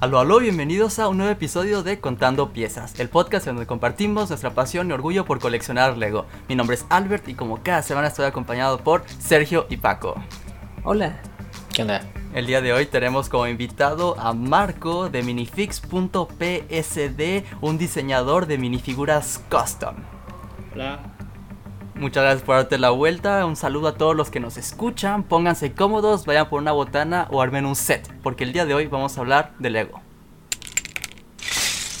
Aló, 0.00 0.20
aló, 0.20 0.38
bienvenidos 0.38 1.00
a 1.00 1.08
un 1.08 1.16
nuevo 1.16 1.32
episodio 1.32 1.82
de 1.82 1.98
Contando 1.98 2.52
Piezas, 2.52 3.00
el 3.00 3.08
podcast 3.08 3.48
en 3.48 3.56
donde 3.56 3.66
compartimos 3.66 4.28
nuestra 4.28 4.54
pasión 4.54 4.88
y 4.88 4.92
orgullo 4.92 5.24
por 5.24 5.40
coleccionar 5.40 5.98
Lego. 5.98 6.24
Mi 6.48 6.54
nombre 6.54 6.76
es 6.76 6.86
Albert 6.88 7.28
y 7.28 7.34
como 7.34 7.64
cada 7.64 7.82
semana 7.82 8.06
estoy 8.06 8.26
acompañado 8.26 8.78
por 8.78 9.02
Sergio 9.18 9.66
y 9.68 9.78
Paco. 9.78 10.14
Hola. 10.84 11.20
¿Qué 11.74 11.82
onda? 11.82 12.02
El 12.32 12.46
día 12.46 12.60
de 12.60 12.72
hoy 12.72 12.86
tenemos 12.86 13.28
como 13.28 13.48
invitado 13.48 14.16
a 14.20 14.32
Marco 14.34 15.10
de 15.10 15.24
minifix.psd, 15.24 17.44
un 17.60 17.76
diseñador 17.76 18.46
de 18.46 18.56
minifiguras 18.56 19.42
custom. 19.50 19.96
Hola. 20.74 21.17
Muchas 21.98 22.22
gracias 22.22 22.44
por 22.44 22.54
darte 22.54 22.78
la 22.78 22.90
vuelta. 22.90 23.44
Un 23.44 23.56
saludo 23.56 23.88
a 23.88 23.94
todos 23.94 24.14
los 24.14 24.30
que 24.30 24.38
nos 24.38 24.56
escuchan. 24.56 25.24
Pónganse 25.24 25.72
cómodos, 25.72 26.26
vayan 26.26 26.48
por 26.48 26.62
una 26.62 26.70
botana 26.70 27.26
o 27.32 27.42
armen 27.42 27.66
un 27.66 27.74
set, 27.74 28.08
porque 28.22 28.44
el 28.44 28.52
día 28.52 28.66
de 28.66 28.74
hoy 28.74 28.86
vamos 28.86 29.18
a 29.18 29.20
hablar 29.20 29.52
de 29.58 29.70
Lego. 29.70 30.07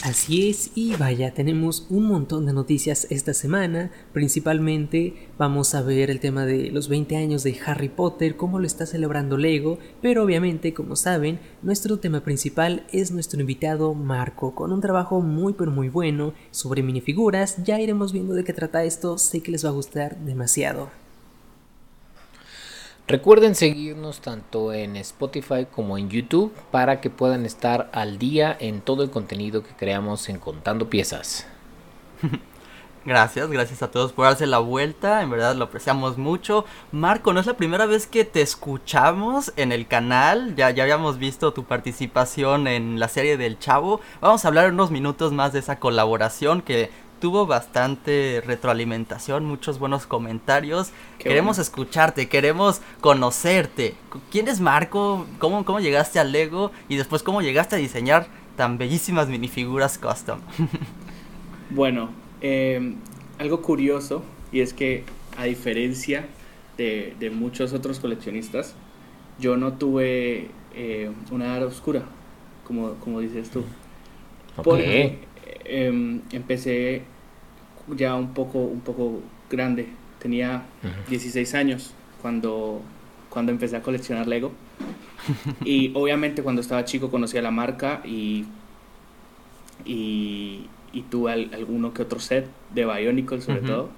Así 0.04 0.48
es, 0.48 0.70
y 0.76 0.94
vaya, 0.94 1.34
tenemos 1.34 1.88
un 1.90 2.06
montón 2.06 2.46
de 2.46 2.52
noticias 2.52 3.08
esta 3.10 3.34
semana. 3.34 3.90
Principalmente 4.12 5.28
vamos 5.36 5.74
a 5.74 5.82
ver 5.82 6.08
el 6.08 6.20
tema 6.20 6.46
de 6.46 6.70
los 6.70 6.88
20 6.88 7.16
años 7.16 7.42
de 7.42 7.58
Harry 7.66 7.88
Potter, 7.88 8.36
cómo 8.36 8.60
lo 8.60 8.66
está 8.68 8.86
celebrando 8.86 9.36
Lego, 9.36 9.80
pero 10.00 10.22
obviamente, 10.22 10.72
como 10.72 10.94
saben, 10.94 11.40
nuestro 11.62 11.98
tema 11.98 12.22
principal 12.22 12.86
es 12.92 13.10
nuestro 13.10 13.40
invitado 13.40 13.92
Marco, 13.94 14.54
con 14.54 14.72
un 14.72 14.80
trabajo 14.80 15.20
muy 15.20 15.54
pero 15.54 15.72
muy 15.72 15.88
bueno 15.88 16.32
sobre 16.52 16.84
minifiguras. 16.84 17.64
Ya 17.64 17.80
iremos 17.80 18.12
viendo 18.12 18.34
de 18.34 18.44
qué 18.44 18.52
trata 18.52 18.84
esto, 18.84 19.18
sé 19.18 19.40
que 19.40 19.50
les 19.50 19.64
va 19.64 19.70
a 19.70 19.72
gustar 19.72 20.16
demasiado. 20.18 21.07
Recuerden 23.08 23.54
seguirnos 23.54 24.20
tanto 24.20 24.74
en 24.74 24.94
Spotify 24.96 25.66
como 25.74 25.96
en 25.96 26.10
YouTube 26.10 26.52
para 26.70 27.00
que 27.00 27.08
puedan 27.08 27.46
estar 27.46 27.88
al 27.94 28.18
día 28.18 28.54
en 28.60 28.82
todo 28.82 29.02
el 29.02 29.08
contenido 29.08 29.62
que 29.62 29.74
creamos 29.74 30.28
en 30.28 30.38
Contando 30.38 30.90
Piezas. 30.90 31.46
Gracias, 33.06 33.48
gracias 33.48 33.82
a 33.82 33.90
todos 33.90 34.12
por 34.12 34.26
darse 34.26 34.46
la 34.46 34.58
vuelta, 34.58 35.22
en 35.22 35.30
verdad 35.30 35.54
lo 35.56 35.64
apreciamos 35.64 36.18
mucho. 36.18 36.66
Marco, 36.92 37.32
no 37.32 37.40
es 37.40 37.46
la 37.46 37.56
primera 37.56 37.86
vez 37.86 38.06
que 38.06 38.26
te 38.26 38.42
escuchamos 38.42 39.54
en 39.56 39.72
el 39.72 39.86
canal, 39.86 40.54
ya, 40.56 40.68
ya 40.72 40.82
habíamos 40.82 41.16
visto 41.16 41.54
tu 41.54 41.64
participación 41.64 42.66
en 42.66 43.00
la 43.00 43.08
serie 43.08 43.38
del 43.38 43.58
Chavo. 43.58 44.02
Vamos 44.20 44.44
a 44.44 44.48
hablar 44.48 44.72
unos 44.72 44.90
minutos 44.90 45.32
más 45.32 45.54
de 45.54 45.60
esa 45.60 45.78
colaboración 45.78 46.60
que 46.60 46.90
tuvo 47.20 47.46
bastante 47.46 48.42
retroalimentación, 48.44 49.44
muchos 49.44 49.78
buenos 49.78 50.06
comentarios. 50.06 50.90
queremos 51.18 51.58
escucharte, 51.58 52.28
queremos 52.28 52.80
conocerte. 53.00 53.94
¿Quién 54.30 54.48
es 54.48 54.60
Marco? 54.60 55.26
¿Cómo, 55.38 55.64
¿Cómo 55.64 55.80
llegaste 55.80 56.18
al 56.18 56.32
Lego? 56.32 56.70
Y 56.88 56.96
después, 56.96 57.22
¿cómo 57.22 57.42
llegaste 57.42 57.76
a 57.76 57.78
diseñar 57.78 58.26
tan 58.56 58.78
bellísimas 58.78 59.28
minifiguras 59.28 59.98
custom? 59.98 60.40
bueno, 61.70 62.10
em, 62.40 62.96
algo 63.38 63.62
curioso, 63.62 64.22
y 64.52 64.60
es 64.60 64.72
que 64.72 65.04
a 65.36 65.44
diferencia 65.44 66.26
de, 66.76 67.30
muchos 67.34 67.72
otros 67.72 67.98
coleccionistas, 67.98 68.74
yo 69.38 69.56
no 69.56 69.74
tuve 69.74 70.50
eh, 70.74 71.10
una 71.30 71.46
edad 71.46 71.66
oscura, 71.66 72.02
como, 72.64 72.94
como 72.94 73.20
dices 73.20 73.50
tú. 73.50 73.64
Porque 74.62 75.18
Em, 75.68 76.22
empecé 76.32 77.02
ya 77.94 78.14
un 78.14 78.32
poco, 78.32 78.58
un 78.58 78.80
poco 78.80 79.20
grande. 79.50 79.88
Tenía 80.18 80.64
16 81.08 81.54
años 81.54 81.92
cuando, 82.22 82.80
cuando 83.28 83.52
empecé 83.52 83.76
a 83.76 83.82
coleccionar 83.82 84.26
Lego. 84.26 84.52
y 85.64 85.92
obviamente 85.94 86.42
cuando 86.42 86.62
estaba 86.62 86.84
chico 86.84 87.10
conocía 87.10 87.42
la 87.42 87.50
marca 87.50 88.02
y, 88.04 88.46
y, 89.84 90.66
tuve 91.10 91.32
alguno 91.32 91.94
que 91.94 92.02
otro 92.02 92.18
set 92.18 92.48
de 92.74 92.84
Bionicle 92.84 93.40
sobre 93.40 93.60
todo. 93.60 93.90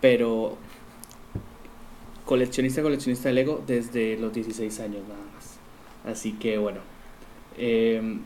Pero 0.00 0.56
coleccionista, 2.24 2.82
coleccionista 2.82 3.28
de 3.28 3.34
Lego 3.34 3.62
desde 3.66 4.16
los 4.16 4.32
16 4.32 4.80
años 4.80 5.02
nada 5.08 5.20
más. 5.34 5.58
Así 6.12 6.32
que 6.32 6.58
bueno. 6.58 6.80
Eh, 7.58 8.18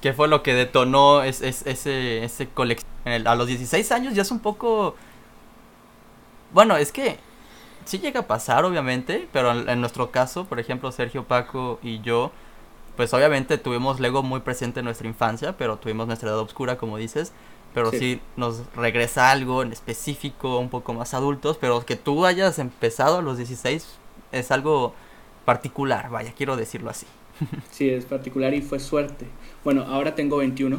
¿Qué 0.00 0.12
fue 0.12 0.28
lo 0.28 0.42
que 0.42 0.54
detonó 0.54 1.22
ese, 1.22 1.48
ese 1.48 2.48
colección? 2.52 2.90
A 3.26 3.34
los 3.34 3.46
16 3.46 3.92
años 3.92 4.14
ya 4.14 4.22
es 4.22 4.30
un 4.30 4.40
poco... 4.40 4.96
Bueno, 6.52 6.76
es 6.76 6.92
que 6.92 7.18
sí 7.84 7.98
llega 7.98 8.20
a 8.20 8.26
pasar, 8.26 8.64
obviamente, 8.64 9.28
pero 9.32 9.52
en, 9.52 9.80
nuestro 9.80 10.10
caso, 10.10 10.44
por 10.46 10.60
ejemplo, 10.60 10.90
Sergio, 10.92 11.24
Paco 11.24 11.78
y 11.82 12.00
yo, 12.00 12.32
pues 12.96 13.12
obviamente 13.12 13.58
tuvimos 13.58 14.00
Lego 14.00 14.22
muy 14.22 14.40
presente 14.40 14.80
en 14.80 14.84
nuestra 14.84 15.08
infancia, 15.08 15.56
pero 15.56 15.76
tuvimos 15.76 16.06
nuestra 16.06 16.30
edad 16.30 16.38
oscura, 16.38 16.76
como 16.76 16.96
dices. 16.96 17.32
Pero 17.74 17.90
sí. 17.90 18.20
nos 18.36 18.62
regresa 18.76 19.32
algo 19.32 19.62
en 19.62 19.72
específico, 19.72 20.58
un 20.58 20.68
poco 20.68 20.94
más 20.94 21.12
adultos, 21.12 21.58
pero 21.60 21.84
que 21.84 21.96
tú 21.96 22.24
hayas 22.24 22.60
empezado 22.60 23.18
a 23.18 23.22
los 23.22 23.36
16 23.36 23.98
es 24.30 24.50
algo 24.52 24.94
particular, 25.44 26.08
vaya, 26.08 26.32
quiero 26.36 26.56
decirlo 26.56 26.90
así. 26.90 27.06
Sí, 27.72 27.90
es 27.90 28.04
particular 28.04 28.54
y 28.54 28.62
fue 28.62 28.78
suerte. 28.78 29.26
Bueno, 29.64 29.82
ahora 29.82 30.14
tengo 30.14 30.36
21. 30.36 30.78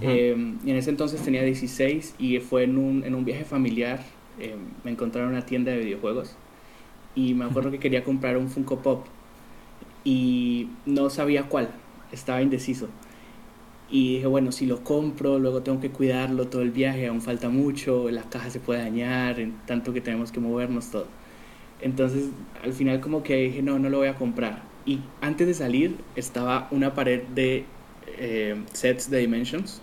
Em, 0.00 0.58
y 0.64 0.70
en 0.70 0.76
ese 0.76 0.90
entonces 0.90 1.20
tenía 1.22 1.42
16 1.42 2.14
y 2.18 2.38
fue 2.38 2.64
en 2.64 2.78
un, 2.78 3.04
en 3.04 3.14
un 3.14 3.24
viaje 3.24 3.44
familiar. 3.44 4.04
Em, 4.38 4.58
me 4.84 4.92
encontraron 4.92 5.30
en 5.30 5.36
una 5.38 5.46
tienda 5.46 5.72
de 5.72 5.78
videojuegos 5.78 6.36
y 7.14 7.34
me 7.34 7.44
acuerdo 7.44 7.70
que 7.70 7.78
quería 7.78 8.04
comprar 8.04 8.36
un 8.36 8.48
Funko 8.48 8.80
Pop 8.80 9.06
y 10.04 10.68
no 10.84 11.10
sabía 11.10 11.48
cuál, 11.48 11.70
estaba 12.12 12.40
indeciso. 12.40 12.88
Y 13.90 14.16
dije, 14.16 14.26
bueno, 14.26 14.52
si 14.52 14.66
lo 14.66 14.84
compro, 14.84 15.38
luego 15.38 15.62
tengo 15.62 15.80
que 15.80 15.90
cuidarlo 15.90 16.48
todo 16.48 16.62
el 16.62 16.70
viaje, 16.70 17.06
aún 17.08 17.20
falta 17.20 17.48
mucho, 17.48 18.10
la 18.10 18.22
caja 18.24 18.50
se 18.50 18.60
puede 18.60 18.80
dañar, 18.80 19.36
tanto 19.66 19.92
que 19.92 20.00
tenemos 20.00 20.32
que 20.32 20.40
movernos 20.40 20.90
todo. 20.90 21.06
Entonces, 21.80 22.30
al 22.62 22.72
final 22.72 23.00
como 23.00 23.22
que 23.22 23.36
dije, 23.36 23.62
no, 23.62 23.78
no 23.78 23.88
lo 23.90 23.98
voy 23.98 24.08
a 24.08 24.14
comprar 24.16 24.75
y 24.86 25.00
antes 25.20 25.46
de 25.46 25.54
salir 25.54 25.96
estaba 26.14 26.68
una 26.70 26.94
pared 26.94 27.22
de 27.34 27.64
eh, 28.18 28.56
sets 28.72 29.10
de 29.10 29.18
Dimensions 29.18 29.82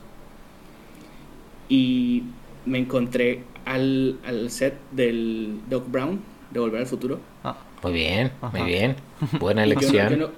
y 1.70 2.24
me 2.66 2.80
encontré 2.80 3.44
al, 3.66 4.18
set 4.48 4.76
del 4.92 5.60
Doc 5.70 5.90
Brown 5.92 6.22
de 6.52 6.60
Volver 6.60 6.82
al 6.82 6.88
Futuro. 6.88 7.20
Ah, 7.44 7.58
muy 7.84 7.94
bien, 7.94 8.32
muy 8.54 8.62
bien. 8.64 8.96
Buena 9.40 9.64
elección. 9.64 10.32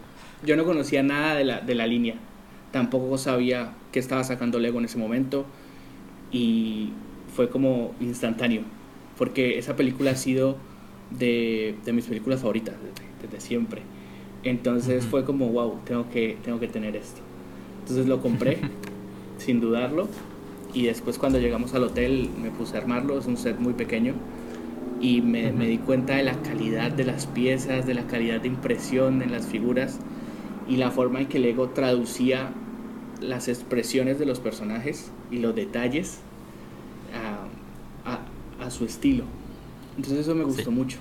Yo 0.44 0.56
no, 0.56 0.66
conocía 0.66 1.04
nada 1.04 1.36
de 1.36 1.44
la, 1.44 1.62
de 1.62 1.76
la 1.76 1.88
línea. 1.88 2.16
Tampoco 2.72 3.18
sabía 3.18 3.74
que 3.92 4.00
estaba 4.00 4.24
sacando 4.24 4.60
Lego 4.60 4.80
en 4.80 4.86
ese 4.86 4.98
momento. 4.98 5.46
Y 6.32 6.90
fue 7.36 7.50
como 7.50 7.94
instantáneo. 8.00 8.64
Porque 9.18 9.58
esa 9.58 9.76
película 9.76 10.12
ha 10.12 10.16
sido 10.16 10.58
de, 11.12 11.76
mis 11.92 12.06
películas 12.06 12.42
favoritas 12.42 12.76
desde 13.22 13.40
siempre. 13.40 13.82
Entonces 14.46 15.04
fue 15.06 15.26
como, 15.26 15.50
wow, 15.50 15.80
tengo 15.86 16.08
que, 16.12 16.38
tengo 16.46 16.60
que 16.60 16.68
tener 16.68 16.96
esto. 16.96 17.20
Entonces 17.82 18.06
lo 18.08 18.22
compré, 18.22 18.60
sin 19.40 19.60
dudarlo. 19.60 20.08
Y 20.72 20.84
después 20.84 21.18
cuando 21.18 21.40
llegamos 21.40 21.74
al 21.74 21.84
hotel 21.84 22.30
me 22.42 22.52
puse 22.52 22.78
a 22.78 22.80
armarlo, 22.80 23.18
es 23.18 23.26
un 23.26 23.38
set 23.38 23.60
muy 23.60 23.74
pequeño. 23.74 24.14
Y 25.02 25.22
me, 25.22 25.52
me, 25.52 25.68
di 25.68 25.80
cuenta 25.80 26.16
de 26.16 26.24
la 26.24 26.42
calidad 26.44 26.92
de 26.92 27.06
las 27.06 27.26
piezas, 27.26 27.88
de 27.88 27.96
la 27.96 28.06
calidad 28.06 28.40
de 28.40 28.48
impresión 28.48 29.22
en 29.24 29.32
las 29.32 29.48
figuras 29.48 30.00
y 30.70 30.78
la 30.78 30.92
forma 30.92 31.22
en 31.22 31.28
que 31.28 31.40
Lego 31.40 31.70
traducía 31.70 32.52
las 33.22 33.48
expresiones 33.48 34.20
de 34.20 34.26
los 34.26 34.40
personajes 34.40 35.12
y 35.32 35.40
los 35.40 35.56
detalles 35.56 36.20
a, 38.06 38.12
a, 38.12 38.66
a 38.66 38.70
su 38.70 38.86
estilo. 38.86 39.24
Entonces 39.98 40.20
eso 40.20 40.36
me 40.36 40.44
gustó 40.44 40.72
mucho. 40.72 41.00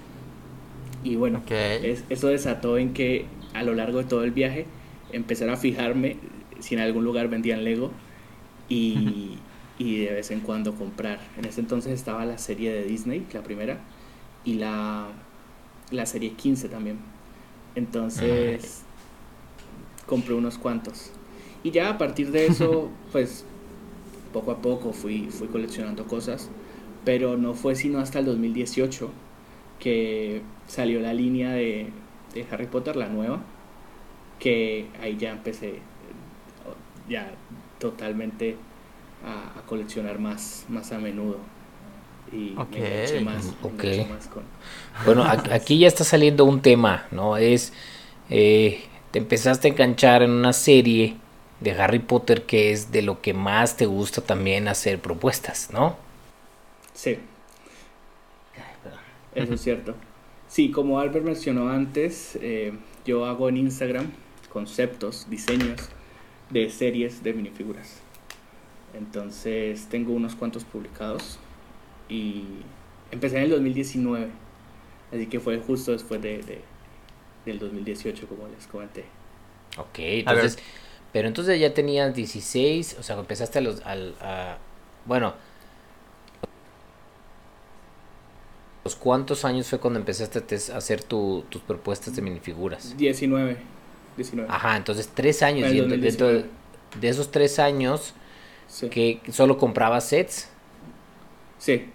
Y 1.04 1.16
bueno, 1.16 1.42
eso 1.50 2.28
desató 2.28 2.78
en 2.78 2.94
que 2.94 3.26
a 3.52 3.62
lo 3.62 3.74
largo 3.74 3.98
de 3.98 4.04
todo 4.04 4.24
el 4.24 4.30
viaje 4.30 4.66
empezar 5.12 5.50
a 5.50 5.56
fijarme 5.58 6.16
si 6.60 6.74
en 6.74 6.80
algún 6.80 7.04
lugar 7.04 7.28
vendían 7.28 7.62
Lego 7.62 7.92
y, 8.68 9.36
de 9.78 10.10
vez 10.12 10.30
en 10.30 10.40
cuando 10.40 10.74
comprar. 10.74 11.20
En 11.36 11.44
ese 11.44 11.60
entonces 11.60 11.92
estaba 11.92 12.24
la 12.24 12.38
serie 12.38 12.72
de 12.72 12.84
Disney, 12.84 13.26
la 13.34 13.42
primera, 13.42 13.80
y 14.44 14.54
la, 14.54 15.08
la 15.90 16.06
serie 16.06 16.32
15 16.32 16.70
también. 16.70 16.98
Entonces 17.74 18.82
compré 20.06 20.32
unos 20.32 20.56
cuantos. 20.56 21.10
Y 21.62 21.70
ya 21.70 21.90
a 21.90 21.98
partir 21.98 22.30
de 22.30 22.46
eso, 22.46 22.90
pues 23.12 23.44
poco 24.32 24.52
a 24.52 24.62
poco 24.62 24.94
fui, 24.94 25.28
fui 25.30 25.48
coleccionando 25.48 26.06
cosas, 26.06 26.48
pero 27.04 27.36
no 27.36 27.52
fue 27.52 27.74
sino 27.74 27.98
hasta 27.98 28.20
el 28.20 28.24
2018 28.24 29.10
que 29.78 30.42
salió 30.66 31.00
la 31.00 31.12
línea 31.12 31.52
de, 31.52 31.90
Harry 32.50 32.66
Potter, 32.66 32.96
la 32.96 33.06
nueva, 33.06 33.40
que 34.40 34.86
ahí 35.00 35.16
ya 35.16 35.30
empecé 35.30 35.78
ya 37.08 37.30
totalmente 37.78 38.56
a, 39.24 39.62
coleccionar 39.66 40.18
más, 40.18 40.64
más 40.68 40.92
a 40.92 40.98
menudo. 40.98 41.38
Y 42.32 42.56
más, 43.22 43.54
Bueno, 45.04 45.24
aquí 45.24 45.78
ya 45.78 45.86
está 45.86 46.02
saliendo 46.02 46.44
un 46.44 46.60
tema, 46.60 47.06
¿no? 47.12 47.36
Es 47.36 47.72
eh, 48.30 48.82
te 49.10 49.18
empezaste 49.18 49.68
a 49.68 49.70
enganchar 49.70 50.22
en 50.22 50.30
una 50.30 50.52
serie 50.52 51.16
de 51.60 51.72
Harry 51.72 52.00
Potter 52.00 52.42
que 52.42 52.72
es 52.72 52.90
de 52.90 53.02
lo 53.02 53.20
que 53.20 53.32
más 53.32 53.76
te 53.76 53.86
gusta 53.86 54.20
también 54.20 54.66
hacer 54.66 54.98
propuestas, 54.98 55.70
¿no? 55.72 55.96
Sí. 56.94 57.18
Eso 59.34 59.54
es 59.54 59.60
cierto. 59.60 59.94
Sí, 60.48 60.70
como 60.70 61.00
Albert 61.00 61.24
mencionó 61.24 61.68
antes, 61.68 62.38
eh, 62.40 62.72
yo 63.04 63.26
hago 63.26 63.48
en 63.48 63.56
Instagram 63.56 64.12
conceptos, 64.52 65.28
diseños 65.28 65.88
de 66.50 66.70
series 66.70 67.22
de 67.22 67.32
minifiguras. 67.32 68.00
Entonces 68.94 69.88
tengo 69.90 70.12
unos 70.12 70.34
cuantos 70.36 70.64
publicados 70.64 71.38
y 72.08 72.44
empecé 73.10 73.38
en 73.38 73.44
el 73.44 73.50
2019, 73.50 74.28
así 75.12 75.26
que 75.26 75.40
fue 75.40 75.58
justo 75.58 75.92
después 75.92 76.22
de, 76.22 76.38
de 76.42 76.60
del 77.44 77.58
2018, 77.58 78.26
como 78.26 78.48
les 78.48 78.66
comenté. 78.66 79.04
Ok, 79.76 79.98
entonces, 79.98 80.58
pero 81.12 81.28
entonces 81.28 81.60
ya 81.60 81.74
tenías 81.74 82.14
16, 82.14 82.96
o 82.98 83.02
sea, 83.02 83.18
empezaste 83.18 83.58
a 83.58 83.62
los, 83.62 83.80
al, 83.82 84.14
a, 84.20 84.58
bueno, 85.04 85.34
¿los 88.84 88.94
cuántos 88.94 89.44
años 89.44 89.66
fue 89.68 89.80
cuando 89.80 89.98
empezaste 89.98 90.38
a 90.72 90.76
hacer 90.76 91.02
tu, 91.02 91.44
tus 91.48 91.62
propuestas 91.62 92.14
de 92.14 92.22
minifiguras? 92.22 92.96
19, 92.96 93.56
19. 94.16 94.48
Ajá, 94.52 94.76
entonces 94.76 95.10
tres 95.12 95.42
años, 95.42 95.72
y 95.72 95.80
dentro 95.80 96.28
de, 96.28 96.44
de, 97.00 97.08
esos 97.08 97.30
tres 97.30 97.58
años, 97.58 98.14
sí. 98.68 98.88
que 98.90 99.20
solo 99.30 99.56
comprabas 99.56 100.08
sets. 100.08 100.50
Sí. 101.58 101.86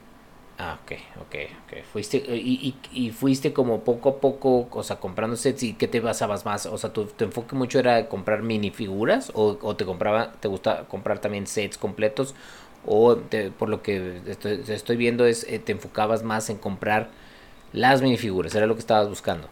Ah, 0.61 0.77
ok, 0.83 0.91
ok, 1.21 1.35
ok. 1.63 1.83
Fuiste, 1.93 2.17
y, 2.17 2.75
y, 2.91 3.05
y, 3.05 3.11
fuiste 3.11 3.53
como 3.53 3.85
poco 3.85 4.09
a 4.09 4.17
poco, 4.19 4.67
o 4.69 4.83
sea, 4.83 4.99
comprando 4.99 5.37
sets 5.37 5.63
y 5.63 5.73
¿qué 5.73 5.87
te 5.87 6.01
basabas 6.01 6.43
más? 6.43 6.65
O 6.65 6.77
sea, 6.77 6.91
¿tu, 6.91 7.05
tu 7.05 7.23
enfoque 7.23 7.55
mucho 7.55 7.79
era 7.79 8.09
comprar 8.09 8.43
minifiguras 8.43 9.31
o, 9.35 9.57
o 9.61 9.75
te 9.77 9.85
compraba, 9.85 10.33
te 10.33 10.49
gusta 10.49 10.85
comprar 10.89 11.19
también 11.19 11.47
sets 11.47 11.77
completos? 11.77 12.35
O 12.85 13.17
te, 13.17 13.51
por 13.51 13.69
lo 13.69 13.81
que 13.81 14.21
estoy, 14.25 14.63
estoy 14.67 14.97
viendo 14.97 15.25
es, 15.25 15.45
eh, 15.49 15.59
te 15.59 15.71
enfocabas 15.71 16.23
más 16.23 16.49
en 16.49 16.57
comprar 16.57 17.09
las 17.73 18.01
minifiguras, 18.01 18.55
era 18.55 18.65
lo 18.65 18.75
que 18.75 18.79
estabas 18.79 19.09
buscando. 19.09 19.47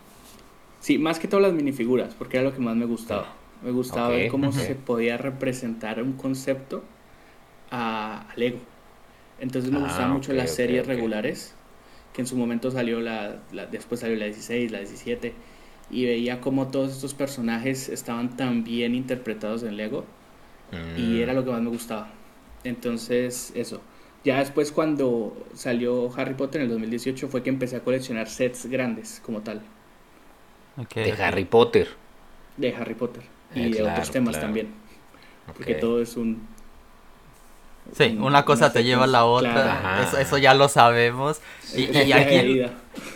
Sí, 0.79 0.97
más 0.97 1.19
que 1.19 1.27
todas 1.27 1.43
las 1.43 1.53
minifiguras, 1.53 2.13
porque 2.13 2.37
era 2.37 2.49
lo 2.49 2.53
que 2.53 2.61
más 2.61 2.75
me 2.75 2.85
gustaba. 2.85 3.33
Me 3.63 3.71
gustaba 3.71 4.07
okay. 4.07 4.21
ver 4.21 4.31
cómo 4.31 4.49
okay. 4.49 4.65
se 4.65 4.75
podía 4.75 5.17
representar 5.17 6.01
un 6.01 6.13
concepto 6.13 6.83
a, 7.71 8.25
a 8.29 8.35
Lego. 8.35 8.59
Entonces 9.39 9.71
me 9.71 9.79
ah, 9.79 9.83
gustaban 9.83 10.11
mucho 10.11 10.31
okay, 10.31 10.41
las 10.41 10.51
series 10.51 10.83
okay, 10.83 10.95
regulares, 10.95 11.53
que 12.13 12.21
en 12.21 12.27
su 12.27 12.37
momento 12.37 12.71
salió 12.71 12.99
la, 12.99 13.37
la, 13.51 13.65
después 13.65 14.01
salió 14.01 14.15
la 14.15 14.25
16, 14.25 14.71
la 14.71 14.79
17, 14.79 15.33
y 15.89 16.05
veía 16.05 16.41
cómo 16.41 16.67
todos 16.67 16.91
estos 16.91 17.13
personajes 17.13 17.89
estaban 17.89 18.35
tan 18.35 18.63
bien 18.63 18.95
interpretados 18.95 19.63
en 19.63 19.77
Lego, 19.77 20.05
mm. 20.71 20.99
y 20.99 21.21
era 21.21 21.33
lo 21.33 21.43
que 21.43 21.51
más 21.51 21.61
me 21.61 21.69
gustaba. 21.69 22.09
Entonces, 22.63 23.51
eso. 23.55 23.81
Ya 24.23 24.39
después 24.39 24.71
cuando 24.71 25.37
salió 25.53 26.11
Harry 26.17 26.33
Potter 26.33 26.61
en 26.61 26.67
el 26.67 26.73
2018 26.73 27.27
fue 27.27 27.43
que 27.43 27.49
empecé 27.49 27.77
a 27.77 27.79
coleccionar 27.81 28.27
sets 28.27 28.65
grandes 28.65 29.21
como 29.25 29.41
tal. 29.41 29.61
Okay, 30.77 31.11
de 31.11 31.23
Harry 31.23 31.45
Potter. 31.45 31.87
De 32.57 32.75
Harry 32.75 32.93
Potter. 32.93 33.23
Y 33.55 33.61
eh, 33.61 33.63
de 33.69 33.77
claro, 33.77 33.91
otros 33.93 34.11
temas 34.11 34.31
claro. 34.33 34.47
también. 34.47 34.67
Porque 35.55 35.75
todo 35.75 36.01
es 36.01 36.17
un 36.17 36.45
Sí, 37.93 38.17
una 38.19 38.43
cosa 38.43 38.73
te 38.73 38.83
lleva 38.83 39.05
a 39.05 39.07
la 39.07 39.25
otra, 39.25 39.53
claro. 39.53 40.03
eso, 40.03 40.17
eso, 40.17 40.37
ya 40.37 40.53
lo 40.53 40.67
sabemos. 40.67 41.39
Y, 41.73 41.83
y 41.97 42.11
aquí 42.11 42.63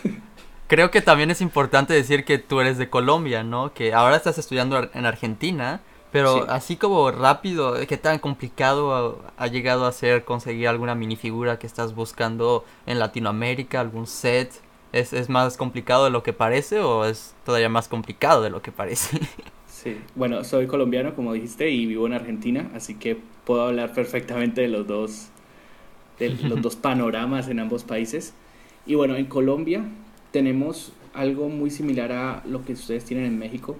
creo 0.66 0.90
que 0.90 1.02
también 1.02 1.30
es 1.30 1.40
importante 1.40 1.92
decir 1.92 2.24
que 2.24 2.38
tú 2.38 2.60
eres 2.60 2.78
de 2.78 2.88
Colombia, 2.88 3.42
¿no? 3.42 3.74
Que 3.74 3.92
ahora 3.92 4.16
estás 4.16 4.38
estudiando 4.38 4.88
en 4.94 5.04
Argentina, 5.06 5.80
pero 6.12 6.34
sí. 6.34 6.40
así 6.48 6.76
como 6.76 7.10
rápido, 7.10 7.74
¿qué 7.88 7.96
tan 7.96 8.18
complicado 8.18 9.22
ha, 9.38 9.44
ha, 9.44 9.46
llegado 9.48 9.86
a 9.86 9.92
ser 9.92 10.24
conseguir 10.24 10.68
alguna 10.68 10.94
minifigura 10.94 11.58
que 11.58 11.66
estás 11.66 11.94
buscando 11.94 12.64
en 12.86 12.98
Latinoamérica, 12.98 13.80
algún 13.80 14.06
set? 14.06 14.52
¿Es, 14.92 15.14
¿Es 15.14 15.30
más 15.30 15.56
complicado 15.56 16.04
de 16.04 16.10
lo 16.10 16.22
que 16.22 16.34
parece 16.34 16.80
o 16.80 17.06
es 17.06 17.34
todavía 17.44 17.70
más 17.70 17.88
complicado 17.88 18.42
de 18.42 18.50
lo 18.50 18.62
que 18.62 18.70
parece? 18.70 19.18
Sí, 19.82 19.96
bueno, 20.14 20.44
soy 20.44 20.68
colombiano, 20.68 21.16
como 21.16 21.32
dijiste, 21.32 21.68
y 21.70 21.86
vivo 21.86 22.06
en 22.06 22.12
Argentina, 22.12 22.70
así 22.72 22.94
que 22.94 23.16
puedo 23.44 23.62
hablar 23.62 23.92
perfectamente 23.92 24.60
de 24.60 24.68
los 24.68 24.86
dos, 24.86 25.26
de 26.20 26.28
los 26.48 26.62
dos 26.62 26.76
panoramas 26.76 27.48
en 27.48 27.58
ambos 27.58 27.82
países. 27.82 28.32
Y 28.86 28.94
bueno, 28.94 29.16
en 29.16 29.26
Colombia 29.26 29.84
tenemos 30.30 30.92
algo 31.14 31.48
muy 31.48 31.70
similar 31.70 32.12
a 32.12 32.42
lo 32.46 32.64
que 32.64 32.74
ustedes 32.74 33.04
tienen 33.04 33.26
en 33.26 33.40
México, 33.40 33.76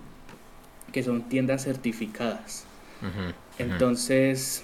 que 0.93 1.03
son 1.03 1.29
tiendas 1.29 1.65
certificadas. 1.65 2.65
Uh 3.03 3.07
-huh, 3.07 3.35
Entonces, 3.59 4.63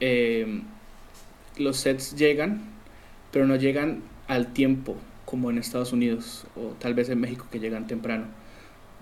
eh, 0.00 0.62
los 1.58 1.76
sets 1.78 2.16
llegan, 2.16 2.62
pero 3.32 3.46
no 3.46 3.56
llegan 3.56 4.02
al 4.28 4.52
tiempo 4.52 4.96
como 5.24 5.50
en 5.50 5.58
Estados 5.58 5.92
Unidos 5.92 6.46
o 6.56 6.74
tal 6.78 6.94
vez 6.94 7.08
en 7.08 7.20
México 7.20 7.46
que 7.50 7.60
llegan 7.60 7.86
temprano 7.86 8.26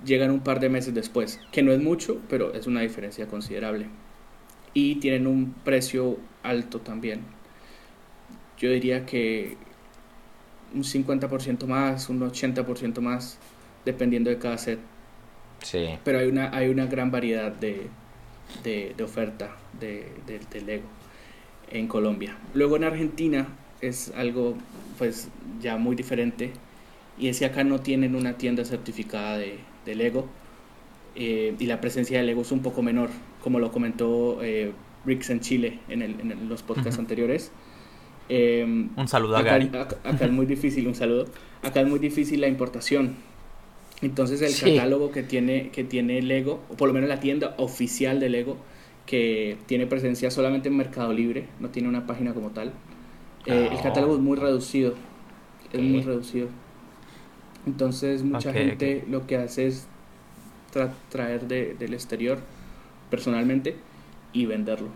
llegan 0.05 0.31
un 0.31 0.41
par 0.41 0.61
de 0.61 0.69
meses 0.69 0.95
después, 0.95 1.41
que 1.53 1.63
no 1.63 1.73
es 1.73 1.81
mucho, 1.81 2.21
pero 2.29 2.53
es 2.55 2.67
una 2.67 2.81
diferencia 2.81 3.27
considerable. 3.27 3.87
Y 4.73 4.97
tienen 4.97 5.27
un 5.27 5.55
precio 5.65 6.19
alto 6.43 6.81
también. 6.81 7.21
Yo 8.59 8.71
diría 8.71 9.07
que 9.07 9.57
un 10.75 10.85
50% 10.85 11.67
más, 11.67 12.09
un 12.09 12.21
80% 12.21 13.01
más, 13.01 13.39
dependiendo 13.85 14.31
de 14.31 14.39
cada 14.39 14.59
set. 14.59 14.79
Sí. 15.65 15.99
Pero 16.05 16.19
hay 16.19 16.29
una, 16.29 16.55
hay 16.55 16.69
una 16.69 16.87
gran 16.87 17.11
variedad 17.11 17.51
de, 17.51 17.89
de, 18.63 18.95
de 18.97 19.05
oferta 19.05 19.57
de, 19.81 20.13
de, 20.27 20.61
Lego 20.61 20.85
en 21.71 21.89
Colombia. 21.89 22.37
Luego 22.53 22.77
en 22.77 22.85
Argentina 22.85 23.49
es 23.81 24.13
algo 24.15 24.55
pues 24.99 25.29
ya 25.61 25.77
muy 25.77 25.97
diferente 25.97 26.53
y 27.19 27.29
es 27.29 27.39
que 27.39 27.47
acá 27.47 27.65
no 27.65 27.81
tienen 27.81 28.15
una 28.15 28.35
tienda 28.35 28.65
certificada 28.65 29.39
de, 29.39 29.59
Lego 29.87 30.27
eh, 31.15 31.55
y 31.59 31.67
la 31.67 31.81
presencia 31.81 32.19
de 32.19 32.25
Lego 32.25 32.43
es 32.43 32.53
un 32.53 32.61
poco 32.61 32.83
menor, 32.83 33.11
como 33.43 33.59
lo 33.59 33.71
comentó 33.71 34.43
eh, 34.43 34.73
Rix 35.05 35.31
en 35.31 35.41
Chile 35.41 35.79
en, 35.89 36.03
el, 36.03 36.19
en 36.21 36.49
los 36.49 36.63
podcasts 36.63 36.97
uh 36.97 36.99
-huh. 36.99 37.01
anteriores. 37.01 37.53
Eh, 38.29 38.65
un 38.65 39.09
saludo 39.09 39.37
acá, 39.37 39.51
a 39.51 39.59
Gary. 39.59 39.67
Acá, 39.67 39.97
acá, 40.05 40.25
es 40.25 40.31
muy 40.33 40.47
difícil, 40.47 40.87
un 40.87 40.95
saludo. 40.95 41.27
Acá 41.63 41.83
es 41.83 41.89
muy 41.89 41.99
difícil 41.99 42.41
la 42.41 42.49
importación. 42.49 43.17
Entonces 44.05 44.43
el 44.43 44.51
sí. 44.51 44.77
catálogo 44.77 45.11
que 45.11 45.23
tiene, 45.23 45.71
que 45.71 45.85
tiene 45.85 46.21
Lego, 46.23 46.63
o 46.69 46.77
por 46.77 46.89
lo 46.89 46.95
menos 46.95 47.09
la 47.09 47.21
tienda 47.21 47.55
oficial 47.57 48.21
de 48.21 48.29
Lego, 48.29 48.59
que 49.07 49.57
tiene 49.67 49.87
presencia 49.87 50.31
solamente 50.31 50.69
en 50.69 50.77
Mercado 50.77 51.13
Libre, 51.13 51.47
no 51.61 51.71
tiene 51.71 51.89
una 51.89 52.07
página 52.07 52.35
como 52.35 52.51
tal, 52.51 52.73
oh. 53.49 53.53
el 53.53 53.81
catálogo 53.83 54.15
es 54.15 54.21
muy 54.21 54.37
reducido. 54.37 54.95
Es 55.73 55.81
muy 55.81 56.03
reducido. 56.03 56.49
Entonces 57.67 58.23
mucha 58.23 58.51
okay, 58.51 58.69
gente 58.69 58.97
okay. 58.99 59.11
lo 59.11 59.27
que 59.27 59.37
hace 59.37 59.67
es 59.67 59.89
tra 60.71 60.93
traer 61.09 61.49
de, 61.49 61.75
del 61.75 61.95
exterior 61.95 62.39
personalmente 63.11 63.77
y 64.33 64.47
venderlo. 64.47 64.89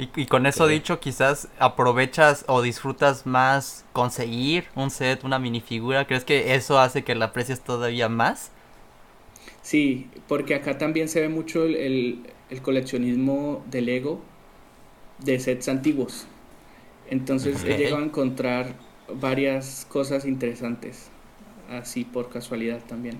Y, 0.00 0.08
y 0.22 0.26
con 0.26 0.46
eso 0.46 0.64
okay. 0.64 0.78
dicho, 0.78 0.98
quizás 0.98 1.48
aprovechas 1.58 2.44
o 2.48 2.62
disfrutas 2.62 3.26
más 3.26 3.84
conseguir 3.92 4.64
un 4.74 4.90
set, 4.90 5.24
una 5.24 5.38
minifigura. 5.38 6.06
¿Crees 6.06 6.24
que 6.24 6.54
eso 6.54 6.78
hace 6.78 7.04
que 7.04 7.14
la 7.14 7.26
aprecies 7.26 7.60
todavía 7.60 8.08
más? 8.08 8.50
Sí, 9.60 10.08
porque 10.26 10.54
acá 10.54 10.78
también 10.78 11.08
se 11.08 11.20
ve 11.20 11.28
mucho 11.28 11.64
el, 11.64 11.76
el, 11.76 12.22
el 12.48 12.62
coleccionismo 12.62 13.62
de 13.70 13.82
Lego 13.82 14.22
de 15.18 15.38
sets 15.38 15.68
antiguos. 15.68 16.26
Entonces 17.10 17.62
he 17.64 17.76
llegado 17.76 17.98
a 17.98 18.04
encontrar 18.04 18.74
varias 19.20 19.84
cosas 19.86 20.24
interesantes, 20.24 21.10
así 21.68 22.04
por 22.04 22.30
casualidad 22.30 22.80
también. 22.86 23.18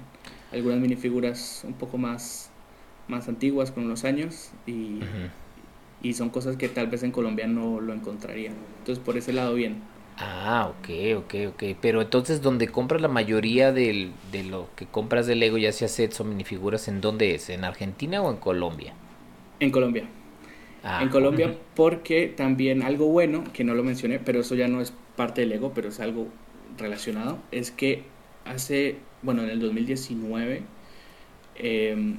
Algunas 0.50 0.78
minifiguras 0.78 1.62
un 1.64 1.75
poco 1.75 1.99
más, 1.99 2.50
más 3.06 3.28
antiguas 3.28 3.70
con 3.70 3.84
unos 3.84 4.04
años 4.04 4.50
y, 4.66 4.94
uh 4.94 5.00
-huh. 5.00 5.30
Y 6.02 6.14
son 6.14 6.30
cosas 6.30 6.57
que 6.57 6.69
tal 6.69 6.88
vez 6.88 7.02
en 7.02 7.12
Colombia 7.12 7.47
no 7.47 7.80
lo 7.80 7.92
encontraría. 7.95 8.52
Entonces 8.78 9.02
por 9.04 9.16
ese 9.16 9.33
lado 9.33 9.54
bien. 9.54 9.88
Ah, 10.16 10.69
ok, 10.69 10.88
ok, 11.25 11.35
ok. 11.49 11.62
Pero 11.80 12.02
entonces, 12.02 12.42
donde 12.42 12.71
compras 12.71 13.00
la 13.00 13.09
mayoría 13.09 13.73
del, 13.73 14.21
de 14.30 14.42
lo 14.45 14.75
que 14.76 14.87
compras 14.90 15.26
de 15.26 15.35
Lego, 15.35 15.57
ya 15.59 15.73
sea 15.73 15.88
sets 15.88 16.21
o 16.21 16.25
minifiguras, 16.25 16.88
¿en 16.88 17.00
dónde 17.00 17.35
es? 17.35 17.49
¿En 17.49 17.64
Argentina 17.64 18.21
o 18.23 18.30
en 18.30 18.37
Colombia? 18.38 18.95
En 19.61 19.71
Colombia. 19.71 20.11
Ah, 20.83 21.02
en 21.02 21.11
Colombia, 21.11 21.49
uh 21.49 21.50
-huh. 21.50 21.59
porque 21.75 22.28
también 22.28 22.83
algo 22.83 23.07
bueno, 23.09 23.45
que 23.52 23.64
no 23.64 23.75
lo 23.75 23.85
mencioné, 23.85 24.19
pero 24.19 24.40
eso 24.40 24.54
ya 24.54 24.69
no 24.69 24.80
es 24.80 24.92
parte 25.16 25.42
del 25.42 25.52
ego, 25.52 25.73
pero 25.75 25.88
es 25.90 26.00
algo 26.00 26.28
relacionado, 26.78 27.45
es 27.50 27.71
que 27.71 28.04
hace, 28.45 29.04
bueno, 29.23 29.42
en 29.42 29.50
el 29.50 29.61
2019, 29.61 30.69
eh, 31.57 32.16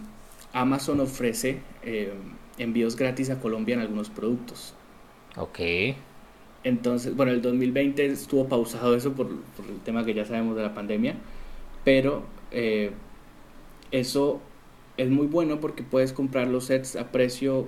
Amazon 0.53 0.99
ofrece 0.99 1.63
eh, 1.83 2.13
envíos 2.61 2.95
gratis 2.95 3.29
a 3.29 3.39
Colombia 3.39 3.75
en 3.75 3.81
algunos 3.81 4.09
productos. 4.09 4.73
Ok. 5.37 5.59
Entonces, 6.63 7.15
bueno, 7.15 7.31
el 7.31 7.41
2020 7.41 8.05
estuvo 8.05 8.47
pausado 8.47 8.95
eso 8.95 9.13
por, 9.13 9.27
por 9.27 9.65
el 9.65 9.79
tema 9.83 10.05
que 10.05 10.13
ya 10.13 10.25
sabemos 10.25 10.55
de 10.55 10.61
la 10.61 10.73
pandemia, 10.73 11.15
pero 11.83 12.23
eh, 12.51 12.91
eso 13.91 14.41
es 14.97 15.09
muy 15.09 15.27
bueno 15.27 15.59
porque 15.59 15.83
puedes 15.83 16.13
comprar 16.13 16.47
los 16.47 16.65
sets 16.65 16.95
a 16.95 17.11
precio 17.11 17.67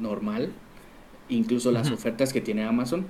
normal, 0.00 0.52
incluso 1.28 1.70
las 1.72 1.90
ofertas 1.90 2.32
que 2.32 2.40
tiene 2.40 2.64
Amazon, 2.64 3.06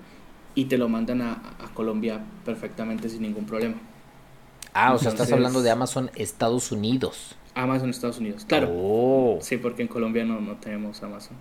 y 0.54 0.64
te 0.64 0.76
lo 0.76 0.88
mandan 0.88 1.22
a, 1.22 1.32
a 1.32 1.72
Colombia 1.74 2.24
perfectamente 2.44 3.08
sin 3.08 3.22
ningún 3.22 3.46
problema. 3.46 3.76
Ah, 4.74 4.94
o 4.94 4.98
sea, 4.98 5.10
estás 5.10 5.30
hablando 5.32 5.62
de 5.62 5.70
Amazon 5.70 6.10
Estados 6.14 6.72
Unidos. 6.72 7.36
Amazon 7.54 7.90
Estados 7.90 8.18
Unidos, 8.18 8.44
claro. 8.46 8.72
Oh, 8.74 9.38
Sí, 9.38 9.58
porque 9.58 9.82
en 9.82 9.88
Colombia 9.88 10.24
no, 10.24 10.40
no 10.40 10.56
tenemos 10.58 11.02
Amazon. 11.02 11.36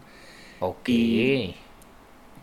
ok. 0.60 0.90
Y- 0.90 1.56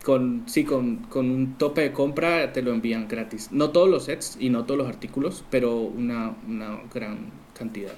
Con, 0.04 0.44
sí, 0.48 0.64
con, 0.64 0.98
con 1.08 1.30
un 1.30 1.58
tope 1.58 1.82
de 1.82 1.92
compra 1.92 2.52
te 2.52 2.62
lo 2.62 2.72
envían 2.72 3.08
gratis. 3.08 3.50
No 3.52 3.70
todos 3.70 3.88
los 3.88 4.04
sets 4.04 4.36
y 4.40 4.48
no 4.50 4.64
todos 4.64 4.78
los 4.78 4.88
artículos, 4.88 5.44
pero 5.50 5.76
una, 5.76 6.36
una 6.46 6.80
gran 6.94 7.32
cantidad. 7.52 7.94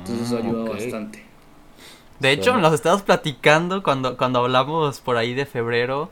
Entonces 0.00 0.26
eso 0.26 0.36
Mm, 0.36 0.38
ayuda 0.38 0.64
bastante. 0.64 1.24
De 2.18 2.30
hecho, 2.32 2.56
nos 2.56 2.72
estábamos 2.72 3.02
platicando 3.02 3.82
cuando, 3.82 4.16
cuando 4.16 4.38
hablamos 4.40 5.00
por 5.00 5.16
ahí 5.16 5.34
de 5.34 5.46
febrero 5.46 6.10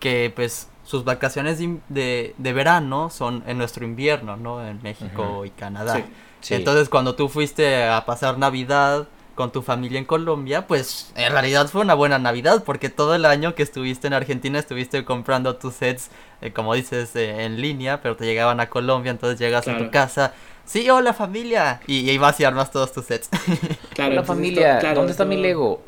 que 0.00 0.32
pues 0.34 0.68
sus 0.84 1.04
vacaciones 1.04 1.58
de, 1.58 1.80
de, 1.88 2.34
de 2.38 2.52
verano 2.52 3.10
son 3.10 3.42
en 3.46 3.58
nuestro 3.58 3.84
invierno, 3.84 4.36
¿no? 4.36 4.66
En 4.66 4.82
México 4.82 5.44
y 5.46 5.50
Canadá. 5.50 5.94
Sí. 5.94 6.10
Sí. 6.40 6.54
Entonces, 6.54 6.88
cuando 6.88 7.14
tú 7.14 7.28
fuiste 7.28 7.84
a 7.84 8.04
pasar 8.06 8.38
Navidad 8.38 9.08
con 9.36 9.52
tu 9.52 9.62
familia 9.62 9.98
en 9.98 10.04
Colombia, 10.06 10.66
pues 10.66 11.12
en 11.14 11.30
realidad 11.30 11.68
fue 11.68 11.82
una 11.82 11.94
buena 11.94 12.18
Navidad 12.18 12.64
porque 12.64 12.88
todo 12.88 13.14
el 13.14 13.24
año 13.26 13.54
que 13.54 13.62
estuviste 13.62 14.06
en 14.06 14.14
Argentina 14.14 14.58
estuviste 14.58 15.04
comprando 15.04 15.56
tus 15.56 15.74
sets, 15.74 16.10
eh, 16.40 16.52
como 16.52 16.74
dices, 16.74 17.14
eh, 17.14 17.44
en 17.44 17.60
línea, 17.60 18.00
pero 18.00 18.16
te 18.16 18.24
llegaban 18.24 18.58
a 18.60 18.68
Colombia, 18.68 19.10
entonces 19.10 19.38
llegas 19.38 19.68
a 19.68 19.78
tu 19.78 19.90
casa. 19.90 20.32
Sí, 20.64 20.88
hola 20.90 21.12
familia. 21.12 21.80
Y, 21.86 22.10
y 22.10 22.18
vas 22.18 22.40
y 22.40 22.44
armas 22.44 22.72
todos 22.72 22.92
tus 22.92 23.04
sets. 23.04 23.28
Claro, 23.94 24.12
Hola 24.12 24.24
familia, 24.24 24.78
claro, 24.78 24.96
¿dónde 24.96 25.12
está 25.12 25.24
mi 25.24 25.38
Lego? 25.38 25.82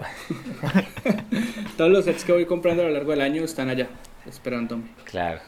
Todos 1.76 1.90
los 1.90 2.06
sets 2.06 2.24
que 2.24 2.32
voy 2.32 2.46
comprando 2.46 2.82
a 2.82 2.86
lo 2.86 2.92
largo 2.92 3.10
del 3.10 3.20
año 3.20 3.44
están 3.44 3.68
allá, 3.68 3.86
esperándome. 4.26 4.84
Claro. 5.04 5.40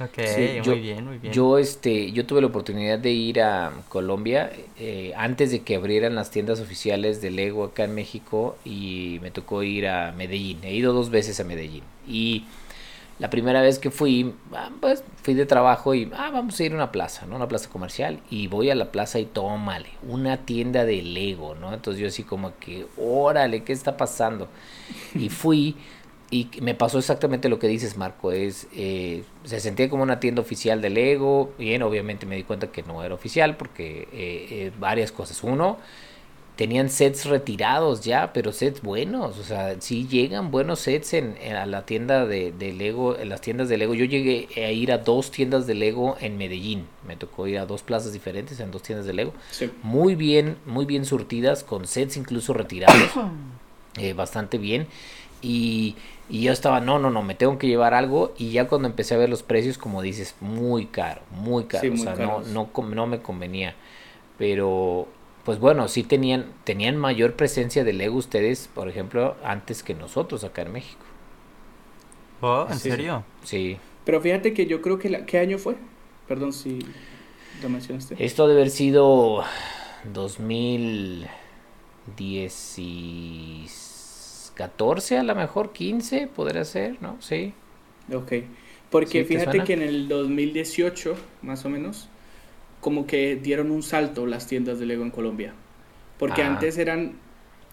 Ok, 0.00 0.18
Sí, 0.24 0.42
muy 0.42 0.62
yo- 0.62 0.76
bien, 0.80 1.04
muy 1.04 1.18
bien. 1.18 1.32
Yo 1.32 1.56
este, 1.58 2.12
yo 2.12 2.26
tuve 2.26 2.42
la 2.42 2.48
oportunidad 2.48 2.98
de 2.98 3.10
ir 3.12 3.40
a 3.40 3.72
Colombia 3.88 4.50
eh, 4.78 5.12
antes 5.16 5.50
de 5.50 5.62
que 5.62 5.76
abrieran 5.76 6.14
las 6.14 6.30
tiendas 6.30 6.60
oficiales 6.60 7.22
de 7.22 7.30
Lego 7.30 7.64
acá 7.64 7.84
en 7.84 7.94
México 7.94 8.58
y 8.64 9.18
me 9.22 9.30
tocó 9.30 9.62
ir 9.62 9.88
a 9.88 10.12
Medellín. 10.12 10.62
He 10.64 10.74
ido 10.74 10.92
dos 10.92 11.08
veces 11.08 11.40
a 11.40 11.44
Medellín 11.44 11.82
y 12.06 12.44
la 13.18 13.30
primera 13.30 13.62
vez 13.62 13.78
que 13.78 13.90
fui, 13.90 14.34
ah, 14.52 14.70
pues 14.80 15.04
fui 15.22 15.34
de 15.34 15.46
trabajo 15.46 15.94
y 15.94 16.10
ah, 16.16 16.30
vamos 16.32 16.58
a 16.58 16.64
ir 16.64 16.72
a 16.72 16.76
una 16.76 16.92
plaza, 16.92 17.26
¿no? 17.26 17.36
Una 17.36 17.48
plaza 17.48 17.70
comercial 17.70 18.20
y 18.30 18.48
voy 18.48 18.70
a 18.70 18.74
la 18.74 18.90
plaza 18.92 19.20
y 19.20 19.26
tómale, 19.26 19.90
una 20.08 20.38
tienda 20.38 20.84
de 20.84 21.00
Lego, 21.02 21.54
¿no? 21.54 21.72
Entonces 21.72 22.00
yo 22.02 22.08
así 22.08 22.24
como 22.24 22.58
que, 22.58 22.86
órale, 22.98 23.62
¿qué 23.64 23.72
está 23.72 23.96
pasando? 23.96 24.48
Y 25.16 25.28
fui 25.28 25.76
y 26.34 26.60
me 26.60 26.74
pasó 26.74 26.98
exactamente 26.98 27.48
lo 27.48 27.58
que 27.58 27.68
dices, 27.68 27.96
Marco. 27.96 28.32
Es, 28.32 28.66
eh, 28.74 29.22
se 29.44 29.60
sentía 29.60 29.88
como 29.88 30.02
una 30.02 30.18
tienda 30.20 30.40
oficial 30.42 30.80
de 30.82 30.90
Lego. 30.90 31.52
Bien, 31.58 31.82
obviamente 31.82 32.26
me 32.26 32.36
di 32.36 32.42
cuenta 32.42 32.68
que 32.72 32.82
no 32.82 33.04
era 33.04 33.14
oficial 33.14 33.56
porque 33.56 34.08
eh, 34.12 34.46
eh, 34.50 34.72
varias 34.78 35.12
cosas. 35.12 35.42
Uno, 35.44 35.78
tenían 36.56 36.88
sets 36.88 37.26
retirados 37.26 38.02
ya, 38.02 38.32
pero 38.32 38.52
sets 38.52 38.80
buenos. 38.80 39.38
O 39.38 39.42
sea, 39.44 39.80
sí 39.80 40.06
llegan 40.08 40.50
buenos 40.50 40.80
sets 40.80 41.14
en, 41.14 41.36
en- 41.42 41.56
a 41.56 41.66
la 41.66 41.84
tienda 41.84 42.26
de, 42.26 42.52
de 42.52 42.72
Lego, 42.72 43.16
en 43.18 43.28
las 43.28 43.40
tiendas 43.40 43.68
de 43.68 43.76
Lego. 43.76 43.94
Yo 43.94 44.04
llegué 44.04 44.48
a 44.64 44.70
ir 44.70 44.92
a 44.92 44.98
dos 44.98 45.30
tiendas 45.30 45.66
de 45.66 45.74
Lego 45.74 46.16
en 46.20 46.36
Medellín. 46.38 46.86
Me 47.06 47.16
tocó 47.16 47.46
ir 47.48 47.58
a 47.58 47.66
dos 47.66 47.82
plazas 47.82 48.12
diferentes 48.12 48.60
en 48.60 48.70
dos 48.70 48.82
tiendas 48.82 49.06
de 49.06 49.14
Lego 49.14 49.32
Sí. 49.50 49.70
muy 49.82 50.14
bien, 50.14 50.56
muy 50.66 50.84
bien 50.84 51.04
surtidas, 51.04 51.64
con 51.64 51.86
sets 51.86 52.16
incluso 52.16 52.54
retirados, 52.54 53.10
eh, 53.98 54.12
bastante 54.14 54.58
bien. 54.58 54.86
Y, 55.44 55.96
y 56.28 56.42
yo 56.42 56.52
estaba, 56.52 56.80
no, 56.80 56.98
no, 56.98 57.10
no, 57.10 57.22
me 57.22 57.34
tengo 57.34 57.58
que 57.58 57.66
llevar 57.68 57.94
algo. 57.94 58.34
Y 58.38 58.52
ya 58.52 58.68
cuando 58.68 58.88
empecé 58.88 59.14
a 59.14 59.18
ver 59.18 59.28
los 59.30 59.42
precios, 59.42 59.78
como 59.78 60.02
dices, 60.02 60.36
muy 60.40 60.86
caro, 60.86 61.22
muy 61.30 61.64
caro. 61.64 61.82
Sí, 61.82 61.90
o 61.92 61.96
muy 61.96 61.98
sea, 61.98 62.16
no, 62.16 62.40
no, 62.42 62.70
no 62.82 63.06
me 63.06 63.20
convenía. 63.20 63.74
Pero, 64.38 65.08
pues 65.44 65.58
bueno, 65.60 65.88
sí 65.88 66.04
tenían, 66.04 66.46
tenían 66.64 66.96
mayor 66.96 67.34
presencia 67.36 67.84
de 67.84 67.92
Lego 67.92 68.16
ustedes, 68.18 68.68
por 68.74 68.88
ejemplo, 68.88 69.36
antes 69.44 69.82
que 69.82 69.94
nosotros 69.94 70.44
acá 70.44 70.62
en 70.62 70.72
México. 70.72 71.04
Oh, 72.40 72.66
¿En 72.70 72.80
Sí. 72.80 72.88
serio? 72.88 73.24
Sí. 73.42 73.78
Pero 74.04 74.20
fíjate 74.20 74.54
que 74.54 74.66
yo 74.66 74.82
creo 74.82 74.98
que... 74.98 75.10
La, 75.10 75.26
¿Qué 75.26 75.38
año 75.38 75.58
fue? 75.58 75.76
Perdón 76.26 76.52
si 76.52 76.94
lo 77.60 77.68
mencionaste. 77.68 78.18
Esto 78.18 78.46
debe 78.48 78.60
haber 78.62 78.70
sido 78.70 79.44
2014, 84.56 85.18
a 85.18 85.22
lo 85.22 85.34
mejor 85.34 85.72
15, 85.72 86.28
podría 86.28 86.64
ser, 86.64 87.00
¿no? 87.02 87.16
Sí. 87.20 87.52
Ok. 88.12 88.32
Porque 88.90 89.24
Sí, 89.24 89.28
¿te 89.28 89.38
fíjate 89.38 89.64
que 89.64 89.72
en 89.72 89.82
el 89.82 90.08
2018, 90.08 91.16
más 91.42 91.64
o 91.64 91.68
menos, 91.70 92.08
como 92.80 93.06
que 93.06 93.36
dieron 93.36 93.70
un 93.70 93.82
salto 93.82 94.26
las 94.26 94.46
tiendas 94.46 94.78
de 94.78 94.86
Lego 94.86 95.02
en 95.04 95.10
Colombia. 95.10 95.54
Porque 96.18 96.42
Ah. 96.42 96.48
antes 96.48 96.78
eran, 96.78 97.14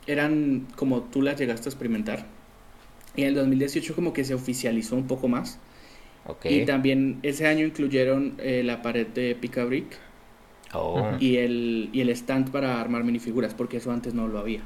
eran 0.08 0.68
como 0.76 1.04
tú 1.04 1.22
las 1.22 1.38
llegaste 1.40 1.70
a 1.70 1.72
experimentar. 1.72 2.26
Y 3.16 3.22
en 3.24 3.30
el 3.30 3.36
2018 3.36 3.94
como 3.94 4.14
que 4.14 4.24
se 4.24 4.34
oficializó 4.34 4.96
un 4.96 5.08
poco 5.08 5.28
más. 5.28 5.60
Ok. 6.26 6.46
Y 6.46 6.66
también 6.66 7.20
ese 7.24 7.48
año 7.48 7.66
incluyeron 7.66 8.36
eh, 8.40 8.64
la 8.64 8.82
pared 8.82 9.08
de 9.08 9.36
Pica 9.36 9.66
Brick 9.66 9.98
Oh. 10.74 11.18
Y 11.20 11.36
el, 11.38 11.90
y 11.92 12.00
el 12.02 12.10
stand 12.12 12.50
para 12.52 12.80
armar 12.80 13.04
minifiguras, 13.04 13.54
porque 13.54 13.78
eso 13.78 13.92
antes 13.92 14.14
no 14.14 14.28
lo 14.30 14.40
había. 14.40 14.62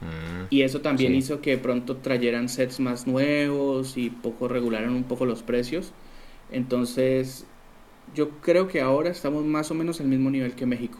Mm. 0.00 0.46
Y 0.50 0.62
eso 0.62 0.80
también 0.80 1.12
Sí. 1.12 1.18
hizo 1.18 1.40
que 1.40 1.56
pronto 1.58 1.96
trayeran 1.96 2.48
sets 2.48 2.80
más 2.80 3.06
nuevos 3.06 3.96
y 3.96 4.10
poco 4.10 4.48
regularan 4.48 4.90
un 4.94 5.04
poco 5.04 5.24
los 5.26 5.42
precios. 5.42 5.92
Entonces, 6.50 7.46
yo 8.14 8.30
creo 8.40 8.68
que 8.68 8.80
ahora 8.80 9.10
estamos 9.10 9.44
más 9.44 9.70
o 9.70 9.74
menos 9.74 10.00
al 10.00 10.06
mismo 10.06 10.30
nivel 10.30 10.52
que 10.54 10.66
México, 10.66 10.98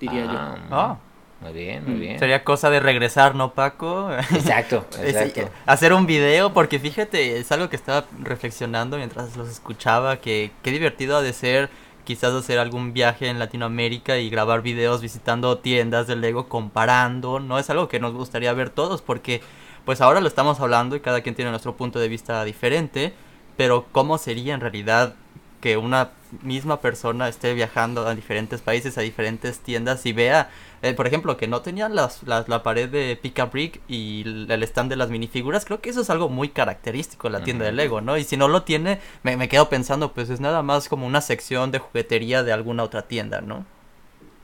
diría 0.00 0.24
Ah, 0.28 0.56
Ah, 0.70 0.96
Muy 1.40 1.52
bien, 1.52 1.84
muy 1.84 1.94
Mm. 1.94 2.00
bien. 2.00 2.18
sería 2.18 2.42
cosa 2.42 2.68
de 2.68 2.80
regresar, 2.80 3.36
¿no, 3.36 3.52
Paco? 3.54 4.10
Exacto, 4.34 4.84
exacto. 5.00 5.48
hacer 5.66 5.92
un 5.92 6.04
video, 6.04 6.52
porque 6.52 6.80
fíjate, 6.80 7.38
es 7.38 7.52
algo 7.52 7.68
que 7.68 7.76
estaba 7.76 8.06
reflexionando 8.24 8.96
mientras 8.96 9.36
los 9.36 9.48
escuchaba, 9.48 10.16
que 10.16 10.50
qué 10.64 10.72
divertido 10.72 11.16
ha 11.16 11.22
de 11.22 11.32
ser 11.32 11.70
quizás 12.08 12.32
hacer 12.32 12.58
algún 12.58 12.94
viaje 12.94 13.28
en 13.28 13.38
Latinoamérica 13.38 14.16
y 14.16 14.30
grabar 14.30 14.62
videos 14.62 15.02
visitando 15.02 15.58
tiendas 15.58 16.06
de 16.06 16.16
Lego 16.16 16.48
comparando, 16.48 17.38
¿no? 17.38 17.58
Es 17.58 17.68
algo 17.68 17.86
que 17.86 18.00
nos 18.00 18.14
gustaría 18.14 18.50
ver 18.54 18.70
todos, 18.70 19.02
porque 19.02 19.42
pues 19.84 20.00
ahora 20.00 20.22
lo 20.22 20.26
estamos 20.26 20.58
hablando 20.58 20.96
y 20.96 21.00
cada 21.00 21.20
quien 21.20 21.34
tiene 21.34 21.50
nuestro 21.50 21.76
punto 21.76 21.98
de 21.98 22.08
vista 22.08 22.42
diferente, 22.44 23.12
pero 23.58 23.84
¿cómo 23.92 24.16
sería 24.16 24.54
en 24.54 24.62
realidad 24.62 25.16
que 25.60 25.76
una 25.76 26.10
misma 26.42 26.80
persona 26.80 27.28
esté 27.28 27.54
viajando 27.54 28.06
a 28.06 28.14
diferentes 28.14 28.60
países, 28.60 28.98
a 28.98 29.00
diferentes 29.00 29.60
tiendas 29.60 30.04
y 30.06 30.12
vea, 30.12 30.50
eh, 30.82 30.92
por 30.94 31.06
ejemplo, 31.06 31.36
que 31.36 31.48
no 31.48 31.62
tenían 31.62 31.94
las, 31.94 32.22
las- 32.24 32.48
la 32.48 32.62
pared 32.62 32.88
de 32.88 33.16
Pick 33.20 33.38
Up 33.42 33.50
Brick 33.52 33.80
y 33.88 34.22
el 34.22 34.50
el 34.50 34.62
stand 34.64 34.90
de 34.90 34.96
las 34.96 35.10
minifiguras, 35.10 35.64
creo 35.64 35.80
que 35.80 35.90
eso 35.90 36.02
es 36.02 36.10
algo 36.10 36.28
muy 36.28 36.50
característico 36.50 37.28
de 37.28 37.32
la 37.32 37.42
tienda 37.42 37.64
de. 37.64 37.72
Lego, 37.72 38.00
¿no? 38.00 38.16
Y 38.18 38.24
si 38.24 38.36
no 38.36 38.48
lo 38.48 38.62
tiene, 38.62 39.00
me, 39.22 39.36
me 39.36 39.48
quedo 39.48 39.68
pensando, 39.68 40.12
pues 40.12 40.30
es 40.30 40.40
nada 40.40 40.62
más 40.62 40.88
como 40.88 41.06
una 41.06 41.20
sección 41.20 41.70
de 41.72 41.78
juguetería 41.78 42.42
de 42.42 42.52
alguna 42.52 42.82
otra 42.84 43.02
tienda, 43.08 43.40
¿no? 43.40 43.64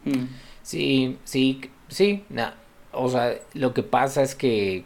yo. 0.04 0.11
Mm, 0.12 0.28
Sí, 0.62 1.18
sí, 1.25 1.61
sí. 1.88 2.25
na- 2.30 2.54
O 2.92 3.09
sea, 3.11 3.35
lo 3.54 3.75
que 3.75 3.83
pasa 3.83 4.23
es 4.23 4.35
que 4.35 4.85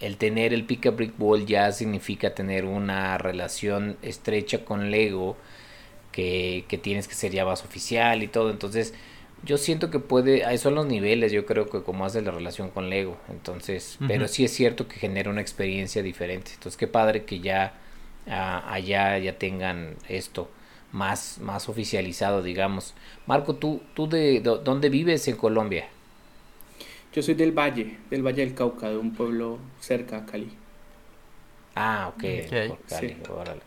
el 0.00 0.16
tener 0.18 0.52
el 0.54 0.64
Pick 0.66 0.86
a 0.86 0.90
Brick 0.90 1.14
Wall 1.18 1.46
ya 1.46 1.72
significa 1.72 2.34
tener 2.34 2.64
una 2.66 3.18
relación 3.18 3.96
estrecha 4.02 4.64
con 4.64 4.90
Lego 4.90 5.36
que, 6.18 6.64
que 6.66 6.78
tienes 6.78 7.06
que 7.06 7.14
ser 7.14 7.30
ya 7.30 7.44
más 7.44 7.64
oficial 7.64 8.24
y 8.24 8.28
todo. 8.28 8.50
Entonces, 8.50 8.92
yo 9.44 9.56
siento 9.56 9.88
que 9.90 10.00
puede, 10.00 10.44
ahí 10.44 10.58
son 10.58 10.74
los 10.74 10.84
niveles, 10.86 11.30
yo 11.30 11.46
creo 11.46 11.70
que 11.70 11.82
como 11.84 12.04
hace 12.04 12.22
la 12.22 12.32
relación 12.32 12.70
con 12.70 12.90
Lego. 12.90 13.16
Entonces, 13.28 14.00
pero 14.08 14.26
sí 14.26 14.44
es 14.44 14.52
cierto 14.52 14.88
que 14.88 14.96
genera 14.96 15.30
una 15.30 15.40
experiencia 15.40 16.02
diferente. 16.02 16.50
Entonces, 16.54 16.76
qué 16.76 16.88
padre 16.88 17.24
que 17.24 17.38
ya 17.38 17.74
ah, 18.28 18.64
allá 18.72 19.16
ya 19.18 19.38
tengan 19.38 19.94
esto 20.08 20.50
más, 20.90 21.38
más 21.40 21.68
oficializado, 21.68 22.42
digamos. 22.42 22.94
Marco, 23.26 23.54
¿tú, 23.54 23.80
tú 23.94 24.08
de, 24.08 24.40
dónde 24.40 24.88
vives 24.88 25.28
en 25.28 25.36
Colombia? 25.36 25.86
Yo 27.12 27.22
soy 27.22 27.34
del 27.34 27.52
Valle, 27.52 27.98
del 28.08 28.22
Valle 28.22 28.40
del 28.46 28.54
Cauca, 28.54 28.88
de 28.88 28.96
un 28.96 29.12
pueblo 29.14 29.58
cerca 29.78 30.16
a 30.18 30.24
Cali. 30.26 30.58
Ah, 31.74 32.08
ok, 32.08 32.24
Ok, 32.24 32.52
por 32.66 32.84
Cali, 32.84 33.16
sí. 33.16 33.22
órale. 33.28 33.62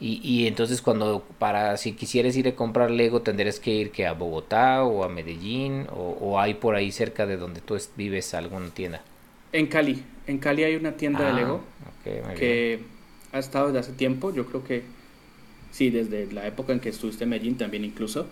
Y, 0.00 0.20
y 0.24 0.46
entonces 0.48 0.82
cuando, 0.82 1.24
para, 1.38 1.76
si 1.76 1.92
quisieras 1.94 2.36
ir 2.36 2.48
a 2.48 2.56
comprar 2.56 2.90
Lego, 2.90 3.22
tendrías 3.22 3.60
que 3.60 3.70
ir 3.72 3.92
que 3.92 4.06
a 4.06 4.14
Bogotá 4.14 4.82
o 4.84 5.04
a 5.04 5.08
Medellín 5.08 5.86
o, 5.92 6.16
o 6.20 6.40
hay 6.40 6.54
por 6.54 6.74
ahí 6.74 6.90
cerca 6.92 7.26
de 7.26 7.36
donde 7.36 7.60
tú 7.60 7.76
es- 7.76 7.92
vives 7.96 8.32
alguna 8.34 8.70
tienda. 8.70 9.02
En 9.52 9.66
Cali, 9.66 10.04
en 10.26 10.38
Cali 10.38 10.64
hay 10.64 10.76
una 10.76 10.96
tienda 10.96 11.24
de 11.24 11.32
Ah, 11.32 11.32
Lego 11.32 11.64
bien. 12.04 12.24
que 12.34 12.84
ha 13.32 13.38
estado 13.38 13.68
desde 13.68 13.80
hace 13.80 13.92
tiempo, 13.94 14.32
yo 14.32 14.46
creo 14.46 14.64
que 14.64 14.84
sí, 15.70 15.90
desde 15.90 16.32
la 16.32 16.46
época 16.46 16.72
en 16.72 16.80
que 16.80 16.90
estuviste 16.90 17.24
en 17.24 17.30
Medellín 17.30 17.58
también 17.58 17.84
incluso, 17.84 18.28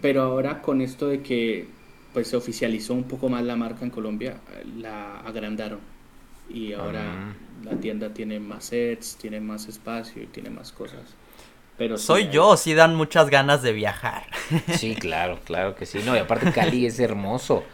pero 0.00 0.22
ahora 0.22 0.62
con 0.62 0.80
esto 0.80 1.08
de 1.08 1.22
que 1.22 1.68
pues 2.12 2.28
se 2.28 2.36
oficializó 2.36 2.94
un 2.94 3.08
poco 3.08 3.28
más 3.28 3.44
la 3.44 3.56
marca 3.56 3.84
en 3.84 3.90
Colombia, 3.90 4.40
la 4.78 5.20
agrandaron. 5.20 5.80
Y 6.48 6.72
ahora 6.74 7.02
Ah. 7.02 7.34
la 7.64 7.76
tienda 7.80 8.12
tiene 8.12 8.38
más 8.40 8.66
sets, 8.66 9.16
tiene 9.16 9.40
más 9.40 9.66
espacio 9.68 10.22
y 10.22 10.26
tiene 10.26 10.50
más 10.50 10.72
cosas. 10.72 11.00
Pero 11.76 11.96
sí, 11.98 12.06
Soy 12.06 12.22
hay- 12.24 12.30
yo, 12.30 12.56
sí 12.56 12.74
dan 12.74 12.94
muchas 12.94 13.30
ganas 13.30 13.62
de 13.62 13.72
viajar. 13.72 14.26
Sí, 14.78 14.94
claro, 14.94 15.40
claro 15.44 15.74
que 15.74 15.86
sí. 15.86 16.00
No, 16.04 16.14
y 16.14 16.18
aparte 16.18 16.52
Cali 16.52 16.86
es 16.86 17.00
hermoso. 17.00 17.64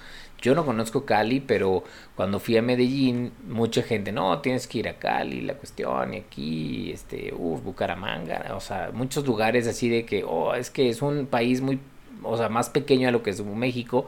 Yo 0.40 0.54
no 0.54 0.64
conozco 0.64 1.04
Cali, 1.04 1.40
pero 1.40 1.84
cuando 2.16 2.40
fui 2.40 2.56
a 2.56 2.62
Medellín, 2.62 3.30
mucha 3.46 3.82
gente, 3.82 4.10
no, 4.10 4.38
tienes 4.40 4.66
que 4.66 4.78
ir 4.78 4.88
a 4.88 4.94
Cali, 4.94 5.42
la 5.42 5.52
cuestión, 5.52 6.14
y 6.14 6.16
aquí, 6.18 6.90
este, 6.92 7.34
uff, 7.36 7.62
Bucaramanga, 7.62 8.54
o 8.56 8.60
sea, 8.60 8.90
muchos 8.94 9.26
lugares 9.26 9.66
así 9.66 9.90
de 9.90 10.06
que, 10.06 10.24
oh, 10.24 10.54
es 10.54 10.70
que 10.70 10.88
es 10.88 11.02
un 11.02 11.26
país 11.26 11.60
muy, 11.60 11.78
o 12.22 12.38
sea, 12.38 12.48
más 12.48 12.70
pequeño 12.70 13.06
a 13.08 13.10
lo 13.12 13.22
que 13.22 13.28
es 13.28 13.44
México, 13.44 14.06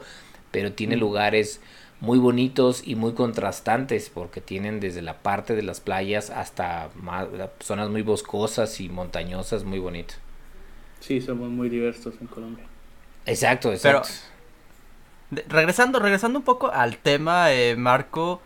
pero 0.49 0.71
tiene 0.71 0.95
Mm. 0.95 0.99
lugares 1.01 1.61
muy 2.03 2.19
bonitos 2.19 2.83
y 2.87 2.95
muy 2.95 3.13
contrastantes, 3.15 4.09
porque 4.11 4.41
tienen 4.41 4.79
desde 4.79 5.01
la 5.01 5.23
parte 5.23 5.55
de 5.55 5.63
las 5.63 5.81
playas 5.81 6.29
hasta 6.31 6.91
más, 6.95 7.27
zonas 7.61 7.89
muy 7.89 8.03
boscosas 8.03 8.79
y 8.81 8.89
montañosas, 8.89 9.63
muy 9.65 9.79
bonitas. 9.79 10.19
Sí, 10.99 11.21
somos 11.21 11.51
muy 11.51 11.69
diversos 11.69 12.19
en 12.19 12.27
Colombia. 12.27 12.65
Exacto, 13.25 13.71
exacto. 13.71 14.09
Regresando, 15.47 15.99
regresando 15.99 16.37
un 16.39 16.45
poco 16.45 16.71
al 16.71 16.97
tema, 16.97 17.51
eh, 17.53 17.75
Marco, 17.75 18.41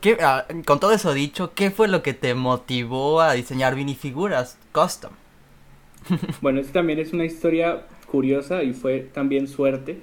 ¿qué- 0.00 0.18
ah, 0.22 0.46
con 0.66 0.80
todo 0.80 0.92
eso 0.92 1.14
dicho, 1.14 1.54
¿qué 1.54 1.70
fue 1.70 1.88
lo 1.88 2.02
que 2.02 2.14
te 2.14 2.34
motivó 2.34 3.20
a 3.22 3.34
diseñar 3.34 3.76
minifiguras 3.76 4.58
custom? 4.72 5.12
Bueno, 6.40 6.60
esta 6.60 6.74
también 6.74 6.98
es 6.98 7.12
una 7.12 7.24
historia 7.24 7.86
curiosa 8.06 8.62
y 8.62 8.72
fue 8.72 9.00
también 9.00 9.48
suerte, 9.48 10.00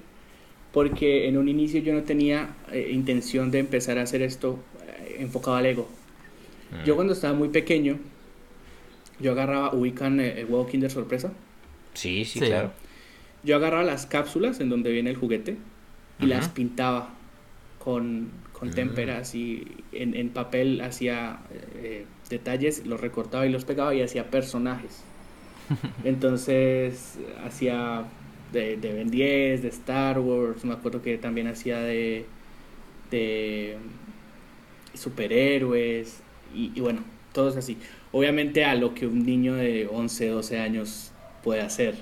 porque 0.72 1.28
en 1.28 1.36
un 1.36 1.48
inicio 1.48 1.80
yo 1.80 1.92
no 1.92 2.02
tenía 2.02 2.54
eh, 2.70 2.90
intención 2.92 3.50
de 3.50 3.58
empezar 3.58 3.98
a 3.98 4.02
hacer 4.02 4.22
esto 4.22 4.58
eh, 4.86 5.16
enfocado 5.20 5.56
al 5.56 5.64
Lego. 5.64 5.88
Mm. 6.70 6.84
Yo 6.86 6.94
cuando 6.96 7.12
estaba 7.12 7.34
muy 7.34 7.48
pequeño, 7.48 7.98
yo 9.20 9.32
agarraba, 9.32 9.74
ubican 9.74 10.20
eh, 10.20 10.40
el 10.40 10.46
huevo 10.46 10.66
Kinder 10.66 10.90
Sorpresa, 10.90 11.32
Sí, 11.94 12.24
sí, 12.24 12.38
Sí. 12.40 12.46
claro. 12.46 12.72
yo 13.44 13.56
agarraba 13.56 13.82
las 13.84 14.06
cápsulas 14.06 14.60
en 14.60 14.70
donde 14.70 14.90
viene 14.92 15.10
el 15.10 15.16
juguete 15.16 15.56
y 16.20 16.26
las 16.26 16.48
pintaba 16.48 17.10
con, 17.78 18.30
con 18.52 18.68
Mm. 18.68 18.72
témperas 18.74 19.34
y 19.34 19.66
en, 19.92 20.14
en 20.14 20.30
papel 20.30 20.80
hacía 20.80 21.40
eh, 21.76 22.06
detalles, 22.30 22.86
los 22.86 23.00
recortaba 23.00 23.44
y 23.46 23.50
los 23.50 23.64
pegaba 23.66 23.94
y 23.94 24.00
hacía 24.00 24.30
personajes. 24.30 25.02
Entonces 26.04 27.18
hacía 27.44 28.04
de, 28.52 28.76
de 28.76 28.92
Ben 28.92 29.10
10, 29.10 29.62
de 29.62 29.68
Star 29.68 30.18
Wars, 30.20 30.64
me 30.64 30.74
acuerdo 30.74 31.02
que 31.02 31.18
también 31.18 31.48
hacía 31.48 31.80
de, 31.80 32.26
de 33.10 33.76
superhéroes 34.94 36.22
y, 36.54 36.72
y 36.74 36.80
bueno, 36.80 37.02
todos 37.32 37.56
así. 37.56 37.78
Obviamente 38.12 38.64
a 38.64 38.74
lo 38.74 38.94
que 38.94 39.06
un 39.06 39.24
niño 39.24 39.54
de 39.54 39.88
11, 39.90 40.28
12 40.28 40.58
años 40.60 41.12
puede 41.42 41.62
hacer. 41.62 41.96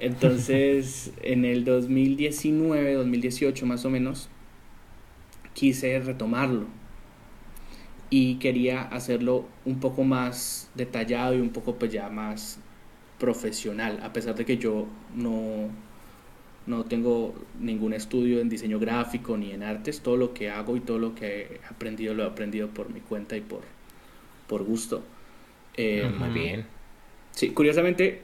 Entonces, 0.00 1.12
en 1.22 1.44
el 1.44 1.64
2019, 1.64 2.94
2018 2.94 3.66
más 3.66 3.84
o 3.84 3.90
menos, 3.90 4.28
quise 5.54 5.98
retomarlo 6.00 6.66
y 8.10 8.36
quería 8.36 8.82
hacerlo 8.82 9.46
un 9.64 9.80
poco 9.80 10.04
más 10.04 10.70
detallado 10.74 11.34
y 11.34 11.40
un 11.40 11.50
poco 11.50 11.76
pues 11.76 11.92
ya 11.92 12.08
más 12.10 12.60
profesional, 13.24 14.00
a 14.02 14.12
pesar 14.12 14.34
de 14.36 14.44
que 14.44 14.56
yo 14.58 14.86
no, 15.16 15.70
no 16.66 16.84
tengo 16.84 17.34
ningún 17.60 17.92
estudio 17.92 18.40
en 18.40 18.48
diseño 18.48 18.78
gráfico 18.78 19.36
ni 19.36 19.52
en 19.52 19.62
artes, 19.62 20.00
todo 20.00 20.16
lo 20.16 20.32
que 20.34 20.50
hago 20.50 20.76
y 20.76 20.80
todo 20.80 20.98
lo 20.98 21.14
que 21.14 21.28
he 21.42 21.60
aprendido 21.70 22.14
lo 22.14 22.24
he 22.24 22.26
aprendido 22.26 22.68
por 22.68 22.86
mi 22.92 23.00
cuenta 23.00 23.36
y 23.36 23.42
por, 23.42 23.62
por 24.48 24.64
gusto. 24.64 25.02
Eh, 25.76 26.08
Muy 26.18 26.28
Ujú. 26.28 26.34
bien. 26.34 26.66
Sí, 27.32 27.50
curiosamente, 27.50 28.22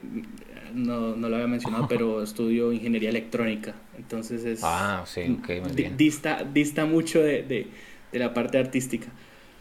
no, 0.73 1.15
no 1.15 1.29
lo 1.29 1.35
había 1.35 1.47
mencionado, 1.47 1.87
pero 1.87 2.23
estudio 2.23 2.71
ingeniería 2.73 3.09
electrónica. 3.09 3.75
Entonces 3.97 4.45
es. 4.45 4.61
Ah, 4.63 5.03
sí, 5.05 5.21
ok, 5.39 5.49
muy 5.61 5.73
bien. 5.73 5.97
Dista, 5.97 6.43
dista 6.43 6.85
mucho 6.85 7.19
de, 7.21 7.43
de- 7.43 7.67
de 8.11 8.19
la 8.19 8.33
parte 8.33 8.57
artística. 8.57 9.07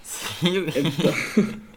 Sí, 0.03 0.67
Ento- 0.75 1.15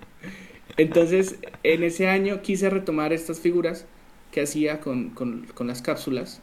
Entonces, 0.77 1.39
en 1.63 1.83
ese 1.83 2.07
año 2.09 2.41
quise 2.41 2.69
retomar 2.69 3.13
estas 3.13 3.39
figuras 3.39 3.87
que 4.31 4.41
hacía 4.41 4.79
con, 4.79 5.11
con- 5.11 5.45
con 5.53 5.67
las 5.67 5.81
cápsulas. 5.81 6.41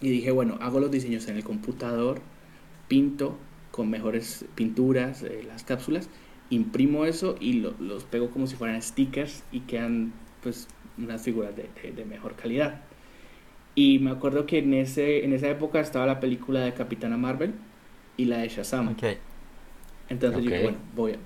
Y 0.00 0.10
dije, 0.10 0.30
bueno, 0.32 0.58
hago 0.60 0.80
los 0.80 0.90
diseños 0.90 1.28
en 1.28 1.36
el 1.36 1.44
computador, 1.44 2.20
pinto 2.88 3.38
con 3.72 3.90
mejores 3.90 4.46
pinturas 4.56 5.22
eh, 5.24 5.42
las 5.46 5.64
cápsulas, 5.64 6.10
imprimo 6.50 7.04
eso 7.06 7.36
y 7.40 7.54
lo- 7.54 7.74
los 7.80 8.04
pego 8.04 8.30
como 8.30 8.46
si 8.46 8.56
fueran 8.56 8.80
stickers 8.82 9.44
y 9.52 9.60
quedan 9.60 10.14
pues 10.42 10.68
unas 10.98 11.22
figuras 11.22 11.56
de, 11.56 11.70
de- 11.82 11.92
de 11.92 12.04
mejor 12.06 12.36
calidad. 12.36 12.82
Y 13.76 14.00
me 14.00 14.10
acuerdo 14.12 14.46
que 14.46 14.58
en, 14.60 14.74
ese, 14.74 15.24
en 15.24 15.34
esa 15.34 15.48
época 15.50 15.80
estaba 15.80 16.06
la 16.06 16.20
película 16.20 16.60
de 16.62 16.74
Capitana 16.74 17.16
Marvel 17.18 17.54
y 18.18 18.26
la 18.26 18.38
de 18.38 18.48
Shazam. 18.48 18.88
ok. 18.90 19.04
Entonces 20.08 20.42
yo 20.44 20.50
dije, 20.50 20.60
bueno, 20.60 20.78
voy 20.94 21.12
a, 21.14 21.18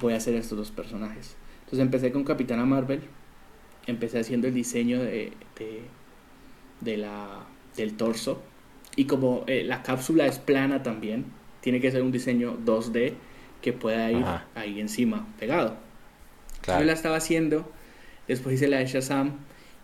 voy 0.00 0.14
a 0.14 0.18
hacer 0.18 0.34
estos 0.36 0.58
dos 0.58 0.72
personajes. 0.72 1.37
Entonces 1.68 1.84
empecé 1.84 2.12
con 2.12 2.24
Capitana 2.24 2.64
Marvel, 2.64 3.02
empecé 3.86 4.18
haciendo 4.18 4.48
el 4.48 4.54
diseño 4.54 5.02
de, 5.02 5.34
de, 5.58 5.82
de 6.80 6.96
la, 6.96 7.44
del 7.76 7.94
torso. 7.94 8.40
Y 8.96 9.04
como 9.04 9.44
eh, 9.46 9.64
la 9.64 9.82
cápsula 9.82 10.24
es 10.26 10.38
plana 10.38 10.82
también, 10.82 11.26
tiene 11.60 11.78
que 11.82 11.90
ser 11.90 12.00
un 12.00 12.10
diseño 12.10 12.56
2D 12.64 13.12
que 13.60 13.74
pueda 13.74 14.10
ir 14.10 14.24
Ajá. 14.24 14.46
ahí 14.54 14.80
encima, 14.80 15.26
pegado. 15.38 15.76
Claro. 16.62 16.80
Yo 16.80 16.86
la 16.86 16.94
estaba 16.94 17.16
haciendo, 17.16 17.70
después 18.26 18.54
hice 18.54 18.68
la 18.68 18.78
de 18.78 18.86
Shazam, 18.86 19.32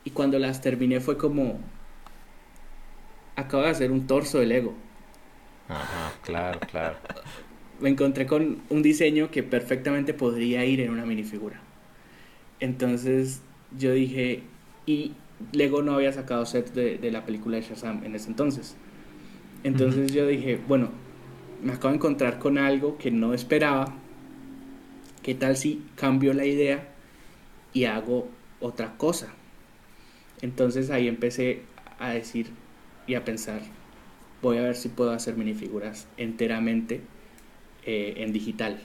y 0.05 0.11
cuando 0.11 0.39
las 0.39 0.63
terminé 0.63 1.01
fue 1.01 1.19
como, 1.19 1.61
acabo 3.37 3.63
de 3.65 3.69
hacer 3.69 3.91
un 3.91 4.07
torso 4.07 4.39
de 4.39 4.47
Lego. 4.47 4.73
Ajá, 5.69 6.15
claro, 6.23 6.61
claro. 6.61 6.97
me 7.81 7.91
encontré 7.91 8.27
con 8.27 8.63
un 8.71 8.83
diseño 8.83 9.31
que 9.31 9.43
perfectamente 9.43 10.15
podría 10.15 10.65
ir 10.65 10.81
en 10.81 10.89
una 10.89 11.05
minifigura. 11.05 11.61
Entonces 12.61 13.43
yo 13.79 13.93
dije, 13.93 14.43
y 14.87 15.13
Lego 15.53 15.83
no 15.83 15.95
había 15.95 16.13
sacado 16.13 16.47
set 16.47 16.73
de, 16.73 16.99
de 16.99 17.11
la 17.11 17.25
película 17.25 17.57
de 17.57 17.63
Shazam 17.63 18.05
en 18.05 18.15
ese 18.15 18.29
entonces. 18.29 18.77
Entonces 19.65 20.13
yo 20.13 20.27
dije, 20.27 20.61
bueno, 20.69 20.91
me 21.63 21.73
acabo 21.73 21.89
de 21.89 21.97
encontrar 21.97 22.39
con 22.39 22.59
algo 22.59 22.99
que 22.99 23.11
no 23.11 23.33
esperaba. 23.33 23.95
¿Qué 25.23 25.35
tal 25.35 25.57
si 25.57 25.83
cambio 25.97 26.35
la 26.35 26.45
idea 26.45 26.89
y 27.73 27.85
hago 27.85 28.29
otra 28.61 28.99
cosa? 28.99 29.33
Entonces 30.43 30.91
ahí 30.91 31.09
empecé 31.09 31.63
a 31.99 32.11
decir 32.11 32.51
y 33.07 33.15
a 33.15 33.25
pensar, 33.25 33.63
voy 34.43 34.59
a 34.59 34.63
ver 34.63 34.77
si 34.77 34.91
puedo 34.91 35.13
hacer 35.13 35.37
minifiguras 35.37 36.07
enteramente 36.19 37.01
eh, 37.87 38.15
en 38.19 38.33
digital. 38.35 38.83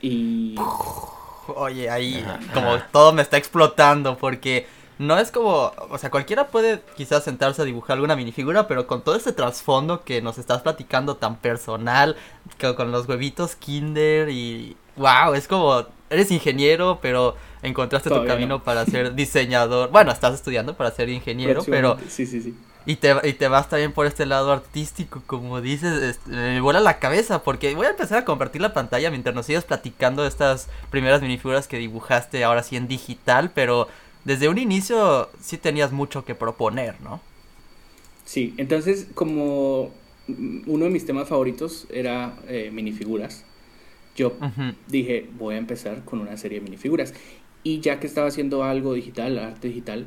Y 0.00 0.54
Oye, 1.48 1.90
ahí 1.90 2.24
Ajá, 2.24 2.40
como 2.54 2.74
ajá. 2.74 2.88
todo 2.92 3.12
me 3.12 3.22
está 3.22 3.36
explotando 3.36 4.16
porque 4.16 4.66
no 4.98 5.18
es 5.18 5.30
como, 5.30 5.72
o 5.90 5.98
sea, 5.98 6.10
cualquiera 6.10 6.48
puede 6.48 6.80
quizás 6.96 7.24
sentarse 7.24 7.62
a 7.62 7.64
dibujar 7.64 7.94
alguna 7.94 8.14
minifigura, 8.16 8.68
pero 8.68 8.86
con 8.86 9.02
todo 9.02 9.16
este 9.16 9.32
trasfondo 9.32 10.04
que 10.04 10.22
nos 10.22 10.38
estás 10.38 10.62
platicando 10.62 11.16
tan 11.16 11.36
personal, 11.36 12.16
que 12.58 12.74
con 12.74 12.92
los 12.92 13.08
huevitos 13.08 13.56
Kinder 13.56 14.28
y 14.28 14.76
wow, 14.96 15.34
es 15.34 15.48
como 15.48 15.86
eres 16.10 16.30
ingeniero, 16.30 16.98
pero 17.00 17.36
encontraste 17.62 18.10
tu 18.10 18.24
camino 18.26 18.58
no. 18.58 18.62
para 18.62 18.84
ser 18.86 19.14
diseñador. 19.14 19.90
Bueno, 19.90 20.12
estás 20.12 20.34
estudiando 20.34 20.76
para 20.76 20.90
ser 20.90 21.08
ingeniero, 21.08 21.62
pero 21.64 21.98
sí, 22.08 22.26
sí, 22.26 22.40
sí. 22.40 22.54
Y 22.86 22.96
te, 22.96 23.14
y 23.28 23.32
te 23.34 23.48
vas 23.48 23.68
también 23.68 23.92
por 23.92 24.06
este 24.06 24.26
lado 24.26 24.52
artístico, 24.52 25.22
como 25.26 25.60
dices, 25.60 26.20
me 26.26 26.60
vuela 26.60 26.80
la 26.80 26.98
cabeza, 26.98 27.42
porque 27.42 27.74
voy 27.74 27.86
a 27.86 27.90
empezar 27.90 28.18
a 28.18 28.24
compartir 28.24 28.60
la 28.62 28.72
pantalla 28.72 29.10
mientras 29.10 29.34
nos 29.34 29.46
sigas 29.46 29.64
platicando 29.64 30.22
de 30.22 30.28
estas 30.28 30.68
primeras 30.90 31.22
minifiguras 31.22 31.68
que 31.68 31.78
dibujaste 31.78 32.44
ahora 32.44 32.62
sí 32.62 32.76
en 32.76 32.88
digital, 32.88 33.50
pero 33.54 33.88
desde 34.24 34.48
un 34.48 34.58
inicio 34.58 35.30
sí 35.40 35.58
tenías 35.58 35.92
mucho 35.92 36.24
que 36.24 36.34
proponer, 36.34 37.00
¿no? 37.00 37.20
Sí, 38.24 38.54
entonces 38.56 39.08
como 39.14 39.92
uno 40.28 40.84
de 40.84 40.90
mis 40.90 41.04
temas 41.06 41.28
favoritos 41.28 41.86
era 41.90 42.36
eh, 42.48 42.70
minifiguras, 42.72 43.44
yo 44.14 44.36
dije, 44.88 45.28
voy 45.38 45.54
a 45.54 45.58
empezar 45.58 46.04
con 46.04 46.20
una 46.20 46.36
serie 46.36 46.58
de 46.58 46.64
minifiguras. 46.64 47.14
Y 47.64 47.80
ya 47.80 48.00
que 48.00 48.06
estaba 48.06 48.26
haciendo 48.28 48.64
algo 48.64 48.94
digital, 48.94 49.38
arte 49.38 49.68
digital, 49.68 50.06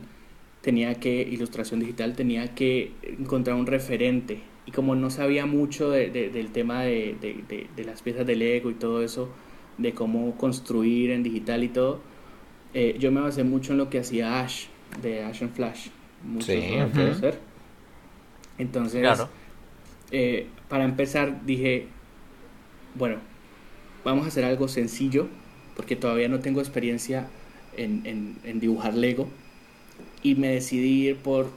tenía 0.66 0.96
que, 0.96 1.22
ilustración 1.22 1.80
digital, 1.80 2.16
tenía 2.16 2.56
que 2.56 2.92
encontrar 3.20 3.56
un 3.56 3.68
referente. 3.68 4.40
Y 4.66 4.72
como 4.72 4.96
no 4.96 5.12
sabía 5.12 5.46
mucho 5.46 5.92
de- 5.92 6.10
de- 6.10 6.30
del 6.32 6.50
tema 6.52 6.82
de, 6.82 7.16
de- 7.22 7.84
las 7.86 8.02
piezas 8.02 8.26
de 8.26 8.36
Lego 8.36 8.72
y 8.72 8.74
todo 8.74 9.04
eso, 9.04 9.30
de 9.78 9.94
cómo 9.94 10.36
construir 10.38 11.12
en 11.12 11.22
digital 11.22 11.64
y 11.64 11.70
todo, 11.70 12.00
eh, 12.74 12.96
yo 13.00 13.12
me 13.12 13.22
basé 13.22 13.44
mucho 13.44 13.74
en 13.74 13.78
lo 13.78 13.90
que 13.92 14.00
hacía 14.00 14.42
Ash, 14.42 14.66
de 15.04 15.24
Ash 15.24 15.44
and 15.44 15.54
Flash. 15.54 15.90
Muchos 16.24 16.48
Sí, 16.48 16.62
ujú. 16.98 17.12
hacer. 17.12 17.40
Entonces, 18.58 19.02
Claro. 19.02 19.30
eh, 20.12 20.48
para 20.70 20.86
empezar 20.86 21.46
dije, 21.46 21.88
bueno, 22.96 23.18
vamos 24.04 24.26
a 24.26 24.28
hacer 24.30 24.46
algo 24.46 24.68
sencillo, 24.68 25.28
porque 25.76 25.96
todavía 25.96 26.30
no 26.30 26.40
tengo 26.40 26.62
experiencia 26.62 27.28
en, 27.78 28.04
en, 28.06 28.60
dibujar 28.60 28.94
Lego, 28.96 29.28
y 30.26 30.34
me 30.34 30.48
decidí 30.48 31.10
ir 31.10 31.18
por 31.18 31.52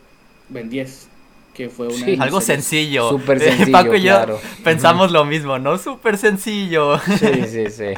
Ben 0.51 0.69
10, 0.69 1.09
que 1.55 1.71
fue 1.71 1.89
una... 1.89 2.23
algo 2.23 2.43
sencillo. 2.43 3.09
Súper 3.09 3.41
sencillo, 3.41 3.73
Paco 3.73 3.95
y 3.95 4.03
yo 4.03 4.39
pensamos 4.63 5.11
lo 5.11 5.25
mismo, 5.25 5.59
¿no? 5.59 5.79
Súper 5.79 6.19
sencillo. 6.19 6.99
Sí, 6.99 7.47
sí, 7.51 7.71
sí. 7.71 7.95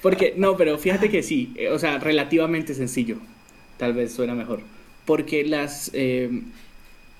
Porque, 0.00 0.34
no, 0.36 0.56
pero 0.56 0.78
fíjate 0.78 1.10
que 1.10 1.24
sí, 1.24 1.52
eh, 1.56 1.68
o 1.68 1.80
sea, 1.80 1.98
relativamente 1.98 2.74
sencillo, 2.74 3.16
tal 3.76 3.92
vez 3.92 4.14
suena 4.14 4.34
mejor. 4.36 4.60
Porque 5.04 5.44
las, 5.44 5.90
eh, 5.94 6.30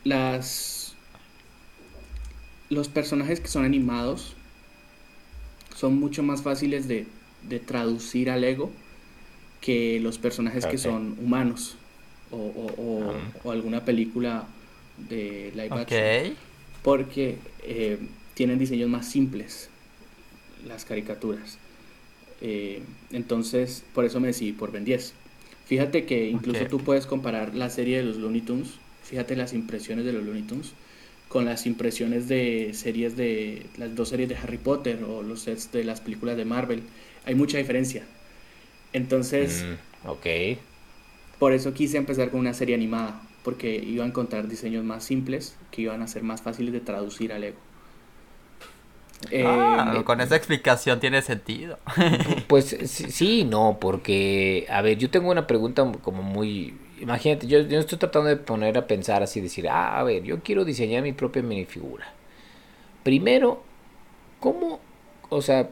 las, 0.05 0.95
los 2.71 2.89
personajes 2.89 3.41
que 3.41 3.49
son 3.49 3.65
animados 3.65 4.37
son 5.75 5.99
mucho 5.99 6.23
más 6.23 6.43
fáciles 6.43 6.87
de, 6.87 7.07
de 7.49 7.59
traducir 7.59 8.31
al 8.31 8.45
ego 8.45 8.71
que 9.61 9.99
los 9.99 10.19
personajes 10.19 10.65
que 10.65 10.79
son 10.79 11.17
humanos 11.21 11.77
o, 12.33 12.37
o, 12.37 12.83
o, 12.83 13.51
ah. 13.51 13.53
alguna 13.53 13.85
película 13.85 14.47
de 15.09 15.53
live 15.55 15.71
action. 15.71 16.37
Porque 16.83 17.37
eh, 17.63 17.99
tienen 18.35 18.59
diseños 18.59 18.91
más 18.91 19.09
simples 19.09 19.69
las 20.67 20.85
caricaturas. 20.85 21.59
Eh, 22.41 22.83
entonces, 23.13 23.85
por 23.95 24.05
eso 24.05 24.19
me 24.21 24.29
decidí 24.29 24.53
por 24.53 24.73
Ben 24.73 24.85
10. 24.85 25.15
Fíjate 25.67 26.05
que 26.05 26.29
incluso 26.29 26.67
tú 26.67 26.79
puedes 26.81 27.07
comparar 27.07 27.55
la 27.55 27.71
serie 27.71 27.99
de 27.99 28.03
los 28.03 28.17
Looney 28.17 28.41
Tunes, 28.41 28.75
fíjate 29.05 29.37
las 29.37 29.53
impresiones 29.53 30.05
de 30.05 30.13
los 30.13 30.25
Looney 30.25 30.43
Tunes, 30.43 30.73
con 31.29 31.45
las 31.45 31.67
impresiones 31.67 32.29
de 32.29 32.73
series 32.75 33.17
de 33.17 33.67
las 33.79 33.95
dos 33.95 34.11
series 34.11 34.29
de 34.29 34.37
Harry 34.37 34.59
Potter 34.59 35.03
o 35.05 35.23
los 35.23 35.43
sets 35.43 35.73
de 35.73 35.85
las 35.85 36.01
películas 36.01 36.37
de 36.37 36.45
Marvel. 36.45 36.83
Hay 37.25 37.35
mucha 37.35 37.59
diferencia. 37.59 38.05
Entonces, 38.93 39.65
mm, 39.65 40.09
ok. 40.09 40.27
Por 41.43 41.53
eso 41.55 41.75
quise 41.75 41.97
empezar 41.97 42.31
con 42.31 42.39
una 42.39 42.55
serie 42.55 42.77
animada, 42.77 43.21
porque 43.43 43.75
iba 43.75 44.05
a 44.05 44.07
encontrar 44.07 44.47
diseños 44.47 44.85
más 44.85 45.03
simples 45.03 45.57
que 45.73 45.83
iban 45.83 46.01
a 46.01 46.07
ser 46.07 46.23
más 46.23 46.41
fáciles 46.41 46.73
de 46.73 46.79
traducir 46.79 47.33
al 47.33 47.43
ego. 47.43 47.57
Ah, 49.35 49.93
eh, 49.99 50.05
con 50.05 50.21
esa 50.21 50.37
explicación 50.37 51.01
tiene 51.01 51.21
sentido. 51.21 51.81
pues 52.47 52.77
sí, 52.87 53.43
no, 53.43 53.79
porque, 53.81 54.69
a 54.71 54.83
ver, 54.83 54.99
yo 54.99 55.11
tengo 55.11 55.33
una 55.33 55.49
pregunta 55.49 55.85
como 56.01 56.23
muy 56.23 56.75
imagínate, 57.01 57.49
yo, 57.49 57.59
yo 57.63 57.81
estoy 57.81 57.99
tratando 57.99 58.29
de 58.29 58.37
poner 58.37 58.79
a 58.79 58.87
pensar 58.87 59.25
así, 59.25 59.41
decir, 59.41 59.69
ah, 59.69 59.99
a 59.99 60.05
ver, 60.05 60.23
yo 60.23 60.45
quiero 60.45 60.65
diseñar 60.65 61.03
mi 61.03 61.13
propia 61.13 61.43
minifigura. 61.43 62.07
Primero, 63.03 63.65
¿cómo? 64.39 64.79
O 65.29 65.43
sea, 65.43 65.71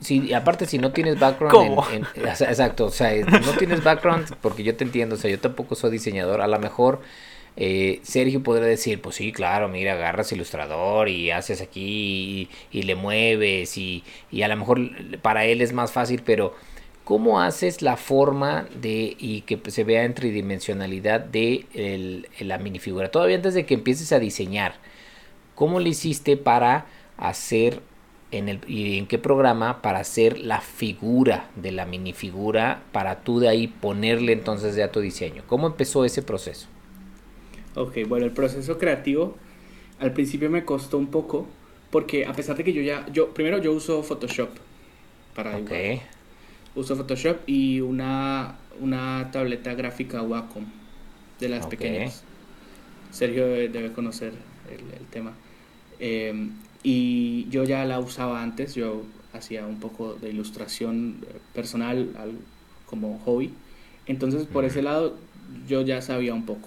si, 0.00 0.32
aparte 0.32 0.66
si 0.66 0.78
no 0.78 0.92
tienes 0.92 1.18
background 1.18 1.78
en, 1.92 2.06
exacto, 2.16 2.86
o 2.86 2.90
sea, 2.90 3.14
no 3.24 3.52
tienes 3.58 3.82
background 3.82 4.34
porque 4.40 4.62
yo 4.62 4.76
te 4.76 4.84
entiendo, 4.84 5.16
o 5.16 5.18
sea, 5.18 5.30
yo 5.30 5.40
tampoco 5.40 5.74
soy 5.74 5.90
diseñador, 5.90 6.40
a 6.40 6.46
lo 6.46 6.58
mejor 6.58 7.00
eh, 7.56 8.00
Sergio 8.02 8.42
podría 8.42 8.68
decir, 8.68 9.00
pues 9.00 9.16
sí, 9.16 9.32
claro, 9.32 9.68
mira, 9.68 9.94
agarras 9.94 10.30
ilustrador 10.32 11.08
y 11.08 11.30
haces 11.30 11.60
aquí 11.60 12.48
y, 12.70 12.82
le 12.82 12.94
mueves 12.94 13.76
y, 13.76 14.04
y, 14.30 14.42
a 14.42 14.48
lo 14.48 14.56
mejor 14.56 14.80
para 15.22 15.44
él 15.44 15.60
es 15.60 15.72
más 15.72 15.90
fácil, 15.90 16.22
pero 16.24 16.54
¿Cómo 17.08 17.40
haces 17.40 17.80
la 17.80 17.96
forma 17.96 18.68
de 18.82 19.16
y 19.18 19.40
que 19.40 19.58
se 19.70 19.82
vea 19.82 20.04
en 20.04 20.12
tridimensionalidad 20.12 21.20
de 21.20 21.64
el, 21.72 22.28
la 22.40 22.58
minifigura? 22.58 23.10
Todavía 23.10 23.36
antes 23.36 23.54
de 23.54 23.64
que 23.64 23.72
empieces 23.72 24.12
a 24.12 24.18
diseñar, 24.18 24.74
¿cómo 25.54 25.80
le 25.80 25.88
hiciste 25.88 26.36
para 26.36 26.84
hacer 27.16 27.80
en 28.30 28.48
el, 28.48 28.60
y 28.66 28.98
en 28.98 29.06
qué 29.06 29.18
programa 29.18 29.82
para 29.82 30.00
hacer 30.00 30.38
la 30.38 30.60
figura 30.60 31.50
de 31.56 31.72
la 31.72 31.86
minifigura 31.86 32.82
para 32.92 33.20
tú 33.20 33.40
de 33.40 33.48
ahí 33.48 33.68
ponerle 33.68 34.32
entonces 34.32 34.76
ya 34.76 34.90
tu 34.90 35.00
diseño? 35.00 35.42
¿Cómo 35.46 35.66
empezó 35.66 36.04
ese 36.04 36.22
proceso? 36.22 36.66
Ok, 37.74 37.98
bueno, 38.06 38.26
el 38.26 38.32
proceso 38.32 38.78
creativo 38.78 39.36
al 40.00 40.12
principio 40.12 40.50
me 40.50 40.64
costó 40.64 40.98
un 40.98 41.08
poco 41.08 41.46
porque 41.90 42.26
a 42.26 42.32
pesar 42.32 42.56
de 42.56 42.64
que 42.64 42.72
yo 42.72 42.82
ya, 42.82 43.06
yo 43.12 43.32
primero 43.34 43.58
yo 43.58 43.72
uso 43.72 44.02
Photoshop 44.02 44.50
para 45.34 45.56
dibujar 45.56 46.00
uso 46.78 46.96
Photoshop 46.96 47.38
y 47.46 47.80
una, 47.80 48.56
una 48.80 49.30
tableta 49.32 49.74
gráfica 49.74 50.22
Wacom 50.22 50.64
de 51.40 51.48
las 51.48 51.66
pequeñas. 51.66 52.24
Sergio 53.10 53.46
debe 53.46 53.92
conocer 53.92 54.32
el, 54.70 55.06
tema. 55.06 55.32
Em, 55.98 56.52
y 56.90 57.46
yo 57.50 57.64
ya 57.64 57.84
la 57.84 58.00
usaba 58.00 58.42
antes, 58.42 58.74
yo 58.74 59.02
hacía 59.34 59.66
un 59.66 59.78
poco 59.78 60.14
de 60.14 60.30
ilustración 60.30 61.18
eh, 61.22 61.36
personal 61.52 62.08
como 62.86 63.18
hobby. 63.26 63.52
Entonces 64.06 64.46
por 64.46 64.64
ese 64.64 64.80
lado 64.80 65.14
yo 65.68 65.82
ya 65.82 66.00
sabía 66.00 66.32
un 66.32 66.46
poco. 66.46 66.66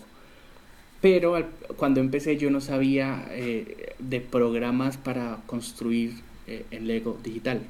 Pero 1.02 1.44
cuando 1.76 2.02
empecé 2.02 2.38
yo 2.38 2.52
no 2.52 2.62
sabía 2.62 3.26
eh, 3.32 3.96
de 3.98 4.22
programas 4.22 4.98
para 4.98 5.40
construir 5.48 6.14
eh, 6.46 6.66
en 6.70 6.86
Lego 6.86 7.18
digital. 7.24 7.62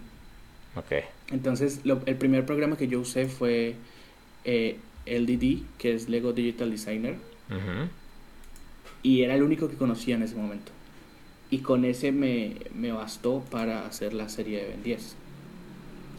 Okay. 0.76 1.04
Entonces, 1.30 1.80
el 2.06 2.16
primer 2.18 2.46
programa 2.46 2.76
que 2.78 2.90
yo 2.90 3.00
usé 3.00 3.28
fue 3.28 3.76
eh, 4.44 4.78
LDD, 5.06 5.64
que 5.78 5.94
es 5.94 6.10
Lego 6.10 6.34
Digital 6.34 6.70
Designer. 6.70 7.16
Y 9.04 9.22
era 9.24 9.36
el 9.36 9.44
único 9.44 9.70
que 9.70 9.76
conocía 9.76 10.16
en 10.16 10.24
ese 10.24 10.36
momento. 10.36 10.74
Y 11.52 11.60
con 11.60 11.86
ese 11.86 12.12
me, 12.12 12.56
me 12.74 12.92
bastó 12.92 13.44
para 13.52 13.86
hacer 13.86 14.14
la 14.14 14.30
serie 14.30 14.64
de 14.64 14.70
Ben 14.70 14.84
10. 14.84 15.16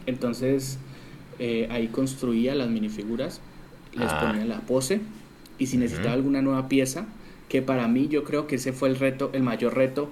Entonces, 0.05 0.77
eh, 1.39 1.67
ahí 1.71 1.87
construía 1.87 2.55
las 2.55 2.69
minifiguras, 2.69 3.41
les 3.93 4.09
ah. 4.09 4.21
ponía 4.21 4.45
la 4.45 4.61
pose. 4.61 5.01
Y 5.57 5.67
si 5.67 5.77
necesitaba 5.77 6.13
alguna 6.13 6.41
nueva 6.41 6.69
pieza, 6.69 7.05
que 7.49 7.61
para 7.61 7.87
mí 7.87 8.07
yo 8.07 8.23
creo 8.23 8.47
que 8.47 8.55
ese 8.55 8.73
fue 8.73 8.89
el 8.89 8.95
reto, 8.95 9.29
el 9.33 9.43
mayor 9.43 9.75
reto 9.75 10.09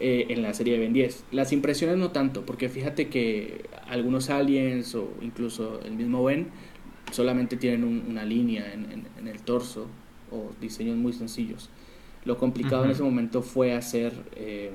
eh, 0.00 0.26
en 0.30 0.42
la 0.42 0.54
serie 0.54 0.74
de 0.74 0.80
Ben 0.80 0.92
10. 0.92 1.24
Las 1.32 1.52
impresiones 1.52 1.96
no 1.96 2.10
tanto, 2.10 2.44
porque 2.44 2.68
fíjate 2.68 3.08
que 3.08 3.66
algunos 3.88 4.30
aliens 4.30 4.94
o 4.94 5.08
incluso 5.22 5.80
el 5.84 5.94
mismo 5.94 6.24
Ben 6.24 6.48
solamente 7.12 7.56
tienen 7.56 7.84
una 8.08 8.24
línea 8.24 8.72
en, 8.72 9.04
el 9.26 9.40
torso 9.42 9.86
o 10.30 10.50
diseños 10.60 10.96
muy 10.96 11.12
sencillos. 11.12 11.70
Lo 12.24 12.38
complicado 12.38 12.84
en 12.84 12.90
ese 12.90 13.02
momento 13.02 13.42
fue 13.42 13.74
hacer 13.74 14.12
eh, 14.34 14.72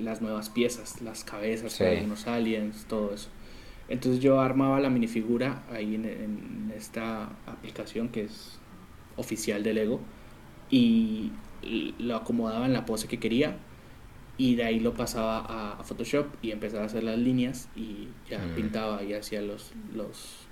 las 0.00 0.20
nuevas 0.20 0.50
piezas, 0.50 1.00
las 1.00 1.24
cabezas 1.24 1.78
de 1.78 1.96
algunos 1.96 2.26
aliens, 2.26 2.84
todo 2.86 3.14
eso. 3.14 3.28
Entonces 3.88 4.20
yo 4.20 4.40
armaba 4.40 4.80
la 4.80 4.90
minifigura 4.90 5.62
ahí 5.72 5.94
en, 5.94 6.04
en, 6.04 6.72
esta 6.76 7.30
aplicación 7.46 8.10
que 8.10 8.24
es 8.24 8.58
oficial 9.16 9.62
de 9.62 9.72
Lego 9.72 10.00
y 10.70 11.32
lo 11.98 12.16
acomodaba 12.16 12.66
en 12.66 12.74
la 12.74 12.84
pose 12.84 13.08
que 13.08 13.18
quería 13.18 13.56
y 14.36 14.54
de 14.54 14.64
ahí 14.64 14.80
lo 14.80 14.94
pasaba 14.94 15.78
a, 15.78 15.82
Photoshop 15.82 16.26
y 16.42 16.52
empezaba 16.52 16.84
a 16.84 16.86
hacer 16.86 17.02
las 17.02 17.18
líneas 17.18 17.68
y 17.74 18.08
ya 18.30 18.38
mm. 18.38 18.54
pintaba 18.54 19.02
y 19.02 19.14
hacía 19.14 19.42
los, 19.42 19.72
los 19.94 20.47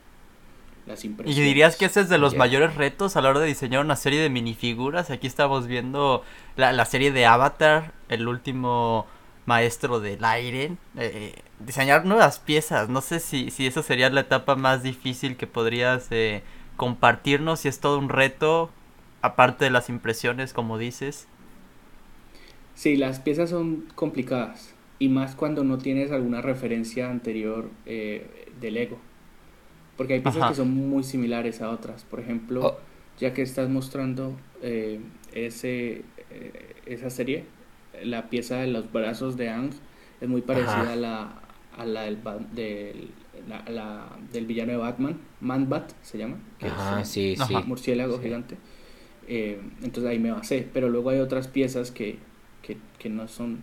las 0.87 1.05
impresiones. 1.05 1.39
¿Y 1.39 1.43
dirías 1.43 1.77
que 1.77 1.87
ese 1.87 2.01
es 2.01 2.09
de 2.09 2.19
los 2.19 2.37
mayores 2.37 2.75
retos 2.77 3.17
a 3.17 3.23
la 3.23 3.31
hora 3.31 3.41
de 3.41 3.47
diseñar 3.47 3.85
una 3.85 3.97
serie 3.97 4.21
de 4.21 4.31
minifiguras? 4.31 5.11
Aquí 5.11 5.27
estamos 5.27 5.67
viendo 5.67 6.23
la, 6.57 6.73
la 6.73 6.85
serie 6.85 7.13
de 7.13 7.27
Avatar, 7.27 7.93
el 8.09 8.29
último 8.29 9.07
maestro 9.47 10.01
del 10.01 10.25
aire. 10.25 10.77
Eh, 10.97 11.35
diseñar 11.61 12.05
nuevas 12.05 12.39
piezas, 12.39 12.89
no 12.89 13.01
sé 13.01 13.21
si, 13.21 13.51
si 13.51 13.67
esa 13.67 13.83
sería 13.83 14.11
la 14.11 14.21
etapa 14.21 14.57
más 14.57 14.83
difícil 14.83 15.37
que 15.37 15.47
podrías 15.47 16.09
eh, 16.11 16.43
compartirnos, 16.77 17.61
si 17.61 17.69
es 17.69 17.81
todo 17.81 17.99
un 17.99 18.09
reto, 18.09 18.71
aparte 19.23 19.65
de 19.65 19.71
las 19.71 19.89
impresiones, 19.89 20.53
como 20.53 20.79
dices. 20.79 21.27
Sí, 22.75 22.97
las 22.97 23.21
piezas 23.21 23.51
son 23.51 23.87
complicadas 23.95 24.75
y 24.99 25.09
más 25.09 25.35
cuando 25.35 25.65
no 25.65 25.79
tienes 25.79 26.13
alguna 26.13 26.43
referencia 26.43 27.11
anterior 27.11 27.71
eh, 27.87 28.49
del 28.61 28.75
Lego. 28.75 28.99
Porque 29.97 30.15
hay 30.15 30.21
piezas 30.21 30.51
que 30.51 30.57
son 30.57 30.71
muy 30.71 31.03
similares 31.03 31.63
a 31.63 31.71
otras. 31.71 32.05
Por 32.05 32.21
ejemplo, 32.21 32.67
oh. 32.67 32.79
ya 33.19 33.33
que 33.33 33.43
estás 33.43 33.69
mostrando 33.69 34.37
eh, 34.63 35.01
ese, 35.33 36.03
eh, 36.31 36.77
esa 36.87 37.11
serie, 37.11 37.45
la 38.03 38.29
pieza 38.29 38.57
de 38.57 38.67
los 38.67 38.93
brazos 38.93 39.37
de 39.37 39.49
Ang 39.49 39.71
es 40.21 40.29
muy 40.29 40.43
parecida 40.43 40.93
a 40.93 40.97
la, 40.97 41.41
a 41.77 41.87
la, 41.87 42.05
del, 42.05 43.11
la, 43.69 44.07
del 44.33 44.47
villano 44.47 44.73
de 44.73 44.79
Batman, 44.79 45.19
Man-Bat 45.41 45.93
se 46.03 46.19
llama, 46.19 46.37
que 46.59 46.67
es 46.67 47.51
un 47.51 47.69
murciélago 47.69 48.19
gigante. 48.21 48.57
entonces 49.27 50.05
ahí 50.05 50.19
me 50.19 50.33
basé, 50.33 50.69
pero 50.73 50.89
luego 50.89 51.11
hay 51.11 51.21
otras 51.21 51.49
piezas 51.49 51.91
que 51.91 52.19
que, 52.99 53.09
no 53.09 53.29
son 53.29 53.61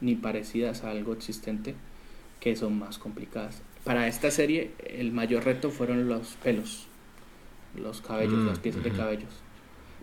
ni 0.00 0.14
parecidas 0.14 0.84
a 0.84 0.90
algo 0.90 1.12
existente, 1.12 1.74
que 2.40 2.56
son 2.56 2.78
más 2.78 2.98
complicadas. 2.98 3.62
Para 3.86 4.08
esta 4.08 4.32
serie 4.32 4.72
el 4.84 5.12
mayor 5.12 5.44
reto 5.44 5.70
fueron 5.70 6.08
los 6.08 6.30
pelos, 6.42 6.88
los 7.76 8.00
cabellos, 8.00 8.44
las 8.44 8.58
piezas 8.58 8.82
de 8.82 8.90
cabellos, 8.90 9.30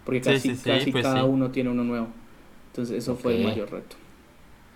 porque 0.06 0.22
casi, 0.22 0.56
casi 0.56 0.92
pues 0.92 1.04
cada 1.04 1.26
uno 1.26 1.52
tiene 1.52 1.70
uno 1.70 1.84
nuevo. 1.84 2.08
Entonces 2.72 2.98
eso 2.98 3.18
fue 3.18 3.36
el 3.36 3.44
mayor 3.44 3.70
reto. 3.70 3.98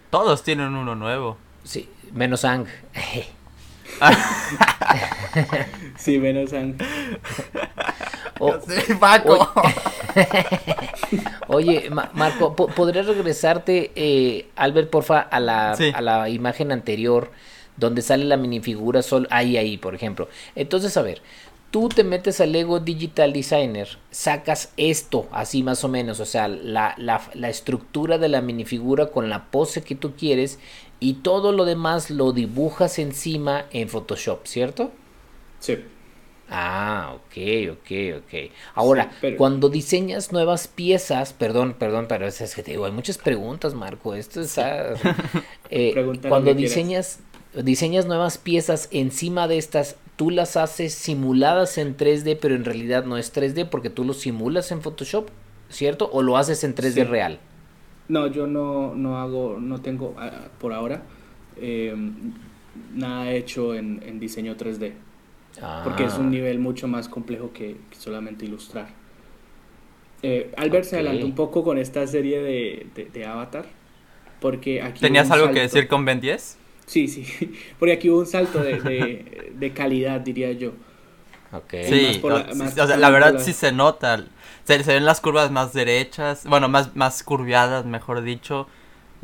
Todos 0.09 0.43
tienen 0.43 0.75
uno 0.75 0.93
nuevo. 0.93 1.37
Sí, 1.63 1.87
menos 2.13 2.43
Ang. 2.43 2.65
sí, 5.97 6.19
menos 6.19 6.51
Ang. 6.51 6.75
sí, 8.67 8.93
Paco. 8.99 9.51
Oye, 11.47 11.89
Marco, 12.13 12.55
¿podrías 12.55 13.07
regresarte, 13.07 13.91
eh, 13.95 14.49
Albert, 14.57 14.89
porfa, 14.89 15.19
a 15.19 15.39
la, 15.39 15.75
Sí. 15.75 15.91
a 15.93 16.01
la 16.01 16.27
imagen 16.29 16.73
anterior 16.73 17.31
donde 17.77 18.01
sale 18.01 18.25
la 18.25 18.37
minifigura 18.37 19.01
sol 19.01 19.27
ahí, 19.31 19.57
ahí, 19.57 19.77
por 19.77 19.95
ejemplo? 19.95 20.27
Entonces, 20.55 20.97
a 20.97 21.01
ver, 21.01 21.21
tú 21.71 21.89
te 21.89 22.03
metes 22.03 22.41
al 22.41 22.51
Lego 22.53 22.79
Digital 22.79 23.33
Designer, 23.33 23.99
sacas 24.11 24.73
esto, 24.77 25.27
así 25.31 25.63
más 25.63 25.83
o 25.83 25.87
menos, 25.89 26.19
o 26.19 26.25
sea, 26.25 26.47
la, 26.47 26.95
la, 26.97 27.21
la 27.33 27.49
estructura 27.49 28.17
de 28.17 28.29
la 28.29 28.41
minifigura 28.41 29.07
con 29.11 29.29
la 29.29 29.49
pose 29.51 29.83
que 29.83 29.95
tú 29.95 30.15
quieres 30.15 30.59
y 30.99 31.15
todo 31.15 31.51
lo 31.51 31.65
demás 31.65 32.09
lo 32.09 32.31
dibujas 32.33 32.99
encima 32.99 33.65
en 33.71 33.89
Photoshop, 33.89 34.45
¿cierto? 34.47 34.91
Sí. 35.59 35.77
Ah, 36.49 37.11
ok, 37.15 37.35
ok, 37.73 37.91
ok. 38.23 38.51
Ahora, 38.73 39.09
Sí, 39.11 39.17
pero- 39.19 39.37
cuando 39.37 39.67
diseñas 39.69 40.31
nuevas 40.31 40.69
piezas, 40.69 41.33
perdón, 41.33 41.73
perdón, 41.77 42.05
pero 42.07 42.25
es, 42.25 42.39
es 42.39 42.55
que 42.55 42.63
te 42.63 42.71
digo, 42.71 42.85
hay 42.85 42.93
muchas 42.93 43.17
preguntas, 43.17 43.73
Marco. 43.73 44.13
Esto 44.15 44.39
está. 44.39 44.93
eh, 45.69 45.93
cuando 46.29 46.53
diseñas, 46.53 47.19
diseñas 47.63 48.05
nuevas 48.05 48.37
piezas 48.37 48.87
encima 48.91 49.47
de 49.47 49.57
estas, 49.57 49.95
tú 50.15 50.29
las 50.29 50.57
haces 50.57 50.93
simuladas 50.93 51.77
en 51.77 51.95
3D, 51.97 52.37
pero 52.39 52.55
en 52.55 52.65
realidad 52.65 53.05
no 53.05 53.17
es 53.17 53.33
3D 53.33 53.65
porque 53.69 53.89
tú 53.89 54.03
lo 54.03 54.13
simulas 54.13 54.71
en 54.71 54.81
Photoshop, 54.81 55.29
¿cierto? 55.69 56.09
O 56.11 56.21
lo 56.21 56.37
haces 56.37 56.63
en 56.63 56.75
3D 56.75 56.93
Sí. 56.93 57.03
real. 57.03 57.39
No, 58.09 58.27
yo 58.27 58.47
no, 58.47 58.95
no 58.95 59.17
hago, 59.19 59.57
no 59.59 59.81
tengo 59.81 60.15
ah, 60.17 60.47
por 60.59 60.71
ahora 60.73 61.03
eh, 61.57 61.93
nada 62.93 63.31
hecho 63.31 63.75
en, 63.75 64.01
en 64.05 64.19
diseño 64.19 64.55
3D. 64.55 64.93
Porque 65.83 66.05
es 66.05 66.13
Ah, 66.13 66.19
un 66.19 66.29
nivel 66.31 66.59
mucho 66.59 66.87
más 66.87 67.09
complejo 67.09 67.51
que, 67.51 67.77
que 67.89 67.95
solamente 67.97 68.45
ilustrar. 68.45 68.89
Eh, 70.23 70.51
Albert 70.57 70.85
se 70.85 70.95
Ok. 70.95 71.01
adelantó 71.01 71.25
un 71.25 71.35
poco 71.35 71.63
con 71.63 71.77
esta 71.77 72.05
serie 72.07 72.41
de, 72.41 72.87
de- 72.95 73.05
de 73.05 73.25
Avatar. 73.25 73.65
Porque 74.39 74.81
aquí. 74.81 75.01
¿Tenías 75.01 75.31
algo 75.31 75.51
que 75.51 75.61
decir 75.61 75.87
con 75.87 76.05
Ben 76.05 76.19
10? 76.19 76.57
Sí, 76.87 77.07
sí. 77.07 77.25
Porque 77.79 77.93
aquí 77.93 78.09
hubo 78.09 78.19
un 78.19 78.25
salto 78.27 78.63
de, 78.63 78.81
de, 78.81 79.53
de 79.59 79.73
calidad, 79.73 80.21
diría 80.21 80.51
yo. 80.53 80.73
Ok. 81.51 81.73
Sí, 81.81 82.21
la- 82.23 82.51
o- 82.51 82.55
más 82.55 82.73
sí, 82.73 82.79
o 82.79 82.87
sea, 82.87 82.97
la 82.97 83.09
verdad 83.09 83.33
la- 83.33 83.39
sí 83.39 83.53
se 83.53 83.71
nota. 83.71 84.25
Se, 84.65 84.83
se 84.83 84.93
ven 84.93 85.05
las 85.05 85.21
curvas 85.21 85.51
más 85.51 85.73
derechas, 85.73 86.45
bueno, 86.45 86.67
más, 86.69 86.95
más 86.95 87.23
curviadas, 87.23 87.85
mejor 87.85 88.21
dicho. 88.21 88.67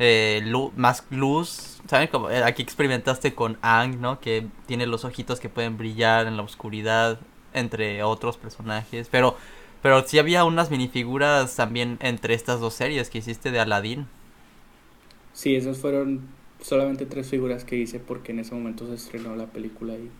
eh, 0.00 0.42
lu- 0.44 0.72
más 0.76 1.04
luz. 1.10 1.80
¿Saben? 1.88 2.08
Como 2.08 2.30
eh, 2.30 2.42
aquí 2.44 2.62
experimentaste 2.62 3.34
con 3.34 3.58
Ang, 3.62 4.00
¿no? 4.00 4.20
Que 4.20 4.46
tiene 4.66 4.86
los 4.86 5.04
ojitos 5.04 5.40
que 5.40 5.48
pueden 5.50 5.76
brillar 5.78 6.26
en 6.26 6.36
la 6.36 6.42
oscuridad, 6.42 7.20
entre 7.54 8.02
otros 8.02 8.36
personajes. 8.38 9.08
Pero, 9.10 9.36
pero 9.82 10.02
sí 10.06 10.18
había 10.18 10.44
unas 10.44 10.70
minifiguras 10.70 11.56
también 11.56 11.98
entre 12.00 12.34
estas 12.34 12.60
dos 12.60 12.74
series 12.74 13.10
que 13.10 13.18
hiciste 13.18 13.50
de 13.52 13.60
Aladdin. 13.60 14.08
Sí, 15.32 15.56
esas 15.56 15.78
fueron 15.78 16.33
solamente 16.64 17.04
tres 17.06 17.28
figuras 17.28 17.64
que 17.64 17.76
hice 17.76 18.00
porque 18.00 18.32
en 18.32 18.38
ese 18.40 18.54
momento 18.54 18.86
se 18.88 18.94
estrenó 18.94 19.36
la 19.36 19.46
película 19.52 19.94
y 19.94 20.10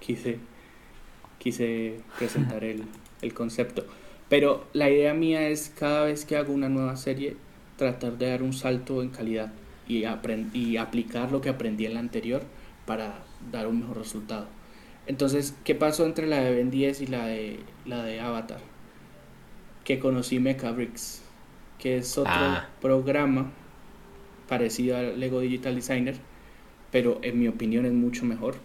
quise, 0.00 0.38
quise 1.38 2.00
presentar 2.18 2.64
el, 2.64 2.84
el 3.22 3.34
concepto. 3.34 3.86
Pero 4.28 4.66
la 4.72 4.90
idea 4.90 5.14
mía 5.14 5.48
es 5.48 5.70
cada 5.78 6.04
vez 6.04 6.24
que 6.24 6.36
hago 6.36 6.52
una 6.52 6.68
nueva 6.68 6.96
serie 6.96 7.36
tratar 7.76 8.18
de 8.18 8.30
dar 8.30 8.42
un 8.42 8.52
salto 8.52 9.02
en 9.02 9.10
calidad 9.10 9.52
y, 9.86 10.04
y 10.54 10.76
aplicar 10.76 11.30
lo 11.32 11.40
que 11.40 11.50
aprendí 11.50 11.86
en 11.86 11.94
la 11.94 12.00
anterior 12.00 12.42
para 12.86 13.24
dar 13.52 13.68
un 13.68 13.80
mejor 13.80 13.98
resultado. 13.98 14.48
Entonces, 15.06 15.54
¿qué 15.64 15.74
pasó 15.76 16.06
entre 16.06 16.26
la 16.26 16.40
de 16.40 16.54
Ben 16.54 16.70
10 16.70 17.00
y 17.02 17.06
la 17.06 17.26
de, 17.26 17.60
la 17.86 18.02
de 18.04 18.20
Avatar? 18.20 18.60
Que 19.84 19.98
conocí 19.98 20.38
Mechabricks, 20.40 21.22
que 21.78 21.98
es 21.98 22.16
otro 22.18 22.32
Ah. 22.32 22.68
programa 22.80 23.52
parecido 24.52 24.98
al 24.98 25.18
Lego 25.18 25.40
Digital 25.40 25.74
Designer, 25.74 26.16
pero 26.90 27.18
en 27.22 27.38
mi 27.40 27.48
opinión 27.48 27.86
es 27.86 27.92
mucho 27.94 28.26
mejor. 28.26 28.56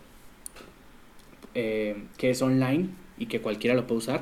eh, 1.56 1.96
que 2.18 2.30
es 2.30 2.42
online 2.42 2.90
y 3.18 3.26
que 3.28 3.40
cualquiera 3.40 3.74
lo 3.74 3.88
puede 3.88 4.00
usar. 4.00 4.22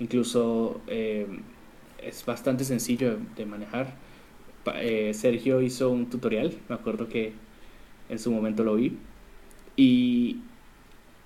Incluso 0.00 0.80
eh, 0.88 1.26
es 2.02 2.26
bastante 2.26 2.64
sencillo 2.64 3.16
de, 3.36 3.46
manejar. 3.46 3.94
Eh, 4.74 5.12
Sergio 5.14 5.62
hizo 5.62 5.88
un 5.90 6.10
tutorial, 6.10 6.52
me 6.68 6.74
acuerdo 6.74 7.08
que 7.08 7.32
en 8.08 8.18
su 8.18 8.32
momento 8.32 8.64
lo 8.64 8.74
vi. 8.74 8.98
Y 9.76 10.38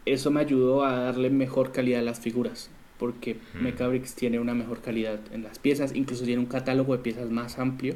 eso 0.05 0.31
me 0.31 0.41
ayudó 0.41 0.85
a 0.85 0.93
darle 1.01 1.31
mejor 1.31 1.73
calidad 1.73 2.01
a 2.01 2.05
las 2.05 2.21
figuras. 2.21 2.71
Porque 2.99 3.37
Mm. 3.55 3.63
Mechabricks 3.63 4.15
tiene 4.15 4.39
una 4.39 4.53
mejor 4.55 4.81
calidad 4.83 5.19
en 5.33 5.43
las 5.43 5.59
piezas, 5.59 5.95
incluso 5.95 6.25
tiene 6.25 6.41
un 6.41 6.47
catálogo 6.47 6.95
de 6.95 7.03
piezas 7.03 7.31
más 7.31 7.59
amplio 7.59 7.95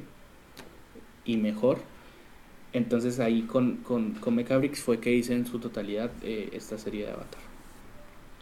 y 1.25 1.37
mejor. 1.37 1.79
Entonces 2.73 3.21
ahí 3.21 3.43
con, 3.43 3.77
con, 3.79 4.13
con 4.15 4.35
Mechabricks 4.35 4.81
fue 4.81 4.99
que 4.99 5.13
hice 5.13 5.35
en 5.35 5.47
su 5.47 5.59
totalidad 5.59 6.11
eh, 6.23 6.51
esta 6.53 6.79
serie 6.79 7.07
de 7.07 7.13
Avatar. 7.13 7.41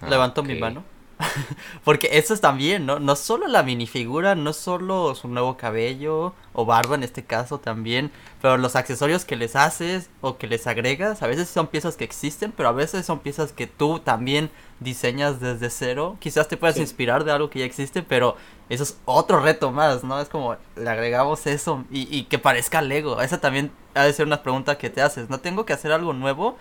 Levanto 0.09 0.43
mi 0.43 0.59
mano. 0.59 0.85
Porque 1.85 2.09
eso 2.13 2.35
es 2.35 2.41
también, 2.41 2.87
¿no? 2.87 2.99
No 2.99 3.17
solo 3.17 3.47
la 3.47 3.63
minifigura, 3.63 4.35
no 4.35 4.53
solo 4.53 5.15
su 5.15 5.29
nuevo 5.29 5.57
cabello 5.57 6.35
o 6.53 6.65
barba 6.65 6.95
en 6.97 7.03
este 7.03 7.25
caso 7.25 7.59
también, 7.59 8.11
pero 8.43 8.57
los 8.57 8.77
accesorios 8.77 9.25
que 9.25 9.37
les 9.37 9.55
haces 9.57 10.11
o 10.21 10.37
que 10.39 10.47
les 10.47 10.67
agregas, 10.67 11.23
a 11.23 11.27
veces 11.27 11.49
son 11.49 11.67
piezas 11.69 11.97
que 11.97 12.05
existen, 12.05 12.53
pero 12.53 12.69
a 12.69 12.73
veces 12.73 13.07
son 13.07 13.21
piezas 13.21 13.53
que 13.53 13.67
tú 13.67 14.01
también 14.01 14.51
diseñas 14.81 15.41
desde 15.41 15.71
cero. 15.71 16.17
Quizás 16.21 16.49
te 16.49 16.57
puedas 16.57 16.77
Sí. 16.77 16.81
inspirar 16.81 17.25
de 17.25 17.33
algo 17.33 17.51
que 17.51 17.61
ya 17.61 17.65
existe, 17.67 18.03
pero 18.03 18.37
eso 18.69 18.83
es 18.83 18.99
otro 19.05 19.41
reto 19.41 19.71
más, 19.73 20.05
¿no? 20.05 20.21
Es 20.21 20.29
como 20.29 20.57
le 20.77 20.89
agregamos 20.91 21.47
eso 21.47 21.85
y, 21.91 22.09
y 22.17 22.25
que 22.25 22.39
parezca 22.39 22.83
Lego. 22.83 23.21
Esa 23.21 23.41
también 23.41 23.73
ha 23.95 24.05
de 24.05 24.13
ser 24.13 24.27
una 24.27 24.43
pregunta 24.43 24.79
que 24.79 24.91
te 24.91 25.03
haces. 25.03 25.29
No 25.31 25.41
tengo 25.41 25.67
que 25.67 25.73
hacer 25.73 25.93
algo 25.93 26.13
nuevo, 26.13 26.57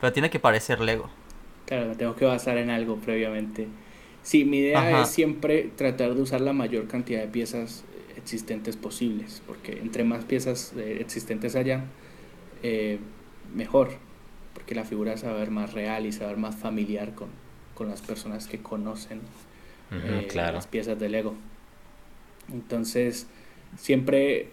pero 0.00 0.12
tiene 0.12 0.30
que 0.30 0.40
parecer 0.40 0.80
Lego. 0.80 1.08
Claro, 1.66 1.86
me 1.86 1.94
tengo 1.96 2.14
que 2.16 2.24
basar 2.24 2.58
en 2.58 2.70
algo 2.70 2.96
previamente. 2.96 3.68
Sí, 4.22 4.44
mi 4.44 4.58
idea 4.58 4.80
Ajá. 4.80 5.02
es 5.02 5.08
siempre 5.08 5.70
tratar 5.76 6.14
de 6.14 6.22
usar 6.22 6.40
la 6.40 6.52
mayor 6.52 6.86
cantidad 6.86 7.20
de 7.20 7.28
piezas 7.28 7.84
existentes 8.16 8.76
posibles, 8.76 9.42
porque 9.46 9.78
entre 9.80 10.04
más 10.04 10.24
piezas 10.24 10.72
eh, 10.76 10.98
existentes 11.00 11.56
haya, 11.56 11.84
eh, 12.62 12.98
mejor, 13.54 13.90
porque 14.54 14.74
la 14.74 14.84
figura 14.84 15.16
se 15.16 15.26
va 15.26 15.32
a 15.32 15.36
ver 15.36 15.50
más 15.50 15.72
real 15.72 16.06
y 16.06 16.12
se 16.12 16.20
va 16.20 16.26
a 16.26 16.28
ver 16.30 16.38
más 16.38 16.54
familiar 16.54 17.14
con, 17.14 17.28
con 17.74 17.88
las 17.88 18.00
personas 18.00 18.46
que 18.46 18.58
conocen 18.58 19.20
eh, 19.90 20.26
claro. 20.30 20.54
las 20.54 20.66
piezas 20.66 20.98
de 20.98 21.08
Lego. 21.08 21.34
Entonces, 22.52 23.26
siempre 23.76 24.50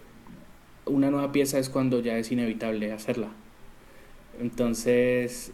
una 0.86 1.10
nueva 1.10 1.32
pieza 1.32 1.58
es 1.58 1.68
cuando 1.68 2.00
ya 2.00 2.18
es 2.18 2.32
inevitable 2.32 2.92
hacerla. 2.92 3.28
Entonces, 4.40 5.52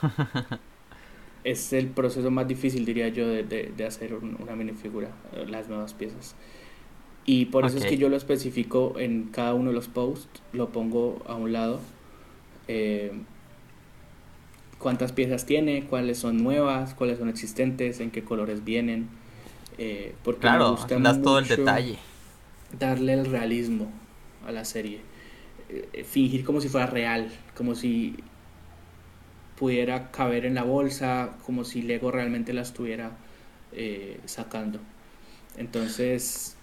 es 1.44 1.72
el 1.72 1.88
proceso 1.88 2.30
más 2.30 2.48
difícil, 2.48 2.84
diría 2.84 3.08
yo, 3.08 3.28
de, 3.28 3.42
de- 3.44 3.72
de 3.76 3.84
hacer 3.86 4.14
un- 4.14 4.36
una 4.40 4.56
minifigura, 4.56 5.10
eh, 5.34 5.46
las 5.48 5.68
nuevas 5.68 5.94
piezas. 5.94 6.36
Y 7.26 7.46
por 7.46 7.66
eso 7.66 7.76
Ok. 7.76 7.82
es 7.82 7.86
que 7.86 7.98
yo 7.98 8.08
lo 8.08 8.16
especifico 8.16 8.94
en 8.98 9.28
cada 9.32 9.54
uno 9.54 9.70
de 9.70 9.74
los 9.76 9.88
posts, 9.88 10.42
lo 10.52 10.70
pongo 10.72 11.22
a 11.26 11.34
un 11.36 11.52
lado. 11.52 11.80
eh, 12.68 13.12
cuántas 14.78 15.12
piezas 15.12 15.46
tiene, 15.46 15.84
cuáles 15.86 16.18
son 16.18 16.42
nuevas, 16.42 16.94
cuáles 16.94 17.18
son 17.18 17.28
existentes, 17.28 18.00
en 18.00 18.10
qué 18.10 18.24
colores 18.24 18.64
vienen. 18.64 19.08
eh, 19.78 20.14
porque 20.22 20.50
me 20.50 20.60
Claro, 20.60 20.64
gusta 20.64 20.98
das 21.02 21.22
todo 21.22 21.38
el 21.38 21.46
mucho 21.46 21.48
detalle. 21.48 21.98
darle 22.78 23.14
el 23.14 23.26
realismo 23.26 23.90
a 24.46 24.52
la 24.52 24.64
serie. 24.64 25.00
Eh, 25.68 25.88
eh, 25.92 26.04
fingir 26.04 26.44
como 26.44 26.60
si 26.60 26.68
fuera 26.68 26.86
real, 26.86 27.30
como 27.56 27.74
si 27.74 28.16
pudiera 29.62 30.10
caber 30.10 30.44
en 30.46 30.54
la 30.56 30.64
bolsa, 30.64 31.36
como 31.46 31.64
si 31.64 31.82
Lego 31.82 32.10
realmente 32.10 32.52
la 32.52 32.62
estuviera 32.62 33.12
eh, 33.72 34.20
sacando. 34.26 34.80
Entonces, 35.56 36.56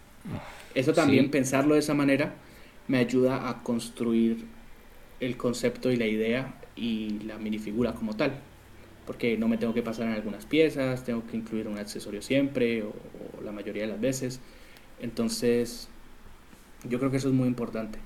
eso 0.75 0.93
también, 0.93 1.25
Sí. 1.25 1.31
pensarlo 1.31 1.75
de 1.75 1.79
esa 1.81 1.93
manera, 1.93 2.33
me 2.88 2.99
ayuda 2.99 3.49
a 3.49 3.63
construir 3.63 4.45
el 5.19 5.38
concepto 5.38 5.91
y 5.91 5.97
la 5.97 6.07
idea 6.07 6.55
y 6.75 7.19
la 7.21 7.38
minifigura 7.39 7.93
como 7.93 8.15
tal. 8.15 8.33
Porque 9.05 9.38
no 9.38 9.47
me 9.47 9.57
tengo 9.57 9.73
que 9.73 9.83
pasar 9.83 10.07
en 10.07 10.13
algunas 10.13 10.45
piezas, 10.45 11.03
tengo 11.05 11.25
que 11.27 11.38
incluir 11.38 11.67
un 11.67 11.77
accesorio 11.79 12.21
siempre 12.21 12.83
o- 12.83 12.89
o 13.39 13.41
la 13.43 13.51
mayoría 13.53 13.83
de 13.83 13.89
las 13.89 14.01
veces. 14.01 14.41
Entonces, 14.99 15.89
yo 16.83 16.99
creo 16.99 17.12
que 17.12 17.17
eso 17.17 17.29
es 17.29 17.35
muy 17.35 17.47
importante. 17.47 17.99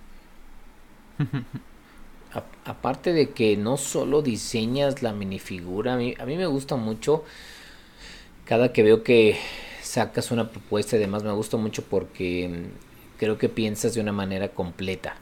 Aparte 2.66 3.14
de 3.14 3.30
que 3.30 3.58
no 3.58 3.78
solo 3.78 4.22
diseñas 4.22 5.02
la 5.04 5.14
minifigura, 5.14 5.94
a 5.94 5.98
mí, 5.98 6.16
a 6.20 6.26
mí 6.26 6.38
me 6.38 6.48
gusta 6.48 6.76
mucho 6.76 7.24
cada 8.46 8.74
que 8.74 8.84
veo 8.84 9.04
que 9.04 9.38
sacas 9.82 10.32
una 10.32 10.50
propuesta 10.50 10.96
y 10.96 11.00
demás, 11.00 11.24
me 11.24 11.32
gusta 11.32 11.58
mucho 11.58 11.84
porque 11.84 12.50
mm, 12.50 13.18
creo 13.20 13.38
que 13.38 13.50
piensas 13.50 13.94
de 13.94 14.02
una 14.02 14.12
manera 14.12 14.50
completa. 14.50 15.16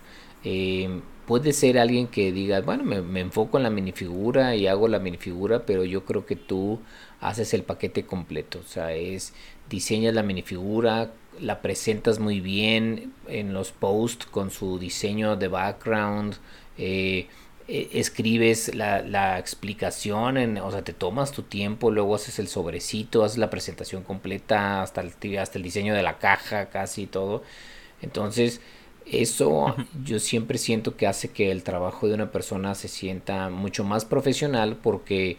Eh, 0.44 1.02
puede 1.28 1.54
ser 1.54 1.78
alguien 1.78 2.08
que 2.08 2.32
diga, 2.32 2.62
bueno, 2.62 2.84
me, 2.84 3.02
me, 3.02 3.20
enfoco 3.20 3.58
en 3.58 3.64
la 3.64 3.70
minifigura 3.70 4.56
y 4.56 4.68
hago 4.68 4.88
la 4.88 5.00
minifigura, 5.00 5.66
pero 5.66 5.84
yo 5.86 6.06
creo 6.06 6.26
que 6.26 6.36
tú 6.36 6.80
haces 7.20 7.54
el 7.54 7.64
paquete 7.64 8.06
completo. 8.06 8.60
O 8.60 8.68
sea, 8.68 8.94
es 8.94 9.34
diseñas 9.70 10.14
la 10.14 10.24
minifigura, 10.24 11.12
la 11.40 11.62
presentas 11.62 12.20
muy 12.20 12.40
bien 12.40 13.14
en 13.28 13.54
los 13.54 13.72
posts 13.72 14.26
con 14.26 14.52
su 14.52 14.80
diseño 14.80 15.36
de 15.36 15.48
background, 15.48 16.36
eh, 16.78 17.28
e, 17.68 17.90
escribes 17.94 18.74
la, 18.76 19.02
la 19.02 19.40
explicación, 19.40 20.38
en, 20.38 20.58
o 20.58 20.72
sea, 20.72 20.84
te 20.84 20.94
tomas 20.94 21.32
tu 21.32 21.44
tiempo, 21.44 21.92
luego 21.92 22.16
haces 22.16 22.40
el 22.40 22.48
sobrecito, 22.48 23.24
haces 23.24 23.38
la 23.38 23.50
presentación 23.50 24.04
completa, 24.04 24.82
hasta 24.82 25.02
el, 25.02 25.38
hasta 25.38 25.58
el 25.58 25.64
diseño 25.64 25.94
de 25.94 26.04
la 26.04 26.18
caja, 26.20 26.70
casi 26.70 27.08
todo. 27.08 27.44
Entonces, 28.02 28.62
eso 29.06 29.76
yo 30.04 30.20
siempre 30.20 30.58
siento 30.58 30.96
que 30.98 31.08
hace 31.08 31.30
que 31.30 31.52
el 31.52 31.64
trabajo 31.64 32.08
de 32.08 32.14
una 32.16 32.32
persona 32.32 32.76
se 32.76 32.88
sienta 32.88 33.50
mucho 33.50 33.84
más 33.84 34.06
profesional 34.06 34.78
porque 34.82 35.38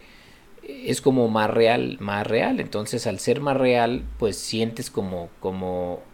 es 0.63 1.01
como 1.01 1.27
más 1.29 1.49
real, 1.49 1.97
más 1.99 2.25
real. 2.27 2.59
Entonces, 2.59 3.07
al 3.07 3.19
ser 3.19 3.41
más 3.41 3.57
real, 3.57 4.03
pues 4.17 4.37
sientes 4.37 4.89
como, 4.89 5.29
como 5.39 6.01
eh, 6.01 6.12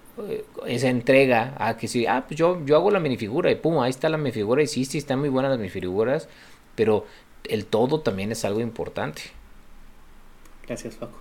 esa 0.65 0.89
entrega 0.89 1.55
a 1.57 1.77
que 1.77 1.87
si, 1.87 2.05
ah, 2.07 2.25
pues 2.27 2.37
yo, 2.37 2.63
yo 2.65 2.75
hago 2.75 2.91
la 2.91 2.99
minifigura 2.99 3.51
y 3.51 3.55
pum, 3.55 3.79
ahí 3.79 3.89
está 3.89 4.09
la 4.09 4.17
minifigura 4.17 4.61
y 4.61 4.67
sí, 4.67 4.85
sí, 4.85 4.97
están 4.97 5.19
muy 5.19 5.29
buenas 5.29 5.51
las 5.51 5.59
minifiguras, 5.59 6.27
pero 6.75 7.05
el 7.45 7.65
todo 7.65 8.01
también 8.01 8.31
es 8.31 8.45
algo 8.45 8.59
importante. 8.59 9.21
Gracias, 10.67 10.95
Paco. 10.95 11.17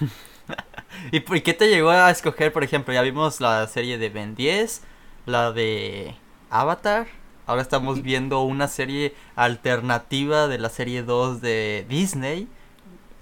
¿Y 1.12 1.20
por 1.20 1.42
qué 1.42 1.54
te 1.54 1.68
llegó 1.68 1.90
a 1.90 2.10
escoger, 2.10 2.52
por 2.52 2.64
ejemplo? 2.64 2.94
Ya 2.94 3.02
vimos 3.02 3.40
la 3.40 3.66
serie 3.66 3.98
de 3.98 4.08
Ben 4.08 4.34
10, 4.34 4.82
la 5.26 5.52
de 5.52 6.14
Avatar. 6.50 7.06
Ahora 7.46 7.62
estamos 7.62 8.02
viendo 8.02 8.42
una 8.42 8.68
serie 8.68 9.14
alternativa 9.36 10.48
de 10.48 10.58
la 10.58 10.68
serie 10.68 11.02
2 11.02 11.40
de 11.40 11.86
Disney. 11.88 12.48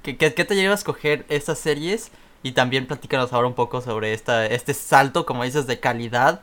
¿Qué, 0.03 0.17
qué, 0.17 0.31
te 0.31 0.55
lleva 0.55 0.73
a 0.73 0.77
escoger 0.77 1.25
estas 1.29 1.59
series? 1.59 2.11
Y 2.45 2.53
también 2.53 2.87
platícanos 2.87 3.33
ahora 3.33 3.49
un 3.49 3.55
poco 3.55 3.81
sobre 3.81 4.13
esta, 4.13 4.45
este 4.45 4.75
salto, 4.75 5.25
como 5.25 5.45
dices, 5.45 5.67
de 5.67 5.81
calidad 5.81 6.43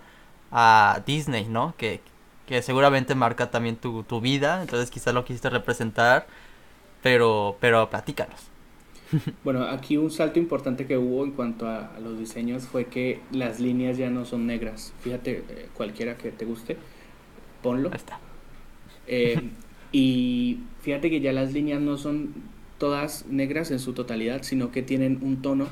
a 0.52 1.04
Disney, 1.06 1.46
¿no? 1.46 1.76
Que, 1.78 2.02
que 2.48 2.64
seguramente 2.64 3.14
marca 3.14 3.52
también 3.52 3.76
tu, 3.76 4.02
tu 4.02 4.20
vida, 4.20 4.64
entonces 4.64 4.90
quizás 4.90 5.14
lo 5.14 5.24
quisiste 5.24 5.52
representar, 5.52 6.26
pero, 7.04 7.56
pero 7.62 7.90
platícanos. 7.90 8.50
Bueno, 9.44 9.64
aquí 9.66 9.98
un 9.98 10.10
salto 10.10 10.40
importante 10.40 10.88
que 10.88 10.98
hubo 10.98 11.24
en 11.24 11.32
cuanto 11.32 11.68
a, 11.68 11.92
los 12.02 12.18
diseños 12.18 12.64
fue 12.64 12.86
que 12.86 13.20
las 13.32 13.60
líneas 13.60 13.98
ya 13.98 14.10
no 14.10 14.26
son 14.26 14.48
negras. 14.48 14.94
Fíjate, 15.02 15.44
eh, 15.50 15.70
cualquiera 15.76 16.18
que 16.18 16.32
te 16.32 16.46
guste, 16.46 16.78
ponlo. 17.62 17.90
Ahí 17.90 17.98
está. 17.98 18.20
Eh, 19.06 19.52
y 19.92 20.62
fíjate 20.82 21.12
que 21.12 21.20
ya 21.20 21.32
las 21.32 21.54
líneas 21.54 21.80
no 21.80 21.98
son 21.98 22.34
todas 22.78 23.28
negras 23.28 23.70
en 23.70 23.80
su 23.80 23.94
totalidad, 23.94 24.42
sino 24.42 24.72
que 24.72 24.82
tienen 24.82 25.20
un 25.22 25.42
tono 25.44 25.68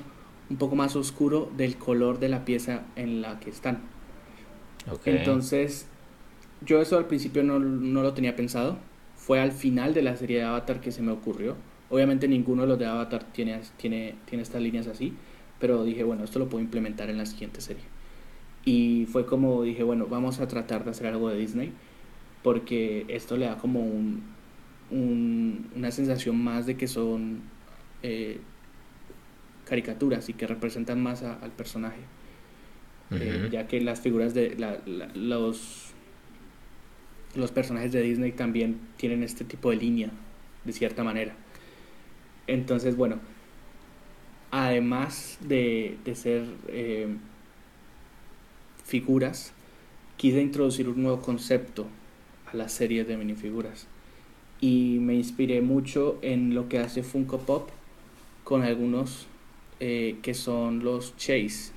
un 0.49 0.57
poco 0.57 0.75
más 0.75 0.95
oscuro 0.95 1.51
del 1.55 1.77
color 1.77 2.19
de 2.19 2.29
la 2.29 2.45
pieza 2.45 2.83
en 2.95 3.21
la 3.21 3.39
que 3.39 3.49
están. 3.49 3.79
Entonces, 5.05 5.87
yo 6.65 6.81
eso 6.81 6.97
al 6.97 7.05
principio 7.05 7.43
no, 7.43 7.59
no 7.59 8.01
lo 8.01 8.13
tenía 8.13 8.35
pensado. 8.35 8.77
Fue 9.15 9.39
al 9.39 9.51
final 9.51 9.93
de 9.93 10.01
la 10.01 10.15
serie 10.15 10.37
de 10.37 10.43
Avatar 10.43 10.81
que 10.81 10.91
se 10.91 11.01
me 11.01 11.11
ocurrió 11.11 11.55
Obviamente 11.89 12.27
ninguno 12.27 12.63
de 12.63 12.67
los 12.67 12.79
de 12.79 12.85
Avatar 12.85 13.23
tiene, 13.31 13.59
tiene, 13.77 14.15
tiene 14.25 14.43
estas 14.43 14.61
líneas 14.61 14.87
así, 14.87 15.13
pero 15.59 15.83
dije, 15.83 16.03
bueno, 16.03 16.23
esto 16.23 16.39
lo 16.39 16.47
puedo 16.47 16.63
implementar 16.63 17.09
en 17.09 17.17
la 17.17 17.25
siguiente 17.25 17.61
serie. 17.61 17.83
Y 18.63 19.07
fue 19.11 19.25
como 19.25 19.63
dije, 19.63 19.83
bueno, 19.83 20.05
vamos 20.07 20.39
a 20.39 20.47
tratar 20.47 20.83
de 20.83 20.91
hacer 20.91 21.07
algo 21.07 21.29
de 21.29 21.37
Disney, 21.37 21.73
porque 22.43 23.05
esto 23.07 23.37
le 23.37 23.47
da 23.47 23.57
como 23.57 23.81
un, 23.81 24.23
una 25.75 25.91
sensación 25.91 26.41
más 26.41 26.67
de 26.67 26.77
que 26.77 26.87
son 26.87 27.41
eh, 28.03 28.39
caricaturas 29.69 30.27
y 30.29 30.33
que 30.33 30.47
representan 30.47 31.01
más 31.01 31.23
al 31.23 31.51
personaje. 31.51 32.01
Eh, 33.11 33.49
ya 33.51 33.67
que 33.67 33.81
las 33.81 34.01
figuras 34.01 34.33
de 34.35 34.55
los, 35.15 35.93
los 37.35 37.51
personajes 37.51 37.91
de 37.91 38.01
Disney 38.01 38.31
también 38.31 38.79
tienen 38.97 39.23
este 39.23 39.45
tipo 39.45 39.71
de 39.71 39.77
línea, 39.77 40.11
de 40.65 40.73
cierta 40.73 41.03
manera. 41.03 41.35
Entonces, 42.45 42.95
bueno, 42.97 43.19
además 44.51 45.37
de, 45.41 45.97
ser 46.13 46.45
eh, 46.67 47.07
figuras, 48.85 49.53
quise 50.17 50.41
introducir 50.41 50.89
un 50.89 51.03
nuevo 51.03 51.21
concepto 51.21 51.87
a 52.51 52.55
las 52.55 52.71
series 52.71 53.07
de 53.07 53.17
minifiguras. 53.17 53.87
Y 54.61 54.97
me 54.99 55.15
inspiré 55.15 55.61
mucho 55.61 56.19
en 56.21 56.53
lo 56.53 56.67
que 56.67 56.79
hace 56.79 57.03
Funko 57.03 57.39
Pop 57.39 57.69
con 58.43 58.63
algunos 58.63 59.28
eh, 59.79 60.17
que 60.21 60.33
son 60.33 60.83
los 60.83 61.15
Chase, 61.17 61.71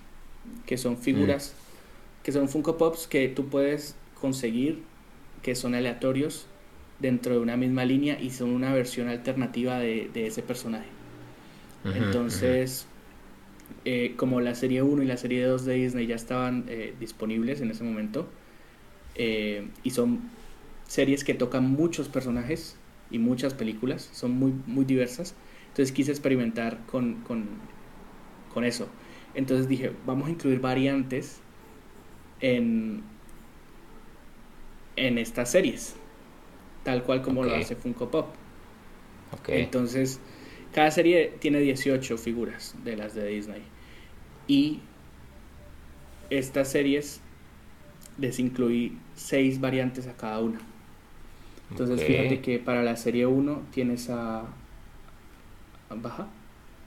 que 0.66 0.76
son 0.76 0.96
figuras, 0.96 1.54
mm. 1.54 2.24
que 2.24 2.32
son 2.32 2.48
Funko 2.48 2.76
Pops 2.76 3.06
que 3.06 3.28
tú 3.28 3.48
puedes 3.48 3.96
conseguir, 4.20 4.82
que 5.42 5.54
son 5.54 5.74
aleatorios 5.74 6.46
dentro 7.00 7.34
de 7.34 7.40
una 7.40 7.56
misma 7.56 7.84
línea 7.84 8.20
y 8.20 8.30
son 8.30 8.50
una 8.50 8.72
versión 8.72 9.08
alternativa 9.08 9.78
de, 9.78 10.10
ese 10.14 10.42
personaje. 10.42 10.86
Entonces, 11.84 12.86
eh, 13.84 14.14
como 14.16 14.40
la 14.40 14.54
serie 14.54 14.82
1 14.82 15.02
y 15.02 15.06
la 15.06 15.16
serie 15.16 15.44
2 15.44 15.64
de 15.64 15.74
Disney 15.74 16.06
ya 16.06 16.14
estaban 16.14 16.64
eh, 16.68 16.94
disponibles 17.00 17.60
en 17.60 17.72
ese 17.72 17.82
momento, 17.82 18.28
eh, 19.16 19.66
y 19.82 19.90
son 19.90 20.20
series 20.86 21.24
que 21.24 21.34
tocan 21.34 21.68
muchos 21.68 22.08
personajes 22.08 22.76
y 23.10 23.18
muchas 23.18 23.54
películas, 23.54 24.08
son 24.12 24.32
muy, 24.32 24.54
muy 24.66 24.84
diversas, 24.84 25.34
entonces 25.68 25.92
quise 25.92 26.12
experimentar 26.12 26.78
con, 26.86 27.16
con, 27.22 27.46
con 28.52 28.64
eso. 28.64 28.88
Entonces 29.34 29.68
dije, 29.68 29.92
vamos 30.06 30.28
a 30.28 30.30
incluir 30.30 30.60
variantes 30.60 31.40
en, 32.40 33.02
en 34.96 35.18
estas 35.18 35.50
series 35.50 35.96
tal 36.82 37.02
cual 37.02 37.22
como 37.22 37.44
lo 37.44 37.54
hace 37.54 37.76
Funko 37.76 38.10
Pop. 38.10 38.28
Entonces, 39.48 40.20
cada 40.72 40.90
serie 40.90 41.34
tiene 41.38 41.60
18 41.60 42.18
figuras 42.18 42.74
de 42.84 42.96
las 42.96 43.14
de 43.14 43.26
Disney. 43.26 43.62
Y 44.46 44.80
estas 46.30 46.68
series 46.68 47.20
les 48.18 48.38
incluí 48.38 48.98
6 49.16 49.60
variantes 49.60 50.06
a 50.06 50.16
cada 50.16 50.40
una. 50.40 50.60
Entonces, 51.70 52.04
fíjate 52.04 52.40
que 52.40 52.58
para 52.58 52.82
la 52.82 52.96
serie 52.96 53.26
1 53.26 53.62
tienes 53.70 54.10
a. 54.10 54.44
Baja 55.94 56.28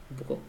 un 0.09 0.17
poco. 0.17 0.39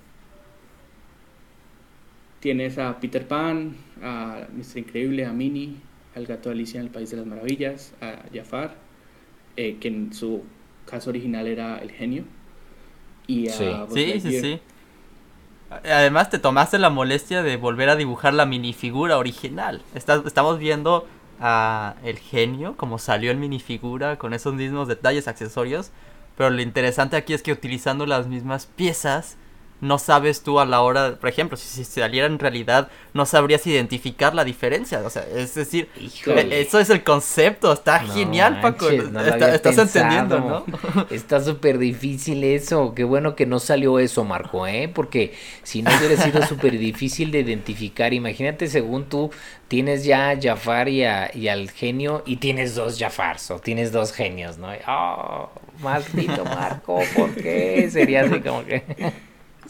Tienes 2.46 2.78
a 2.78 3.00
Peter 3.00 3.26
Pan, 3.26 3.74
a 4.00 4.46
Mr. 4.52 4.78
Increíble, 4.78 5.26
a 5.26 5.32
Minnie, 5.32 5.78
al 6.14 6.26
gato 6.26 6.48
Alicia 6.48 6.78
en 6.78 6.86
el 6.86 6.92
País 6.92 7.10
de 7.10 7.16
las 7.16 7.26
Maravillas, 7.26 7.92
a 8.00 8.22
Jafar 8.32 8.76
eh, 9.56 9.78
que 9.80 9.88
en 9.88 10.12
su 10.12 10.44
caso 10.88 11.10
original 11.10 11.48
era 11.48 11.78
el 11.78 11.90
genio. 11.90 12.22
Y 13.26 13.48
sí. 13.48 13.64
sí, 13.92 14.20
sí, 14.20 14.40
sí. 14.40 14.60
Además 15.70 16.30
te 16.30 16.38
tomaste 16.38 16.78
la 16.78 16.88
molestia 16.88 17.42
de 17.42 17.56
volver 17.56 17.88
a 17.88 17.96
dibujar 17.96 18.32
la 18.32 18.46
minifigura 18.46 19.18
original. 19.18 19.82
estamos 19.96 20.60
viendo 20.60 21.08
a 21.40 21.96
el 22.04 22.16
genio 22.16 22.76
como 22.76 23.00
salió 23.00 23.32
en 23.32 23.40
minifigura 23.40 24.18
con 24.18 24.34
esos 24.34 24.54
mismos 24.54 24.86
detalles 24.86 25.26
accesorios. 25.26 25.90
Pero 26.36 26.50
lo 26.50 26.62
interesante 26.62 27.16
aquí 27.16 27.34
es 27.34 27.42
que 27.42 27.50
utilizando 27.50 28.06
las 28.06 28.28
mismas 28.28 28.66
piezas 28.66 29.36
no 29.80 29.98
sabes 29.98 30.42
tú 30.42 30.58
a 30.58 30.64
la 30.64 30.80
hora, 30.80 31.16
por 31.16 31.28
ejemplo, 31.28 31.56
si, 31.56 31.84
saliera 31.84 32.26
en 32.26 32.38
realidad, 32.38 32.88
no 33.12 33.26
sabrías 33.26 33.66
identificar 33.66 34.34
la 34.34 34.44
diferencia. 34.44 35.00
O 35.00 35.10
sea, 35.10 35.24
es 35.34 35.54
decir, 35.54 35.88
e, 36.26 36.60
eso 36.60 36.80
es 36.80 36.88
el 36.88 37.04
concepto, 37.04 37.72
está 37.72 38.00
genial, 38.00 38.60
Paco. 38.62 38.88
estás 38.88 39.78
entendiendo, 39.78 40.40
¿no? 40.40 41.06
Está 41.10 41.42
súper 41.42 41.78
difícil 41.78 42.42
eso. 42.44 42.94
Qué 42.94 43.04
bueno 43.04 43.34
que 43.34 43.46
no 43.46 43.58
salió 43.58 43.98
eso, 43.98 44.24
Marco, 44.24 44.66
¿eh? 44.66 44.90
Porque 44.92 45.34
si 45.62 45.82
no 45.82 45.90
hubiera 45.96 46.22
sido 46.22 46.42
súper 46.46 46.78
difícil 46.78 47.30
de 47.30 47.40
identificar, 47.40 48.14
imagínate, 48.14 48.68
según 48.68 49.04
tú, 49.04 49.30
tienes 49.68 50.04
ya 50.04 50.30
a 50.30 50.40
Jafar 50.40 50.88
y, 50.88 51.04
al 51.04 51.70
genio 51.70 52.22
y 52.26 52.36
tienes 52.36 52.74
dos 52.74 52.98
Jafars 52.98 53.50
o 53.50 53.58
tienes 53.58 53.92
dos 53.92 54.12
genios, 54.12 54.58
¿no? 54.58 54.68
Oh, 54.88 55.50
maldito 55.80 56.44
Marco, 56.44 57.00
¿por 57.14 57.34
qué? 57.34 57.88
Sería 57.90 58.22
así 58.22 58.40
como 58.40 58.64
que. 58.64 58.82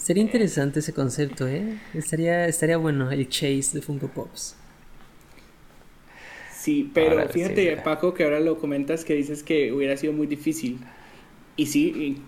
Sería 0.07 0.23
interesante 0.23 0.79
ese 0.79 0.93
concepto, 0.93 1.49
¿eh? 1.49 1.81
Estaría, 1.93 2.47
estaría 2.47 2.77
bueno 2.77 3.11
el 3.11 3.29
chase 3.29 3.71
de 3.73 3.83
Funko 3.83 4.07
Pops. 4.07 4.55
Sí, 6.53 6.89
pero 6.95 7.29
fíjate, 7.29 7.77
Paco, 7.79 8.15
que 8.15 8.23
ahora 8.23 8.39
lo 8.39 8.57
comentas 8.57 9.05
que 9.05 9.15
dices 9.15 9.43
que 9.43 9.73
hubiera 9.73 9.97
sido 9.97 10.13
muy 10.13 10.29
difícil. 10.29 10.79
Y 11.57 11.67
sí, 11.67 12.23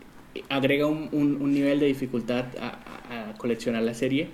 agrega 0.49 0.87
un, 0.87 1.09
un, 1.13 1.53
nivel 1.53 1.79
de 1.79 1.87
dificultad 1.87 2.47
a, 2.61 3.29
a, 3.31 3.39
coleccionar 3.39 3.85
la 3.85 3.95
serie, 3.95 4.27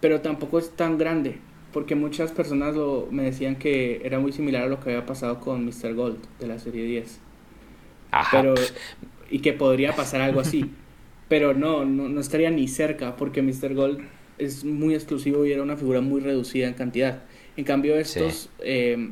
pero 0.00 0.20
tampoco 0.20 0.58
es 0.58 0.70
tan 0.74 0.98
grande, 0.98 1.38
porque 1.72 1.94
muchas 1.94 2.32
personas 2.32 2.74
lo, 2.74 3.06
me 3.12 3.22
decían 3.22 3.54
que 3.54 4.00
era 4.02 4.18
muy 4.18 4.32
similar 4.32 4.64
a 4.64 4.66
lo 4.66 4.80
que 4.80 4.90
había 4.90 5.06
pasado 5.06 5.38
con 5.38 5.64
Mr. 5.64 5.94
Gold 5.94 6.18
de 6.40 6.48
la 6.48 6.58
serie 6.58 6.84
10. 6.84 7.20
Ajá. 8.10 8.42
Pero, 8.42 8.54
y 9.30 9.38
que 9.38 9.52
podría 9.52 9.94
pasar 9.94 10.20
algo 10.20 10.40
así. 10.40 10.68
Pero 11.28 11.54
no, 11.54 11.84
no, 11.84 12.08
no 12.08 12.20
estaría 12.20 12.50
ni 12.50 12.68
cerca 12.68 13.16
porque 13.16 13.42
Mr. 13.42 13.74
Gold 13.74 14.00
es 14.38 14.64
muy 14.64 14.94
exclusivo 14.94 15.44
y 15.44 15.52
era 15.52 15.62
una 15.62 15.76
figura 15.76 16.00
muy 16.00 16.20
reducida 16.20 16.68
en 16.68 16.74
cantidad. 16.74 17.22
En 17.56 17.64
cambio, 17.64 17.96
estos 17.98 18.50
eh, 18.60 19.10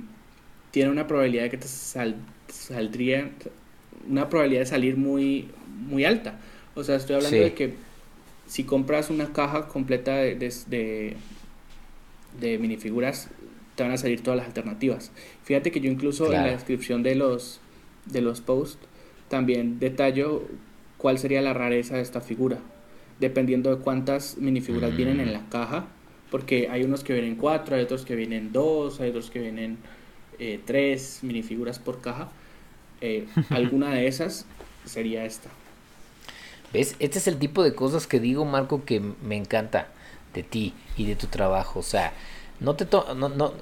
tienen 0.71 0.93
una 0.93 1.07
probabilidad 1.07 1.45
de 1.45 1.51
que 1.51 1.59
te 1.59 1.69
sal, 1.69 2.17
saldría, 2.49 3.31
una 4.09 4.29
probabilidad 4.29 4.61
de 4.61 4.67
salir 4.67 4.97
muy, 4.97 5.49
muy 5.89 6.05
alta. 6.05 6.39
O 6.75 6.85
sea, 6.85 6.97
estoy 6.97 7.17
hablando 7.17 7.37
Sí. 7.37 7.43
de 7.43 7.55
que 7.55 7.75
si 8.47 8.65
compras 8.65 9.11
una 9.11 9.33
caja 9.33 9.67
completa 9.69 10.15
de, 10.17 10.37
de, 10.37 10.53
de, 10.69 11.17
de 12.41 12.59
minifiguras, 12.59 13.29
te 13.75 13.83
van 13.83 13.93
a 13.93 13.97
salir 13.97 14.23
todas 14.23 14.39
las 14.39 14.47
alternativas. 14.47 15.11
Fíjate 15.45 15.71
que 15.71 15.81
yo 15.81 15.91
incluso 15.91 16.27
en 16.27 16.33
la 16.33 16.47
descripción 16.47 17.03
de 17.03 17.15
los, 17.17 17.61
de 18.07 18.23
los 18.23 18.41
posts 18.41 18.79
también 19.29 19.81
detallo 19.81 20.47
cuál 20.99 21.19
sería 21.19 21.43
la 21.43 21.53
rareza 21.55 21.97
de 21.97 22.03
esta 22.03 22.21
figura, 22.21 22.59
dependiendo 23.21 23.75
de 23.75 23.83
cuántas 23.83 24.37
minifiguras 24.39 24.93
Mm. 24.93 24.97
vienen 24.97 25.21
en 25.21 25.33
la 25.33 25.49
caja, 25.49 25.87
porque 26.31 26.69
hay 26.71 26.83
unos 26.83 27.05
que 27.05 27.13
vienen 27.13 27.37
cuatro, 27.37 27.77
hay 27.77 27.83
otros 27.83 28.05
que 28.05 28.15
vienen 28.17 28.53
dos, 28.53 29.01
hay 29.01 29.11
otros 29.11 29.31
que 29.31 29.41
vienen 29.41 29.79
eh, 30.39 30.61
tres 30.65 31.21
minifiguras 31.23 31.79
por 31.79 32.01
caja. 32.01 32.29
Eh, 33.01 33.27
alguna 33.51 33.91
de 33.93 34.07
esas 34.07 34.47
sería 34.85 35.25
esta. 35.25 35.49
¿Ves? 36.73 36.97
Este 36.99 37.19
es 37.19 37.27
el 37.29 37.39
tipo 37.39 37.63
de 37.63 37.75
cosas 37.75 38.07
que 38.07 38.21
digo, 38.21 38.45
Marco, 38.45 38.85
que 38.85 39.01
me 39.01 39.37
encanta 39.37 39.89
de 40.35 40.43
ti 40.43 40.75
y 40.97 41.07
de 41.07 41.17
tu 41.17 41.27
trabajo. 41.29 41.79
O 41.81 41.83
sea, 41.83 42.13
no 42.61 42.75
te 42.75 42.85
to 42.85 43.15
no, 43.15 43.29
no 43.29 43.55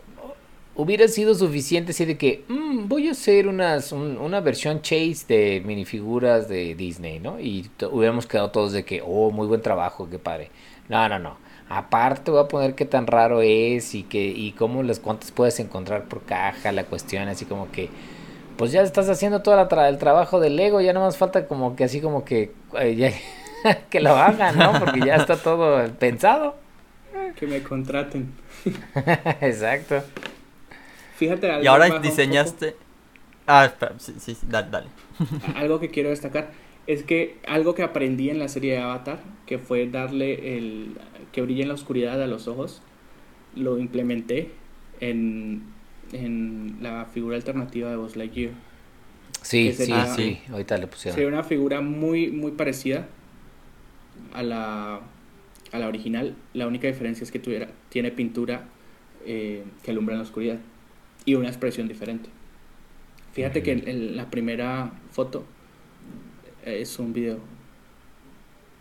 hubiera 0.77 1.07
sido 1.09 1.35
suficiente 1.35 1.93
así 1.93 2.05
de 2.05 2.17
que 2.19 2.45
"Mm, 2.49 2.89
voy 2.89 3.09
a 3.09 3.13
hacer 3.13 3.47
unas 3.49 3.93
un- 3.93 4.19
una 4.19 4.41
versión 4.41 4.83
chase 4.83 5.25
de 5.29 5.63
minifiguras 5.65 6.49
de 6.49 6.75
Disney, 6.75 7.21
¿no? 7.21 7.39
Y 7.41 7.71
hubiéramos 7.91 8.27
quedado 8.27 8.51
todos 8.51 8.73
de 8.73 8.85
que, 8.85 9.03
oh, 9.05 9.31
muy 9.31 9.47
buen 9.47 9.63
trabajo, 9.63 10.09
qué 10.11 10.19
padre. 10.19 10.51
No, 10.89 11.09
no, 11.09 11.19
no. 11.19 11.37
Aparte 11.69 12.31
voy 12.31 12.41
a 12.41 12.49
poner 12.49 12.75
qué 12.75 12.85
tan 12.85 13.07
raro 13.07 13.41
es 13.41 13.95
y 13.95 14.03
que 14.03 14.23
y 14.27 14.53
cómo 14.53 14.83
las 14.83 14.99
cuántas 15.01 15.31
puedes 15.31 15.59
encontrar 15.61 16.05
por 16.05 16.23
caja, 16.23 16.73
la 16.73 16.85
cuestión 16.85 17.29
así 17.29 17.45
como 17.47 17.71
que 17.73 17.89
pues 18.59 18.71
ya 18.71 18.83
estás 18.83 19.09
haciendo 19.09 19.43
todo 19.43 19.57
la 19.57 19.69
tra- 19.69 19.89
el 19.89 19.99
trabajo 19.99 20.39
del 20.41 20.57
Lego, 20.57 20.81
ya 20.81 20.93
no 20.93 21.01
más 21.01 21.17
falta 21.17 21.47
como 21.49 21.75
que 21.75 21.85
así 21.85 22.01
como 22.01 22.25
que 22.25 22.53
eh, 22.79 22.95
ya- 22.97 23.13
que 23.91 24.01
lo 24.01 24.11
hagan, 24.17 24.59
¿no? 24.59 24.79
Porque 24.79 25.01
ya 25.01 25.17
está 25.17 25.37
todo 25.37 25.89
pensado. 25.99 26.55
Que 27.37 27.47
me 27.47 27.63
contraten. 27.63 28.33
Exacto. 29.41 30.03
Fíjate, 31.17 31.51
algo 31.51 31.65
Y 31.65 31.67
ahora 31.67 31.99
diseñaste... 31.99 32.77
Ah, 33.47 33.67
espera, 33.67 33.95
sí, 33.99 34.15
sí, 34.19 34.35
sí, 34.35 34.47
dale, 34.49 34.87
algo 35.55 35.79
que 35.79 35.91
quiero 35.91 36.09
destacar 36.09 36.51
es 36.87 37.03
que 37.03 37.37
algo 37.47 37.75
que 37.75 37.83
aprendí 37.83 38.31
en 38.31 38.39
la 38.39 38.49
serie 38.49 38.73
de 38.73 38.79
Avatar, 38.79 39.19
que 39.47 39.59
fue 39.59 39.87
darle 39.87 40.57
el 40.57 40.97
que 41.33 41.43
brille 41.43 41.63
en 41.63 41.69
la 41.69 41.75
oscuridad 41.75 42.23
a 42.23 42.27
los 42.27 42.47
ojos, 42.49 42.83
lo 43.55 43.79
implementé 43.79 44.51
en, 45.01 45.63
en 46.13 46.79
la 46.81 47.07
figura 47.07 47.37
alternativa 47.37 47.91
de 47.91 47.97
Buzz 47.97 48.17
Lightyear. 48.17 48.53
Sí, 49.43 49.73
sí, 49.73 49.93
sí, 50.15 50.41
ahorita 50.51 50.79
le 50.79 50.87
pusieron. 50.87 51.15
Sería 51.15 51.29
una 51.29 51.45
figura 51.45 51.81
muy, 51.81 52.31
muy 52.31 52.53
parecida 52.53 53.07
a 54.33 54.43
la, 54.43 55.01
a 55.73 55.79
la 55.79 55.89
original. 55.89 56.35
La 56.55 56.67
única 56.67 56.87
diferencia 56.87 57.25
es 57.25 57.31
que 57.31 57.39
tuviera, 57.39 57.69
tiene 57.89 58.11
pintura 58.11 58.65
eh, 59.27 59.65
que 59.83 59.91
alumbra 59.91 60.15
en 60.15 60.19
la 60.19 60.25
oscuridad 60.25 60.59
y 61.25 61.35
una 61.35 61.49
expresión 61.49 61.89
diferente. 61.89 62.31
Fíjate 63.33 63.63
que 63.63 63.73
en, 63.73 63.89
en 63.89 64.17
la 64.17 64.31
primera 64.31 64.93
foto 65.11 65.45
es 66.65 66.99
un 66.99 67.13
video 67.13 67.41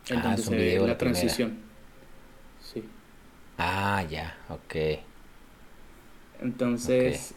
en 0.08 0.22
Ah, 0.22 0.24
donde 0.24 0.42
es 0.42 0.48
un 0.48 0.56
se 0.56 0.58
ve 0.58 0.64
video, 0.64 0.88
la 0.88 0.98
la 0.98 0.98
transición. 0.98 1.58
Sí. 2.60 2.84
Ah, 3.58 4.04
ya, 4.10 4.38
ok. 4.50 4.76
Entonces, 6.42 7.36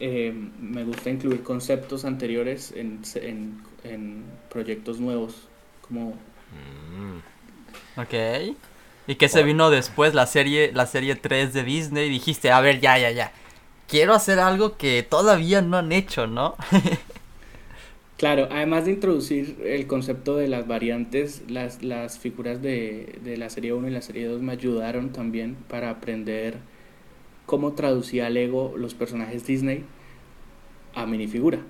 eh, 0.00 0.32
me 0.60 0.84
gusta 0.84 1.10
incluir 1.10 1.42
conceptos 1.42 2.04
anteriores 2.04 2.72
en, 2.72 3.02
en, 3.16 3.62
en 3.84 4.24
proyectos 4.50 5.00
nuevos, 5.00 5.48
como 5.82 6.14
Mm. 6.50 7.20
Ok. 7.96 8.14
¿Y 9.06 9.16
qué 9.16 9.28
se 9.28 9.42
vino 9.42 9.70
después? 9.70 10.14
La 10.14 10.26
serie, 10.26 10.72
la 10.72 10.86
serie 10.86 11.16
3 11.16 11.52
de 11.52 11.64
Disney. 11.64 12.08
Dijiste, 12.10 12.50
a 12.52 12.60
ver, 12.60 12.80
ya, 12.80 12.98
ya, 12.98 13.10
ya. 13.10 13.32
Quiero 13.90 14.14
hacer 14.14 14.38
algo 14.38 14.76
que 14.76 15.02
todavía 15.02 15.62
no 15.62 15.76
han 15.78 15.92
hecho, 15.92 16.26
¿no? 16.26 16.56
Claro, 18.16 18.48
además 18.50 18.84
de 18.84 18.92
introducir 18.92 19.56
el 19.64 19.86
concepto 19.86 20.36
de 20.36 20.46
las 20.46 20.66
variantes, 20.68 21.42
las, 21.48 21.82
las 21.82 22.18
figuras 22.18 22.60
de, 22.60 23.18
de 23.24 23.38
la 23.38 23.48
serie 23.48 23.72
1 23.72 23.88
y 23.88 23.90
la 23.90 24.02
serie 24.02 24.26
2 24.26 24.42
me 24.42 24.52
ayudaron 24.52 25.10
también 25.10 25.56
para 25.68 25.88
aprender 25.88 26.58
cómo 27.46 27.74
traducía 27.74 28.30
Lego 28.30 28.74
los 28.76 28.94
personajes 28.94 29.46
Disney 29.46 29.84
a 30.94 31.06
minifigura. 31.06 31.60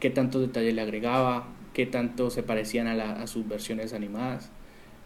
Qué 0.00 0.10
tantos 0.10 0.40
detalles 0.42 0.74
le 0.74 0.82
agregaba, 0.82 1.48
qué 1.74 1.86
tanto 1.86 2.30
se 2.30 2.42
parecían 2.42 2.86
a, 2.86 2.94
la- 2.94 3.12
a 3.22 3.26
sus 3.26 3.48
versiones 3.48 3.92
animadas. 3.92 4.50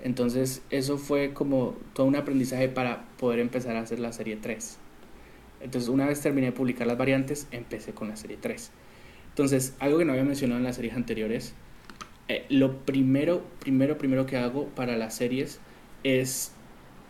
Entonces 0.01 0.63
eso 0.71 0.99
fue 0.99 1.33
como 1.33 1.77
todo 1.95 2.07
un 2.07 2.17
aprendizaje 2.17 2.69
para 2.69 3.05
poder 3.19 3.39
empezar 3.41 3.77
a 3.77 3.81
hacer 3.81 4.01
la 4.01 4.13
serie 4.13 4.37
3. 4.37 4.79
Entonces 5.63 5.89
una 5.89 6.07
vez 6.07 6.21
terminé 6.21 6.49
de 6.49 6.53
publicar 6.53 6.87
las 6.87 6.99
variantes, 6.99 7.49
empecé 7.51 7.95
con 7.95 8.09
la 8.09 8.17
serie 8.17 8.39
3. 8.41 8.73
Entonces, 9.31 9.77
algo 9.81 9.99
que 9.99 10.05
no 10.05 10.13
había 10.13 10.25
mencionado 10.25 10.59
en 10.59 10.65
las 10.65 10.77
series 10.77 10.95
anteriores, 10.95 11.55
eh, 12.29 12.47
lo 12.51 12.85
primero, 12.85 13.45
primero, 13.61 13.99
primero 13.99 14.27
que 14.27 14.37
hago 14.39 14.69
para 14.71 14.97
las 14.97 15.17
series 15.17 15.61
es 16.05 16.53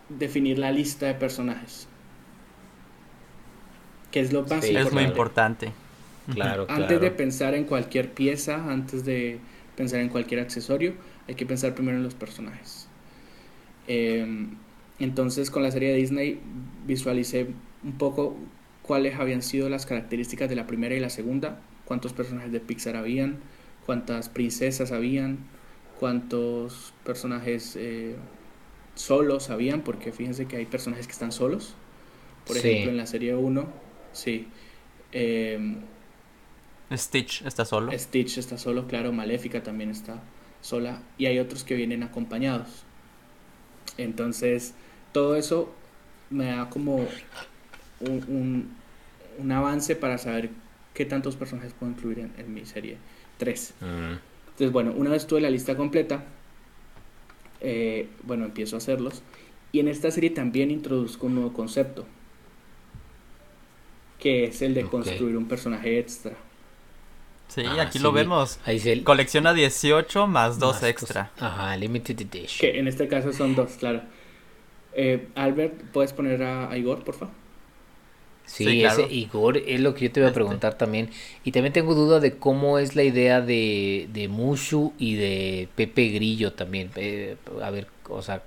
definir 0.08 0.58
la 0.58 0.72
lista 0.72 1.06
de 1.06 1.14
personajes. 1.14 1.88
Que 4.10 4.20
es 4.20 4.32
lo 4.32 4.46
más 4.46 4.66
Sí, 4.66 4.76
es 4.76 4.92
muy 4.92 5.04
importante. 5.04 5.66
importante. 5.66 5.72
Claro, 6.28 6.70
claro. 6.70 6.72
Antes 6.84 7.00
de 7.00 7.10
pensar 7.10 7.54
en 7.54 7.64
cualquier 7.64 8.12
pieza, 8.14 8.70
antes 8.70 9.04
de 9.04 9.40
pensar 9.76 10.00
en 10.00 10.08
cualquier 10.08 10.40
accesorio, 10.40 10.94
hay 11.28 11.34
que 11.34 11.46
pensar 11.46 11.74
primero 11.74 11.98
en 11.98 12.04
los 12.04 12.14
personajes. 12.14 12.88
Eh, 13.86 14.48
entonces, 14.98 15.50
con 15.50 15.62
la 15.62 15.70
serie 15.70 15.90
de 15.90 15.96
Disney 15.96 16.40
visualicé 16.86 17.48
un 17.84 17.92
poco 17.98 18.36
cuáles 18.82 19.16
habían 19.18 19.42
sido 19.42 19.68
las 19.68 19.86
características 19.86 20.48
de 20.48 20.56
la 20.56 20.66
primera 20.66 20.94
y 20.94 21.00
la 21.00 21.10
segunda, 21.10 21.60
cuántos 21.84 22.12
personajes 22.12 22.52
de 22.52 22.60
Pixar 22.60 22.96
habían, 22.96 23.38
cuántas 23.86 24.28
princesas 24.28 24.92
habían, 24.92 25.38
cuántos 25.98 26.94
personajes 27.04 27.76
eh, 27.76 28.16
solos 28.94 29.50
habían, 29.50 29.82
porque 29.82 30.12
fíjense 30.12 30.46
que 30.46 30.56
hay 30.56 30.66
personajes 30.66 31.06
que 31.06 31.12
están 31.12 31.32
solos. 31.32 31.74
Por 32.46 32.56
Sí. 32.56 32.68
ejemplo, 32.68 32.90
en 32.90 32.96
la 32.96 33.06
serie 33.06 33.34
1, 33.34 33.66
sí. 34.12 34.48
Eh, 35.12 35.76
Stitch 36.92 37.42
está 37.42 37.64
solo. 37.64 37.90
Stitch 37.92 38.38
está 38.38 38.58
solo, 38.58 38.86
claro, 38.86 39.12
Maléfica 39.12 39.62
también 39.62 39.90
está 39.90 40.22
sola 40.60 41.02
y 41.18 41.26
hay 41.26 41.38
otros 41.38 41.64
que 41.64 41.74
vienen 41.74 42.02
acompañados. 42.02 42.84
Entonces, 43.98 44.74
todo 45.12 45.36
eso 45.36 45.72
me 46.30 46.46
da 46.46 46.70
como 46.70 47.06
un, 48.08 48.24
un- 48.28 48.76
un 49.38 49.52
avance 49.52 49.96
para 49.96 50.18
saber 50.18 50.50
qué 50.94 51.04
tantos 51.06 51.36
personajes 51.36 51.72
puedo 51.78 51.90
incluir 51.92 52.18
en, 52.18 52.32
en 52.38 52.52
mi 52.52 52.64
serie 52.66 52.98
3. 53.38 53.74
Mm. 53.80 53.84
Entonces, 54.50 54.72
bueno, 54.72 54.92
una 54.94 55.10
vez 55.10 55.26
tuve 55.26 55.40
la 55.40 55.48
lista 55.50 55.76
completa, 55.76 56.24
eh, 57.60 58.08
bueno, 58.24 58.44
empiezo 58.44 58.76
a 58.76 58.78
hacerlos. 58.78 59.22
Y 59.72 59.80
en 59.80 59.88
esta 59.88 60.10
serie 60.10 60.28
también 60.30 60.70
introduzco 60.70 61.26
un 61.28 61.34
nuevo 61.36 61.52
concepto, 61.54 62.04
que 64.18 64.44
es 64.44 64.62
el 64.62 64.74
de 64.74 64.84
construir 64.84 65.36
un 65.36 65.46
personaje 65.48 65.98
extra. 65.98 66.32
Sí, 67.48 67.62
Ah, 67.66 67.82
aquí 67.82 67.98
sí, 67.98 68.04
lo 68.04 68.12
vemos. 68.12 68.58
Ahí 68.64 68.78
se 68.78 68.92
el- 68.92 69.04
Colecciona 69.04 69.52
18 69.52 70.26
más 70.26 70.58
2 70.58 70.74
más 70.76 70.82
extra. 70.84 71.32
Ajá, 71.38 71.76
limited 71.76 72.20
edition. 72.20 72.58
Que 72.60 72.78
en 72.78 72.88
este 72.88 73.08
caso 73.08 73.32
son 73.32 73.54
dos, 73.54 73.72
claro. 73.78 74.02
Eh, 74.94 75.28
Albert, 75.34 75.74
¿puedes 75.92 76.12
poner 76.12 76.42
a, 76.42 76.70
a 76.70 76.76
Igor, 76.78 77.02
por 77.04 77.14
favor? 77.14 77.34
Sí, 78.46 78.64
Sí, 78.64 78.80
claro. 78.80 79.02
ese 79.04 79.14
Igor 79.14 79.56
es 79.58 79.80
lo 79.80 79.94
que 79.94 80.06
yo 80.06 80.12
te 80.12 80.20
iba 80.20 80.26
a 80.26 80.30
Este. 80.30 80.40
preguntar 80.40 80.76
también. 80.76 81.08
Y 81.44 81.52
también 81.52 81.72
tengo 81.72 81.94
duda 81.94 82.20
de 82.20 82.36
cómo 82.36 82.78
es 82.78 82.96
la 82.96 83.02
idea 83.04 83.40
de, 83.40 84.08
de 84.12 84.28
Mushu 84.28 84.92
y 84.98 85.14
de 85.14 85.68
Pepe 85.74 86.08
Grillo 86.08 86.52
también. 86.52 86.90
Eh, 86.96 87.36
a 87.62 87.70
ver, 87.70 87.86
o 88.08 88.20
sea, 88.22 88.42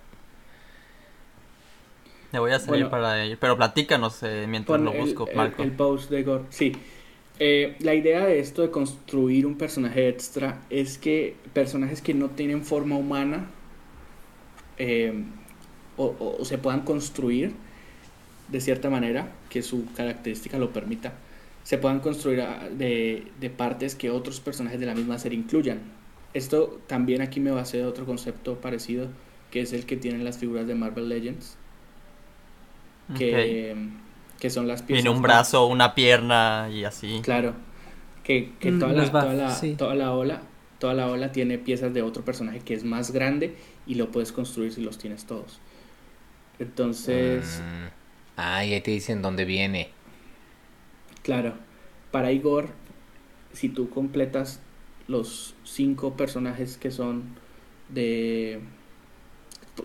Me 2.32 2.40
voy 2.40 2.52
a 2.52 2.60
salir 2.60 2.86
Bueno. 2.86 2.90
para 2.90 3.26
ir. 3.26 3.38
Pero 3.40 3.56
platícanos 3.56 4.22
eh, 4.24 4.46
mientras 4.50 4.80
lo 4.82 4.92
busco, 4.92 5.28
el, 5.30 5.36
Marco. 5.36 5.64
el 5.64 5.72
post 5.72 6.10
de 6.10 6.20
Igor. 6.20 6.46
Sí. 6.50 6.74
Eh, 7.40 7.76
la 7.80 7.94
idea 7.94 8.26
de 8.26 8.40
esto 8.40 8.62
de 8.62 8.72
construir 8.72 9.46
un 9.46 9.58
personaje 9.58 10.08
extra 10.10 10.62
es 10.70 10.98
que 10.98 11.36
personajes 11.54 12.02
que 12.02 12.14
no 12.14 12.30
tienen 12.30 12.64
forma 12.64 12.96
humana 12.98 13.50
eh, 14.78 15.14
o, 15.98 16.06
o- 16.20 16.38
o 16.42 16.46
se 16.46 16.58
puedan 16.58 16.82
construir 16.82 17.54
de 18.50 18.62
cierta 18.62 18.90
manera, 18.90 19.30
que 19.56 19.64
su 19.64 19.86
característica 19.94 20.60
lo 20.60 20.74
permita, 20.74 21.14
se 21.64 21.78
puedan 21.80 22.02
construir 22.02 22.44
de, 22.78 23.32
de 23.40 23.50
partes 23.50 23.96
que 23.96 24.12
otros 24.12 24.40
personajes 24.42 24.80
de 24.80 24.86
la 24.86 24.96
misma 24.96 25.18
serie 25.20 25.40
incluyan. 25.40 25.80
Esto 26.34 26.82
también 26.88 27.22
aquí 27.22 27.40
me 27.40 27.52
basé 27.52 27.78
de 27.78 27.86
otro 27.86 28.06
concepto 28.06 28.62
parecido, 28.62 29.08
que 29.52 29.62
es 29.62 29.74
el 29.74 29.86
que 29.86 29.98
tienen 29.98 30.24
las 30.24 30.38
figuras 30.38 30.68
de 30.68 30.76
Marvel 30.76 31.10
Legends, 31.10 31.58
que, 33.18 33.76
que 34.40 34.50
son 34.50 34.68
las 34.68 34.82
piezas. 34.82 35.04
Tiene 35.04 35.16
un 35.16 35.22
brazo, 35.22 35.68
una 35.68 35.96
pierna 35.96 36.70
y 36.72 36.84
así. 36.84 37.22
Claro, 37.22 37.54
que, 38.24 38.54
que 38.60 38.72
Mm, 38.72 38.80
toda, 38.80 38.94
la, 38.94 39.02
los 39.04 39.12
buff, 39.12 39.22
toda, 39.22 39.34
la, 39.34 39.50
sí. 39.52 39.76
toda 39.78 39.96
la 39.96 40.14
ola 40.14 40.42
toda 40.80 40.94
la 40.94 41.08
ola 41.08 41.32
tiene 41.32 41.58
piezas 41.58 41.94
de 41.94 42.02
otro 42.02 42.26
personaje 42.26 42.60
que 42.60 42.74
es 42.74 42.84
más 42.84 43.12
grande 43.12 43.56
y 43.88 43.96
lo 43.96 44.12
puedes 44.12 44.32
construir 44.34 44.74
si 44.74 44.82
los 44.82 44.98
tienes 44.98 45.26
todos. 45.26 45.62
Entonces, 46.60 47.64
Mm. 47.64 47.88
Ah, 48.38 48.66
y 48.66 48.74
ahí 48.74 48.82
te 48.82 48.92
dicen 48.92 49.22
dónde 49.22 49.46
viene. 49.46 49.90
claro, 51.24 51.54
para 52.12 52.32
Igor, 52.32 52.70
si 53.54 53.70
tú 53.70 53.90
completas 53.90 54.62
los 55.08 55.56
cinco 55.64 56.16
personajes 56.16 56.78
que 56.78 56.92
son 56.92 57.24
de... 57.90 58.60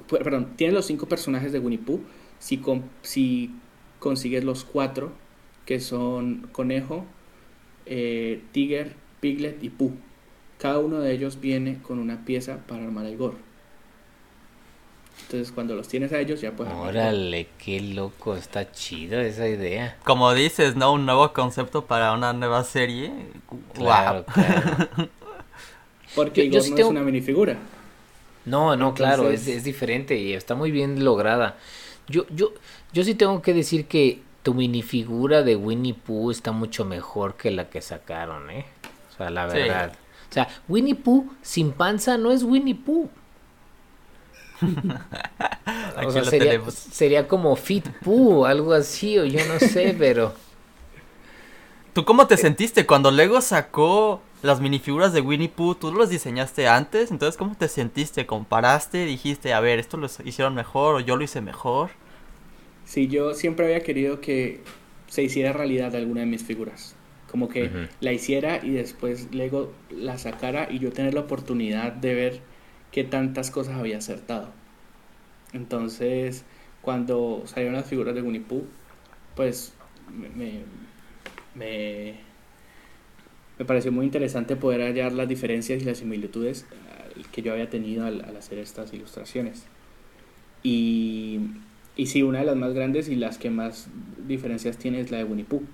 Perdón, 0.08 0.52
tienes 0.56 0.74
los 0.74 0.86
cinco 0.86 1.06
personajes 1.06 1.52
de 1.52 1.58
Winnie 1.58 1.80
si, 2.38 2.62
si 3.02 3.50
consigues 3.98 4.44
los 4.44 4.64
cuatro, 4.64 5.12
que 5.66 5.80
son 5.80 6.48
Conejo, 6.52 7.04
eh, 7.86 8.42
Tiger, 8.52 8.94
Piglet 9.20 9.62
y 9.62 9.70
Pooh. 9.70 9.94
Cada 10.58 10.78
uno 10.78 11.00
de 11.00 11.12
ellos 11.12 11.40
viene 11.40 11.80
con 11.82 11.98
una 11.98 12.24
pieza 12.24 12.66
para 12.66 12.84
armar 12.84 13.06
a 13.06 13.10
Igor. 13.10 13.49
Entonces 15.22 15.52
cuando 15.52 15.74
los 15.76 15.86
tienes 15.88 16.12
a 16.12 16.18
ellos 16.18 16.40
ya 16.40 16.52
puedes. 16.52 16.72
Órale, 16.74 17.48
qué 17.58 17.80
loco, 17.80 18.34
está 18.36 18.70
chido 18.72 19.20
esa 19.20 19.46
idea. 19.48 19.96
Como 20.04 20.32
dices, 20.34 20.74
¿no? 20.76 20.92
Un 20.92 21.06
nuevo 21.06 21.32
concepto 21.32 21.84
para 21.86 22.12
una 22.12 22.32
nueva 22.32 22.64
serie. 22.64 23.12
Claro, 23.74 24.24
Wow. 24.24 24.34
claro. 24.34 24.88
Porque 26.14 26.48
Yo- 26.50 26.60
sí 26.60 26.70
no 26.70 26.76
tengo- 26.76 26.88
es 26.88 26.92
una 26.96 27.02
minifigura. 27.02 27.56
No, 28.46 28.74
no, 28.74 28.94
claro, 28.94 29.30
es, 29.30 29.46
es 29.46 29.64
diferente 29.64 30.16
y 30.16 30.32
está 30.32 30.54
muy 30.54 30.70
bien 30.70 31.04
lograda. 31.04 31.56
Yo, 32.08 32.24
yo, 32.30 32.52
yo 32.92 33.04
sí 33.04 33.14
tengo 33.14 33.42
que 33.42 33.52
decir 33.54 33.86
que 33.86 34.22
tu 34.42 34.54
minifigura 34.54 35.42
de 35.42 35.54
Winnie 35.56 35.94
Pooh 35.94 36.30
está 36.30 36.50
mucho 36.50 36.84
mejor 36.84 37.36
que 37.36 37.50
la 37.50 37.68
que 37.68 37.82
sacaron, 37.82 38.50
¿eh? 38.50 38.64
O 39.12 39.16
sea, 39.18 39.30
la 39.30 39.48
Sí. 39.50 39.58
verdad. 39.58 39.92
O 40.30 40.32
sea, 40.32 40.48
Winnie 40.68 40.94
Pooh 40.94 41.30
sin 41.42 41.72
panza 41.72 42.16
no 42.16 42.32
es 42.32 42.42
Winnie 42.42 42.74
Pooh. 42.74 43.10
Aquí 45.96 46.06
o 46.06 46.10
sea, 46.10 46.22
lo 46.22 46.30
sería, 46.30 46.52
tenemos. 46.52 46.74
sería 46.74 47.28
como 47.28 47.54
Fit 47.56 47.88
Pooh, 48.02 48.44
algo 48.44 48.72
así, 48.72 49.18
o 49.18 49.24
yo 49.24 49.44
no 49.46 49.58
sé, 49.58 49.94
pero... 49.98 50.34
¿Tú 51.92 52.04
cómo 52.04 52.26
te 52.26 52.36
sentiste 52.36 52.86
cuando 52.86 53.10
Lego 53.10 53.40
sacó 53.40 54.22
las 54.42 54.60
minifiguras 54.60 55.12
de 55.12 55.20
Winnie 55.20 55.48
Pooh? 55.48 55.74
¿Tú 55.74 55.92
los 55.92 56.08
diseñaste 56.08 56.68
antes? 56.68 57.10
Entonces, 57.10 57.36
¿cómo 57.36 57.56
te 57.56 57.68
sentiste? 57.68 58.26
¿Comparaste? 58.26 59.04
¿Dijiste, 59.04 59.52
a 59.52 59.60
ver, 59.60 59.78
esto 59.80 59.96
lo 59.96 60.06
hicieron 60.24 60.54
mejor 60.54 60.94
o 60.94 61.00
yo 61.00 61.16
lo 61.16 61.24
hice 61.24 61.40
mejor? 61.40 61.90
Sí, 62.84 63.08
yo 63.08 63.34
siempre 63.34 63.66
había 63.66 63.82
querido 63.82 64.20
que 64.20 64.60
se 65.08 65.22
hiciera 65.22 65.52
realidad 65.52 65.94
alguna 65.96 66.20
de 66.20 66.26
mis 66.26 66.44
figuras. 66.44 66.94
Como 67.30 67.48
que 67.48 67.88
la 68.00 68.12
hiciera 68.12 68.60
y 68.64 68.70
después 68.70 69.32
Lego 69.32 69.72
la 69.90 70.18
sacara 70.18 70.68
y 70.70 70.80
yo 70.80 70.90
tener 70.92 71.14
la 71.14 71.20
oportunidad 71.20 71.92
de 71.92 72.14
ver 72.14 72.40
qué 72.92 73.04
tantas 73.04 73.50
cosas 73.50 73.76
había 73.76 73.98
acertado. 73.98 74.48
Entonces, 75.52 76.44
cuando 76.82 77.42
salieron 77.46 77.74
las 77.74 77.86
figuras 77.86 78.14
de 78.14 78.22
Winnie 78.22 78.40
Pooh, 78.40 78.64
pues 79.34 79.74
me, 80.10 80.28
me, 81.54 82.14
me, 83.58 83.64
pareció 83.64 83.92
muy 83.92 84.06
interesante 84.06 84.56
poder 84.56 84.82
hallar 84.82 85.12
las 85.12 85.28
diferencias 85.28 85.82
y 85.82 85.84
las 85.84 85.98
similitudes 85.98 86.66
eh, 86.72 87.22
que 87.32 87.42
yo 87.42 87.52
había 87.52 87.68
tenido 87.68 88.06
al, 88.06 88.24
al 88.24 88.36
hacer 88.36 88.58
estas 88.58 88.92
ilustraciones. 88.92 89.64
Y, 90.62 91.40
y 91.96 92.06
sí, 92.06 92.22
una 92.22 92.40
de 92.40 92.46
las 92.46 92.56
más 92.56 92.72
grandes 92.72 93.08
y 93.08 93.16
las 93.16 93.38
que 93.38 93.50
más 93.50 93.88
diferencias 94.26 94.78
tiene 94.78 95.00
es 95.00 95.10
la 95.10 95.18
de 95.18 95.24
Winnie 95.24 95.44
Pooh, 95.44 95.64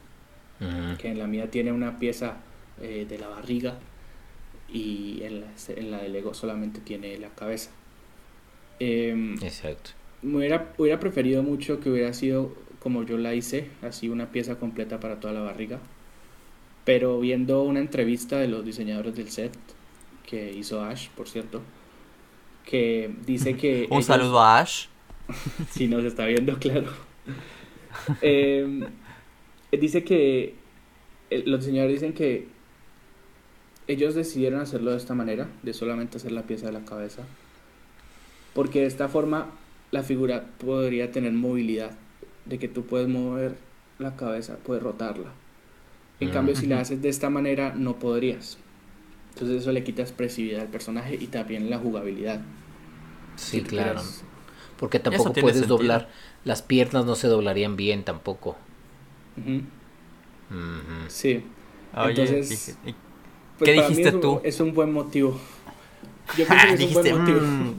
que 0.98 1.08
en 1.08 1.18
la 1.18 1.26
mía 1.26 1.50
tiene 1.50 1.70
una 1.70 1.98
pieza 1.98 2.38
eh, 2.80 3.06
de 3.08 3.18
la 3.18 3.28
barriga 3.28 3.74
y 4.72 5.22
en 5.22 5.40
la, 5.42 5.46
en 5.68 5.90
la 5.90 5.98
de 6.02 6.08
Lego 6.08 6.34
solamente 6.34 6.80
tiene 6.80 7.18
la 7.18 7.30
cabeza. 7.30 7.70
Em, 8.78 9.34
Exacto. 9.42 9.90
me 10.22 10.38
hubiera, 10.38 10.72
hubiera 10.78 11.00
preferido 11.00 11.42
mucho 11.42 11.80
que 11.80 11.90
hubiera 11.90 12.12
sido 12.12 12.54
como 12.78 13.02
yo 13.04 13.16
la 13.18 13.34
hice, 13.34 13.68
así 13.82 14.08
una 14.08 14.30
pieza 14.30 14.58
completa 14.58 15.00
para 15.00 15.18
toda 15.20 15.32
la 15.34 15.40
barriga. 15.40 15.80
Pero 16.84 17.18
viendo 17.20 17.62
una 17.62 17.80
entrevista 17.80 18.38
de 18.38 18.48
los 18.48 18.64
diseñadores 18.64 19.14
del 19.16 19.30
set, 19.30 19.52
que 20.24 20.52
hizo 20.52 20.82
Ash, 20.84 21.08
por 21.10 21.28
cierto, 21.28 21.62
que 22.64 23.10
dice 23.26 23.56
que... 23.56 23.86
Un 23.90 23.96
ellos- 23.98 24.06
saludo 24.06 24.40
a 24.40 24.58
Ash. 24.60 24.86
si 25.70 25.88
nos 25.88 26.04
está 26.04 26.26
viendo, 26.26 26.58
claro. 26.58 26.90
Eh, 28.20 28.86
dice 29.72 30.04
que 30.04 30.54
eh, 31.30 31.42
los 31.46 31.60
diseñadores 31.60 32.00
dicen 32.00 32.12
que 32.12 32.46
ellos 33.88 34.14
decidieron 34.14 34.60
hacerlo 34.60 34.90
de 34.92 34.96
esta 34.96 35.14
manera, 35.14 35.48
de 35.62 35.72
solamente 35.74 36.16
hacer 36.18 36.32
la 36.32 36.42
pieza 36.42 36.66
de 36.66 36.72
la 36.72 36.84
cabeza, 36.84 37.22
porque 38.54 38.80
de 38.80 38.86
esta 38.86 39.08
forma 39.08 39.46
la 39.90 40.02
figura 40.02 40.44
podría 40.58 41.12
tener 41.12 41.32
movilidad, 41.32 41.92
de 42.44 42.58
que 42.58 42.68
tú 42.68 42.84
puedes 42.86 43.08
mover 43.08 43.56
la 43.98 44.16
cabeza, 44.16 44.56
puedes 44.64 44.82
rotarla. 44.82 45.30
En 46.20 46.30
Mm. 46.30 46.32
cambio, 46.32 46.56
si 46.56 46.66
la 46.66 46.80
haces 46.80 47.02
de 47.02 47.08
esta 47.08 47.28
manera, 47.30 47.74
no 47.76 47.96
podrías. 47.98 48.58
Entonces 49.34 49.62
eso 49.62 49.72
le 49.72 49.84
quita 49.84 50.02
expresividad 50.02 50.62
al 50.62 50.68
personaje 50.68 51.14
y 51.20 51.26
también 51.26 51.68
la 51.68 51.78
jugabilidad. 51.78 52.40
Sí, 53.36 53.58
Si 53.58 53.62
claro. 53.62 53.94
quieres- 54.00 54.24
Porque 54.78 54.98
tampoco 54.98 55.32
puedes 55.32 55.56
sentido. 55.58 55.76
doblar. 55.76 56.08
Las 56.44 56.62
piernas 56.62 57.04
no 57.06 57.14
se 57.16 57.28
doblarían 57.28 57.76
bien 57.76 58.04
tampoco. 58.04 58.56
Sí. 61.08 61.44
Oye, 61.94 62.10
Entonces, 62.10 62.78
y- 62.86 62.94
Pues 63.58 63.70
¿Qué 63.70 63.76
mí 63.76 63.82
dijiste 63.82 64.08
es 64.08 64.14
un- 64.14 64.20
tú? 64.20 64.40
Es 64.44 64.60
un 64.60 64.74
buen 64.74 64.92
motivo. 64.92 65.38
Yo 66.36 66.46
pienso 66.46 66.54
que 66.54 66.64
es 66.64 66.70
un 66.72 66.76
dijiste, 66.78 67.12
buen 67.12 67.18
motivo. 67.22 67.40
"Mm, 67.40 67.74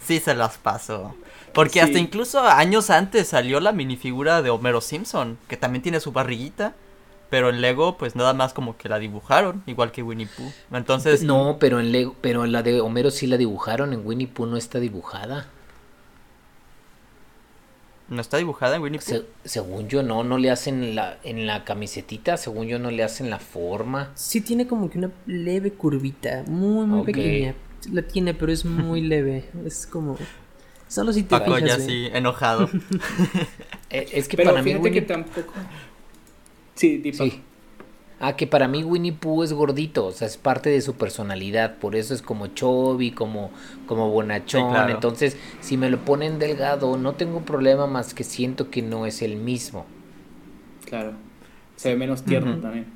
sí 0.00 0.20
se 0.20 0.34
las 0.34 0.58
paso. 0.58 1.14
Porque 1.54 1.74
Sí. 1.74 1.80
hasta 1.80 1.98
incluso 1.98 2.40
años 2.40 2.90
antes 2.90 3.28
salió 3.28 3.58
la 3.60 3.72
minifigura 3.72 4.42
de 4.42 4.50
Homero 4.50 4.80
Simpson, 4.80 5.38
que 5.48 5.56
también 5.56 5.82
tiene 5.82 6.00
su 6.00 6.12
barriguita. 6.12 6.74
Pero 7.30 7.50
en 7.50 7.60
Lego, 7.60 7.98
pues 7.98 8.16
nada 8.16 8.32
más 8.32 8.54
como 8.54 8.78
que 8.78 8.88
la 8.88 8.98
dibujaron, 8.98 9.62
igual 9.66 9.92
que 9.92 10.02
Winnie 10.02 10.26
Pooh. 10.34 10.50
Entonces, 10.72 11.22
No, 11.22 11.58
pero 11.60 11.78
en 11.78 11.92
Lego, 11.92 12.14
pero 12.22 12.44
en 12.46 12.52
la 12.52 12.62
de 12.62 12.80
Homero 12.80 13.10
sí 13.10 13.26
la 13.26 13.36
dibujaron, 13.36 13.92
en 13.92 14.06
Winnie 14.06 14.26
Pooh 14.28 14.46
no 14.46 14.56
está 14.56 14.78
dibujada. 14.80 15.46
¿No 18.08 18.20
está 18.20 18.36
dibujada 18.38 18.76
en 18.76 18.82
Winnie 18.82 18.98
Pooh? 19.00 19.04
Se- 19.06 19.24
según 19.44 19.88
yo 19.88 20.02
no, 20.02 20.24
no 20.24 20.38
le 20.38 20.50
hacen 20.50 20.94
la 20.94 21.18
en 21.24 21.46
la 21.46 21.64
camisetita, 21.64 22.36
según 22.36 22.66
yo 22.66 22.78
no 22.78 22.90
le 22.90 23.02
hacen 23.02 23.30
la 23.30 23.38
forma. 23.38 24.10
Sí 24.14 24.40
tiene 24.40 24.66
como 24.66 24.90
que 24.90 24.98
una 24.98 25.10
leve 25.26 25.72
curvita, 25.72 26.44
muy, 26.46 26.86
muy 26.86 27.04
pequeña. 27.04 27.54
La 27.92 28.02
tiene, 28.02 28.34
pero 28.34 28.50
es 28.52 28.64
muy 28.64 29.00
leve. 29.14 29.44
Es 29.64 29.86
como... 29.86 30.16
Solo 30.88 31.12
si 31.12 31.22
te 31.22 31.28
Paco 31.28 31.54
fijas 31.54 31.68
ya 31.68 31.74
así, 31.84 32.06
enojado. 32.12 32.68
Eh, 33.90 34.06
es 34.12 34.28
que 34.28 34.36
Pero 34.36 34.50
para 34.50 34.62
mí 34.62 34.70
fíjate 34.70 34.84
Winnie 34.84 35.00
que 35.00 35.06
tampoco. 35.06 35.52
Sí, 36.74 36.98
Dipa. 36.98 37.24
Sí. 37.24 37.42
Ah, 38.20 38.34
que 38.36 38.48
para 38.48 38.66
mí 38.66 38.82
Winnie 38.82 39.12
Pooh 39.12 39.44
es 39.44 39.52
gordito, 39.52 40.06
o 40.06 40.12
sea, 40.12 40.26
es 40.26 40.36
parte 40.36 40.70
de 40.70 40.80
su 40.80 40.94
personalidad, 40.94 41.76
por 41.78 41.94
eso 41.94 42.14
es 42.14 42.20
como 42.22 42.48
chubby, 42.48 43.12
como, 43.12 43.52
como 43.86 44.10
bonachón, 44.10 44.70
Sí, 44.70 44.74
claro. 44.74 44.92
entonces 44.92 45.36
si 45.60 45.76
me 45.76 45.88
lo 45.88 46.04
ponen 46.04 46.40
delgado 46.40 46.96
no 46.98 47.14
tengo 47.14 47.42
problema 47.44 47.86
más 47.86 48.14
que 48.14 48.24
siento 48.24 48.70
que 48.70 48.82
no 48.82 49.06
es 49.06 49.22
el 49.22 49.36
mismo. 49.36 49.86
Claro. 50.84 51.12
Se 51.76 51.90
ve 51.90 51.96
menos 51.96 52.24
tierno 52.24 52.56
también. 52.58 52.86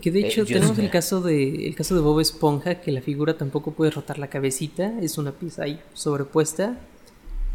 Que 0.00 0.10
de 0.10 0.20
Eh, 0.20 0.26
hecho 0.28 0.44
tenemos 0.46 0.78
el 0.78 0.90
caso 0.90 1.20
de 1.20 1.66
el 1.68 1.74
caso 1.76 1.94
de 1.94 2.00
Bob 2.00 2.20
Esponja 2.20 2.76
que 2.76 2.90
la 2.90 3.00
figura 3.02 3.36
tampoco 3.36 3.72
puede 3.72 3.90
rotar 3.90 4.18
la 4.18 4.28
cabecita, 4.28 4.98
es 5.00 5.18
una 5.18 5.32
pieza 5.32 5.64
ahí 5.64 5.78
sobrepuesta. 5.92 6.78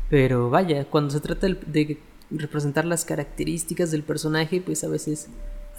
Pero 0.10 0.50
vaya, 0.50 0.86
cuando 0.86 1.12
se 1.12 1.20
trata 1.22 1.48
de 1.48 1.98
representar 2.32 2.86
las 2.86 3.04
características 3.04 3.92
del 3.92 4.04
personaje, 4.04 4.62
pues 4.62 4.84
a 4.84 4.88
veces 4.88 5.28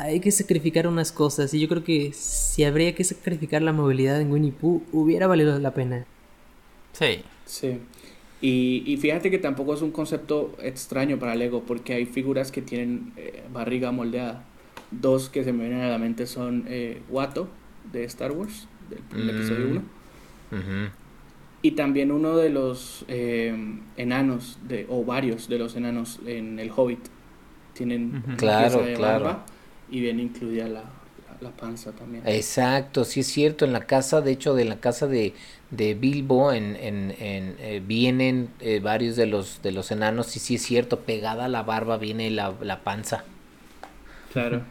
hay 0.01 0.20
que 0.20 0.30
sacrificar 0.30 0.86
unas 0.86 1.12
cosas 1.12 1.53
y 1.55 1.61
yo 1.61 1.68
creo 1.68 1.84
que 1.84 2.12
si 2.14 2.64
habría 2.64 2.94
que 2.94 3.05
sacrificar 3.05 3.62
la 3.62 3.72
movilidad 3.72 4.20
en 4.20 4.30
Winnie 4.32 4.53
Pooh 4.53 4.82
hubiera 4.92 5.26
valido 5.26 5.59
la 5.59 5.72
pena. 5.74 6.05
Sí. 6.92 7.22
Sí. 7.46 7.78
Y, 8.40 8.82
y 8.86 8.96
fíjate 8.96 9.30
que 9.30 9.38
tampoco 9.38 9.74
es 9.74 9.82
un 9.82 9.90
concepto 9.90 10.57
extraño 10.62 11.18
para 11.18 11.34
Lego, 11.34 11.62
porque 11.66 11.92
hay 11.94 12.07
figuras 12.07 12.51
que 12.51 12.62
tienen 12.62 13.12
eh, 13.16 13.42
barriga 13.53 13.92
moldeada. 13.92 14.44
Dos 14.90 15.28
que 15.28 15.44
se 15.44 15.53
me 15.53 15.64
vienen 15.68 15.82
a 15.82 15.88
la 15.88 15.98
mente 15.98 16.26
son 16.26 16.64
eh, 16.68 17.03
Watto, 17.11 17.48
de 17.92 18.05
Star 18.05 18.32
Wars, 18.32 18.66
del 18.88 19.01
primer 19.01 19.34
Mm. 19.34 19.38
episodio 19.38 19.66
1. 19.68 19.82
Ujú. 20.53 20.90
Y 21.62 21.72
también 21.72 22.11
uno 22.11 22.36
de 22.38 22.48
los 22.48 23.05
eh, 23.09 23.55
enanos, 23.98 24.59
de, 24.66 24.86
o 24.88 25.05
varios 25.05 25.48
de 25.48 25.59
los 25.59 25.76
enanos 25.76 26.18
en 26.26 26.59
El 26.59 26.70
Hobbit, 26.74 27.01
Tienen 27.74 28.22
Claro, 28.38 28.78
pieza 28.78 28.86
de 28.90 28.94
claro. 28.94 29.24
barba 29.24 29.46
y 29.91 30.01
viene 30.01 30.22
incluida 30.22 30.68
la, 30.68 30.84
la, 31.41 31.51
panza 31.57 31.93
también. 31.95 32.24
Exacto, 32.24 33.05
sí 33.05 33.20
es 33.20 33.26
cierto. 33.28 33.64
En 33.64 33.72
la 33.72 33.86
casa, 33.86 34.20
de 34.20 34.32
hecho, 34.32 34.55
de 34.55 34.64
la 34.66 34.78
casa 34.80 35.07
de, 35.07 35.34
de 35.70 35.95
Bilbo, 35.95 36.53
en, 36.53 36.76
en, 36.76 37.11
en, 37.18 37.57
eh, 37.59 37.80
vienen 37.84 38.55
eh, 38.61 38.80
varios 38.80 39.16
de 39.16 39.26
los 39.26 39.62
de 39.62 39.72
los 39.72 39.91
enanos. 39.91 40.36
Y 40.36 40.41
sí 40.41 40.57
es 40.57 40.62
cierto, 40.62 41.05
pegada 41.05 41.47
a 41.47 41.49
la 41.49 41.62
barba 41.62 41.97
viene 41.99 42.30
la, 42.30 42.55
la 42.61 42.84
panza. 42.84 43.24
Claro. 44.28 44.66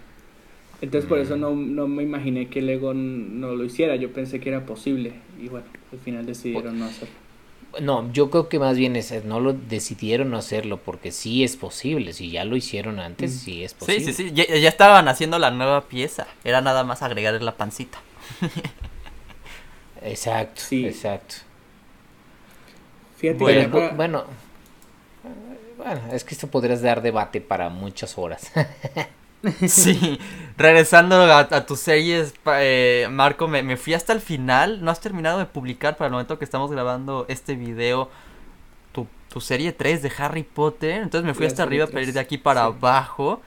Entonces 0.81 1.07
por 1.09 1.19
Mm. 1.19 1.21
eso 1.21 1.37
no, 1.37 1.55
no 1.55 1.87
me 1.87 2.03
imaginé 2.03 2.49
que 2.49 2.61
Lego 2.61 2.93
no 2.93 3.55
lo 3.55 3.65
hiciera. 3.65 3.95
Yo 3.97 4.13
pensé 4.13 4.39
que 4.41 4.49
era 4.49 4.65
posible. 4.65 5.23
Y 5.35 5.49
bueno, 5.49 5.67
al 5.91 5.99
final 5.99 6.25
decidieron 6.25 6.79
no 6.79 6.87
hacerlo. 6.87 7.19
No, 7.81 8.11
yo 8.11 8.29
creo 8.31 8.49
que 8.49 8.57
más 8.59 8.75
bien 8.77 8.95
es, 8.95 9.23
no 9.25 9.39
lo 9.39 9.53
decidieron 9.53 10.31
no 10.31 10.37
hacerlo 10.37 10.77
porque 10.77 11.11
sí 11.11 11.43
es 11.43 11.55
posible. 11.55 12.13
Si 12.13 12.31
ya 12.31 12.43
lo 12.45 12.55
hicieron 12.55 12.99
antes, 12.99 13.31
Mm. 13.31 13.37
sí 13.39 13.63
es 13.63 13.71
Sí, 13.71 13.77
posible. 13.79 14.05
sí, 14.05 14.13
sí. 14.13 14.31
Ya, 14.33 14.45
ya 14.45 14.69
estaban 14.69 15.07
haciendo 15.07 15.37
la 15.39 15.51
nueva 15.51 15.81
pieza. 15.81 16.25
Era 16.43 16.61
nada 16.61 16.83
más 16.83 17.01
agregarle 17.03 17.41
la 17.41 17.55
pancita. 17.55 17.99
Exacto, 20.01 20.61
Sí. 20.61 20.85
exacto. 20.85 21.35
Fíjate 23.17 23.37
Bueno, 23.39 23.61
que 23.63 23.67
para- 23.67 23.93
bueno, 23.95 24.19
eh, 25.25 25.73
bueno, 25.77 26.01
es 26.13 26.23
que 26.23 26.33
esto 26.33 26.47
podrías 26.47 26.81
dar 26.81 27.01
debate 27.01 27.41
para 27.41 27.69
muchas 27.69 28.17
horas. 28.17 28.51
Sí, 29.67 30.19
regresando 30.57 31.15
a, 31.15 31.39
a 31.39 31.65
tus 31.65 31.79
series, 31.79 32.33
eh, 32.45 33.07
Marco, 33.09 33.47
me, 33.47 33.63
me 33.63 33.77
fui 33.77 33.93
hasta 33.93 34.13
el 34.13 34.21
final. 34.21 34.83
No 34.83 34.91
has 34.91 34.99
terminado 34.99 35.39
de 35.39 35.45
publicar 35.45 35.97
para 35.97 36.07
el 36.07 36.11
momento 36.11 36.37
que 36.37 36.45
estamos 36.45 36.71
grabando 36.71 37.25
este 37.29 37.55
video 37.55 38.09
tu, 38.91 39.07
tu 39.29 39.39
serie 39.41 39.71
3 39.71 40.01
de 40.01 40.11
Harry 40.17 40.43
Potter. 40.43 41.01
Entonces 41.01 41.25
me 41.25 41.33
fui 41.33 41.45
hasta 41.45 41.63
arriba 41.63 41.87
para 41.87 41.99
ir 42.01 42.07
3, 42.07 42.15
de 42.15 42.19
aquí 42.19 42.37
para 42.37 42.61
sí. 42.61 42.67
abajo. 42.67 43.41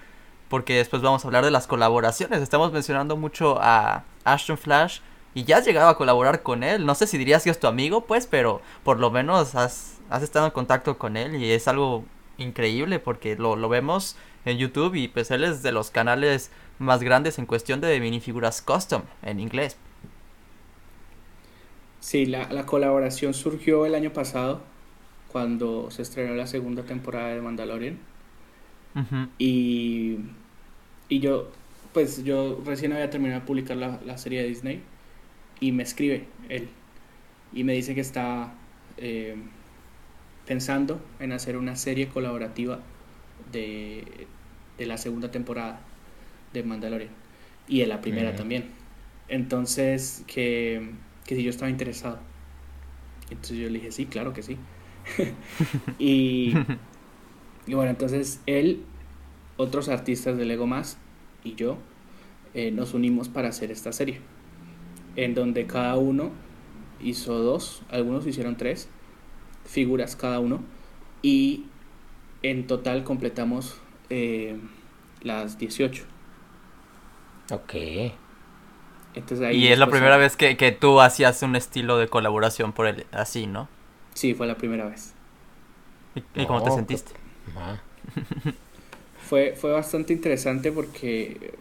Porque 0.49 0.77
después 0.77 1.01
vamos 1.03 1.25
a 1.25 1.29
hablar 1.29 1.45
de 1.45 1.51
las 1.51 1.67
colaboraciones. 1.67 2.43
Estamos 2.43 2.73
mencionando 2.73 3.17
mucho 3.17 3.59
a 3.61 4.05
Ashton 4.25 4.59
Flash. 4.59 5.01
Y 5.35 5.45
ya 5.45 5.59
has 5.59 5.67
llegado 5.67 5.89
a 5.89 5.97
colaborar 5.97 6.43
con 6.43 6.63
él. 6.63 6.85
No 6.85 6.95
sé 6.95 7.07
si 7.07 7.17
dirías 7.17 7.43
que 7.43 7.51
es 7.51 7.59
tu 7.59 7.67
amigo, 7.67 8.03
pues, 8.03 8.27
pero 8.27 8.61
por 8.83 9.01
lo 9.01 9.11
menos 9.11 9.55
has, 9.55 9.99
has 10.11 10.23
estado 10.23 10.45
en 10.47 10.53
contacto 10.53 10.99
con 10.99 11.17
él. 11.17 11.37
Y 11.37 11.51
es 11.53 11.69
algo 11.69 12.05
increíble 12.37 12.99
porque 12.99 13.37
lo, 13.37 13.57
lo 13.57 13.69
vemos 13.71 14.17
en 14.45 14.59
YouTube 14.59 14.95
y 14.95 15.09
pues 15.09 15.31
él 15.31 15.45
es 15.45 15.63
de 15.63 15.73
los 15.73 15.91
canales 15.91 16.51
más 16.79 17.03
grandes 17.03 17.39
en 17.39 17.47
cuestión 17.47 17.81
de 17.81 17.99
minifiguras 18.01 18.63
custom 18.63 19.03
en 19.23 19.41
inglés. 19.41 19.77
Sí, 22.01 22.27
la, 22.27 22.53
la 22.53 22.67
colaboración 22.67 23.33
surgió 23.33 23.87
el 23.87 23.95
año 23.95 24.13
pasado 24.13 24.63
cuando 25.29 25.91
se 25.91 26.03
estrenó 26.03 26.35
la 26.35 26.47
segunda 26.47 26.85
temporada 26.85 27.29
de 27.35 27.41
Mandalorian. 27.43 27.99
Y, 29.39 30.19
y 31.09 31.21
yo, 31.21 31.51
pues 31.93 32.25
yo 32.25 32.61
recién 32.65 32.93
había 32.93 33.11
terminado 33.11 33.41
de 33.41 33.47
publicar 33.47 33.77
la, 33.77 34.01
la 34.05 34.19
serie 34.19 34.43
de 34.43 34.49
Disney 34.49 34.83
y 35.61 35.73
me 35.73 35.83
escribe 35.85 36.27
él 36.49 36.69
y 37.53 37.65
me 37.65 37.75
dice 37.75 37.95
que 37.95 38.03
está 38.03 38.55
eh, 38.99 39.37
pensando 40.47 41.01
en 41.21 41.33
hacer 41.33 41.57
una 41.57 41.77
serie 41.77 42.09
colaborativa 42.09 42.81
de, 43.51 44.27
de 44.79 44.87
la 44.87 44.99
segunda 44.99 45.31
temporada 45.31 45.81
de 46.53 46.63
Mandalorian 46.63 47.11
y 47.69 47.81
de 47.81 47.87
la 47.87 48.01
primera 48.01 48.37
también. 48.37 48.71
Entonces, 49.29 50.25
que, 50.27 50.91
que 51.25 51.37
si 51.37 51.43
yo 51.43 51.51
estaba 51.51 51.71
interesado. 51.71 52.19
Entonces 53.31 53.59
yo 53.59 53.69
le 53.71 53.79
dije, 53.79 53.93
sí, 53.93 54.07
claro 54.07 54.33
que 54.33 54.43
sí. 54.43 54.59
y, 55.99 56.53
y 57.67 57.75
bueno, 57.75 57.91
entonces 57.91 58.41
él, 58.47 58.85
otros 59.57 59.89
artistas 59.89 60.37
de 60.37 60.45
Lego 60.45 60.67
Más 60.67 60.99
y 61.45 61.55
yo 61.55 61.79
eh, 62.55 62.71
nos 62.71 62.93
unimos 62.95 63.29
para 63.29 63.49
hacer 63.49 63.71
esta 63.71 63.93
serie. 63.93 64.21
En 65.17 65.35
donde 65.35 65.67
cada 65.67 65.97
uno 65.97 66.31
hizo 67.03 67.39
dos, 67.39 67.83
algunos 67.91 68.27
hicieron 68.27 68.57
tres 68.57 68.89
figuras 69.65 70.17
cada 70.17 70.41
uno. 70.41 70.63
Y 71.23 71.67
en 72.43 72.67
total 72.67 73.05
completamos 73.05 73.81
eh, 74.11 74.57
las 75.23 75.59
18. 75.59 76.05
ok. 77.51 77.75
Entonces 79.15 79.47
ahí 79.47 79.69
Y 79.69 79.69
es 79.69 79.79
la 79.79 79.89
primera 79.89 80.17
vez 80.17 80.37
que, 80.37 80.57
que 80.57 80.73
tú 80.73 81.01
hacías 81.01 81.43
un 81.45 81.55
estilo 81.55 81.97
de 81.99 82.09
colaboración 82.09 82.73
por 82.73 82.87
él, 82.89 83.07
así, 83.13 83.47
¿no? 83.47 83.69
Sí, 84.15 84.35
fue 84.35 84.47
la 84.47 84.57
primera 84.57 84.87
vez. 84.87 85.15
¿Y, 86.15 86.25
y 86.35 86.47
cómo 86.47 86.63
te 86.63 86.71
No, 86.71 86.71
sentiste? 86.71 87.13
Fue, 89.29 89.55
fue 89.57 89.71
bastante 89.73 90.13
interesante 90.13 90.73
porque 90.73 91.55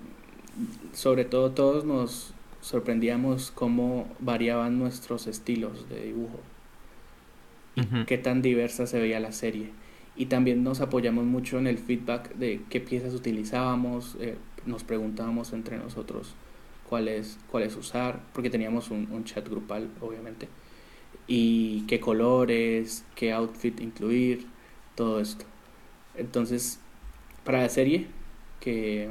sobre 0.94 1.26
todo 1.26 1.52
todos 1.52 1.86
nos 1.86 2.34
sorprendíamos 2.62 3.52
cómo 3.52 4.08
variaban 4.20 4.80
nuestros 4.80 5.28
estilos 5.28 5.90
de 5.90 6.06
dibujo 6.06 6.40
y 7.76 7.86
Ujú. 7.86 8.06
qué 8.06 8.18
tan 8.18 8.42
diversa 8.42 8.88
se 8.88 9.00
veía 9.00 9.20
la 9.20 9.32
serie. 9.32 9.72
Y 10.16 10.26
también 10.26 10.64
nos 10.64 10.82
apoyamos 10.82 11.26
mucho 11.26 11.58
en 11.58 11.68
el 11.68 11.78
feedback 11.78 12.34
de 12.36 12.62
qué 12.70 12.80
piezas 12.82 13.14
utilizábamos, 13.14 14.18
eh, 14.20 14.36
nos 14.66 14.84
preguntábamos 14.84 15.54
entre 15.54 15.78
nosotros 15.78 16.34
cuáles 16.90 17.38
cuáles 17.50 17.76
usar, 17.76 18.20
porque 18.34 18.50
teníamos 18.50 18.92
un, 18.92 19.08
un 19.12 19.24
chat 19.24 19.48
grupal, 19.48 19.90
obviamente, 20.02 20.50
y 21.28 21.86
qué 21.88 22.00
colores, 22.00 23.06
qué 23.16 23.32
outfit 23.32 23.80
incluir, 23.80 24.46
todo 24.96 25.20
esto. 25.22 25.46
Entonces, 26.16 26.80
para 27.44 27.62
la 27.62 27.70
serie 27.70 28.08
que, 28.60 29.10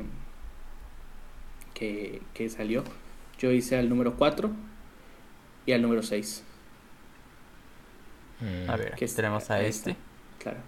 que, 1.74 2.20
que 2.34 2.48
salió, 2.48 2.84
yo 3.38 3.50
hice 3.50 3.76
al 3.76 3.88
número 3.88 4.16
4 4.16 4.50
y 5.66 5.72
al 5.72 5.82
número 5.82 6.02
6. 6.02 6.44
Mm. 8.40 8.70
A 8.70 8.76
ver, 8.76 8.94
que 8.94 9.06
tenemos 9.08 9.50
a 9.50 9.62
este. 9.62 9.92
está, 9.92 10.00
Claro. 10.38 10.58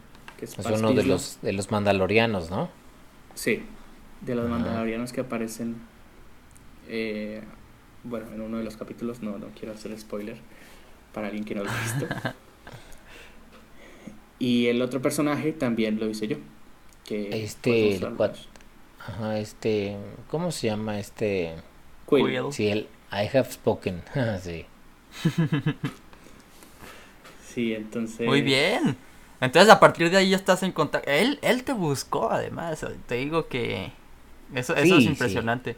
Que 0.43 0.47
es 0.47 0.59
Es 0.59 0.66
uno 0.80 0.93
de 0.93 1.05
los, 1.05 1.38
de 1.40 1.53
los 1.53 1.70
mandalorianos, 1.70 2.51
¿no? 2.51 2.68
Sí, 3.34 3.62
de 4.22 4.34
los 4.34 4.47
Ah. 4.47 4.49
mandalorianos 4.49 5.12
que 5.12 5.20
aparecen. 5.20 5.76
eh, 6.88 7.40
bueno, 8.03 8.26
en 8.34 8.40
uno 8.40 8.59
de 8.59 8.64
los 8.64 8.76
capítulos, 8.76 9.22
no, 9.22 9.38
no 9.38 9.47
quiero 9.57 9.72
hacer 9.72 9.97
spoiler 9.99 10.36
para 11.14 11.28
alguien 11.28 11.45
que 11.45 11.55
no 11.55 11.62
lo 11.62 11.70
ha 11.70 11.80
visto. 11.80 12.07
y 14.40 14.66
el 14.66 14.82
otro 14.82 15.01
personaje 15.01 15.53
también 15.53 16.01
lo 16.01 16.09
hice 16.11 16.26
yo. 16.26 16.36
Que 17.05 17.45
Este, 17.45 17.70
pues, 17.70 17.95
el 17.95 18.01
los- 18.01 18.18
cuat- 18.18 18.47
Ajá, 19.07 19.38
este, 19.38 19.97
¿cómo 20.28 20.51
se 20.51 20.66
llama 20.66 20.99
este? 20.99 21.55
Quill. 22.09 22.26
Quill. 22.26 22.53
Sí, 22.53 22.68
el 22.68 22.88
I 23.12 23.28
have 23.36 23.51
spoken. 23.53 24.03
sí. 24.43 24.66
Sí, 27.55 27.74
entonces. 27.74 28.26
Muy 28.26 28.43
bien. 28.43 28.97
Entonces 29.43 29.70
a 29.70 29.78
partir 29.80 30.09
de 30.11 30.16
ahí 30.16 30.30
ya 30.30 30.36
estás 30.36 30.62
en 30.62 30.72
contacto. 30.72 31.11
Él, 31.11 31.38
él 31.43 31.64
te 31.64 31.72
buscó 31.74 32.30
además. 32.30 32.86
Te 33.07 33.16
digo 33.16 33.49
que 33.49 33.93
eso, 34.55 34.74
es 34.74 34.84
sí. 34.88 35.05
impresionante. 35.05 35.76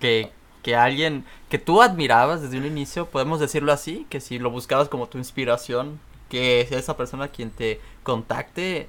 Que, 0.00 0.30
que 0.62 0.76
alguien 0.76 1.24
que 1.50 1.58
tú 1.58 1.82
admirabas 1.82 2.40
desde 2.40 2.56
un 2.56 2.64
inicio, 2.64 3.06
podemos 3.06 3.40
decirlo 3.40 3.72
así, 3.72 4.06
que 4.08 4.20
si 4.20 4.38
lo 4.38 4.50
buscabas 4.50 4.88
como 4.88 5.08
tu 5.08 5.18
inspiración, 5.18 6.00
que 6.30 6.64
sea 6.68 6.78
esa 6.78 6.96
persona 6.96 7.28
quien 7.28 7.50
te 7.50 7.80
contacte, 8.02 8.88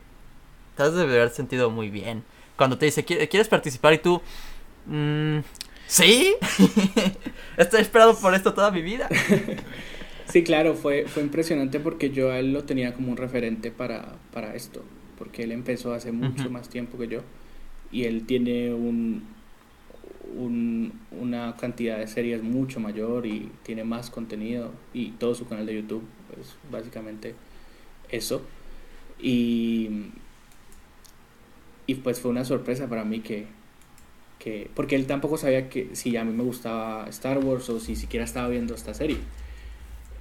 te 0.77 0.83
has 0.83 0.93
de 0.93 1.01
haber 1.01 1.31
sentido 1.31 1.69
muy 1.69 1.89
bien. 1.89 2.23
Cuando 2.57 2.77
te 2.77 2.85
dice, 2.85 3.05
"¿Qui- 3.05 3.27
¿quieres 3.27 3.49
participar? 3.49 3.93
Y 3.93 3.97
tú, 3.97 4.21
"Mm, 4.85 5.39
¿sí? 5.87 6.35
Estoy 7.57 7.81
esperando 7.81 8.15
por 8.17 8.33
esto 8.35 8.53
toda 8.53 8.71
mi 8.71 8.81
vida. 8.81 9.09
Sí, 10.27 10.43
claro, 10.43 10.73
fue, 10.75 11.05
fue 11.07 11.23
impresionante 11.23 11.79
porque 11.79 12.09
yo 12.09 12.31
a 12.31 12.39
él 12.39 12.51
lo 12.51 12.63
tenía 12.63 12.93
como 12.93 13.11
un 13.11 13.17
referente 13.17 13.71
para, 13.71 14.15
para 14.33 14.55
esto, 14.55 14.83
porque 15.17 15.43
él 15.43 15.51
empezó 15.51 15.93
hace 15.93 16.11
mucho 16.11 16.49
más 16.49 16.69
tiempo 16.69 16.97
que 16.97 17.07
yo 17.07 17.21
y 17.91 18.05
él 18.05 18.25
tiene 18.25 18.73
un, 18.73 19.23
un- 20.35 20.93
una 21.11 21.55
cantidad 21.57 21.97
de 21.99 22.07
series 22.07 22.41
mucho 22.43 22.79
mayor 22.79 23.25
y 23.25 23.51
tiene 23.63 23.83
más 23.83 24.09
contenido 24.09 24.71
y 24.93 25.11
todo 25.11 25.35
su 25.35 25.47
canal 25.47 25.65
de 25.65 25.75
YouTube 25.75 26.03
es 26.41 26.55
básicamente 26.71 27.35
eso. 28.09 28.41
Y, 29.21 29.89
y 31.87 31.95
pues 31.95 32.19
fue 32.19 32.31
una 32.31 32.45
sorpresa 32.45 32.87
para 32.89 33.03
mí 33.05 33.19
que, 33.19 33.45
que 34.39 34.69
porque 34.75 34.95
él 34.95 35.05
tampoco 35.07 35.37
sabía 35.37 35.69
que 35.69 35.95
si 35.95 36.17
a 36.17 36.23
mí 36.23 36.33
me 36.33 36.43
gustaba 36.43 37.07
Star 37.09 37.39
Wars 37.39 37.69
o 37.69 37.79
si 37.79 37.95
siquiera 37.95 38.25
estaba 38.25 38.47
viendo 38.49 38.73
esta 38.75 38.93
serie 38.93 39.17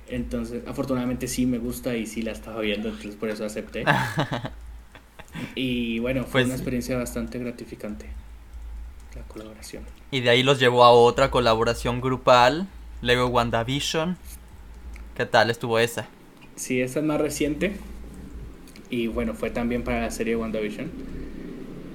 entonces, 0.08 0.62
afortunadamente 0.66 1.28
sí 1.28 1.46
me 1.46 1.58
gusta 1.58 1.96
y 1.96 2.06
sí 2.06 2.22
la 2.22 2.32
estaba 2.32 2.60
viendo, 2.60 2.88
entonces 2.88 3.16
por 3.16 3.28
eso 3.28 3.44
acepté. 3.44 3.84
Y 5.56 5.98
bueno, 5.98 6.22
fue 6.22 6.30
Pues- 6.32 6.46
una 6.46 6.54
experiencia 6.54 6.96
bastante 6.96 7.38
gratificante 7.38 8.06
la 9.16 9.22
colaboración. 9.22 9.82
Y 10.10 10.20
de 10.20 10.30
ahí 10.30 10.42
los 10.42 10.58
llevó 10.60 10.84
a 10.84 10.90
otra 10.92 11.30
colaboración 11.30 12.00
grupal, 12.00 12.68
Lego 13.02 13.26
WandaVision. 13.26 14.16
¿Qué 15.16 15.26
tal 15.26 15.50
estuvo 15.50 15.78
esa? 15.78 16.06
Sí, 16.56 16.80
esta 16.80 17.00
es 17.00 17.04
más 17.04 17.20
reciente 17.20 17.76
y 18.90 19.08
bueno, 19.08 19.34
fue 19.34 19.50
también 19.50 19.82
para 19.82 20.00
la 20.02 20.10
serie 20.10 20.36
WandaVision. 20.36 20.90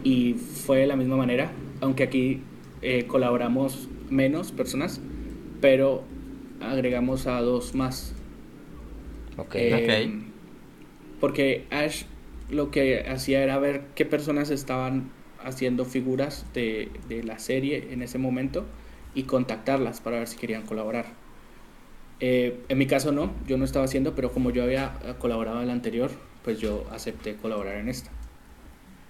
y 0.03 0.33
fue 0.33 0.79
de 0.79 0.87
la 0.87 0.95
misma 0.95 1.15
manera, 1.17 1.51
aunque 1.81 2.03
aquí 2.03 2.41
eh, 2.81 3.05
colaboramos 3.07 3.87
menos 4.09 4.51
personas, 4.53 4.99
pero 5.61 6.03
agregamos 6.59 7.27
a 7.27 7.41
dos 7.41 7.75
más. 7.75 8.13
Ok. 9.37 9.55
Eh, 9.55 9.73
Ok. 9.73 10.23
Porque 11.19 11.67
Ash 11.69 12.03
lo 12.49 12.71
que 12.71 13.05
hacía 13.09 13.43
era 13.43 13.59
ver 13.59 13.83
qué 13.95 14.05
personas 14.05 14.49
estaban 14.49 15.11
haciendo 15.43 15.85
figuras 15.85 16.45
de, 16.53 16.91
de 17.07 17.23
la 17.23 17.39
serie 17.39 17.89
en 17.91 18.01
ese 18.01 18.17
momento 18.17 18.65
y 19.13 19.23
contactarlas 19.23 20.01
para 20.01 20.19
ver 20.19 20.27
si 20.27 20.37
querían 20.37 20.63
colaborar. 20.65 21.05
Eh, 22.19 22.59
en 22.67 22.77
mi 22.77 22.85
caso 22.87 23.11
no, 23.11 23.33
yo 23.47 23.57
no 23.57 23.65
estaba 23.65 23.85
haciendo, 23.85 24.15
pero 24.15 24.31
como 24.31 24.51
yo 24.51 24.63
había 24.63 24.93
colaborado 25.19 25.61
en 25.61 25.67
la 25.67 25.73
anterior, 25.73 26.11
pues 26.43 26.59
yo 26.59 26.85
acepté 26.91 27.35
colaborar 27.35 27.77
en 27.77 27.89
esta. 27.89 28.11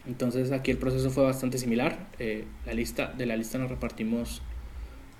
Entonces 0.06 0.52
aquí 0.52 0.72
el 0.72 0.78
proceso 0.78 1.10
fue 1.10 1.24
bastante 1.24 1.58
similar. 1.58 2.08
Eh, 2.20 2.46
la 2.66 2.74
lista, 2.74 3.14
de 3.14 3.26
la 3.26 3.36
lista 3.36 3.58
nos 3.58 3.70
repartimos 3.70 4.42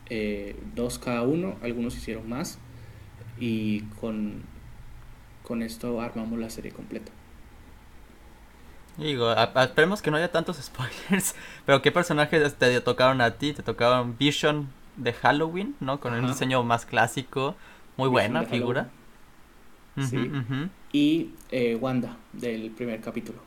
eh, 0.10 0.56
dos 0.76 1.00
cada 1.00 1.24
uno, 1.24 1.58
algunos 1.62 1.96
hicieron 1.96 2.28
más 2.30 2.60
y 3.40 3.82
con, 4.02 4.44
con 5.44 5.62
esto 5.64 6.02
armamos 6.02 6.40
la 6.40 6.50
serie 6.50 6.72
completa. 6.72 7.12
Digo, 8.98 9.28
a- 9.30 9.52
a- 9.56 9.64
esperemos 9.66 10.02
que 10.02 10.12
no 10.12 10.18
haya 10.18 10.32
tantos 10.32 10.58
spoilers, 10.62 11.36
pero 11.66 11.82
¿qué 11.82 11.92
personajes 11.92 12.56
te 12.56 12.82
tocaron 12.82 13.22
a 13.22 13.38
ti? 13.38 13.54
Te 13.54 13.64
tocaron 13.64 14.18
Vision 14.18 14.70
de 14.98 15.14
Halloween, 15.14 15.76
¿no? 15.80 16.00
Con 16.00 16.14
un 16.14 16.26
Ajá. 16.26 16.34
diseño 16.34 16.64
más 16.64 16.86
clásico, 16.86 17.56
muy 17.98 18.10
Vision 18.10 18.10
buena 18.10 18.44
figura. 18.44 18.90
Sí. 19.98 20.34
Y 20.92 21.32
eh, 21.52 21.76
Wanda 21.76 22.18
del 22.34 22.72
primer 22.72 23.02
capítulo. 23.02 23.40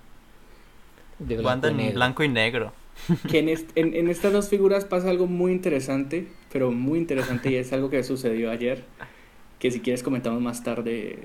De 1.19 1.37
Wanda 1.41 1.69
en 1.69 1.77
negro. 1.79 1.95
blanco 1.95 2.23
y 2.25 2.29
negro. 2.29 2.73
Que 3.29 3.39
en, 3.41 3.49
est- 3.49 3.71
en, 3.75 3.95
en 3.95 4.09
estas 4.09 4.33
dos 4.33 4.49
figuras 4.49 4.85
pasa 4.85 5.11
algo 5.11 5.27
muy 5.27 5.53
interesante, 5.53 6.29
pero 6.53 6.71
muy 6.71 6.99
interesante 6.99 7.51
y 7.51 7.57
es 7.57 7.73
algo 7.73 7.91
que 7.91 8.03
sucedió 8.05 8.51
ayer, 8.51 8.85
que 9.59 9.71
si 9.71 9.81
quieres 9.81 10.03
comentamos 10.03 10.41
más 10.41 10.63
tarde 10.63 11.19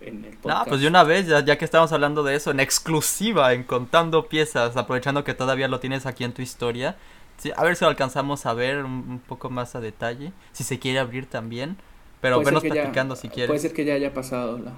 en 0.00 0.24
el 0.24 0.32
No, 0.32 0.40
podcast. 0.40 0.68
pues 0.68 0.80
de 0.80 0.88
una 0.88 1.04
vez, 1.04 1.26
ya, 1.28 1.44
ya 1.44 1.56
que 1.58 1.64
estamos 1.64 1.92
hablando 1.92 2.22
de 2.22 2.34
eso, 2.34 2.50
en 2.50 2.58
exclusiva, 2.60 3.52
en 3.52 3.62
contando 3.64 4.28
piezas, 4.28 4.76
aprovechando 4.76 5.22
que 5.24 5.34
todavía 5.34 5.68
lo 5.68 5.78
tienes 5.78 6.06
aquí 6.06 6.24
en 6.24 6.32
tu 6.32 6.42
historia. 6.42 6.96
Sí, 7.36 7.52
a 7.56 7.62
ver 7.64 7.76
si 7.76 7.84
lo 7.84 7.90
alcanzamos 7.90 8.44
a 8.46 8.52
ver 8.54 8.84
un, 8.84 8.92
un 8.92 9.18
poco 9.20 9.50
más 9.50 9.74
a 9.76 9.80
detalle, 9.80 10.32
si 10.52 10.64
se 10.64 10.78
quiere 10.78 10.98
abrir 10.98 11.26
también. 11.26 11.76
Pero 12.20 12.42
venos 12.42 12.62
que 12.62 12.68
ya- 12.68 12.74
platicando 12.74 13.14
si 13.16 13.28
quieres. 13.28 13.46
Puede 13.48 13.60
ser 13.60 13.72
que 13.72 13.84
ya 13.84 13.94
haya 13.94 14.12
pasado 14.12 14.58
la, 14.58 14.72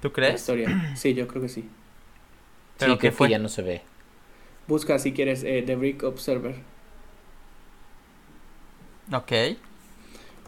¿Tú 0.00 0.08
la 0.08 0.14
crees? 0.14 0.34
historia. 0.40 0.92
Sí, 0.96 1.14
yo 1.14 1.28
creo 1.28 1.42
que 1.42 1.48
sí. 1.48 1.68
¿Pero 2.78 2.94
sí, 2.94 2.98
creo 2.98 3.12
fue? 3.12 3.28
que 3.28 3.32
ya 3.32 3.38
no 3.38 3.48
se 3.48 3.62
ve. 3.62 3.82
Busca 4.66 4.98
si 4.98 5.12
quieres 5.12 5.44
eh, 5.44 5.62
The 5.66 5.76
Brick 5.76 6.02
Observer. 6.02 6.56
Ok. 9.12 9.32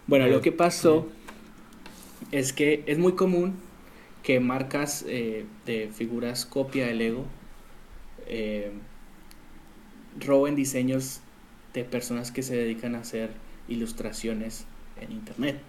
Bueno, 0.06 0.26
Eh, 0.26 0.28
lo 0.28 0.40
que 0.40 0.52
pasó 0.52 1.08
es 2.30 2.52
que 2.52 2.84
es 2.86 2.98
muy 2.98 3.14
común 3.14 3.62
que 4.22 4.40
marcas 4.40 5.04
eh, 5.08 5.46
de 5.66 5.90
figuras 5.92 6.46
copia 6.46 6.86
de 6.86 6.94
Lego 6.94 7.26
eh, 8.26 8.72
roben 10.16 10.54
diseños 10.54 11.20
de 11.72 11.84
personas 11.84 12.30
que 12.32 12.42
se 12.42 12.56
dedican 12.56 12.94
a 12.94 13.00
hacer 13.00 13.30
ilustraciones 13.68 14.66
en 14.96 15.12
internet. 15.12 15.60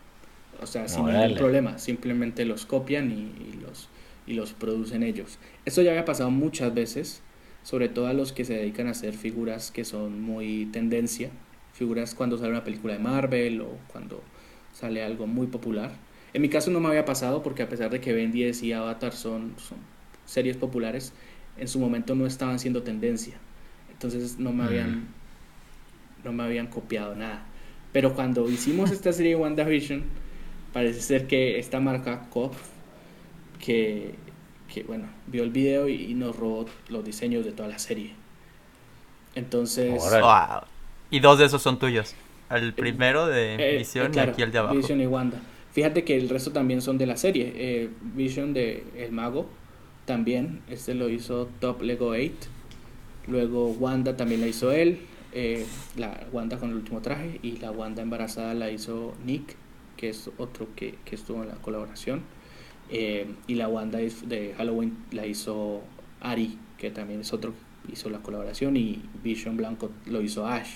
O 0.61 0.67
sea, 0.67 0.87
sin 0.87 1.07
ningún 1.07 1.35
problema, 1.35 1.79
simplemente 1.79 2.45
los 2.45 2.65
copian 2.65 3.11
y, 3.11 3.33
y 3.49 3.53
los, 3.61 3.89
y 4.27 4.33
los 4.33 4.53
producen 4.53 5.03
ellos. 5.03 5.39
Esto 5.65 5.81
ya 5.81 5.91
había 5.91 6.05
pasado 6.05 6.31
muchas 6.31 6.73
veces, 6.73 7.23
sobre 7.65 7.89
todo 7.89 8.05
a 8.07 8.13
los 8.13 8.31
que 8.31 8.45
se 8.45 8.53
dedican 8.53 8.85
a 8.87 8.91
hacer 8.91 9.15
figuras 9.15 9.71
que 9.71 9.83
son 9.85 10.21
muy 10.21 10.67
tendencia, 10.67 11.31
figuras 11.73 12.13
cuando 12.13 12.37
sale 12.37 12.51
una 12.51 12.63
película 12.63 12.93
de 12.93 12.99
Marvel 12.99 13.61
o 13.61 13.79
cuando 13.91 14.23
sale 14.71 15.03
algo 15.03 15.25
muy 15.25 15.47
popular. 15.47 15.91
En 16.33 16.43
mi 16.43 16.49
caso 16.49 16.69
no 16.69 16.79
me 16.79 16.89
había 16.89 17.05
pasado 17.05 17.41
porque 17.41 17.63
a 17.63 17.67
pesar 17.69 17.89
de 17.89 17.99
que 18.01 18.13
Ben 18.13 18.31
10 18.31 18.61
y 18.61 18.71
Avatar 18.71 19.13
son, 19.13 19.55
son 19.57 19.79
series 20.25 20.57
populares, 20.57 21.11
en 21.57 21.67
su 21.67 21.79
momento 21.79 22.13
no 22.13 22.27
estaban 22.27 22.59
siendo 22.59 22.83
tendencia. 22.83 23.35
Entonces 23.91 24.37
no 24.37 24.53
me 24.53 24.63
Mm. 24.63 24.67
habían 24.67 25.07
no 26.23 26.33
me 26.33 26.43
habían 26.43 26.67
copiado 26.67 27.15
nada. 27.15 27.45
Pero 27.91 28.13
cuando 28.13 28.49
hicimos 28.49 28.91
esta 28.91 29.13
serie 29.13 29.35
WandaVision, 29.35 30.03
parece 30.73 31.01
ser 31.01 31.27
que 31.27 31.59
esta 31.59 31.79
marca 31.79 32.27
Kopf, 32.29 32.57
que, 33.59 34.15
que 34.75 34.83
bueno, 34.83 35.07
vio 35.27 35.43
el 35.43 35.51
video 35.51 35.87
y, 35.87 35.93
y 36.11 36.13
nos 36.15 36.35
robó 36.35 36.65
los 36.89 37.05
diseños 37.05 37.45
de 37.45 37.53
toda 37.53 37.69
la 37.69 37.79
serie. 37.79 38.11
Entonces. 39.35 39.93
Wow. 40.01 40.61
Y 41.09 41.19
dos 41.21 41.39
de 41.39 41.45
esos 41.45 41.61
son 41.61 41.79
tuyos. 41.79 42.13
El 42.49 42.73
primero 42.73 43.25
de 43.27 43.55
Eh, 43.55 43.81
eh, 43.81 44.09
claro, 44.11 44.31
y 44.31 44.33
aquí 44.33 44.41
el 44.41 44.51
de 44.51 44.57
abajo. 44.59 44.75
Vision 44.75 44.99
y 45.01 45.07
Wanda. 45.07 45.39
Fíjate 45.71 46.03
que 46.03 46.17
el 46.17 46.27
resto 46.29 46.51
también 46.51 46.81
son 46.81 46.97
de 46.97 47.05
la 47.05 47.15
serie. 47.17 47.53
Eh, 47.55 47.89
Vision 48.01 48.53
de 48.53 48.83
El 48.97 49.11
Mago 49.13 49.49
también. 50.05 50.61
Este 50.69 50.93
lo 50.93 51.09
hizo 51.09 51.49
Top 51.59 51.81
Lego 51.81 52.09
8. 52.09 52.31
Luego 53.27 53.67
Wanda 53.67 54.15
también 54.17 54.41
la 54.41 54.47
hizo 54.47 54.71
él. 54.71 54.99
eh, 55.33 55.65
la 55.97 56.27
Wanda 56.31 56.57
con 56.57 56.69
el 56.69 56.75
último 56.75 57.01
traje. 57.01 57.39
Y 57.43 57.57
la 57.57 57.71
Wanda 57.71 58.01
embarazada 58.01 58.53
la 58.53 58.71
hizo 58.71 59.15
Nick, 59.25 59.55
que 59.97 60.09
es 60.09 60.29
otro 60.37 60.67
que, 60.75 60.95
que 61.05 61.15
estuvo 61.15 61.41
en 61.43 61.49
la 61.49 61.55
colaboración. 61.55 62.23
Eh, 62.89 63.27
y 63.47 63.55
la 63.55 63.67
Wanda 63.67 63.99
es- 64.01 64.27
de 64.29 64.53
Halloween 64.57 64.97
la 65.11 65.25
hizo 65.25 65.81
Ari, 66.21 66.57
que 66.77 66.91
también 66.91 67.21
es 67.21 67.33
otro 67.33 67.53
que 67.85 67.93
hizo 67.93 68.09
la 68.09 68.19
colaboración. 68.19 68.77
Y 68.77 69.01
Vision 69.23 69.57
Blanco 69.57 69.91
lo 70.05 70.21
hizo 70.21 70.47
Ash. 70.47 70.75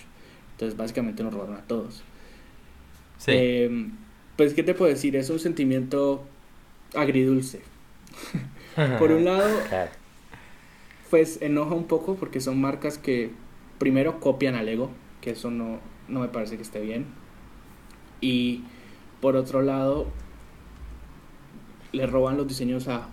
Entonces 0.54 0.78
básicamente 0.78 1.24
nos 1.24 1.34
robaron 1.34 1.56
a 1.56 1.62
todos. 1.62 2.04
Sí. 3.18 3.32
Eh, 3.34 3.88
pues, 4.36 4.54
¿qué 4.54 4.64
te 4.64 4.74
puedo 4.74 4.90
decir? 4.92 5.16
Es 5.16 5.30
un 5.30 5.40
sentimiento 5.40 6.24
agridulce. 6.96 7.62
Por 8.98 9.12
un 9.12 9.26
lado, 9.26 9.48
pues 11.10 11.42
enoja 11.42 11.74
un 11.76 11.86
poco 11.86 12.16
porque 12.16 12.40
son 12.40 12.60
marcas 12.62 12.98
que 12.98 13.32
primero 13.78 14.20
copian 14.20 14.56
al 14.56 14.66
Lego, 14.68 14.90
que 15.22 15.32
eso 15.32 15.52
no, 15.52 15.80
no 16.08 16.20
me 16.22 16.28
parece 16.30 16.56
que 16.56 16.62
esté 16.64 16.80
bien. 16.80 17.06
Y 18.22 18.64
por 19.22 19.36
otro 19.36 19.62
lado, 19.62 20.08
le 21.92 22.06
roban 22.06 22.38
los 22.38 22.48
diseños 22.48 22.88
a 22.88 23.10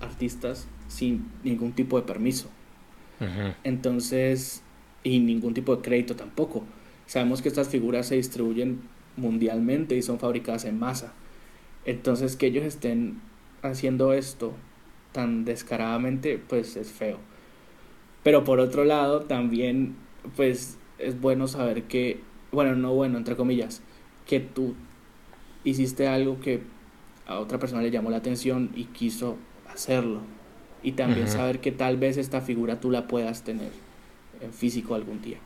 artistas 0.00 0.66
sin 0.88 1.30
ningún 1.44 1.72
tipo 1.72 2.00
de 2.00 2.06
permiso. 2.06 2.48
Entonces, 3.64 4.62
y 5.02 5.18
ningún 5.18 5.54
tipo 5.54 5.74
de 5.74 5.82
crédito 5.82 6.14
tampoco. 6.14 6.64
Sabemos 7.06 7.42
que 7.42 7.48
estas 7.48 7.68
figuras 7.68 8.06
se 8.06 8.16
distribuyen 8.16 8.80
mundialmente 9.16 9.96
y 9.96 10.02
son 10.02 10.18
fabricadas 10.18 10.64
en 10.64 10.78
masa. 10.78 11.12
Entonces, 11.84 12.36
que 12.36 12.46
ellos 12.46 12.64
estén 12.64 13.20
haciendo 13.62 14.12
esto 14.12 14.54
tan 15.12 15.44
descaradamente, 15.44 16.38
pues 16.38 16.76
es 16.76 16.92
feo. 16.92 17.18
Pero 18.22 18.44
por 18.44 18.60
otro 18.60 18.84
lado, 18.84 19.22
también, 19.22 19.96
pues 20.36 20.78
es 20.98 21.20
bueno 21.20 21.48
saber 21.48 21.84
que, 21.84 22.20
bueno, 22.52 22.76
no 22.76 22.94
bueno, 22.94 23.18
entre 23.18 23.36
comillas, 23.36 23.82
que 24.26 24.40
tú 24.40 24.74
hiciste 25.64 26.06
algo 26.06 26.40
que 26.40 26.60
a 27.28 27.38
otra 27.38 27.58
persona 27.58 27.82
le 27.82 27.90
llamó 27.90 28.10
la 28.10 28.16
atención 28.18 28.70
y 28.74 28.84
quiso 28.86 29.36
hacerlo. 29.72 30.20
Y 30.82 30.92
también 30.92 31.26
Ujú. 31.28 31.36
saber 31.36 31.60
que 31.60 31.72
tal 31.72 31.96
vez 31.96 32.16
esta 32.16 32.40
figura 32.40 32.80
tú 32.80 32.90
la 32.90 33.06
puedas 33.06 33.42
tener 33.42 33.70
en 34.40 34.52
físico 34.52 34.94
algún 34.94 35.20
día. 35.22 35.38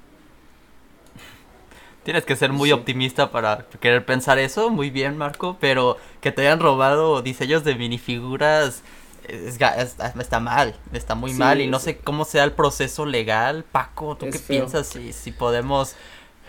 Tienes 2.05 2.24
que 2.24 2.35
ser 2.35 2.53
muy 2.53 2.70
Sí. 2.70 2.72
optimista 2.72 3.30
para 3.30 3.66
querer 3.80 4.05
pensar 4.05 4.39
eso. 4.39 4.70
Muy 4.70 4.91
bien, 4.91 5.16
Marco. 5.16 5.57
Pero 5.61 5.97
que 6.20 6.33
te 6.33 6.43
hayan 6.43 6.59
robado 6.59 7.22
diseños 7.22 7.62
de 7.62 7.76
minifiguras 7.76 8.83
es 9.28 9.59
ga- 9.59 9.76
es- 9.78 9.97
está 10.18 10.41
mal. 10.41 10.74
Está 10.93 11.14
muy 11.14 11.30
Sí, 11.33 11.39
mal. 11.39 11.61
Y 11.61 11.68
no 11.68 11.76
es- 11.76 11.85
sé 11.85 11.99
cómo 11.99 12.24
sea 12.24 12.43
el 12.43 12.53
proceso 12.53 13.07
legal. 13.07 13.64
Paco, 13.70 14.16
¿tú 14.16 14.26
Es 14.26 14.33
qué 14.33 14.39
feo. 14.41 14.57
piensas? 14.62 14.89
Si, 14.89 15.12
si 15.12 15.30
podemos. 15.30 15.95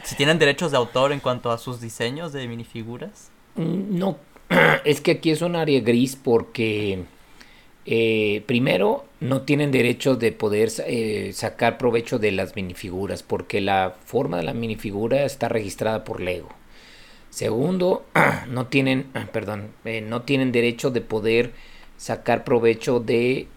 Si 0.03 0.15
tienen 0.15 0.39
derechos 0.39 0.71
de 0.71 0.77
autor 0.77 1.11
en 1.11 1.19
cuanto 1.19 1.51
a 1.51 1.57
sus 1.59 1.79
diseños 1.79 2.33
de 2.33 2.47
minifiguras. 2.47 3.29
Mm, 3.55 3.97
No, 3.99 4.17
es 4.85 5.01
que 5.01 5.11
aquí 5.11 5.31
es 5.31 5.41
un 5.41 5.55
área 5.55 5.79
gris 5.81 6.15
porque 6.15 7.03
eh, 7.85 8.43
primero 8.45 9.05
no 9.19 9.41
tienen 9.41 9.71
derecho 9.71 10.15
de 10.15 10.31
poder 10.31 10.69
eh, 10.85 11.31
sacar 11.33 11.77
provecho 11.77 12.19
de 12.19 12.31
las 12.31 12.55
minifiguras 12.55 13.23
porque 13.23 13.61
la 13.61 13.95
forma 14.05 14.37
de 14.37 14.43
la 14.43 14.53
minifigura 14.53 15.25
está 15.25 15.49
registrada 15.49 16.03
por 16.03 16.21
Lego. 16.21 16.49
Segundo, 17.29 18.05
no 18.49 18.67
tienen, 18.67 19.07
perdón, 19.33 19.71
eh, 19.85 20.01
no 20.01 20.23
tienen 20.23 20.51
derecho 20.51 20.91
de 20.91 21.01
poder 21.01 21.51
sacar 21.97 22.43
provecho 22.43 22.99
de 22.99 23.47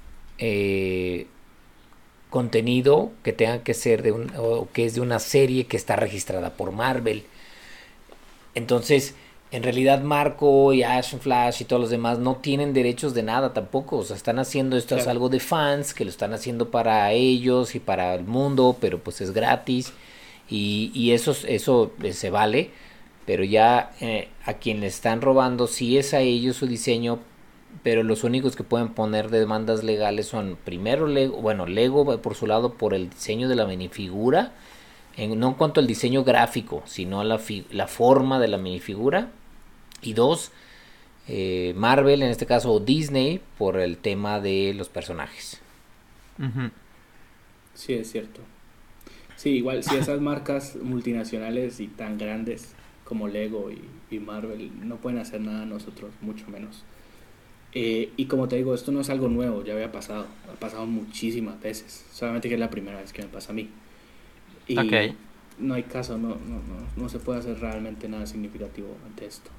contenido 2.30 3.12
que 3.22 3.32
tenga 3.32 3.62
que 3.62 3.72
ser 3.74 4.02
de 4.02 4.12
un, 4.12 4.32
o 4.36 4.68
que 4.72 4.84
es 4.84 4.94
de 4.94 5.00
una 5.00 5.18
serie 5.18 5.64
que 5.66 5.76
está 5.76 5.96
registrada 5.96 6.50
por 6.54 6.72
Marvel. 6.72 7.24
Entonces, 8.54 9.14
en 9.56 9.62
realidad 9.62 10.02
Marco 10.02 10.74
y 10.74 10.82
Ash 10.82 11.16
Flash 11.16 11.62
y 11.62 11.64
todos 11.64 11.80
los 11.80 11.90
demás 11.90 12.18
no 12.18 12.36
tienen 12.36 12.74
derechos 12.74 13.14
de 13.14 13.22
nada 13.22 13.54
tampoco. 13.54 13.96
O 13.96 14.04
sea, 14.04 14.14
están 14.14 14.38
haciendo 14.38 14.76
esto 14.76 14.96
es 14.96 15.06
algo 15.06 15.30
de 15.30 15.40
fans, 15.40 15.94
que 15.94 16.04
lo 16.04 16.10
están 16.10 16.34
haciendo 16.34 16.70
para 16.70 17.10
ellos 17.12 17.74
y 17.74 17.80
para 17.80 18.14
el 18.14 18.24
mundo, 18.24 18.76
pero 18.78 18.98
pues 18.98 19.22
es 19.22 19.32
gratis. 19.32 19.94
Y, 20.50 20.90
y 20.94 21.12
eso, 21.12 21.34
eso 21.48 21.92
se 22.12 22.28
vale. 22.30 22.70
Pero 23.24 23.44
ya 23.44 23.92
eh, 24.00 24.28
a 24.44 24.54
quien 24.54 24.80
le 24.80 24.88
están 24.88 25.22
robando, 25.22 25.66
sí 25.66 25.96
es 25.96 26.12
a 26.12 26.20
ellos 26.20 26.56
su 26.56 26.66
diseño, 26.66 27.20
pero 27.82 28.02
los 28.02 28.24
únicos 28.24 28.56
que 28.56 28.62
pueden 28.62 28.90
poner 28.90 29.30
demandas 29.30 29.82
legales 29.84 30.26
son 30.26 30.58
primero 30.64 31.06
Lego, 31.06 31.40
bueno, 31.40 31.66
Lego 31.66 32.20
por 32.20 32.34
su 32.34 32.46
lado 32.46 32.74
por 32.74 32.92
el 32.92 33.08
diseño 33.08 33.48
de 33.48 33.56
la 33.56 33.66
minifigura 33.66 34.52
no 35.24 35.48
en 35.48 35.54
cuanto 35.54 35.80
al 35.80 35.86
diseño 35.86 36.24
gráfico, 36.24 36.82
sino 36.84 37.24
la, 37.24 37.40
la 37.70 37.86
forma 37.86 38.38
de 38.38 38.48
la 38.48 38.58
minifigura. 38.58 39.30
Y 40.06 40.14
dos, 40.14 40.52
eh, 41.28 41.74
Marvel, 41.76 42.22
en 42.22 42.30
este 42.30 42.46
caso 42.46 42.78
Disney, 42.78 43.40
por 43.58 43.76
el 43.76 43.96
tema 43.96 44.40
de 44.40 44.72
los 44.74 44.88
personajes. 44.88 45.60
Sí, 47.74 47.94
es 47.94 48.10
cierto. 48.10 48.40
Sí, 49.36 49.50
igual, 49.50 49.82
si 49.82 49.96
esas 49.96 50.20
marcas 50.20 50.76
multinacionales 50.76 51.80
y 51.80 51.88
tan 51.88 52.18
grandes 52.18 52.74
como 53.04 53.28
Lego 53.28 53.70
y, 53.70 54.18
Marvel 54.18 54.70
no 54.86 54.96
pueden 54.96 55.18
hacer 55.18 55.40
nada 55.42 55.66
nosotros, 55.66 56.10
mucho 56.22 56.48
menos. 56.48 56.84
Eh, 57.72 58.10
y 58.16 58.26
como 58.26 58.48
te 58.48 58.56
digo, 58.56 58.74
esto 58.74 58.92
no 58.92 59.00
es 59.00 59.10
algo 59.10 59.28
nuevo, 59.28 59.62
ya 59.62 59.74
había 59.74 59.92
pasado, 59.92 60.26
ha 60.50 60.58
pasado 60.58 60.86
muchísimas 60.86 61.60
veces, 61.60 62.06
solamente 62.12 62.48
que 62.48 62.54
es 62.54 62.60
la 62.60 62.70
primera 62.70 62.98
vez 62.98 63.12
que 63.12 63.22
me 63.22 63.28
pasa 63.28 63.50
a 63.50 63.54
mí. 63.54 63.68
Y 64.66 64.76
no 65.58 65.74
hay 65.74 65.82
caso, 65.82 66.16
no, 66.16 66.28
no, 66.28 66.36
no, 66.36 66.86
no 66.96 67.08
se 67.08 67.18
puede 67.18 67.40
hacer 67.40 67.58
realmente 67.60 68.08
nada 68.08 68.26
significativo 68.26 68.96
ante 69.06 69.26
esto. 69.26 69.50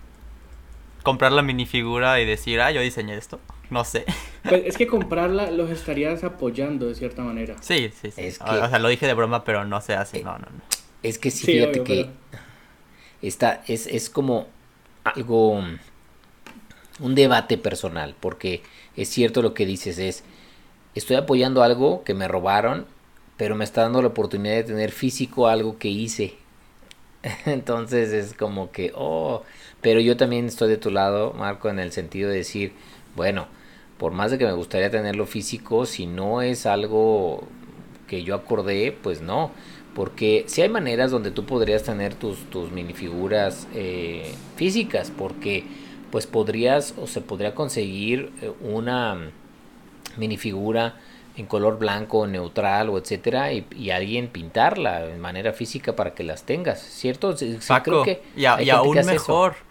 Comprar 1.08 1.32
la 1.32 1.42
minifigura 1.42 2.20
y 2.20 2.26
decir, 2.26 2.60
ah, 2.60 2.72
yo 2.72 2.82
diseñé 2.82 3.16
esto. 3.16 3.40
No 3.70 3.84
sé. 3.84 4.06
Pues 4.48 4.64
es 4.66 4.78
que 4.78 4.88
comprarla 4.88 5.52
los 5.52 5.70
estarías 5.70 6.24
apoyando 6.24 6.88
de 6.88 6.96
cierta 6.96 7.22
manera. 7.22 7.56
Sí, 7.60 7.92
sí, 8.02 8.12
sí. 8.12 8.22
o 8.40 8.70
sea, 8.70 8.80
lo 8.80 8.88
dije 8.88 9.06
de 9.06 9.14
broma, 9.14 9.44
pero 9.44 9.66
no 9.66 9.82
se 9.82 9.94
hace. 9.94 10.24
No, 10.24 10.38
no, 10.38 10.46
no. 10.46 10.62
Es 11.04 11.18
que 11.20 11.32
sí, 11.32 11.48
fíjate 11.48 11.84
que 11.84 12.10
está, 13.22 13.64
es, 13.68 13.88
es 13.88 14.10
como 14.10 14.48
algo, 15.04 15.62
un 17.02 17.16
debate 17.16 17.58
personal, 17.58 18.16
porque 18.18 18.64
es 18.96 19.10
cierto 19.10 19.42
lo 19.42 19.54
que 19.54 19.66
dices, 19.66 19.98
es, 20.00 20.24
estoy 20.96 21.18
apoyando 21.18 21.62
algo 21.62 22.06
que 22.06 22.14
me 22.14 22.30
robaron 22.30 22.86
pero 23.38 23.56
me 23.56 23.64
está 23.64 23.84
dando 23.84 24.02
la 24.02 24.10
oportunidad 24.10 24.56
de 24.56 24.64
tener 24.64 24.92
físico 24.92 25.48
algo 25.48 25.78
que 25.78 25.88
hice. 25.88 26.36
Entonces 27.46 28.12
es 28.12 28.34
como 28.34 28.72
que, 28.72 28.92
oh, 28.96 29.44
pero 29.82 30.00
yo 30.00 30.18
también 30.18 30.46
estoy 30.46 30.70
de 30.70 30.78
tu 30.78 30.92
lado, 30.92 31.34
Marco, 31.34 31.70
en 31.70 31.80
el 31.80 31.92
sentido 31.92 32.30
de 32.30 32.38
decir, 32.38 32.74
bueno, 33.16 33.48
por 33.98 34.12
más 34.12 34.32
de 34.32 34.38
que 34.38 34.46
me 34.46 34.54
gustaría 34.54 34.90
tenerlo 34.90 35.26
físico, 35.26 35.86
si 35.86 36.06
no 36.06 36.42
es 36.42 36.66
algo 36.66 37.44
que 38.08 38.24
yo 38.24 38.36
acordé, 38.36 38.96
pues 39.02 39.22
no. 39.22 39.52
Porque 39.94 40.44
si 40.48 40.62
hay 40.62 40.70
maneras 40.70 41.10
donde 41.10 41.32
tú 41.32 41.46
podrías 41.46 41.84
tener 41.84 42.14
tus, 42.14 42.38
tus 42.50 42.72
minifiguras 42.72 43.68
eh, 43.74 44.34
físicas, 44.56 45.12
porque 45.16 45.64
pues 46.12 46.28
podrías 46.28 46.94
o 47.02 47.08
se 47.08 47.22
podría 47.22 47.56
conseguir 47.56 48.32
eh, 48.42 48.52
una 48.62 49.32
minifigura 50.18 50.96
en 51.36 51.46
color 51.46 51.78
blanco, 51.78 52.26
neutral 52.26 52.90
o 52.90 52.98
etcétera, 52.98 53.52
y, 53.54 53.92
alguien 53.92 54.28
pintarla 54.28 55.02
de 55.02 55.18
manera 55.18 55.54
física 55.54 55.96
para 55.96 56.16
que 56.16 56.24
las 56.24 56.44
tengas, 56.44 56.82
¿cierto? 56.82 57.36
creo 57.84 58.04
que 58.04 58.24
y, 58.36 58.46
aún 58.46 58.98
mejor. 59.06 59.67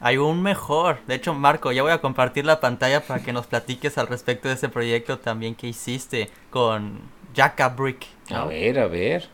Hay 0.00 0.18
un 0.18 0.42
mejor. 0.42 0.98
De 1.06 1.14
hecho, 1.14 1.34
Marco, 1.34 1.72
ya 1.72 1.82
voy 1.82 1.92
a 1.92 2.00
compartir 2.00 2.44
la 2.44 2.60
pantalla 2.60 3.00
para 3.00 3.22
que 3.22 3.32
nos 3.32 3.46
platiques 3.46 3.98
al 3.98 4.06
respecto 4.06 4.48
de 4.48 4.54
ese 4.54 4.68
proyecto 4.68 5.18
también 5.18 5.54
que 5.54 5.68
hiciste 5.68 6.28
con 6.50 7.00
Jacka 7.34 7.70
Brick. 7.70 8.06
A 8.30 8.44
ver, 8.44 8.78
a 8.78 8.86
ver. 8.86 9.28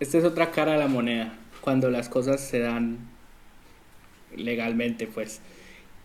Esta 0.00 0.18
es 0.18 0.24
otra 0.24 0.50
cara 0.50 0.72
de 0.72 0.78
la 0.78 0.88
moneda. 0.88 1.34
Cuando 1.60 1.90
las 1.90 2.08
cosas 2.08 2.40
se 2.40 2.60
dan 2.60 2.98
legalmente, 4.36 5.06
pues. 5.06 5.40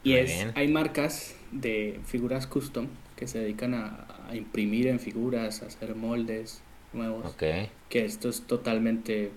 Y 0.04 0.14
es, 0.14 0.48
hay 0.56 0.68
marcas 0.68 1.36
de 1.52 2.00
figuras 2.06 2.48
custom 2.48 2.88
que 3.16 3.28
se 3.28 3.40
dedican 3.40 3.74
a, 3.74 4.08
a 4.30 4.36
imprimir 4.36 4.88
en 4.88 5.00
figuras, 5.00 5.64
a 5.64 5.68
hacer 5.68 5.96
moldes 5.96 6.62
nuevos. 6.94 7.36
Que 7.36 8.06
esto 8.06 8.30
es 8.30 8.42
totalmente, 8.42 9.26
eh, 9.26 9.32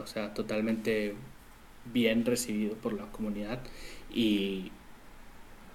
o 0.00 0.06
sea, 0.06 0.34
totalmente 0.34 1.14
bien 1.86 2.24
recibido 2.24 2.74
por 2.76 2.92
la 2.92 3.10
comunidad 3.10 3.60
y 4.12 4.70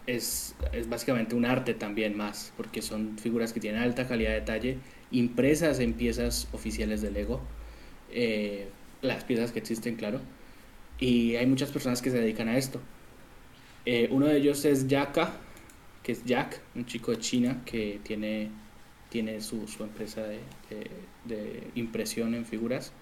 es, 0.08 0.56
es, 0.72 0.88
básicamente 0.88 1.36
un 1.36 1.46
arte 1.46 1.74
también 1.74 2.16
más, 2.16 2.54
porque 2.58 2.82
son 2.82 3.18
figuras 3.18 3.54
que 3.54 3.60
tienen 3.60 3.82
alta 3.82 4.08
calidad 4.08 4.32
de 4.32 4.40
detalle, 4.42 4.78
impresas 5.12 5.80
en 5.80 5.94
piezas 5.94 6.48
oficiales 6.54 7.02
de 7.02 7.12
Lego, 7.12 7.42
eh, 8.12 8.70
las 9.02 9.24
piezas 9.24 9.52
que 9.52 9.60
existen, 9.60 9.96
claro, 9.96 10.22
y 11.00 11.36
hay 11.36 11.46
muchas 11.46 11.72
personas 11.72 12.02
que 12.02 12.10
se 12.12 12.20
dedican 12.20 12.48
a 12.48 12.58
esto. 12.58 12.80
Eh, 13.86 14.08
uno 14.12 14.28
de 14.28 14.38
ellos 14.38 14.66
es 14.66 14.88
Yaka, 14.88 15.34
que 16.02 16.12
es 16.12 16.24
Jack, 16.24 16.62
un 16.76 16.86
chico 16.86 17.12
de 17.12 17.20
China 17.20 17.62
que 17.66 18.00
tiene, 18.04 18.50
tiene 19.10 19.42
su, 19.42 19.66
empresa 19.80 20.22
de, 20.24 21.64
impresión 21.76 22.34
en 22.36 22.46
figuras. 22.46 22.94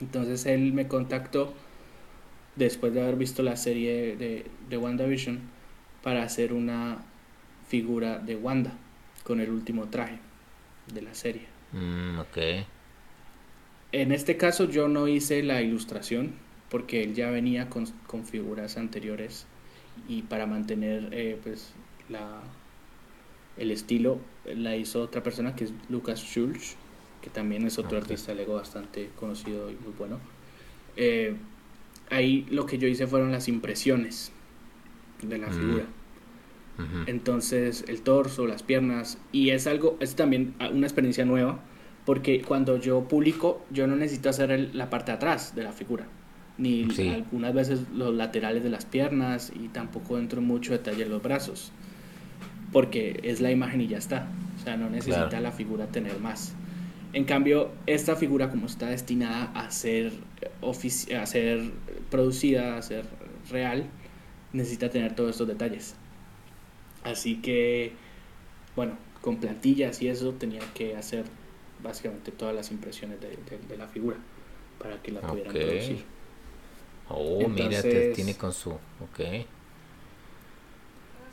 Entonces 0.00 0.46
él 0.46 0.72
me 0.72 0.88
contactó 0.88 1.54
después 2.56 2.92
de 2.92 3.02
haber 3.02 3.16
visto 3.16 3.42
la 3.42 3.56
serie 3.56 4.16
de, 4.16 4.46
de 4.68 4.76
WandaVision 4.76 5.40
para 6.02 6.22
hacer 6.22 6.52
una 6.52 6.98
figura 7.68 8.18
de 8.18 8.36
Wanda 8.36 8.72
con 9.24 9.40
el 9.40 9.50
último 9.50 9.88
traje 9.88 10.18
de 10.92 11.02
la 11.02 11.14
serie. 11.14 11.46
Mm, 11.72 12.20
en 13.92 14.12
este 14.12 14.36
caso 14.36 14.68
yo 14.68 14.88
no 14.88 15.08
hice 15.08 15.42
la 15.42 15.62
ilustración 15.62 16.32
porque 16.70 17.02
él 17.02 17.14
ya 17.14 17.30
venía 17.30 17.68
con, 17.68 17.86
con 18.06 18.24
figuras 18.24 18.76
anteriores 18.76 19.46
y 20.08 20.22
para 20.22 20.46
mantener 20.46 21.08
eh, 21.12 21.38
pues 21.42 21.72
la, 22.08 22.40
el 23.56 23.70
estilo 23.70 24.18
la 24.44 24.76
hizo 24.76 25.02
otra 25.02 25.22
persona 25.22 25.54
que 25.54 25.64
es 25.64 25.72
Lucas 25.88 26.20
Schulz, 26.20 26.76
que 27.20 27.30
también 27.30 27.66
es 27.66 27.78
otro 27.78 27.98
artista 27.98 28.34
Lego 28.34 28.54
bastante 28.54 29.10
conocido 29.18 29.70
y 29.70 29.74
muy 29.74 29.92
bueno. 29.96 30.18
Eh, 30.96 31.36
ahí 32.12 32.46
lo 32.50 32.66
que 32.66 32.78
yo 32.78 32.86
hice 32.88 33.06
fueron 33.06 33.32
las 33.32 33.48
impresiones 33.48 34.32
de 35.22 35.38
la 35.38 35.48
mm. 35.48 35.52
figura. 35.52 35.84
Entonces 37.06 37.84
el 37.86 38.02
torso, 38.02 38.46
las 38.46 38.64
piernas, 38.64 39.18
y 39.30 39.50
es 39.50 39.68
algo, 39.68 39.96
es 40.00 40.16
también 40.16 40.54
una 40.72 40.86
experiencia 40.86 41.24
nueva, 41.24 41.60
porque 42.04 42.42
cuando 42.42 42.76
yo 42.76 43.06
publico, 43.06 43.64
yo 43.70 43.86
no 43.86 43.94
necesito 43.94 44.30
hacer 44.30 44.74
la 44.74 44.90
parte 44.90 45.12
de 45.12 45.16
atrás 45.16 45.54
de 45.54 45.62
la 45.62 45.72
figura, 45.72 46.08
ni 46.58 46.88
algunas 47.10 47.54
veces 47.54 47.82
los 47.94 48.12
laterales 48.14 48.64
de 48.64 48.70
las 48.70 48.84
piernas, 48.84 49.52
y 49.54 49.68
tampoco 49.68 50.18
entro 50.18 50.40
en 50.40 50.46
mucho 50.46 50.72
detalle 50.72 51.04
en 51.04 51.10
los 51.10 51.22
brazos 51.22 51.72
porque 52.72 53.20
es 53.22 53.40
la 53.40 53.50
imagen 53.50 53.80
y 53.82 53.86
ya 53.86 53.98
está. 53.98 54.28
O 54.58 54.64
sea, 54.64 54.76
no 54.76 54.88
necesita 54.90 55.40
la 55.40 55.52
figura 55.52 55.86
tener 55.86 56.18
más. 56.18 56.54
En 57.12 57.24
cambio, 57.24 57.70
esta 57.86 58.16
figura 58.16 58.50
como 58.50 58.66
está 58.66 58.86
destinada 58.86 59.52
a 59.54 59.70
ser, 59.70 60.12
a 60.62 61.26
ser 61.26 61.70
producida, 62.10 62.76
a 62.76 62.82
ser 62.82 63.04
real, 63.50 63.84
necesita 64.52 64.90
tener 64.90 65.14
todos 65.14 65.30
estos 65.30 65.48
detalles. 65.48 65.94
Así 67.04 67.42
que, 67.42 67.92
bueno, 68.76 68.96
con 69.20 69.36
plantillas 69.36 70.00
y 70.00 70.08
eso 70.08 70.32
tenía 70.32 70.62
que 70.74 70.96
hacer 70.96 71.24
básicamente 71.82 72.32
todas 72.32 72.54
las 72.54 72.70
impresiones 72.70 73.18
de, 73.20 73.76
la 73.76 73.88
figura 73.88 74.16
para 74.78 75.02
que 75.02 75.12
la 75.12 75.20
pudieran 75.20 75.52
producir. 75.52 76.04
Oh, 77.08 77.46
mira, 77.48 77.82
tiene 78.14 78.34
con 78.36 78.52
su... 78.52 78.70
Ok 78.70 79.46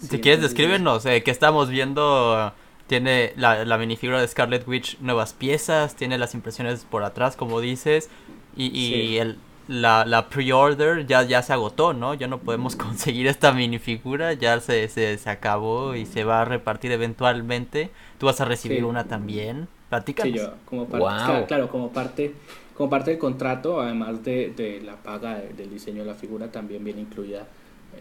si 0.01 0.19
quieres, 0.19 0.41
descríbenos 0.41 1.05
eh, 1.05 1.23
que 1.23 1.31
estamos 1.31 1.69
viendo. 1.69 2.53
Tiene 2.89 3.33
la, 3.37 3.63
la, 3.63 3.77
minifigura 3.77 4.19
de 4.19 4.27
Scarlet 4.27 4.67
Witch 4.67 4.97
nuevas 4.99 5.33
piezas, 5.33 5.95
tiene 5.95 6.17
las 6.17 6.33
impresiones 6.33 6.85
por 6.89 7.03
atrás, 7.03 7.35
como 7.35 7.61
dices, 7.61 8.09
y, 8.57 8.67
y 8.77 9.19
el, 9.19 9.37
la, 9.69 10.03
la 10.03 10.29
pre-order 10.29 11.05
ya, 11.05 11.21
ya 11.21 11.43
se 11.43 11.53
agotó, 11.53 11.93
¿no? 11.93 12.15
Ya 12.15 12.27
no 12.27 12.39
podemos 12.39 12.75
conseguir 12.75 13.27
esta 13.27 13.51
minifigura, 13.51 14.33
ya 14.33 14.59
se, 14.59 14.87
se, 14.87 15.17
se 15.17 15.29
acabó 15.29 15.95
y 15.95 16.07
se 16.07 16.23
va 16.23 16.41
a 16.41 16.45
repartir 16.45 16.91
eventualmente. 16.91 17.91
Tú 18.17 18.25
vas 18.25 18.41
a 18.41 18.45
recibir 18.45 18.83
una 18.83 19.05
también. 19.05 19.67
Platícanos. 19.89 20.33
Sí, 20.33 20.39
yo, 20.39 20.53
como 20.65 20.87
parte, 20.87 21.45
claro, 21.45 21.69
como 21.69 21.91
parte, 21.91 22.33
como 22.75 22.89
parte 22.89 23.11
del 23.11 23.19
contrato, 23.19 23.79
además 23.79 24.23
de, 24.23 24.49
de 24.49 24.81
la 24.81 24.95
paga 24.95 25.35
del 25.35 25.69
diseño 25.69 26.01
de 26.01 26.07
la 26.07 26.15
figura, 26.15 26.51
también 26.51 26.83
viene 26.83 27.01
incluida 27.01 27.47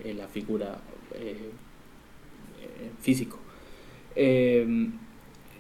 eh, 0.05 0.15
la 0.15 0.27
figura 0.27 0.79
eh, 1.15 1.51
físico. 3.01 3.39
Em, 4.19 4.93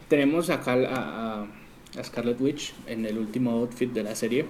tenemos 0.08 0.50
acá 0.50 0.74
a, 0.74 1.44
a, 1.44 2.04
Scarlet 2.04 2.40
Witch 2.40 2.74
en 2.86 3.06
el 3.06 3.18
último 3.18 3.52
outfit 3.52 3.92
de 3.92 4.02
la 4.04 4.14
serie. 4.16 4.46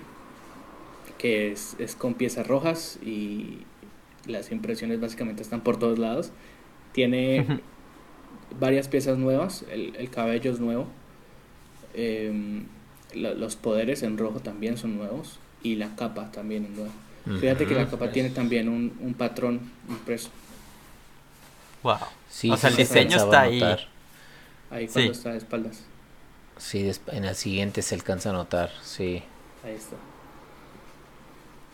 que 1.19 1.53
es, 1.53 1.77
es 1.79 1.95
con 1.97 2.15
piezas 2.15 2.47
rojas 2.47 2.99
y 3.05 3.59
las 4.27 4.53
impresiones 4.53 5.01
básicamente 5.01 5.43
están 5.43 5.63
por 5.63 5.79
todos 5.79 5.99
lados. 5.99 6.31
Tiene 6.93 7.47
varias 8.61 8.89
piezas 8.89 9.19
nuevas, 9.19 9.65
el, 9.71 9.97
el 9.97 10.11
cabello 10.11 10.53
es 10.53 10.61
nuevo, 10.61 10.89
em, 11.95 12.65
lo- 13.15 13.35
los 13.35 13.57
poderes 13.57 14.03
en 14.03 14.19
rojo 14.19 14.41
también 14.41 14.77
son 14.77 14.97
nuevos 14.97 15.39
y 15.63 15.77
la 15.77 15.95
capa 15.97 16.31
también 16.31 16.65
es 16.65 16.71
nueva. 16.71 16.93
Fíjate 17.41 17.67
que 17.67 17.75
la 17.75 17.89
capa 17.89 18.11
tiene 18.11 18.31
también 18.31 18.69
un, 18.71 18.97
un 19.01 19.13
patrón 19.15 19.61
impreso 19.89 20.31
Wow. 21.83 21.99
Sí, 22.29 22.51
o 22.53 22.57
sea, 22.57 22.71
sí 22.71 22.71
el 22.71 22.77
se 22.77 22.77
diseño 22.77 23.17
está 23.17 23.43
ahí. 23.43 23.61
notar. 23.63 23.89
Ahí 24.71 24.89
cuando 24.89 25.13
Sí. 25.13 25.13
está 25.13 25.31
de 25.33 25.39
espaldas. 25.39 25.89
Sí, 26.59 26.91
en 27.07 27.25
el 27.25 27.35
siguiente 27.37 27.81
se 27.83 27.95
alcanza 27.95 28.31
a 28.31 28.33
notar, 28.35 28.71
sí. 28.83 29.23
Ahí 29.63 29.75
está. 29.75 29.97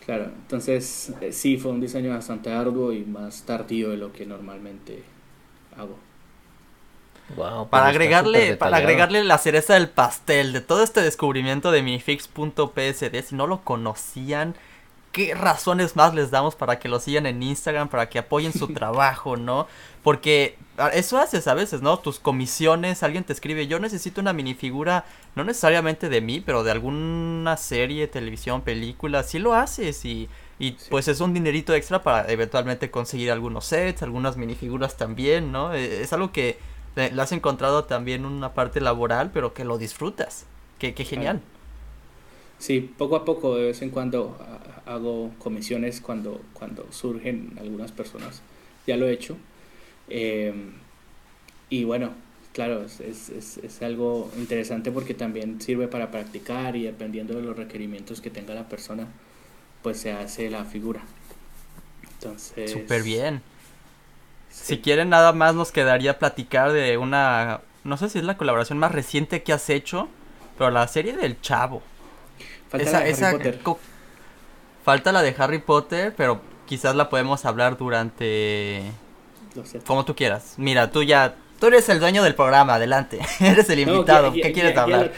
Claro, 0.05 0.25
entonces 0.27 1.17
eh, 1.21 1.33
sí, 1.33 1.57
fue 1.57 1.71
un 1.73 1.81
diseño 1.81 2.11
bastante 2.11 2.53
arduo 2.53 2.93
y 2.93 3.05
más 3.05 3.45
tardío 3.47 3.91
de 3.91 3.97
lo 3.97 4.13
que 4.13 4.27
normalmente 4.27 5.03
hago. 5.77 5.99
Wow, 7.29 7.71
Para 7.71 7.87
pero 7.89 7.89
está 7.89 7.89
agregarle, 7.89 8.55
para 8.55 8.77
agregarle 8.79 9.25
la 9.25 9.39
cereza 9.39 9.75
del 9.75 9.89
pastel 9.89 10.53
de 10.53 10.61
todo 10.61 10.83
este 10.83 11.01
descubrimiento 11.01 11.71
de 11.71 11.83
minifix.psd, 11.83 13.23
si 13.25 13.35
no 13.35 13.47
lo 13.47 13.63
conocían, 13.65 14.55
¿qué 15.13 15.35
razones 15.35 15.97
más 15.97 16.15
les 16.15 16.31
damos 16.31 16.55
para 16.55 16.79
que 16.79 16.89
lo 16.91 17.01
sigan 17.01 17.25
en 17.27 17.43
Instagram, 17.43 17.89
para 17.89 18.11
que 18.11 18.19
apoyen 18.19 18.53
su 18.53 18.69
trabajo, 18.75 19.37
¿no? 19.39 19.67
Porque 20.03 20.59
eso 20.93 21.19
haces 21.19 21.47
a 21.49 21.55
veces, 21.55 21.83
¿no? 21.83 21.99
Tus 22.01 22.19
comisiones, 22.19 23.03
alguien 23.03 23.25
te 23.25 23.33
escribe, 23.33 23.67
yo 23.67 23.79
necesito 23.79 24.21
una 24.21 24.33
minifigura, 24.33 25.05
no 25.37 25.45
necesariamente 25.45 26.09
de 26.09 26.21
mí, 26.21 26.41
pero 26.41 26.65
de 26.65 26.71
alguna 26.73 27.57
serie, 27.57 28.09
televisión, 28.09 28.63
película, 28.63 29.23
sí 29.23 29.39
lo 29.39 29.55
haces 29.55 30.05
y, 30.05 30.29
y 30.59 30.73
Sí. 30.77 30.91
pues 30.91 31.09
es 31.09 31.21
un 31.21 31.33
dinerito 31.35 31.75
extra 31.75 32.03
para 32.03 32.31
eventualmente 32.31 32.91
conseguir 32.91 33.31
algunos 33.31 33.67
sets, 33.67 34.03
algunas 34.03 34.37
minifiguras 34.37 34.97
también, 34.97 35.53
¿no? 35.53 35.75
Eh, 35.75 36.03
Es 36.03 36.13
algo 36.13 36.33
que 36.33 36.59
le 36.97 37.11
le 37.13 37.23
has 37.23 37.33
encontrado 37.33 37.85
también 37.85 38.25
una 38.25 38.55
parte 38.55 38.81
laboral, 38.81 39.31
pero 39.33 39.55
que 39.55 39.65
lo 39.65 39.79
disfrutas. 39.79 40.47
Qué, 40.79 40.95
qué 40.95 41.05
genial. 41.05 41.43
Sí, 42.59 42.81
poco 42.81 43.17
a 43.17 43.25
poco, 43.25 43.57
de 43.57 43.67
vez 43.67 43.83
en 43.83 43.91
cuando 43.91 44.37
ah, 44.41 44.83
hago 44.87 45.35
comisiones 45.39 46.01
cuando, 46.01 46.49
cuando 46.53 46.87
surgen 46.93 47.57
algunas 47.59 47.93
personas. 47.93 48.43
Ya 48.87 48.97
lo 48.97 49.07
he 49.07 49.13
hecho. 49.13 49.37
Eh, 50.09 50.53
y 51.71 51.85
bueno, 51.85 52.11
claro, 52.53 52.85
es, 52.85 53.01
es, 53.01 53.59
es, 53.59 53.83
algo 53.83 54.31
interesante 54.37 54.91
porque 54.93 55.15
también 55.15 55.61
sirve 55.61 55.89
para 55.89 56.11
practicar 56.11 56.77
y 56.77 56.85
dependiendo 56.85 57.35
de 57.35 57.43
los 57.43 57.57
requerimientos 57.57 58.21
que 58.21 58.31
tenga 58.31 58.55
la 58.55 58.69
persona, 58.69 59.09
pues 59.83 59.99
se 59.99 60.13
hace 60.13 60.51
la 60.51 60.65
figura. 60.65 61.03
Entonces... 62.03 62.71
Súper 62.71 63.03
bien. 63.03 63.43
sí. 64.51 64.77
Si 64.77 64.79
quieren 64.79 65.09
nada 65.09 65.33
más 65.33 65.55
nos 65.55 65.73
quedaría 65.73 66.19
platicar 66.19 66.73
de 66.73 66.97
una, 66.97 67.61
no 67.83 67.97
sé 67.97 68.09
si 68.09 68.19
es 68.19 68.25
la 68.25 68.37
colaboración 68.37 68.79
más 68.79 68.93
reciente 68.93 69.43
que 69.43 69.53
has 69.53 69.69
hecho, 69.69 70.09
pero 70.57 70.71
la 70.71 70.87
serie 70.87 71.17
del 71.17 71.41
Chavo. 71.41 71.83
Falta 72.69 72.87
esa, 72.89 72.99
la 72.99 73.05
de 73.05 73.11
esa 73.11 73.29
Harry 73.29 73.39
Potter. 73.39 73.61
falta 74.85 75.13
la 75.13 75.23
de 75.23 75.35
Harry 75.39 75.59
Potter, 75.59 76.15
pero 76.17 76.41
quizás 76.67 76.95
la 76.95 77.11
podemos 77.11 77.45
hablar 77.45 77.77
durante 77.77 78.93
Sé. 79.63 79.81
como 79.87 80.05
tú 80.05 80.15
quieras. 80.15 80.55
Mira, 80.57 80.91
tú 80.91 81.03
ya 81.03 81.37
tú 81.59 81.67
eres 81.67 81.89
el 81.89 82.01
dueño 82.01 82.23
del 82.23 82.35
programa, 82.35 82.75
adelante. 82.75 83.21
eres 83.41 83.69
el 83.71 83.85
No, 83.85 83.95
invitado. 83.95 84.33
¿Qué 84.33 84.53
quieres 84.53 84.77
hablar? 84.77 85.13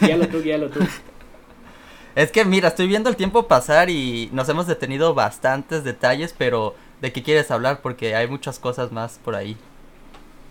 Guíalo, 0.00 0.28
tú, 0.28 0.42
guíalo 0.42 0.70
tú. 0.70 0.80
Es 2.14 2.30
que 2.30 2.44
mira, 2.44 2.68
estoy 2.68 2.86
viendo 2.88 3.08
el 3.08 3.16
tiempo 3.16 3.48
pasar 3.48 3.88
y 3.90 4.28
nos 4.32 4.48
hemos 4.48 4.66
detenido 4.66 5.14
bastantes 5.14 5.84
detalles, 5.84 6.34
pero 6.36 6.76
¿de 7.00 7.12
qué 7.12 7.22
quieres 7.22 7.50
hablar? 7.50 7.80
Porque 7.82 8.14
hay 8.14 8.28
muchas 8.28 8.58
cosas 8.58 8.92
más 8.92 9.18
por 9.18 9.34
ahí. 9.34 9.56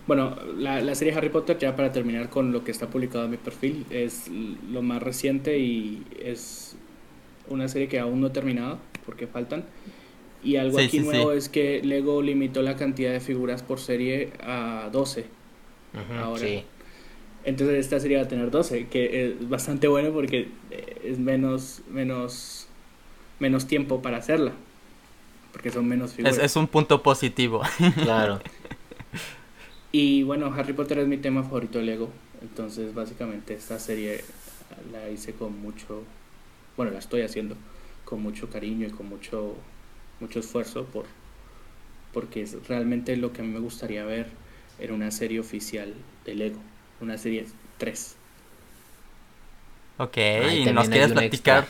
Bueno, 0.08 0.36
la, 0.58 0.82
la 0.82 0.96
serie 0.96 1.14
Harry 1.14 1.30
Potter, 1.30 1.58
ya 1.60 1.76
para 1.76 1.92
terminar 1.92 2.30
con 2.30 2.52
lo 2.52 2.64
que 2.64 2.72
está 2.72 2.88
publicado 2.88 3.26
en 3.26 3.32
mi 3.32 3.38
perfil, 3.38 3.86
es 3.89 4.28
lo 4.28 4.82
más 4.82 5.02
reciente 5.02 5.60
y 5.60 6.06
es 6.20 6.76
una 7.48 7.68
serie 7.68 7.88
que 7.88 8.00
aún 8.00 8.20
no 8.22 8.28
he 8.28 8.32
terminado 8.32 8.80
porque 9.06 9.28
faltan. 9.28 9.64
Y 10.44 10.56
algo 10.58 10.80
Sí, 10.80 10.86
aquí 10.86 11.00
sí, 11.00 11.06
nuevo 11.06 11.32
sí. 11.32 11.38
es 11.38 11.50
que 11.50 11.82
Lego 11.84 12.22
limitó 12.22 12.62
la 12.62 12.76
cantidad 12.76 13.12
de 13.12 13.20
figuras 13.20 13.62
por 13.64 13.80
serie 13.80 14.34
a 14.42 14.89
12. 14.92 15.26
Ujú, 15.94 16.14
ahora. 16.20 16.39
Sí. 16.42 16.64
Entonces 17.44 17.78
esta 17.78 18.00
serie 18.00 18.18
va 18.18 18.24
a 18.24 18.28
tener 18.28 18.52
12, 18.52 18.88
que 18.88 19.26
es 19.28 19.50
bastante 19.50 19.88
bueno 19.88 20.12
porque 20.12 20.48
es 21.04 21.18
menos, 21.20 21.82
menos, 21.89 22.68
menos 23.39 23.68
tiempo 23.68 24.02
para 24.02 24.18
hacerla. 24.18 24.54
Porque 25.52 25.70
son 25.70 25.88
menos 25.88 26.14
figuras. 26.14 26.38
Es, 26.38 26.44
es 26.44 26.56
un 26.56 26.68
punto 26.68 27.02
positivo. 27.04 27.62
Claro. 28.04 28.42
Y 29.92 30.24
bueno, 30.24 30.54
Harry 30.56 30.74
Potter 30.74 31.00
es 31.00 31.08
mi 31.08 31.18
tema 31.18 31.44
favorito 31.44 31.80
de 31.80 31.86
Lego. 31.86 32.10
Entonces, 32.42 32.94
básicamente, 32.94 33.54
esta 33.54 33.78
serie 33.78 34.24
la 34.92 35.10
hice 35.10 35.34
con 35.34 35.60
mucho. 35.62 36.04
Bueno, 36.78 36.92
la 36.94 37.00
estoy 37.00 37.22
haciendo 37.24 37.56
con 38.06 38.22
mucho 38.22 38.50
cariño 38.50 38.88
y 38.88 38.92
con 38.92 39.10
mucho, 39.10 39.56
mucho 40.22 40.39
esfuerzo 40.39 40.86
por, 40.86 41.05
porque 42.13 42.41
es 42.41 42.67
realmente 42.67 43.15
lo 43.17 43.32
que 43.34 43.41
a 43.41 43.43
mí 43.45 43.51
me 43.51 43.59
gustaría 43.59 44.03
ver 44.05 44.28
en 44.80 44.91
una 44.93 45.11
serie 45.11 45.39
oficial 45.39 45.93
de 46.26 46.36
Lego. 46.36 46.59
Una 46.99 47.17
serie 47.17 47.45
3. 47.78 48.17
Ok, 49.97 50.17
Ahí 50.36 50.59
y 50.61 50.65
nos 50.72 50.89
quieres 50.89 51.11
platicar. 51.11 51.65
extra. 51.65 51.67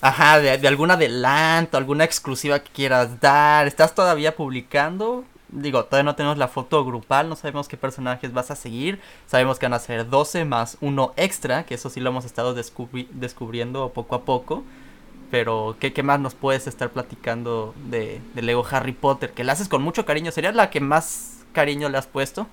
Ajá, 0.00 0.40
de, 0.40 0.58
de 0.58 0.68
algún 0.68 0.90
adelanto, 0.90 1.78
alguna 1.78 2.04
exclusiva 2.04 2.60
que 2.60 2.70
quieras 2.72 3.20
dar. 3.20 3.66
¿Estás 3.66 3.94
todavía 3.94 4.36
publicando? 4.36 5.24
Digo, 5.48 5.84
todavía 5.86 6.04
no 6.04 6.16
tenemos 6.16 6.38
la 6.38 6.48
foto 6.48 6.84
grupal, 6.84 7.28
no 7.28 7.36
sabemos 7.36 7.68
qué 7.68 7.76
personajes 7.76 8.32
vas 8.32 8.50
a 8.50 8.56
seguir. 8.56 9.00
Sabemos 9.26 9.58
que 9.58 9.66
van 9.66 9.74
a 9.74 9.78
ser 9.78 10.08
12 10.08 10.44
más 10.44 10.78
uno 10.82 11.14
extra, 11.16 11.66
que 11.66 11.74
eso 11.74 11.90
sí 11.90 12.00
lo 12.00 12.10
hemos 12.10 12.24
estado 12.26 12.54
descubri- 12.56 13.08
descubriendo 13.10 13.92
poco 13.92 14.16
a 14.16 14.24
poco. 14.24 14.64
Pero, 15.30 15.76
¿qué, 15.80 15.92
¿qué 15.92 16.02
más 16.02 16.20
nos 16.20 16.34
puedes 16.34 16.66
estar 16.66 16.92
platicando 16.92 17.74
de, 17.76 18.20
de 18.34 18.42
Lego 18.42 18.64
Harry 18.70 18.92
Potter? 18.92 19.32
Que 19.32 19.44
la 19.44 19.52
haces 19.52 19.68
con 19.68 19.82
mucho 19.82 20.04
cariño. 20.06 20.30
¿Sería 20.32 20.52
la 20.52 20.70
que 20.70 20.80
más 20.80 21.46
cariño 21.52 21.88
le 21.88 21.98
has 21.98 22.06
puesto? 22.06 22.48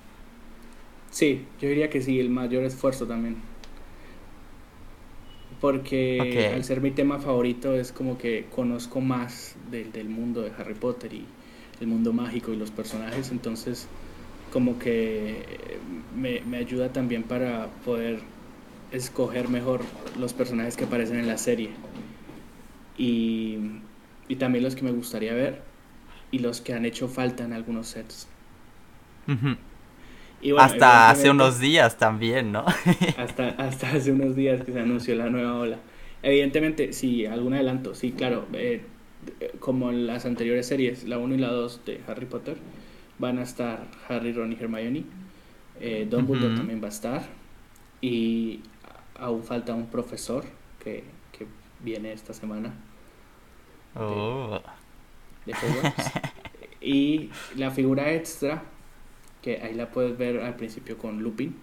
Sí, 1.10 1.46
yo 1.60 1.68
diría 1.68 1.88
que 1.90 2.02
sí, 2.02 2.20
el 2.20 2.28
mayor 2.30 2.64
esfuerzo 2.64 3.06
también. 3.06 3.36
Porque 5.60 6.50
al 6.52 6.64
ser 6.64 6.80
mi 6.80 6.90
tema 6.90 7.18
favorito 7.20 7.74
es 7.74 7.92
como 7.92 8.18
que 8.18 8.46
conozco 8.54 9.00
más 9.00 9.56
del, 9.70 9.92
del 9.92 10.08
mundo 10.08 10.42
de 10.42 10.52
Harry 10.58 10.74
Potter 10.74 11.12
y 11.14 11.26
el 11.80 11.86
mundo 11.86 12.12
mágico 12.12 12.52
y 12.52 12.56
los 12.56 12.70
personajes, 12.70 13.30
entonces 13.30 13.88
como 14.52 14.78
que 14.78 15.80
me, 16.14 16.40
me 16.42 16.58
ayuda 16.58 16.92
también 16.92 17.24
para 17.24 17.68
poder 17.84 18.20
escoger 18.92 19.48
mejor 19.48 19.82
los 20.18 20.32
personajes 20.34 20.76
que 20.76 20.84
aparecen 20.84 21.18
en 21.18 21.26
la 21.26 21.38
serie. 21.38 21.70
Y, 22.96 23.58
y 24.28 24.36
también 24.36 24.64
los 24.64 24.76
que 24.76 24.82
me 24.84 24.92
gustaría 24.92 25.34
ver 25.34 25.62
y 26.30 26.40
los 26.40 26.60
que 26.60 26.74
han 26.74 26.84
hecho 26.86 27.08
falta 27.08 27.44
en 27.44 27.52
algunos 27.52 27.88
sets. 27.88 28.28
Ujú. 29.28 29.56
Y 30.40 30.52
bueno, 30.52 30.72
Hasta 30.72 31.10
hace 31.10 31.30
unos 31.30 31.58
días 31.60 31.96
también, 31.98 32.52
¿no? 32.52 32.64
hasta, 33.16 33.48
hasta 33.50 33.92
hace 33.92 34.12
unos 34.12 34.36
días 34.36 34.62
que 34.64 34.72
se 34.72 34.80
anunció 34.80 35.14
la 35.14 35.30
nueva 35.30 35.54
ola. 35.54 35.78
Evidentemente, 36.22 36.92
sí, 36.92 37.26
algún 37.26 37.54
adelanto, 37.54 37.94
sí, 37.94 38.12
claro. 38.12 38.46
eh, 38.52 38.86
como 39.60 39.90
en 39.90 40.06
las 40.06 40.26
anteriores 40.26 40.66
series, 40.66 41.04
la 41.04 41.18
1 41.18 41.34
y 41.34 41.38
la 41.38 41.50
2 41.50 41.84
de 41.86 42.00
Harry 42.06 42.26
Potter, 42.26 42.56
van 43.18 43.38
a 43.38 43.42
estar 43.42 43.88
Harry, 44.08 44.32
Ron 44.32 44.52
y 44.52 44.56
Hermione. 44.56 45.04
Eh, 45.80 46.06
Dumbledore 46.10 46.54
Ujú. 46.54 46.54
también 46.54 46.82
va 46.82 46.86
a 46.86 46.90
estar. 46.90 47.22
Y 48.00 48.62
aún 49.16 49.44
falta 49.44 49.74
un 49.74 49.88
profesor 49.88 50.44
que 50.82 51.04
viene 51.84 52.12
esta 52.12 52.34
semana 52.34 52.74
Oh. 53.96 54.60
de 55.46 55.54
Hogwarts. 55.54 56.20
y 56.80 57.30
la 57.56 57.70
figura 57.70 58.12
extra, 58.14 58.64
que 59.42 59.60
ahí 59.62 59.74
la 59.74 59.90
puedes 59.92 60.16
ver 60.18 60.40
al 60.40 60.56
principio 60.56 60.98
con 60.98 61.22
Lupin. 61.22 61.56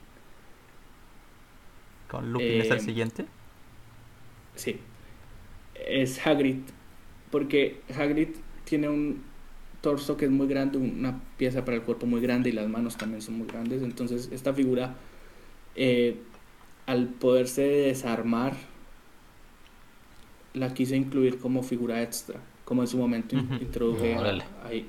¿Con 2.08 2.32
Lupin 2.32 2.60
es 2.62 2.70
el 2.72 2.78
Eh, 2.78 2.80
siguiente? 2.80 3.28
Sí. 4.56 4.80
Es 5.76 6.26
Hagrid. 6.26 6.58
Porque 7.32 7.84
Hagrid 7.98 8.30
tiene 8.66 8.90
un 8.90 9.24
torso 9.82 10.18
que 10.18 10.26
es 10.26 10.32
muy 10.32 10.48
grande, 10.48 10.78
una 10.78 11.22
pieza 11.38 11.66
para 11.66 11.78
el 11.78 11.84
cuerpo 11.84 12.06
muy 12.06 12.22
grande 12.22 12.50
y 12.50 12.54
las 12.54 12.68
manos 12.70 12.98
también 12.98 13.22
son 13.22 13.38
muy 13.38 13.48
grandes. 13.48 13.82
Entonces 13.84 14.30
esta 14.32 14.54
figura, 14.54 14.96
eh, 15.76 16.18
al 16.88 17.10
poderse 17.10 17.64
desarmar, 17.64 18.56
la 20.54 20.74
quise 20.74 20.96
incluir 20.96 21.40
como 21.40 21.64
figura 21.64 22.02
extra. 22.02 22.40
Como 22.66 22.82
en 22.84 22.88
su 22.88 22.98
momento 22.98 23.36
introduje 23.36 24.16
a, 24.16 24.20
Órale. 24.20 24.44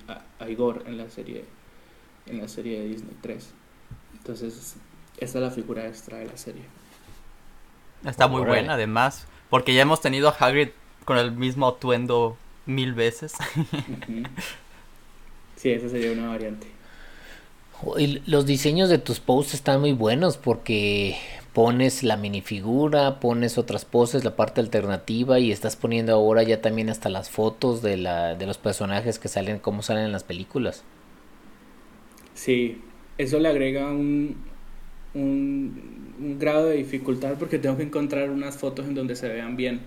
a- 0.09 0.13
a- 0.13 0.25
a 0.45 0.49
Igor 0.51 0.85
en 0.87 0.99
la 0.99 1.09
serie 1.11 1.45
en 2.27 2.39
la 2.39 2.47
serie 2.49 2.81
de 2.81 2.89
Disney 2.89 3.17
3. 3.21 3.51
Entonces, 4.19 4.77
esta 5.19 5.39
es 5.39 5.45
la 5.45 5.51
figura 5.51 5.87
extra 5.89 6.19
de 6.19 6.27
la 6.27 6.37
serie. 6.37 6.63
Está 8.07 8.29
muy 8.29 8.43
buena 8.43 8.75
además, 8.75 9.27
porque 9.51 9.75
ya 9.75 9.83
hemos 9.83 10.01
tenido 10.01 10.29
a 10.29 10.33
Hagrid 10.33 10.69
con 11.05 11.19
el 11.19 11.33
mismo 11.33 11.67
atuendo 11.67 12.37
mil 12.67 12.95
veces. 12.95 13.33
Sí, 15.57 15.71
esa 15.71 15.89
sería 15.89 16.13
una 16.13 16.29
variante. 16.29 16.67
Los 18.27 18.47
diseños 18.47 18.89
de 18.89 18.99
tus 18.99 19.19
posts 19.21 19.55
están 19.55 19.81
muy 19.81 19.93
buenos 19.93 20.37
porque 20.37 21.19
pones 21.55 22.03
la 22.03 22.17
minifigura, 22.17 23.21
pones 23.21 23.59
otras 23.59 23.85
poses, 23.85 24.25
la 24.25 24.37
parte 24.37 24.61
alternativa 24.61 25.39
y 25.39 25.53
estás 25.53 25.77
poniendo 25.77 26.13
ahora 26.15 26.43
ya 26.43 26.61
también 26.63 26.91
hasta 26.91 27.09
las 27.11 27.31
fotos 27.31 27.83
de 27.83 27.97
la 27.99 28.35
de 28.37 28.47
los 28.47 28.59
personajes 28.59 29.19
que 29.19 29.29
salen, 29.29 29.59
cómo 29.61 29.83
salen 29.83 30.05
en 30.07 30.13
las 30.13 30.25
películas. 30.25 30.85
Sí, 32.35 32.81
eso 33.19 33.39
le 33.39 33.49
agrega 33.49 33.91
un, 33.91 34.37
un, 35.15 36.39
grado 36.39 36.67
de 36.69 36.77
dificultad 36.77 37.35
porque 37.39 37.59
tengo 37.59 37.77
que 37.77 37.83
encontrar 37.85 38.31
unas 38.31 38.57
fotos 38.57 38.87
en 38.87 38.95
donde 38.95 39.17
se 39.17 39.29
vean 39.29 39.57
bien 39.57 39.81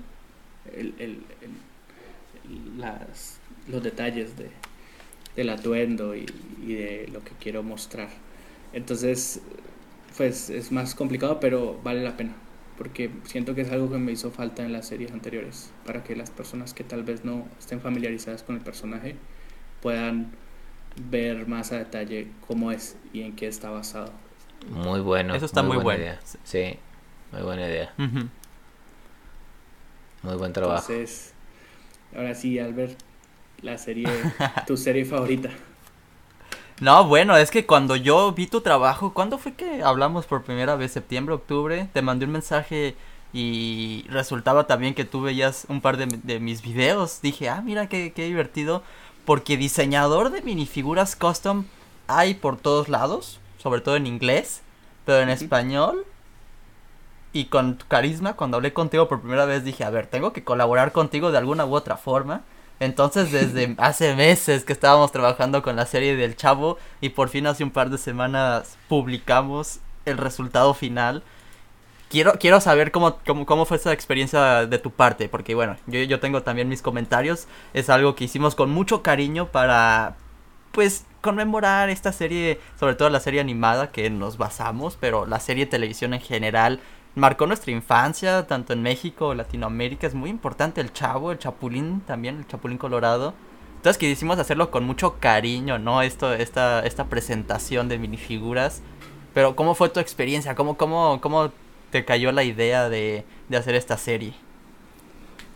el, 0.75 0.95
el- 0.99 1.23
los 3.67 3.83
detalles 3.83 4.37
de, 4.37 4.49
del 5.35 5.49
atuendo 5.49 6.15
y, 6.15 6.25
y 6.65 6.73
de 6.75 7.09
lo 7.11 7.23
que 7.23 7.31
quiero 7.39 7.63
mostrar. 7.63 8.09
Entonces, 8.73 9.41
pues 10.17 10.49
es 10.49 10.71
más 10.71 10.95
complicado, 10.95 11.39
pero 11.39 11.79
vale 11.83 12.03
la 12.03 12.17
pena. 12.17 12.33
Porque 12.77 13.09
siento 13.23 13.55
que 13.55 13.61
es 13.61 13.71
algo 13.71 13.89
que 13.89 13.97
me 13.97 14.11
hizo 14.11 14.31
falta 14.31 14.63
en 14.63 14.73
las 14.73 14.87
series 14.87 15.11
anteriores, 15.11 15.71
para 15.85 16.03
que 16.03 16.15
las 16.15 16.29
personas 16.29 16.73
que 16.73 16.83
tal 16.83 17.03
vez 17.03 17.23
no 17.23 17.47
estén 17.57 17.79
familiarizadas 17.79 18.43
con 18.43 18.55
el 18.55 18.61
personaje 18.61 19.15
puedan 19.81 20.31
ver 21.09 21.47
más 21.47 21.71
a 21.71 21.77
detalle 21.77 22.27
cómo 22.47 22.71
es 22.71 22.97
y 23.13 23.21
en 23.21 23.35
qué 23.35 23.47
está 23.47 23.69
basado. 23.69 24.11
Muy 24.69 24.99
bueno. 24.99 25.35
Eso 25.35 25.45
está 25.45 25.61
muy 25.61 25.77
buena 25.77 25.83
bueno. 25.83 26.03
idea. 26.03 26.19
Sí, 26.43 26.77
muy 27.31 27.41
buena 27.43 27.67
idea. 27.67 27.93
Muy 30.23 30.35
buen 30.35 30.53
trabajo. 30.53 30.91
Entonces, 30.91 31.33
ahora 32.15 32.33
sí, 32.35 32.59
Albert, 32.59 32.97
la 33.61 33.77
serie, 33.77 34.07
tu 34.67 34.75
serie 34.75 35.05
favorita. 35.05 35.49
No, 36.81 37.05
bueno, 37.05 37.37
es 37.37 37.51
que 37.51 37.65
cuando 37.65 37.95
yo 37.95 38.33
vi 38.33 38.47
tu 38.47 38.59
trabajo, 38.59 39.13
¿cuándo 39.13 39.37
fue 39.37 39.53
que 39.53 39.81
hablamos 39.81 40.25
por 40.25 40.43
primera 40.43 40.75
vez? 40.75 40.91
¿Septiembre, 40.91 41.35
octubre? 41.35 41.87
Te 41.93 42.01
mandé 42.01 42.25
un 42.25 42.33
mensaje 42.33 42.95
y 43.31 44.05
resultaba 44.09 44.67
también 44.67 44.93
que 44.93 45.05
tú 45.05 45.21
veías 45.21 45.65
un 45.69 45.79
par 45.79 45.95
de, 45.95 46.05
de 46.05 46.39
mis 46.41 46.61
videos. 46.61 47.21
Dije, 47.21 47.47
ah, 47.47 47.61
mira 47.63 47.87
qué, 47.87 48.11
qué 48.13 48.25
divertido. 48.25 48.83
Porque 49.23 49.55
diseñador 49.55 50.31
de 50.31 50.41
minifiguras 50.41 51.15
custom 51.15 51.65
hay 52.07 52.33
por 52.33 52.57
todos 52.57 52.89
lados, 52.89 53.39
sobre 53.57 53.79
todo 53.81 53.95
en 53.95 54.05
inglés, 54.05 54.61
pero 55.05 55.21
en 55.21 55.29
español. 55.29 56.05
Y 57.31 57.45
con 57.45 57.77
tu 57.77 57.87
carisma, 57.87 58.33
cuando 58.33 58.57
hablé 58.57 58.73
contigo 58.73 59.07
por 59.07 59.21
primera 59.21 59.45
vez, 59.45 59.63
dije, 59.63 59.85
a 59.85 59.89
ver, 59.89 60.07
tengo 60.07 60.33
que 60.33 60.43
colaborar 60.43 60.91
contigo 60.91 61.31
de 61.31 61.37
alguna 61.37 61.65
u 61.65 61.73
otra 61.73 61.95
forma. 61.95 62.43
Entonces, 62.79 63.31
desde 63.31 63.75
hace 63.79 64.15
meses 64.15 64.63
que 64.63 64.73
estábamos 64.73 65.11
trabajando 65.11 65.61
con 65.61 65.75
la 65.75 65.85
serie 65.85 66.15
del 66.15 66.35
Chavo 66.35 66.77
y 67.01 67.09
por 67.09 67.29
fin 67.29 67.47
hace 67.47 67.63
un 67.63 67.71
par 67.71 67.89
de 67.89 67.97
semanas 67.97 68.77
publicamos 68.87 69.79
el 70.05 70.17
resultado 70.17 70.73
final. 70.73 71.23
Quiero, 72.09 72.33
quiero 72.39 72.61
saber 72.61 72.91
cómo, 72.91 73.17
cómo, 73.25 73.45
cómo 73.45 73.65
fue 73.65 73.77
esa 73.77 73.91
experiencia 73.91 74.67
de 74.67 74.77
tu 74.77 74.91
parte, 74.91 75.27
porque 75.27 75.55
bueno, 75.55 75.75
yo, 75.87 75.99
yo 76.03 76.19
tengo 76.19 76.43
también 76.43 76.69
mis 76.69 76.81
comentarios. 76.81 77.47
Es 77.73 77.89
algo 77.89 78.15
que 78.15 78.25
hicimos 78.25 78.55
con 78.55 78.69
mucho 78.69 79.01
cariño 79.01 79.47
para, 79.47 80.15
pues, 80.71 81.05
conmemorar 81.21 81.89
esta 81.89 82.11
serie, 82.13 82.59
sobre 82.79 82.93
todo 82.93 83.09
la 83.09 83.19
serie 83.19 83.41
animada 83.41 83.91
que 83.91 84.09
nos 84.11 84.37
basamos, 84.37 84.95
pero 84.99 85.25
la 85.25 85.39
serie 85.39 85.65
de 85.65 85.71
televisión 85.71 86.13
en 86.13 86.21
general 86.21 86.79
marcó 87.15 87.47
nuestra 87.47 87.71
infancia, 87.71 88.45
tanto 88.47 88.73
en 88.73 88.81
México, 88.81 89.33
Latinoamérica, 89.33 90.05
es 90.05 90.13
muy 90.13 90.29
importante 90.29 90.81
el 90.81 90.93
chavo, 90.93 91.31
el 91.31 91.39
chapulín 91.39 92.01
también, 92.01 92.37
el 92.37 92.47
chapulín 92.47 92.77
colorado. 92.77 93.33
Entonces 93.77 93.97
quisimos 93.97 94.39
hacerlo 94.39 94.71
con 94.71 94.83
mucho 94.83 95.17
cariño, 95.19 95.79
¿no? 95.79 96.01
Esto, 96.01 96.33
esta, 96.33 96.85
esta 96.85 97.05
presentación 97.05 97.87
de 97.87 97.97
minifiguras. 97.99 98.81
Pero 99.33 99.55
¿cómo 99.55 99.75
fue 99.75 99.89
tu 99.89 99.99
experiencia? 99.99 100.55
¿Cómo, 100.55 100.77
cómo, 100.77 101.19
cómo 101.21 101.51
te 101.91 102.03
cayó 102.03 102.31
la 102.31 102.43
idea 102.43 102.89
de, 102.89 103.25
de 103.47 103.57
hacer 103.57 103.75
esta 103.75 103.97
serie? 103.97 104.33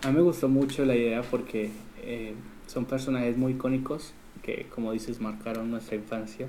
A 0.03 0.10
mí 0.10 0.16
me 0.16 0.22
gustó 0.22 0.47
mucho 0.47 0.86
la 0.86 0.95
idea 0.95 1.24
porque 1.24 1.72
eh, 2.03 2.36
son 2.68 2.86
personajes 2.86 3.36
muy 3.38 3.53
icónicos 3.53 4.14
que, 4.43 4.68
como 4.74 4.91
dices, 4.91 5.20
marcaron 5.20 5.72
nuestra 5.72 5.95
infancia. 5.95 6.47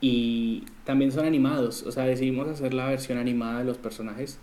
Y 0.00 0.64
también 0.84 1.12
son 1.12 1.26
animados, 1.26 1.82
o 1.82 1.92
sea, 1.92 2.04
decidimos 2.04 2.48
hacer 2.48 2.72
la 2.72 2.86
versión 2.86 3.18
animada 3.18 3.58
de 3.58 3.64
los 3.64 3.76
personajes 3.76 4.38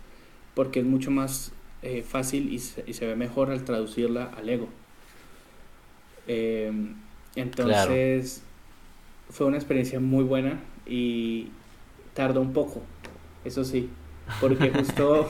porque 0.54 0.80
es 0.80 0.86
mucho 0.86 1.10
más 1.10 1.52
eh, 1.82 2.02
fácil 2.02 2.52
y 2.52 2.58
se, 2.58 2.82
y 2.86 2.92
se 2.92 3.06
ve 3.06 3.14
mejor 3.14 3.50
al 3.50 3.64
traducirla 3.64 4.32
al 4.36 4.46
Lego. 4.46 4.68
Eh, 6.26 6.72
entonces, 7.36 8.42
fue 9.30 9.46
una 9.46 9.56
experiencia 9.56 10.00
muy 10.00 10.24
buena 10.24 10.60
y 10.86 11.48
tardó 12.14 12.40
un 12.40 12.52
poco, 12.52 12.82
eso 13.44 13.64
sí, 13.64 13.88
porque 14.40 14.70
justo, 14.74 15.28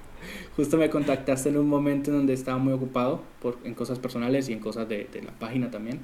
justo 0.56 0.76
me 0.76 0.90
contactaste 0.90 1.50
en 1.50 1.58
un 1.58 1.68
momento 1.68 2.10
en 2.10 2.18
donde 2.18 2.32
estaba 2.32 2.58
muy 2.58 2.72
ocupado 2.72 3.22
por, 3.40 3.58
en 3.64 3.74
cosas 3.74 3.98
personales 3.98 4.48
y 4.48 4.52
en 4.52 4.58
cosas 4.58 4.88
de, 4.88 5.08
de 5.12 5.22
la 5.22 5.32
página 5.32 5.70
también. 5.70 6.00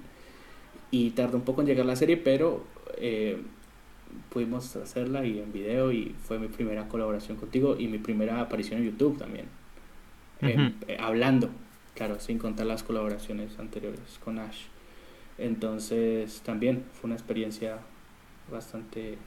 Y 0.92 1.10
tardó 1.10 1.36
un 1.36 1.44
poco 1.44 1.60
en 1.60 1.68
llegar 1.68 1.86
la 1.86 1.96
serie, 1.96 2.16
pero 2.16 2.64
eh, 2.98 3.40
pudimos 4.30 4.74
hacerla 4.76 5.24
y 5.24 5.38
en 5.38 5.52
video 5.52 5.92
y 5.92 6.14
fue 6.26 6.38
mi 6.38 6.48
primera 6.48 6.88
colaboración 6.88 7.36
contigo 7.36 7.76
y 7.78 7.88
mi 7.88 7.98
primera 7.98 8.40
aparición 8.40 8.80
en 8.80 8.86
YouTube 8.86 9.18
también. 9.18 9.46
Ujú. 10.42 10.72
eh, 10.88 10.96
hablando, 10.98 11.50
claro, 11.94 12.18
sin 12.18 12.38
contar 12.38 12.66
las 12.66 12.82
colaboraciones 12.82 13.58
anteriores 13.58 14.18
con 14.24 14.38
Ash. 14.38 14.62
Entonces 15.38 16.40
también 16.44 16.84
fue 16.94 17.08
una 17.08 17.14
experiencia 17.16 17.78
bastante, 18.50 19.18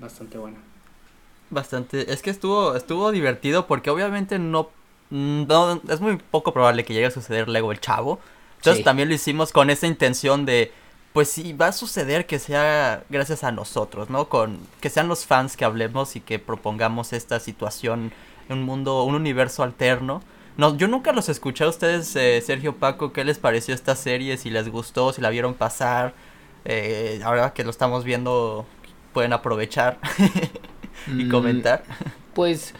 bastante 0.00 0.38
buena. 0.38 0.58
Bastante, 1.50 2.12
es 2.12 2.22
que 2.22 2.30
estuvo, 2.30 2.74
estuvo 2.74 3.12
divertido 3.12 3.66
porque 3.66 3.90
obviamente 3.90 4.38
no, 4.38 4.70
no, 5.10 5.80
es 5.88 6.00
muy 6.00 6.16
poco 6.16 6.52
probable 6.52 6.84
que 6.84 6.94
llegue 6.94 7.06
a 7.06 7.10
suceder 7.10 7.48
Lego 7.48 7.70
el 7.72 7.80
Chavo. 7.80 8.18
Entonces 8.56 8.78
Sí. 8.78 8.84
también 8.84 9.08
lo 9.08 9.14
hicimos 9.14 9.52
con 9.52 9.68
esa 9.70 9.86
intención 9.86 10.46
de, 10.46 10.72
pues 11.14 11.30
sí, 11.30 11.52
va 11.52 11.68
a 11.68 11.72
suceder 11.72 12.26
que 12.26 12.40
sea 12.40 13.04
gracias 13.08 13.44
a 13.44 13.52
nosotros, 13.52 14.10
¿no? 14.10 14.28
Con 14.28 14.58
que 14.80 14.90
sean 14.90 15.06
los 15.06 15.26
fans 15.26 15.56
que 15.56 15.64
hablemos 15.64 16.16
y 16.16 16.20
que 16.20 16.40
propongamos 16.40 17.12
esta 17.12 17.38
situación, 17.38 18.12
un 18.48 18.64
mundo, 18.64 19.04
un 19.04 19.14
universo 19.14 19.62
alterno. 19.62 20.22
No, 20.56 20.76
yo 20.76 20.88
nunca 20.88 21.12
los 21.12 21.28
escuché 21.28 21.62
a 21.64 21.68
ustedes, 21.68 22.16
eh, 22.16 22.42
Sergio 22.44 22.76
Paco, 22.76 23.12
¿qué 23.12 23.24
les 23.24 23.38
pareció 23.38 23.74
esta 23.76 23.94
serie? 23.94 24.36
Si 24.38 24.50
les 24.50 24.68
gustó, 24.68 25.12
si 25.12 25.22
la 25.22 25.30
vieron 25.30 25.54
pasar. 25.54 26.14
Eh, 26.64 27.20
ahora 27.24 27.52
que 27.54 27.62
lo 27.62 27.70
estamos 27.70 28.02
viendo, 28.04 28.66
pueden 29.12 29.32
aprovechar 29.32 30.00
y 31.06 31.24
Mm, 31.24 31.30
comentar. 31.30 31.84
Pues, 32.34 32.74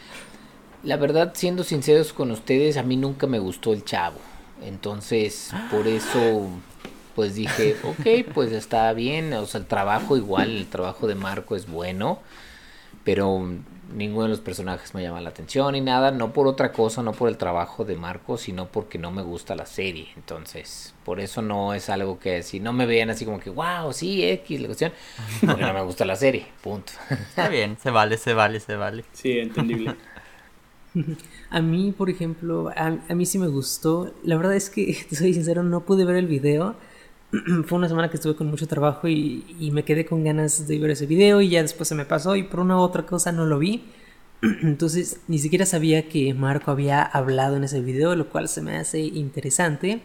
la 0.83 0.97
verdad, 0.97 1.33
siendo 1.37 1.63
sinceros 1.63 2.13
con 2.13 2.33
ustedes, 2.33 2.77
a 2.77 2.83
mí 2.83 2.97
nunca 2.97 3.27
me 3.29 3.39
gustó 3.39 3.73
el 3.73 3.85
chavo. 3.85 4.19
Entonces, 4.63 5.53
por 5.71 5.87
eso, 5.87 6.49
pues 7.15 7.35
dije, 7.35 7.77
ok, 7.85 8.33
pues 8.33 8.53
está 8.53 8.93
bien. 8.93 9.33
O 9.35 9.47
sea, 9.47 9.61
el 9.61 9.67
trabajo 9.67 10.17
igual, 10.17 10.57
el 10.57 10.67
trabajo 10.67 11.07
de 11.07 11.15
Marco 11.15 11.57
es 11.57 11.69
bueno. 11.69 12.21
Pero 13.05 13.47
ninguno 13.93 14.25
de 14.25 14.31
los 14.31 14.41
personajes 14.41 14.95
me 14.95 15.03
llama 15.03 15.21
la 15.21 15.29
atención 15.29 15.75
y 15.75 15.81
nada. 15.81 16.11
No 16.11 16.33
por 16.33 16.47
otra 16.47 16.73
cosa, 16.73 17.03
no 17.03 17.13
por 17.13 17.29
el 17.29 17.37
trabajo 17.37 17.85
de 17.85 17.97
Marco, 17.97 18.39
sino 18.39 18.67
porque 18.69 18.99
no 18.99 19.11
me 19.11 19.23
gusta 19.23 19.55
la 19.55 19.67
serie. 19.67 20.09
Entonces, 20.17 20.95
por 21.05 21.21
eso 21.21 21.43
no 21.43 21.75
es 21.75 21.91
algo 21.91 22.19
que 22.19 22.43
si 22.43 22.61
no 22.61 22.73
me 22.73 22.87
vean 22.87 23.11
así 23.11 23.25
como 23.25 23.41
que, 23.41 23.51
wow, 23.51 23.93
sí, 23.93 24.25
X, 24.25 24.61
la 24.61 24.67
cuestión. 24.69 24.93
Porque 25.45 25.63
no 25.63 25.75
me 25.75 25.83
gusta 25.83 26.05
la 26.05 26.17
serie, 26.17 26.47
punto. 26.63 26.93
Está 27.11 27.49
bien, 27.49 27.77
se 27.83 27.91
vale, 27.91 28.17
se 28.17 28.33
vale, 28.33 28.61
se 28.61 28.77
vale. 28.77 29.05
Sí, 29.13 29.39
entendible. 29.39 29.97
A 31.51 31.61
mí, 31.61 31.93
por 31.97 32.09
ejemplo, 32.11 32.71
a, 32.77 32.99
a 33.09 33.15
mí 33.15 33.27
sí 33.27 33.39
me 33.39 33.49
gustó. 33.49 34.13
La 34.23 34.37
verdad 34.37 34.55
es 34.55 34.71
que, 34.71 34.97
te 35.09 35.17
soy 35.17 35.35
sincero, 35.35 35.63
no 35.63 35.85
pude 35.85 36.05
ver 36.05 36.17
el 36.17 36.27
video. 36.27 36.77
Fue 37.67 37.79
una 37.79 37.89
semana 37.89 38.11
que 38.11 38.17
estuve 38.17 38.37
con 38.37 38.49
mucho 38.49 38.67
trabajo 38.67 39.09
y, 39.09 39.45
y 39.59 39.71
me 39.71 39.85
quedé 39.85 40.05
con 40.05 40.25
ganas 40.25 40.67
de 40.67 40.79
ver 40.79 40.91
ese 40.91 41.07
video 41.07 41.41
y 41.41 41.49
ya 41.51 41.63
después 41.63 41.89
se 41.89 41.95
me 41.95 42.05
pasó 42.05 42.37
y 42.37 42.43
por 42.45 42.61
una 42.61 42.77
u 42.77 42.81
otra 42.81 43.07
cosa 43.07 43.33
no 43.33 43.47
lo 43.47 43.59
vi. 43.59 43.85
Entonces 44.63 45.21
ni 45.29 45.39
siquiera 45.39 45.67
sabía 45.67 46.09
que 46.09 46.35
Marco 46.35 46.71
había 46.71 47.03
hablado 47.03 47.57
en 47.57 47.65
ese 47.65 47.81
video, 47.81 48.15
lo 48.17 48.29
cual 48.29 48.49
se 48.49 48.63
me 48.63 48.77
hace 48.77 49.01
interesante. 49.01 50.01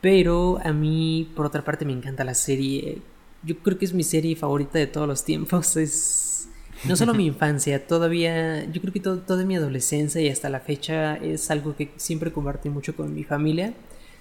Pero 0.00 0.58
a 0.62 0.72
mí, 0.72 1.30
por 1.34 1.46
otra 1.46 1.64
parte, 1.64 1.84
me 1.84 1.92
encanta 1.92 2.24
la 2.24 2.34
serie. 2.34 2.98
Yo 3.42 3.58
creo 3.58 3.78
que 3.78 3.86
es 3.86 3.94
mi 3.94 4.04
serie 4.04 4.36
favorita 4.36 4.78
de 4.78 4.86
todos 4.86 5.08
los 5.08 5.24
tiempos. 5.24 5.76
Es 5.84 6.48
no 6.84 6.96
solo 6.96 7.14
mi 7.14 7.26
infancia, 7.34 7.86
todavía, 7.86 8.64
yo 8.70 8.80
creo 8.80 8.92
que 8.92 9.00
todo, 9.00 9.18
toda 9.18 9.44
mi 9.44 9.56
adolescencia 9.56 10.20
y 10.20 10.28
hasta 10.28 10.50
la 10.50 10.60
fecha 10.60 11.16
es 11.16 11.50
algo 11.50 11.74
que 11.76 11.90
siempre 11.96 12.32
compartí 12.32 12.68
mucho 12.68 12.94
con 12.94 13.14
mi 13.14 13.24
familia. 13.24 13.72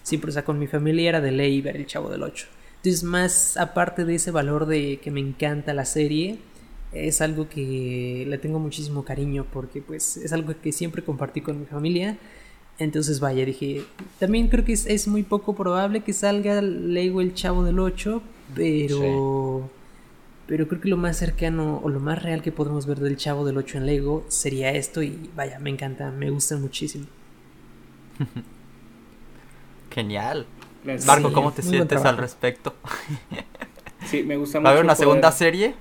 Siempre, 0.04 0.30
o 0.30 0.34
sea, 0.34 0.46
con 0.46 0.60
mi 0.60 0.68
familia 0.68 1.10
era 1.10 1.22
de 1.22 1.32
ley 1.32 1.62
ver 1.62 1.76
el 1.78 1.88
Chavo 1.88 2.10
del 2.10 2.24
8. 2.24 2.48
Entonces, 2.78 3.04
más 3.04 3.58
aparte 3.58 4.06
de 4.06 4.16
ese 4.16 4.32
valor 4.32 4.66
de 4.66 5.00
que 5.02 5.10
me 5.10 5.22
encanta 5.22 5.74
la 5.74 5.86
serie, 5.86 6.38
es 6.92 7.22
algo 7.22 7.50
que 7.50 8.26
le 8.28 8.38
tengo 8.38 8.60
muchísimo 8.60 9.04
cariño 9.04 9.46
porque 9.52 9.82
pues 9.82 10.18
es 10.18 10.32
algo 10.34 10.54
que 10.62 10.72
siempre 10.72 11.04
compartí 11.04 11.42
con 11.42 11.60
mi 11.60 11.66
familia 11.66 12.18
Entonces, 12.78 13.20
vaya, 13.20 13.46
dije, 13.46 13.84
también 14.20 14.48
creo 14.48 14.66
que 14.66 14.74
es, 14.74 14.86
es 14.86 15.08
muy 15.08 15.24
poco 15.24 15.56
probable 15.56 16.02
que 16.02 16.14
salga 16.14 16.62
Lego 16.62 17.22
el 17.22 17.34
Chavo 17.34 17.64
del 17.64 17.80
8, 17.80 18.22
pero... 18.56 19.70
Pero 20.46 20.68
creo 20.68 20.82
que 20.82 20.90
lo 20.90 20.98
más 20.98 21.16
cercano 21.16 21.80
o 21.82 21.90
lo 21.90 22.02
más 22.02 22.22
real 22.22 22.42
que 22.42 22.52
podemos 22.52 22.86
ver 22.86 23.00
del 23.00 23.16
Chavo 23.16 23.46
del 23.46 23.58
8 23.58 23.78
en 23.78 23.86
Lego 23.86 24.26
sería 24.28 24.72
esto 24.72 25.02
y 25.02 25.30
vaya, 25.36 25.58
me 25.60 25.70
encanta, 25.70 26.12
me 26.12 26.30
gusta 26.30 26.58
muchísimo. 26.58 27.06
Genial. 29.94 30.46
Gracias. 30.84 31.06
Marco, 31.08 31.32
¿cómo 31.32 31.52
te 31.54 31.62
muy 31.62 31.72
sientes 31.72 32.04
al 32.04 32.18
respecto? 32.18 32.74
Sí, 34.06 34.22
me 34.24 34.36
gusta 34.36 34.60
mucho. 34.60 34.66
¿Va 34.66 34.70
a 34.70 34.74
haber 34.74 34.84
una 34.84 34.94
poder- 34.96 35.06
segunda 35.08 35.32
serie? 35.32 35.76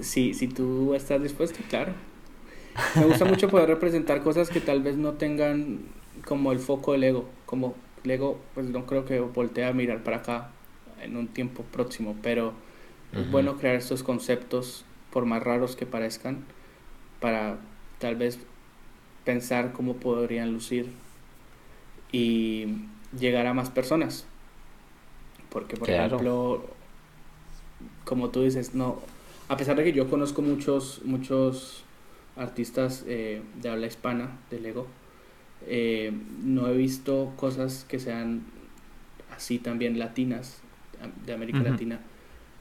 Sí, 0.00 0.32
si 0.34 0.48
tú 0.48 0.94
estás 0.94 1.22
dispuesto, 1.22 1.58
claro. 1.68 1.92
Me 2.96 3.04
gusta 3.04 3.26
mucho 3.26 3.48
poder 3.48 3.68
representar 3.68 4.22
cosas 4.22 4.48
que 4.48 4.60
tal 4.60 4.82
vez 4.82 4.96
no 4.96 5.12
tengan 5.12 5.80
como 6.24 6.52
el 6.52 6.58
foco 6.58 6.92
del 6.92 7.04
ego. 7.04 7.28
Como 7.44 7.74
Lego, 8.02 8.40
pues 8.54 8.66
no 8.66 8.86
creo 8.86 9.04
que 9.04 9.20
voltee 9.20 9.66
a 9.66 9.72
mirar 9.74 10.02
para 10.02 10.18
acá 10.18 10.50
en 11.02 11.16
un 11.16 11.28
tiempo 11.28 11.64
próximo, 11.64 12.16
pero 12.22 12.54
es 13.12 13.30
bueno 13.30 13.58
crear 13.58 13.74
estos 13.76 14.02
conceptos, 14.02 14.84
por 15.10 15.26
más 15.26 15.42
raros 15.42 15.76
que 15.76 15.84
parezcan, 15.84 16.44
para 17.20 17.58
tal 17.98 18.16
vez 18.16 18.38
pensar 19.24 19.72
cómo 19.72 19.96
podrían 19.96 20.50
lucir 20.52 20.90
y 22.12 22.66
llegar 23.18 23.46
a 23.46 23.54
más 23.54 23.70
personas. 23.70 24.26
Porque, 25.50 25.76
por 25.76 25.86
Claro. 25.88 26.06
ejemplo, 26.16 26.64
como 28.04 28.30
tú 28.30 28.42
dices, 28.42 28.74
no, 28.74 29.00
a 29.48 29.56
pesar 29.56 29.76
de 29.76 29.84
que 29.84 29.92
yo 29.92 30.08
conozco 30.08 30.42
muchos, 30.42 31.00
muchos 31.04 31.84
artistas 32.36 33.04
eh, 33.06 33.42
de 33.60 33.68
habla 33.68 33.86
hispana 33.86 34.38
de 34.50 34.60
Lego, 34.60 34.86
eh, 35.66 36.12
no 36.42 36.68
he 36.68 36.76
visto 36.76 37.32
cosas 37.36 37.84
que 37.88 37.98
sean 37.98 38.42
así 39.34 39.58
también 39.58 39.98
latinas, 39.98 40.60
de 41.24 41.32
América. 41.32 41.60
Latina, 41.62 42.00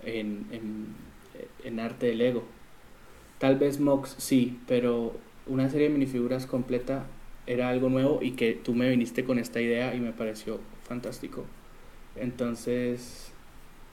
en, 0.04 0.46
en, 0.52 0.88
en 1.66 1.80
arte 1.80 2.06
de 2.08 2.16
Lego. 2.16 2.44
Tal 3.38 3.58
vez 3.58 3.80
Mox 3.80 4.16
sí, 4.18 4.60
pero 4.68 5.14
una 5.46 5.70
serie 5.70 5.88
de 5.88 5.94
minifiguras 5.94 6.46
completa 6.46 7.06
era 7.50 7.70
algo 7.70 7.90
nuevo 7.90 8.20
y 8.24 8.34
que 8.38 8.54
tú 8.56 8.74
me 8.76 8.90
viniste 8.90 9.26
con 9.26 9.40
esta 9.40 9.62
idea 9.62 9.96
y 9.96 10.02
me 10.02 10.14
pareció 10.14 10.62
fantástico. 10.84 11.46
Entonces, 12.16 13.34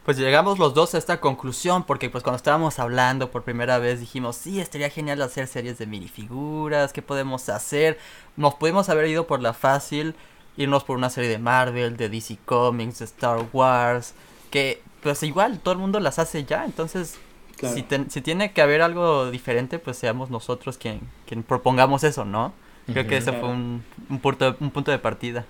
Pues 0.05 0.19
llegamos 0.19 0.59
los 0.61 0.73
dos 0.73 0.95
a 0.95 0.99
esta 0.99 1.21
conclusión 1.21 1.83
porque 1.85 2.09
pues 2.11 2.23
cuando 2.23 2.37
estábamos 2.37 2.79
hablando 2.79 3.31
por 3.33 3.43
primera 3.43 3.79
vez 3.79 3.99
dijimos, 3.99 4.37
sí, 4.37 4.61
estaría 4.61 4.89
genial 4.89 5.21
hacer 5.21 5.49
series 5.49 5.79
de 5.79 5.87
minifiguras, 5.87 6.93
¿qué 6.93 7.03
podemos 7.03 7.49
hacer? 7.49 7.99
Nos 8.37 8.55
pudimos 8.55 8.89
haber 8.89 9.09
ido 9.09 9.27
por 9.27 9.43
la 9.43 9.53
fácil, 9.53 10.15
irnos 10.57 10.85
por 10.85 10.97
una 10.97 11.11
serie 11.11 11.29
de 11.31 11.39
Marvel, 11.39 11.97
de 11.97 12.09
DC 12.09 12.39
Comics, 12.45 13.01
de 13.01 13.05
Star 13.07 13.49
Wars, 13.53 14.15
que 14.51 14.81
pues 15.03 15.23
igual 15.25 15.59
todo 15.61 15.73
el 15.75 15.81
mundo 15.81 15.99
las 15.99 16.21
hace 16.21 16.45
ya, 16.45 16.65
entonces 16.65 17.21
claro. 17.57 17.75
si, 17.75 17.83
ten- 17.83 18.09
si 18.11 18.21
tiene 18.23 18.53
que 18.53 18.63
haber 18.63 18.83
algo 18.83 19.31
diferente, 19.33 19.79
pues 19.81 19.97
seamos 19.99 20.31
nosotros 20.31 20.79
quien, 20.79 21.01
quien 21.27 21.43
propongamos 21.43 22.05
eso, 22.05 22.25
¿no? 22.25 22.55
Creo 22.93 23.07
que 23.07 23.17
Ujú. 23.17 23.19
ese 23.19 23.33
fue 23.33 23.49
Claro. 23.49 23.55
un, 23.57 23.85
un, 24.09 24.21
punto, 24.21 24.57
un 24.61 24.71
punto 24.71 24.91
de 24.91 24.99
partida. 24.99 25.45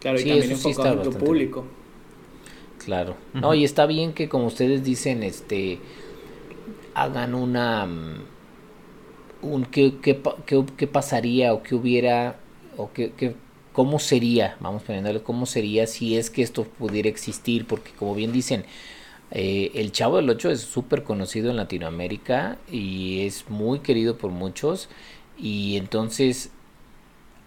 Claro, 0.00 0.18
y 0.18 0.24
Sí, 0.24 0.28
también 0.28 0.50
eso 0.50 0.56
sí 0.56 0.70
enfocado 0.70 0.70
está 0.70 0.94
en 0.94 1.02
tu 1.02 1.12
bastante 1.12 1.18
público. 1.18 1.64
Claro. 2.78 3.16
No, 3.40 3.54
y 3.54 3.64
está 3.64 3.86
bien 3.86 4.12
que 4.14 4.28
como 4.28 4.46
ustedes 4.46 4.82
dicen, 4.82 5.22
este 5.22 5.80
hagan 6.94 7.34
una 7.34 7.86
mm, 7.86 8.20
un 9.42 9.64
qué, 9.64 9.94
qué, 10.02 10.20
qué- 10.46 10.64
qué 10.76 10.86
pasaría 10.86 11.54
o 11.54 11.62
qué 11.62 11.74
hubiera 11.74 12.36
o 12.76 12.92
qué, 12.92 13.12
qué- 13.16 13.34
cómo 13.72 13.98
sería, 13.98 14.56
vamos 14.60 14.82
poniéndole 14.82 15.22
cómo 15.22 15.46
sería 15.46 15.86
si 15.86 16.16
es 16.16 16.30
que 16.30 16.42
esto 16.42 16.64
pudiera 16.64 17.08
existir, 17.08 17.66
porque 17.66 17.92
como 17.92 18.14
bien 18.14 18.32
dicen, 18.32 18.64
eh, 19.30 19.70
el 19.74 19.92
Chavo 19.92 20.16
del 20.16 20.28
Ocho 20.30 20.50
es 20.50 20.60
súper 20.60 21.04
conocido 21.04 21.50
en 21.50 21.56
Latinoamérica 21.56 22.58
y 22.70 23.22
es 23.26 23.48
muy 23.48 23.80
querido 23.80 24.18
por 24.18 24.30
muchos 24.32 24.88
y 25.40 25.76
entonces 25.76 26.50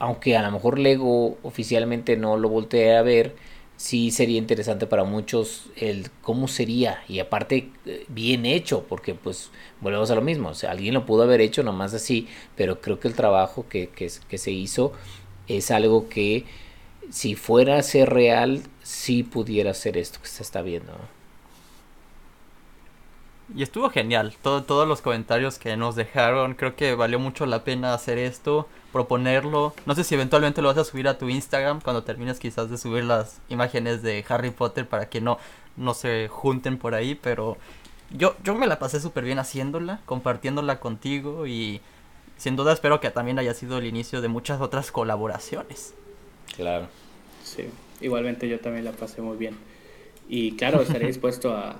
aunque 0.03 0.35
a 0.35 0.41
lo 0.41 0.51
mejor 0.51 0.79
Lego 0.79 1.37
oficialmente 1.43 2.17
no 2.17 2.35
lo 2.35 2.49
voltee 2.49 2.97
a 2.97 3.01
ver, 3.03 3.35
sí 3.77 4.11
sería 4.11 4.37
interesante 4.37 4.85
para 4.85 5.05
muchos 5.05 5.67
el 5.77 6.09
cómo 6.21 6.49
sería 6.49 7.03
y 7.07 7.19
aparte 7.19 7.69
eh, 7.85 8.05
bien 8.09 8.45
hecho, 8.45 8.83
porque 8.89 9.15
pues 9.15 9.49
volvemos 9.79 10.11
a 10.11 10.15
lo 10.15 10.21
mismo, 10.21 10.49
o 10.49 10.53
sea, 10.55 10.71
alguien 10.71 10.93
lo 10.93 11.05
pudo 11.05 11.23
haber 11.23 11.39
hecho 11.39 11.63
nomás 11.63 11.93
así, 11.93 12.27
pero 12.57 12.81
creo 12.81 12.99
que 12.99 13.07
el 13.07 13.13
trabajo 13.13 13.65
que, 13.69 13.87
que, 13.89 14.37
se 14.37 14.51
hizo 14.51 14.91
es 15.47 15.71
algo 15.71 16.09
que 16.09 16.43
si 17.09 17.35
fuera 17.35 17.77
a 17.77 17.83
ser 17.83 18.09
real, 18.09 18.63
sí 18.81 19.23
pudiera 19.23 19.73
ser 19.73 19.97
esto 19.97 20.19
que 20.21 20.27
se 20.27 20.43
está 20.43 20.61
viendo. 20.61 20.91
¿no? 20.91 21.22
Y 23.55 23.61
estuvo 23.61 23.89
genial, 23.89 24.33
todo, 24.41 24.63
todos 24.63 24.87
los 24.87 25.01
comentarios 25.01 25.59
que 25.59 25.75
nos 25.75 25.95
dejaron, 25.95 26.55
creo 26.55 26.75
que 26.75 26.95
valió 26.95 27.19
mucho 27.19 27.45
la 27.45 27.63
pena 27.63 27.93
hacer 27.93 28.17
esto, 28.17 28.67
proponerlo. 28.91 29.73
No 29.85 29.95
sé 29.95 30.03
si 30.03 30.15
eventualmente 30.15 30.61
lo 30.61 30.69
vas 30.69 30.77
a 30.77 30.85
subir 30.85 31.07
a 31.07 31.17
tu 31.17 31.29
Instagram 31.29 31.81
cuando 31.81 32.03
termines 32.03 32.39
quizás 32.39 32.69
de 32.69 32.77
subir 32.77 33.03
las 33.03 33.41
imágenes 33.49 34.01
de 34.01 34.23
Harry 34.29 34.51
Potter 34.51 34.87
para 34.87 35.09
que 35.09 35.21
no, 35.21 35.37
no 35.75 35.93
se 35.93 36.29
junten 36.29 36.77
por 36.77 36.95
ahí, 36.95 37.15
pero 37.15 37.57
yo, 38.11 38.35
yo 38.43 38.55
me 38.55 38.67
la 38.67 38.79
pasé 38.79 38.99
súper 38.99 39.25
bien 39.25 39.39
haciéndola, 39.39 39.99
compartiéndola 40.05 40.79
contigo 40.79 41.45
y 41.45 41.81
sin 42.37 42.55
duda 42.55 42.73
espero 42.73 42.99
que 42.99 43.09
también 43.09 43.39
haya 43.39 43.53
sido 43.53 43.77
el 43.77 43.85
inicio 43.85 44.21
de 44.21 44.27
muchas 44.27 44.61
otras 44.61 44.91
colaboraciones. 44.91 45.93
Claro. 46.55 46.87
Sí, 47.43 47.65
igualmente 48.01 48.47
yo 48.47 48.59
también 48.59 48.85
la 48.85 48.91
pasé 48.91 49.21
muy 49.21 49.37
bien. 49.37 49.57
Y 50.29 50.55
claro, 50.55 50.81
estaré 50.81 51.07
dispuesto 51.07 51.55
a, 51.55 51.75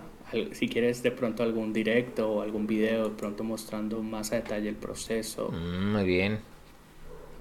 si 0.54 0.68
quieres 0.70 1.04
de 1.04 1.12
pronto 1.12 1.44
algún 1.44 1.74
directo 1.74 2.32
o 2.32 2.42
algún 2.42 2.68
video, 2.68 3.10
de 3.10 3.16
pronto 3.16 3.44
mostrando 3.44 4.02
más 4.04 4.32
a 4.32 4.38
detalle 4.38 4.70
el 4.70 4.76
proceso. 4.78 5.54
Mm, 5.54 5.92
muy 5.94 6.04
bien. 6.06 6.46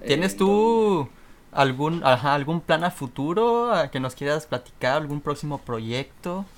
¿Tienes 0.05 0.37
Eh, 0.37 0.37
tú 0.37 1.09
algún, 1.51 2.05
ajá, 2.05 2.35
algún 2.35 2.61
plan 2.63 2.85
a 2.85 2.91
futuro 2.91 3.73
a 3.73 3.91
que 3.91 4.01
nos 4.01 4.15
quieras 4.17 4.47
platicar, 4.47 5.01
algún 5.03 5.21
próximo 5.23 5.65
proyecto? 5.65 6.51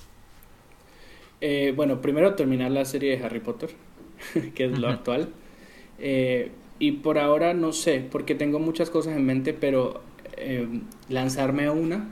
Eh, 1.41 1.73
bueno, 1.75 2.01
primero 2.01 2.35
terminar 2.35 2.71
la 2.71 2.85
serie 2.85 3.17
de 3.17 3.23
Harry 3.25 3.39
Potter, 3.39 3.71
que 4.55 4.65
es 4.65 4.77
lo 4.77 4.87
actual. 4.89 5.29
Eh, 5.99 6.51
y 6.79 6.93
por 6.93 7.17
ahora 7.19 7.53
no 7.53 7.73
sé, 7.73 8.05
porque 8.11 8.35
tengo 8.35 8.59
muchas 8.59 8.89
cosas 8.89 9.15
en 9.17 9.25
mente, 9.25 9.53
pero 9.53 10.01
eh, 10.37 10.67
lanzarme 11.09 11.65
a 11.65 11.71
una 11.71 12.07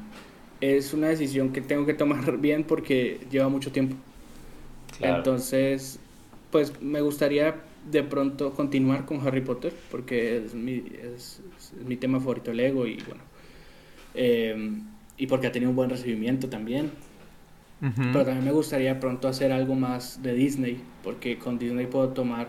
es 0.62 0.94
una 0.94 1.10
decisión 1.10 1.54
que 1.54 1.62
tengo 1.62 1.86
que 1.86 1.94
tomar 1.94 2.38
bien 2.40 2.64
porque 2.66 3.22
lleva 3.32 3.50
mucho 3.50 3.72
tiempo. 3.72 3.96
Claro. 4.98 5.18
Entonces, 5.18 6.00
pues 6.52 6.82
me 6.82 7.02
gustaría 7.02 7.56
de 7.92 8.04
pronto 8.04 8.54
continuar 8.54 9.06
con 9.06 9.26
Harry 9.28 9.42
Potter, 9.42 9.74
porque 9.92 10.38
es 10.38 10.54
mi, 10.54 10.84
es, 11.02 11.42
es 11.58 11.74
mi 11.86 11.98
tema 11.98 12.20
favorito, 12.20 12.54
Lego, 12.54 12.88
y 12.88 12.98
bueno. 13.04 13.24
eh, 14.14 14.72
y 15.18 15.28
porque 15.28 15.48
ha 15.48 15.52
tenido 15.52 15.70
un 15.72 15.76
buen 15.76 15.90
recibimiento 15.90 16.50
también. 16.50 16.92
Pero 18.12 18.26
también 18.26 18.46
me 18.46 18.52
gustaría 18.52 19.00
pronto 19.00 19.28
hacer 19.28 19.52
algo 19.52 19.76
más 19.76 20.22
de 20.24 20.34
Disney, 20.34 20.82
porque 21.04 21.38
con 21.38 21.60
Disney 21.60 21.88
puedo 21.88 22.10
tomar 22.10 22.48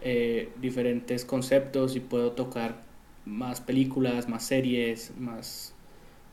eh, 0.00 0.50
diferentes 0.60 1.24
conceptos 1.24 1.96
y 1.96 2.00
puedo 2.00 2.32
tocar 2.32 2.82
más 3.26 3.60
películas, 3.60 4.28
más 4.28 4.44
series, 4.46 5.12
más 5.18 5.74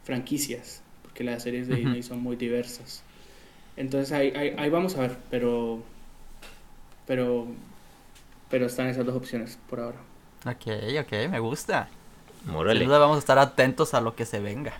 franquicias, 0.03 0.83
porque 1.03 1.23
las 1.23 1.43
series 1.43 1.67
de. 1.67 1.75
Disney 1.75 2.03
son 2.03 2.21
muy 2.23 2.35
diversas. 2.37 3.03
Entonces 3.77 4.11
ahí, 4.11 4.33
ahí, 4.35 4.53
ahí 4.57 4.69
vamos 4.69 4.95
a 4.97 5.01
ver, 5.01 5.17
pero, 5.29 5.79
pero, 7.05 7.47
pero 8.49 8.65
están 8.65 8.87
esas 8.87 9.05
dos 9.05 9.15
opciones 9.15 9.57
por 9.69 9.79
ahora. 9.79 9.97
Ok, 10.45 10.67
ok, 11.01 11.29
me 11.29 11.39
gusta. 11.39 11.87
Órale. 12.53 12.79
Sin 12.79 12.87
duda 12.87 12.99
vamos 12.99 13.17
a 13.17 13.19
estar 13.19 13.37
atentos 13.39 13.93
a 13.93 14.01
lo 14.01 14.15
que 14.15 14.25
se 14.25 14.39
venga. 14.39 14.73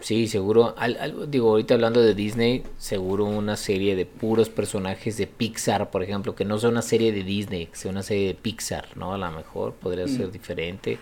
Sí, 0.00 0.28
seguro. 0.28 0.74
Al, 0.78 0.96
al- 1.00 1.28
digo, 1.30 1.50
ahorita 1.50 1.74
hablando 1.74 2.00
de 2.00 2.14
Disney, 2.14 2.62
seguro 2.78 3.24
una 3.24 3.56
serie 3.56 3.96
de 3.96 4.06
puros 4.06 4.48
personajes 4.48 5.16
de 5.16 5.26
Pixar, 5.26 5.90
por 5.90 6.04
ejemplo, 6.04 6.36
que 6.36 6.44
no 6.44 6.56
sea 6.58 6.68
una 6.70 6.82
serie 6.82 7.10
de 7.10 7.24
Disney, 7.24 7.66
que 7.66 7.76
sea 7.76 7.90
una 7.90 8.04
serie 8.04 8.28
de 8.28 8.34
Pixar, 8.34 8.96
¿no? 8.96 9.12
A 9.14 9.18
lo 9.18 9.30
mejor 9.32 9.72
podría 9.74 10.04
Mm. 10.04 10.08
ser 10.08 10.30
diferente. 10.30 10.98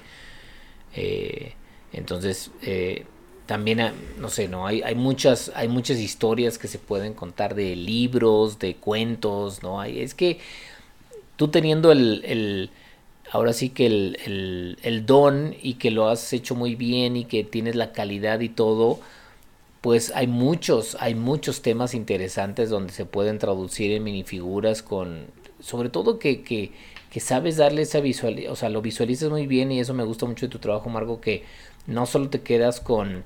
Eh, 0.94 1.52
entonces, 1.92 2.50
eh, 2.62 3.04
también, 3.46 3.80
ah, 3.80 3.94
no 4.18 4.28
sé, 4.28 4.48
¿no? 4.48 4.66
Hay, 4.66 4.82
hay, 4.82 4.94
muchas, 4.94 5.52
hay 5.54 5.68
muchas 5.68 5.98
historias 5.98 6.58
que 6.58 6.68
se 6.68 6.78
pueden 6.78 7.14
contar 7.14 7.54
de 7.54 7.76
libros, 7.76 8.58
de 8.58 8.76
cuentos, 8.76 9.62
¿no? 9.62 9.80
Hay, 9.80 10.00
es 10.00 10.14
que 10.14 10.38
tú 11.36 11.48
teniendo 11.48 11.92
el, 11.92 12.22
el 12.24 12.70
ahora 13.30 13.52
sí 13.52 13.70
que 13.70 13.86
el, 13.86 14.78
el, 14.82 15.06
don 15.06 15.54
y 15.62 15.74
que 15.74 15.90
lo 15.90 16.08
has 16.08 16.32
hecho 16.32 16.54
muy 16.54 16.74
bien 16.74 17.16
y 17.16 17.24
que 17.24 17.44
tienes 17.44 17.76
la 17.76 17.92
calidad 17.92 18.40
y 18.40 18.48
todo, 18.48 19.00
pues 19.80 20.12
hay 20.14 20.26
muchos, 20.26 20.96
hay 21.00 21.14
muchos 21.14 21.62
temas 21.62 21.94
interesantes 21.94 22.70
donde 22.70 22.92
se 22.92 23.04
pueden 23.04 23.38
traducir 23.38 23.92
en 23.92 24.04
minifiguras 24.04 24.82
con, 24.82 25.26
sobre 25.60 25.88
todo 25.88 26.18
que, 26.18 26.42
que, 26.42 26.72
que 27.10 27.20
sabes 27.20 27.56
darle 27.56 27.82
esa 27.82 28.00
visual, 28.00 28.44
o 28.48 28.56
sea, 28.56 28.68
lo 28.68 28.82
visualizas 28.82 29.30
muy 29.30 29.46
bien 29.46 29.72
y 29.72 29.80
eso 29.80 29.94
me 29.94 30.04
gusta 30.04 30.26
mucho 30.26 30.46
de 30.46 30.52
tu 30.52 30.58
trabajo, 30.58 30.88
Margo, 30.90 31.20
que 31.20 31.44
no 31.86 32.06
solo 32.06 32.28
te 32.30 32.40
quedas 32.42 32.80
con, 32.80 33.24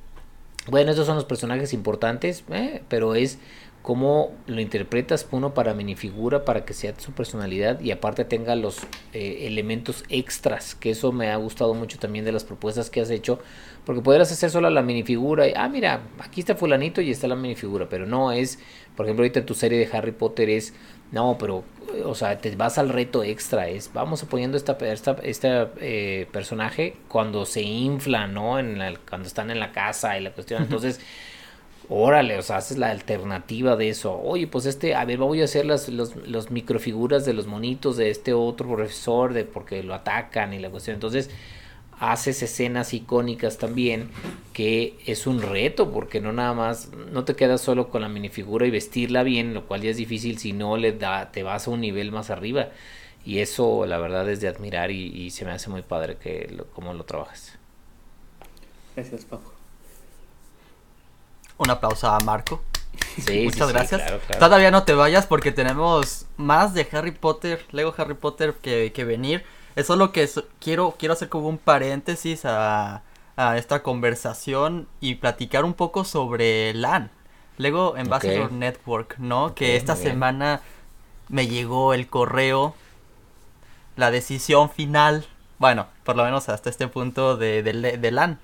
bueno, 0.66 0.90
estos 0.90 1.06
son 1.06 1.16
los 1.16 1.24
personajes 1.24 1.72
importantes, 1.72 2.44
eh, 2.50 2.82
pero 2.88 3.14
es 3.14 3.38
cómo 3.82 4.32
lo 4.46 4.60
interpretas 4.60 5.26
uno 5.30 5.54
para 5.54 5.72
minifigura, 5.72 6.44
para 6.44 6.66
que 6.66 6.74
sea 6.74 6.92
su 6.98 7.12
personalidad 7.12 7.80
y 7.80 7.92
aparte 7.92 8.26
tenga 8.26 8.54
los 8.54 8.78
eh, 9.14 9.46
elementos 9.46 10.04
extras, 10.10 10.74
que 10.74 10.90
eso 10.90 11.12
me 11.12 11.30
ha 11.30 11.36
gustado 11.36 11.72
mucho 11.72 11.98
también 11.98 12.26
de 12.26 12.32
las 12.32 12.44
propuestas 12.44 12.90
que 12.90 13.00
has 13.00 13.10
hecho, 13.10 13.38
porque 13.86 14.02
podrás 14.02 14.30
hacer 14.32 14.50
solo 14.50 14.68
la 14.68 14.82
minifigura 14.82 15.48
y, 15.48 15.52
ah, 15.56 15.68
mira, 15.68 16.02
aquí 16.18 16.40
está 16.40 16.54
fulanito 16.54 17.00
y 17.00 17.10
está 17.10 17.26
la 17.26 17.36
minifigura, 17.36 17.88
pero 17.88 18.06
no 18.06 18.32
es, 18.32 18.58
por 18.96 19.06
ejemplo, 19.06 19.22
ahorita 19.22 19.46
tu 19.46 19.54
serie 19.54 19.78
de 19.78 19.96
Harry 19.96 20.12
Potter 20.12 20.50
es, 20.50 20.74
no, 21.12 21.36
pero, 21.38 21.64
o 22.04 22.14
sea, 22.14 22.38
te 22.38 22.54
vas 22.56 22.78
al 22.78 22.88
reto 22.88 23.24
extra, 23.24 23.68
es, 23.68 23.92
vamos 23.92 24.24
poniendo 24.24 24.56
esta, 24.56 24.78
esta, 24.80 25.16
este 25.22 25.66
eh, 25.80 26.28
personaje 26.30 26.96
cuando 27.08 27.46
se 27.46 27.62
infla, 27.62 28.26
¿no? 28.26 28.58
En 28.58 28.80
cuando 29.08 29.26
están 29.26 29.50
en 29.50 29.58
la 29.58 29.72
casa 29.72 30.16
y 30.18 30.22
la 30.22 30.32
cuestión, 30.32 30.62
entonces 30.62 31.00
órale, 31.90 32.38
o 32.38 32.42
sea, 32.42 32.58
haces 32.58 32.78
la 32.78 32.90
alternativa 32.90 33.76
de 33.76 33.88
eso. 33.90 34.16
Oye, 34.16 34.46
pues 34.46 34.64
este, 34.64 34.94
a 34.94 35.04
ver, 35.04 35.18
voy 35.18 35.42
a 35.42 35.44
hacer 35.44 35.66
las 35.66 35.88
los, 35.88 36.50
microfiguras 36.50 37.26
de 37.26 37.32
los 37.34 37.46
monitos 37.48 37.96
de 37.96 38.10
este 38.10 38.32
otro 38.32 38.68
profesor, 38.68 39.34
de 39.34 39.44
porque 39.44 39.82
lo 39.82 39.94
atacan 39.94 40.54
y 40.54 40.60
la 40.60 40.70
cuestión. 40.70 40.94
Entonces, 40.94 41.30
haces 42.00 42.42
escenas 42.42 42.94
icónicas 42.94 43.58
también, 43.58 44.10
que 44.54 44.98
es 45.04 45.26
un 45.26 45.42
reto, 45.42 45.92
porque 45.92 46.20
no 46.20 46.32
nada 46.32 46.54
más, 46.54 46.88
no 47.12 47.24
te 47.24 47.36
quedas 47.36 47.60
solo 47.60 47.90
con 47.90 48.00
la 48.00 48.08
minifigura 48.08 48.66
y 48.66 48.70
vestirla 48.70 49.22
bien, 49.22 49.52
lo 49.52 49.66
cual 49.66 49.82
ya 49.82 49.90
es 49.90 49.98
difícil, 49.98 50.38
si 50.38 50.54
no 50.54 50.78
le 50.78 50.92
da, 50.92 51.30
te 51.30 51.42
vas 51.42 51.68
a 51.68 51.70
un 51.70 51.82
nivel 51.82 52.10
más 52.10 52.30
arriba. 52.30 52.68
Y 53.22 53.40
eso, 53.40 53.84
la 53.84 53.98
verdad, 53.98 54.28
es 54.30 54.40
de 54.40 54.48
admirar 54.48 54.90
y, 54.90 55.30
se 55.30 55.44
me 55.44 55.52
hace 55.52 55.68
muy 55.68 55.82
padre 55.82 56.16
que 56.16 56.50
lo, 56.50 56.64
cómo 56.68 56.94
lo 56.94 57.04
trabajas. 57.04 57.58
Gracias, 58.96 59.26
Paco. 59.26 59.52
Un 61.58 61.68
aplauso 61.68 62.08
a 62.08 62.18
Marco. 62.20 62.62
Sí, 63.18 63.42
Muchas 63.44 63.70
gracias. 63.70 64.02
Todavía 64.38 64.70
no 64.70 64.84
te 64.84 64.94
vayas 64.94 65.26
porque 65.26 65.52
tenemos 65.52 66.24
más 66.38 66.72
de 66.72 66.88
Harry 66.92 67.10
Potter, 67.10 67.62
Lego 67.72 67.94
Harry 67.98 68.14
Potter 68.14 68.54
que, 68.54 68.90
que 68.94 69.04
venir. 69.04 69.44
Eso 69.76 69.92
es 69.94 69.98
lo 69.98 70.12
que 70.12 70.28
quiero, 70.58 70.94
quiero 70.98 71.14
hacer 71.14 71.28
como 71.28 71.48
un 71.48 71.58
paréntesis 71.58 72.44
a, 72.44 73.02
a, 73.36 73.56
esta 73.58 73.82
conversación 73.82 74.88
y 75.00 75.16
platicar 75.16 75.64
un 75.64 75.74
poco 75.74 76.04
sobre 76.04 76.74
LAN, 76.74 77.10
Lego 77.56 77.94
Ambassador 77.96 78.52
Network, 78.52 79.18
¿no? 79.18 79.54
que 79.54 79.76
esta 79.76 79.96
semana 79.96 80.60
me 81.28 81.46
llegó 81.46 81.94
el 81.94 82.08
correo, 82.08 82.74
la 83.96 84.10
decisión 84.10 84.70
final, 84.70 85.26
bueno, 85.58 85.86
por 86.04 86.16
lo 86.16 86.24
menos 86.24 86.48
hasta 86.48 86.70
este 86.70 86.88
punto 86.88 87.36
de, 87.36 87.62
de, 87.62 87.98
de 87.98 88.10
LAN. 88.10 88.40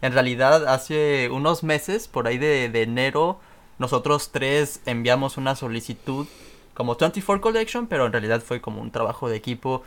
En 0.00 0.12
realidad, 0.12 0.68
hace 0.68 1.28
unos 1.30 1.64
meses, 1.64 2.06
por 2.06 2.28
ahí 2.28 2.38
de, 2.38 2.66
enero, 2.82 3.40
nosotros 3.78 4.30
tres 4.30 4.80
enviamos 4.86 5.36
una 5.36 5.56
solicitud 5.56 6.26
como 6.74 6.94
24 6.94 7.40
Collection, 7.40 7.88
pero 7.88 8.06
en 8.06 8.12
realidad 8.12 8.40
fue 8.40 8.60
como 8.60 8.80
un 8.80 8.92
trabajo 8.92 9.28
de 9.28 9.36
equipo 9.36 9.82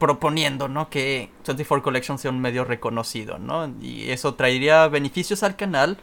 proponiendo, 0.00 0.66
¿no? 0.66 0.90
Que 0.90 1.30
24 1.46 1.84
Collection 1.84 2.18
sea 2.18 2.32
un 2.32 2.40
medio 2.40 2.64
reconocido, 2.64 3.38
¿no? 3.38 3.72
Y 3.80 4.10
eso 4.10 4.34
traería 4.34 4.88
beneficios 4.88 5.44
al 5.44 5.54
canal, 5.54 5.98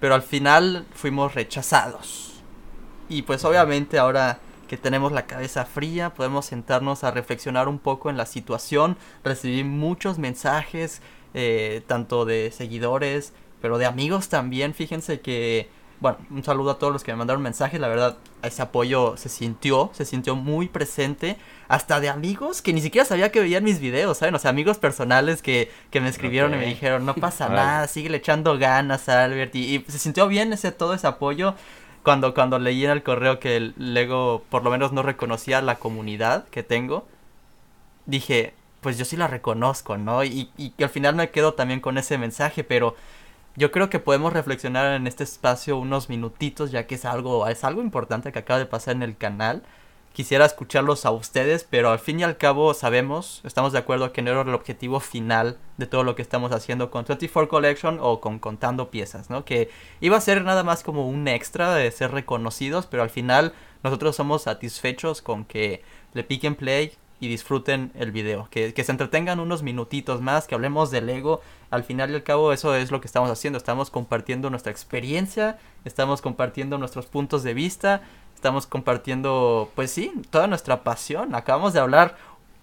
pero 0.00 0.14
al 0.14 0.22
final 0.22 0.86
fuimos 0.94 1.34
rechazados. 1.34 2.42
Y 3.10 3.22
pues 3.22 3.44
obviamente 3.44 3.98
ahora 3.98 4.38
que 4.68 4.78
tenemos 4.78 5.12
la 5.12 5.26
cabeza 5.26 5.66
fría, 5.66 6.14
podemos 6.14 6.46
sentarnos 6.46 7.04
a 7.04 7.10
reflexionar 7.10 7.68
un 7.68 7.78
poco 7.78 8.08
en 8.08 8.16
la 8.16 8.24
situación, 8.24 8.96
recibí 9.24 9.64
muchos 9.64 10.18
mensajes, 10.18 11.02
eh, 11.34 11.82
tanto 11.86 12.24
de 12.24 12.52
seguidores, 12.52 13.34
pero 13.60 13.76
de 13.76 13.86
amigos 13.86 14.28
también. 14.28 14.72
Fíjense 14.72 15.20
que, 15.20 15.68
bueno, 16.02 16.18
un 16.30 16.42
saludo 16.42 16.72
a 16.72 16.78
todos 16.80 16.92
los 16.92 17.04
que 17.04 17.12
me 17.12 17.18
mandaron 17.18 17.44
mensajes, 17.44 17.80
la 17.80 17.86
verdad, 17.86 18.16
ese 18.42 18.60
apoyo 18.60 19.16
se 19.16 19.28
sintió, 19.28 19.88
se 19.92 20.04
sintió 20.04 20.34
muy 20.34 20.66
presente, 20.66 21.36
hasta 21.68 22.00
de 22.00 22.08
amigos 22.08 22.60
que 22.60 22.72
ni 22.72 22.80
siquiera 22.80 23.04
sabía 23.04 23.30
que 23.30 23.38
veían 23.38 23.62
mis 23.62 23.78
videos, 23.78 24.18
¿saben? 24.18 24.34
O 24.34 24.40
sea, 24.40 24.50
amigos 24.50 24.78
personales 24.78 25.42
que, 25.42 25.70
que 25.92 26.00
me 26.00 26.08
escribieron 26.08 26.54
y 26.54 26.56
me 26.56 26.66
dijeron, 26.66 27.06
no 27.06 27.14
pasa 27.14 27.48
nada, 27.50 27.86
sigue 27.86 28.14
echando 28.16 28.58
ganas, 28.58 29.08
Albert, 29.08 29.54
y, 29.54 29.84
se 29.86 30.00
sintió 30.00 30.26
bien 30.26 30.52
ese, 30.52 30.72
todo 30.72 30.92
ese 30.92 31.06
apoyo. 31.06 31.54
Cuando, 32.02 32.34
cuando 32.34 32.58
leí 32.58 32.84
en 32.84 32.90
el 32.90 33.04
correo 33.04 33.38
que 33.38 33.56
el 33.56 33.74
Lego 33.78 34.42
por 34.50 34.64
lo 34.64 34.72
menos 34.72 34.92
no 34.92 35.04
reconocía 35.04 35.62
la 35.62 35.76
comunidad 35.76 36.48
que 36.48 36.64
tengo, 36.64 37.06
dije, 38.06 38.54
pues 38.80 38.98
yo 38.98 39.04
sí 39.04 39.16
la 39.16 39.28
reconozco, 39.28 39.96
¿no? 39.98 40.24
Y, 40.24 40.50
y 40.56 40.70
que 40.70 40.82
al 40.82 40.90
final 40.90 41.14
me 41.14 41.30
quedo 41.30 41.54
también 41.54 41.78
con 41.78 41.96
ese 41.96 42.18
mensaje, 42.18 42.64
pero 42.64 42.96
yo 43.56 43.70
creo 43.70 43.90
que 43.90 43.98
podemos 43.98 44.32
reflexionar 44.32 44.94
en 44.94 45.06
este 45.06 45.24
espacio 45.24 45.76
unos 45.76 46.08
minutitos, 46.08 46.70
ya 46.70 46.86
que 46.86 46.94
es 46.94 47.04
algo, 47.04 47.46
es 47.48 47.64
algo 47.64 47.82
importante 47.82 48.32
que 48.32 48.38
acaba 48.38 48.58
de 48.58 48.66
pasar 48.66 48.96
en 48.96 49.02
el 49.02 49.16
canal. 49.16 49.62
Quisiera 50.14 50.44
escucharlos 50.44 51.06
a 51.06 51.10
ustedes, 51.10 51.66
pero 51.68 51.90
al 51.90 51.98
fin 51.98 52.20
y 52.20 52.22
al 52.22 52.36
cabo 52.36 52.74
sabemos, 52.74 53.40
estamos 53.44 53.72
de 53.72 53.78
acuerdo 53.78 54.12
que 54.12 54.20
no 54.20 54.30
era 54.30 54.42
el 54.42 54.54
objetivo 54.54 55.00
final 55.00 55.58
de 55.78 55.86
todo 55.86 56.04
lo 56.04 56.14
que 56.14 56.22
estamos 56.22 56.52
haciendo 56.52 56.90
con 56.90 57.04
24 57.06 57.48
Collection 57.48 57.98
o 58.00 58.20
con 58.20 58.38
Contando 58.38 58.90
Piezas, 58.90 59.30
¿no? 59.30 59.44
Que 59.46 59.70
iba 60.00 60.18
a 60.18 60.20
ser 60.20 60.44
nada 60.44 60.64
más 60.64 60.82
como 60.82 61.08
un 61.08 61.28
extra 61.28 61.74
de 61.74 61.90
ser 61.90 62.10
reconocidos, 62.10 62.86
pero 62.86 63.02
al 63.02 63.10
final 63.10 63.54
nosotros 63.82 64.14
somos 64.14 64.42
satisfechos 64.42 65.22
con 65.22 65.44
que 65.46 65.82
le 66.12 66.24
piquen 66.24 66.56
play, 66.56 66.92
y 67.22 67.28
disfruten 67.28 67.92
el 67.94 68.10
video. 68.10 68.48
Que, 68.50 68.74
se 68.74 68.90
entretengan 68.90 69.38
unos 69.38 69.62
minutitos 69.62 70.20
más, 70.20 70.48
que 70.48 70.56
hablemos 70.56 70.90
del 70.90 71.08
ego. 71.08 71.40
Al 71.70 71.84
final 71.84 72.10
y 72.10 72.14
al 72.16 72.24
cabo 72.24 72.52
eso 72.52 72.74
es 72.74 72.90
lo 72.90 73.00
que 73.00 73.06
estamos 73.06 73.30
haciendo. 73.30 73.58
Estamos 73.58 73.90
compartiendo 73.90 74.50
nuestra 74.50 74.72
experiencia, 74.72 75.56
estamos 75.84 76.20
compartiendo 76.20 76.78
nuestros 76.78 77.06
puntos 77.06 77.44
de 77.44 77.54
vista, 77.54 78.02
estamos 78.34 78.66
compartiendo, 78.66 79.70
pues 79.76 79.92
sí, 79.92 80.12
toda 80.30 80.48
nuestra 80.48 80.82
pasión. 80.82 81.36
Acabamos 81.36 81.72
de 81.72 81.78
hablar 81.78 82.16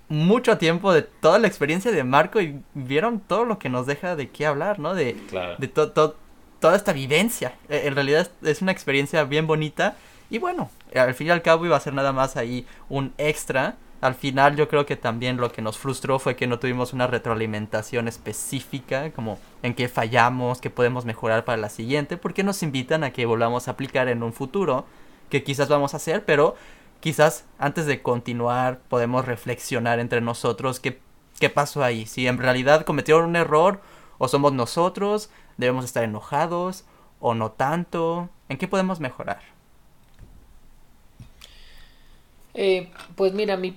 mucho 0.09 0.57
tiempo 0.57 0.91
de 0.91 1.03
toda 1.03 1.39
la 1.39 1.47
experiencia 1.47 1.93
de 1.93 2.03
Marco 2.03 2.41
y 2.41 2.61
vieron 2.73 3.21
todo 3.21 3.45
lo 3.45 3.59
que 3.59 3.69
nos 3.69 3.85
deja 3.85 4.17
de 4.17 4.27
qué 4.27 4.45
hablar, 4.45 4.77
¿no? 4.77 4.93
De, 4.93 5.15
de 5.57 5.67
toda 5.69 6.75
esta 6.75 6.91
vivencia. 6.91 7.53
E, 7.69 7.87
en 7.87 7.95
realidad 7.95 8.29
es 8.41 8.61
una 8.61 8.73
experiencia 8.73 9.23
bien 9.23 9.47
bonita. 9.47 9.95
Y 10.29 10.37
bueno, 10.37 10.69
al 10.93 11.13
fin 11.13 11.27
y 11.27 11.29
al 11.29 11.43
cabo 11.43 11.65
iba 11.65 11.77
a 11.77 11.79
ser 11.79 11.93
nada 11.93 12.11
más 12.11 12.35
ahí 12.35 12.67
un 12.89 13.13
extra 13.17 13.77
al 14.01 14.15
final 14.15 14.55
yo 14.55 14.69
creo 14.69 14.85
que 14.85 14.95
también 14.95 15.37
lo 15.37 15.51
que 15.51 15.61
nos 15.61 15.77
frustró 15.77 16.19
fue 16.19 16.35
que 16.35 16.47
no 16.47 16.59
tuvimos 16.59 16.93
una 16.93 17.07
retroalimentación 17.07 18.07
específica, 18.07 19.11
como 19.11 19.37
en 19.61 19.73
qué 19.73 19.89
fallamos, 19.89 20.61
qué 20.61 20.69
podemos 20.69 21.05
mejorar 21.05 21.43
para 21.43 21.57
la 21.57 21.69
siguiente, 21.69 22.15
porque 22.15 22.43
nos 22.43 22.63
invitan 22.63 23.03
a 23.03 23.11
que 23.11 23.25
volvamos 23.25 23.67
a 23.67 23.71
aplicar 23.71 24.07
en 24.07 24.23
un 24.23 24.31
futuro, 24.31 24.85
que 25.29 25.43
quizás 25.43 25.67
vamos 25.67 25.93
a 25.93 25.97
hacer, 25.97 26.23
pero 26.23 26.55
quizás 27.01 27.45
antes 27.57 27.85
de 27.85 28.01
continuar 28.01 28.79
podemos 28.87 29.25
reflexionar 29.25 29.99
entre 29.99 30.21
nosotros 30.21 30.79
qué, 30.79 31.01
qué 31.39 31.49
pasó 31.49 31.83
ahí, 31.83 32.05
si 32.05 32.27
en 32.27 32.37
realidad 32.37 32.85
cometieron 32.85 33.25
un 33.25 33.35
error 33.35 33.81
o 34.17 34.29
somos 34.29 34.53
nosotros, 34.53 35.29
debemos 35.57 35.83
estar 35.83 36.03
enojados 36.03 36.85
o 37.19 37.33
no 37.33 37.51
tanto, 37.51 38.29
en 38.47 38.57
qué 38.57 38.67
podemos 38.67 39.01
mejorar. 39.01 39.58
Eh, 42.53 42.91
pues 43.15 43.33
mira, 43.33 43.57
mi, 43.57 43.75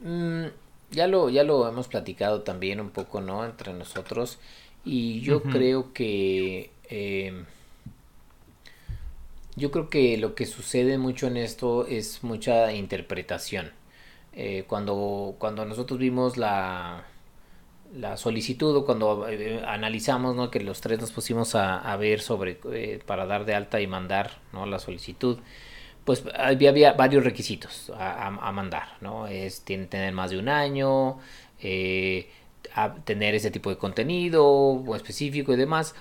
mm, 0.00 0.44
ya, 0.90 1.06
lo, 1.06 1.30
ya 1.30 1.44
lo 1.44 1.68
hemos 1.68 1.88
platicado 1.88 2.42
también 2.42 2.80
un 2.80 2.90
poco, 2.90 3.20
¿no? 3.20 3.44
Entre 3.44 3.72
nosotros. 3.72 4.38
Y 4.84 5.20
yo 5.20 5.42
creo 5.42 5.92
que... 5.92 6.70
Eh, 6.90 7.44
yo 9.56 9.70
creo 9.70 9.88
que 9.90 10.16
lo 10.18 10.34
que 10.34 10.46
sucede 10.46 10.98
mucho 10.98 11.26
en 11.28 11.36
esto 11.36 11.86
es 11.86 12.24
mucha 12.24 12.72
interpretación. 12.72 13.72
Eh, 14.32 14.64
cuando, 14.66 15.36
cuando 15.38 15.64
nosotros 15.64 15.98
vimos 16.00 16.36
la, 16.36 17.04
la 17.94 18.16
solicitud 18.16 18.76
o 18.76 18.84
cuando 18.84 19.26
analizamos 19.66 20.34
¿no? 20.36 20.50
que 20.50 20.60
los 20.60 20.80
tres 20.80 21.00
nos 21.00 21.12
pusimos 21.12 21.54
a, 21.54 21.78
a 21.78 21.96
ver 21.96 22.20
sobre 22.20 22.56
para 23.06 23.26
dar 23.26 23.44
de 23.44 23.54
alta 23.54 23.80
y 23.80 23.86
mandar 23.86 24.40
¿no? 24.52 24.66
la 24.66 24.78
solicitud 24.80 25.38
pues 26.04 26.22
había, 26.36 26.92
varios 26.92 27.24
requisitos 27.24 27.90
a, 27.98 28.52
mandar, 28.52 28.96
¿no? 29.00 29.26
Es 29.26 29.62
tener 29.62 30.12
más 30.12 30.30
de 30.30 30.38
un 30.38 30.48
año, 30.48 31.18
eh, 31.60 32.28
tener 33.04 33.34
ese 33.34 33.50
tipo 33.50 33.70
de 33.70 33.76
contenido 33.76 34.82
específico 34.94 35.52
y 35.52 35.56
demás. 35.56 35.94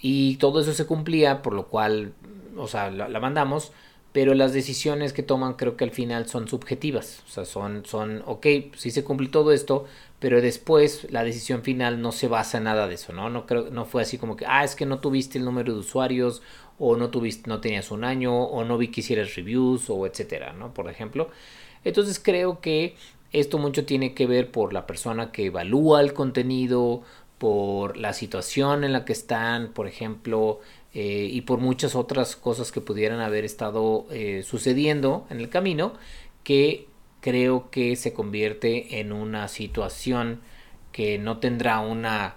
Y 0.00 0.36
todo 0.36 0.60
eso 0.60 0.72
se 0.72 0.86
cumplía, 0.86 1.42
por 1.42 1.52
lo 1.52 1.66
cual, 1.66 2.12
o 2.56 2.68
sea, 2.68 2.90
la, 2.90 3.20
mandamos, 3.20 3.72
pero 4.12 4.34
las 4.34 4.52
decisiones 4.52 5.12
que 5.12 5.22
toman 5.22 5.54
creo 5.54 5.76
que 5.76 5.84
al 5.84 5.90
final 5.90 6.26
son 6.26 6.48
subjetivas, 6.48 7.22
o 7.26 7.30
sea, 7.30 7.44
son, 7.44 7.84
son, 7.84 8.22
ok, 8.24 8.46
sí 8.76 8.90
se 8.90 9.04
cumple 9.04 9.28
todo 9.28 9.52
esto, 9.52 9.86
pero 10.20 10.40
después 10.40 11.06
la 11.10 11.22
decisión 11.24 11.62
final 11.62 12.00
no 12.00 12.12
se 12.12 12.28
basa 12.28 12.58
en 12.58 12.64
nada 12.64 12.88
de 12.88 12.94
eso, 12.94 13.12
¿no? 13.12 13.28
No 13.28 13.46
creo, 13.46 13.70
no 13.70 13.84
fue 13.84 14.02
así 14.02 14.16
como 14.16 14.36
que, 14.36 14.46
ah, 14.46 14.64
es 14.64 14.74
que 14.74 14.86
no 14.86 15.00
tuviste 15.00 15.38
el 15.38 15.44
número 15.44 15.74
de 15.74 15.80
usuarios 15.80 16.42
o 16.78 16.96
no 16.96 17.10
tuviste, 17.10 17.48
no 17.48 17.60
tenías 17.60 17.90
un 17.90 18.04
año, 18.04 18.34
o 18.34 18.64
no 18.64 18.78
vi 18.78 18.88
que 18.88 19.00
hicieras 19.00 19.34
reviews, 19.34 19.88
o 19.90 20.06
etcétera, 20.06 20.52
¿no? 20.52 20.74
Por 20.74 20.90
ejemplo. 20.90 21.30
Entonces 21.84 22.18
creo 22.18 22.60
que 22.60 22.96
esto 23.32 23.58
mucho 23.58 23.84
tiene 23.84 24.14
que 24.14 24.26
ver 24.26 24.50
por 24.50 24.72
la 24.72 24.86
persona 24.86 25.32
que 25.32 25.46
evalúa 25.46 26.00
el 26.00 26.12
contenido, 26.12 27.02
por 27.38 27.96
la 27.96 28.12
situación 28.12 28.84
en 28.84 28.92
la 28.92 29.04
que 29.04 29.12
están, 29.12 29.72
por 29.72 29.86
ejemplo, 29.86 30.60
eh, 30.94 31.28
y 31.30 31.42
por 31.42 31.58
muchas 31.58 31.94
otras 31.94 32.36
cosas 32.36 32.72
que 32.72 32.80
pudieran 32.80 33.20
haber 33.20 33.44
estado 33.44 34.06
eh, 34.10 34.42
sucediendo 34.44 35.26
en 35.28 35.40
el 35.40 35.50
camino, 35.50 35.92
que 36.42 36.86
creo 37.20 37.70
que 37.70 37.96
se 37.96 38.14
convierte 38.14 39.00
en 39.00 39.12
una 39.12 39.48
situación 39.48 40.40
que 40.92 41.18
no 41.18 41.38
tendrá 41.38 41.80
una 41.80 42.36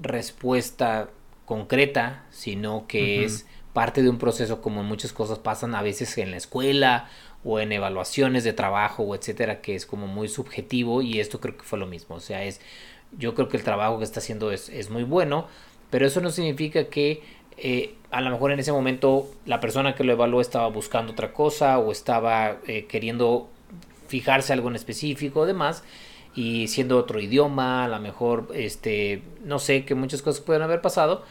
respuesta 0.00 1.10
concreta, 1.44 2.24
sino 2.30 2.86
que 2.88 3.24
es 3.24 3.46
parte 3.80 4.02
de 4.02 4.10
un 4.10 4.18
proceso 4.18 4.60
como 4.60 4.82
muchas 4.82 5.14
cosas 5.14 5.38
pasan 5.38 5.74
a 5.74 5.80
veces 5.80 6.18
en 6.18 6.32
la 6.32 6.36
escuela 6.36 7.08
o 7.44 7.60
en 7.60 7.72
evaluaciones 7.72 8.44
de 8.44 8.52
trabajo 8.52 9.04
o 9.04 9.14
etcétera, 9.14 9.62
que 9.62 9.74
es 9.74 9.86
como 9.86 10.06
muy 10.06 10.28
subjetivo 10.28 11.00
y 11.00 11.18
esto 11.18 11.40
creo 11.40 11.56
que 11.56 11.62
fue 11.62 11.78
lo 11.78 11.86
mismo, 11.86 12.16
o 12.16 12.20
sea, 12.20 12.44
es 12.44 12.60
yo 13.16 13.34
creo 13.34 13.48
que 13.48 13.56
el 13.56 13.62
trabajo 13.62 13.96
que 13.96 14.04
está 14.04 14.20
haciendo 14.20 14.52
es, 14.52 14.68
es 14.68 14.90
muy 14.90 15.04
bueno, 15.04 15.46
pero 15.88 16.06
eso 16.06 16.20
no 16.20 16.28
significa 16.28 16.88
que 16.90 17.22
eh, 17.56 17.94
a 18.10 18.20
lo 18.20 18.28
mejor 18.28 18.52
en 18.52 18.58
ese 18.58 18.70
momento 18.70 19.30
la 19.46 19.60
persona 19.60 19.94
que 19.94 20.04
lo 20.04 20.12
evaluó 20.12 20.42
estaba 20.42 20.68
buscando 20.68 21.12
otra 21.12 21.32
cosa 21.32 21.78
o 21.78 21.90
estaba 21.90 22.58
eh, 22.66 22.84
queriendo 22.84 23.48
fijarse 24.08 24.52
algo 24.52 24.68
en 24.68 24.76
específico, 24.76 25.46
demás, 25.46 25.84
y 26.34 26.68
siendo 26.68 26.98
otro 26.98 27.18
idioma, 27.18 27.86
a 27.86 27.88
lo 27.88 27.98
mejor, 27.98 28.48
este, 28.54 29.22
no 29.42 29.58
sé, 29.58 29.86
que 29.86 29.94
muchas 29.94 30.20
cosas 30.20 30.42
pueden 30.42 30.60
haber 30.60 30.82
pasado, 30.82 31.24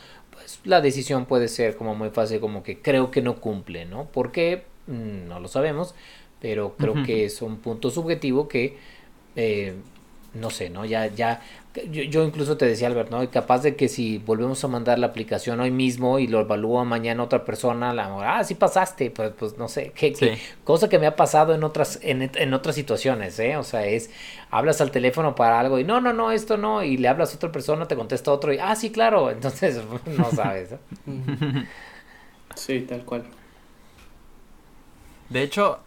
pues 0.49 0.59
la 0.65 0.81
decisión 0.81 1.25
puede 1.25 1.47
ser 1.47 1.75
como 1.75 1.95
muy 1.95 2.09
fácil, 2.09 2.39
como 2.39 2.63
que 2.63 2.81
creo 2.81 3.11
que 3.11 3.21
no 3.21 3.39
cumple, 3.39 3.85
¿no? 3.85 4.05
¿Por 4.05 4.31
qué? 4.31 4.63
Mm, 4.87 5.27
no 5.27 5.39
lo 5.39 5.47
sabemos, 5.47 5.93
pero 6.41 6.75
creo 6.77 7.03
que 7.03 7.25
es 7.25 7.41
un 7.41 7.57
punto 7.57 7.91
subjetivo 7.91 8.47
que 8.47 8.77
eh, 9.35 9.75
no 10.33 10.49
sé, 10.49 10.69
¿no? 10.69 10.85
Ya, 10.85 11.07
ya, 11.07 11.41
yo, 11.91 12.23
incluso 12.23 12.57
te 12.57 12.65
decía, 12.65 12.87
Albert, 12.87 13.09
¿no? 13.09 13.29
Capaz 13.29 13.59
de 13.59 13.75
que 13.75 13.87
si 13.87 14.17
volvemos 14.17 14.63
a 14.63 14.67
mandar 14.67 14.99
la 14.99 15.07
aplicación 15.07 15.59
hoy 15.59 15.71
mismo 15.71 16.19
y 16.19 16.27
lo 16.27 16.39
evalúa 16.39 16.83
mañana 16.83 17.23
otra 17.23 17.45
persona, 17.45 17.93
la, 17.93 18.37
ah, 18.37 18.43
sí 18.43 18.55
pasaste, 18.55 19.11
pues, 19.11 19.31
pues 19.37 19.57
no 19.57 19.67
sé, 19.67 19.91
qué, 19.95 20.39
cosa 20.63 20.89
que 20.89 20.99
me 20.99 21.07
ha 21.07 21.15
pasado 21.15 21.53
en 21.53 21.63
otras, 21.63 21.99
en, 22.01 22.29
en, 22.33 22.53
otras 22.53 22.75
situaciones, 22.75 23.39
¿eh? 23.39 23.57
O 23.57 23.63
sea, 23.63 23.85
es, 23.85 24.09
hablas 24.49 24.81
al 24.81 24.91
teléfono 24.91 25.35
para 25.35 25.59
algo 25.59 25.79
y 25.79 25.83
no, 25.83 26.01
no, 26.01 26.13
no, 26.13 26.31
esto 26.31 26.57
no, 26.57 26.83
y 26.83 26.97
le 26.97 27.07
hablas 27.07 27.33
a 27.33 27.35
otra 27.37 27.51
persona, 27.51 27.87
te 27.87 27.95
contesta 27.95 28.31
otro 28.31 28.53
y, 28.53 28.57
ah, 28.59 28.75
sí, 28.75 28.91
claro, 28.91 29.29
entonces 29.31 29.81
no 30.05 30.31
sabes, 30.31 30.69
Sí, 32.55 32.81
tal 32.81 33.05
cual. 33.05 33.23
De 35.29 35.43
hecho, 35.43 35.79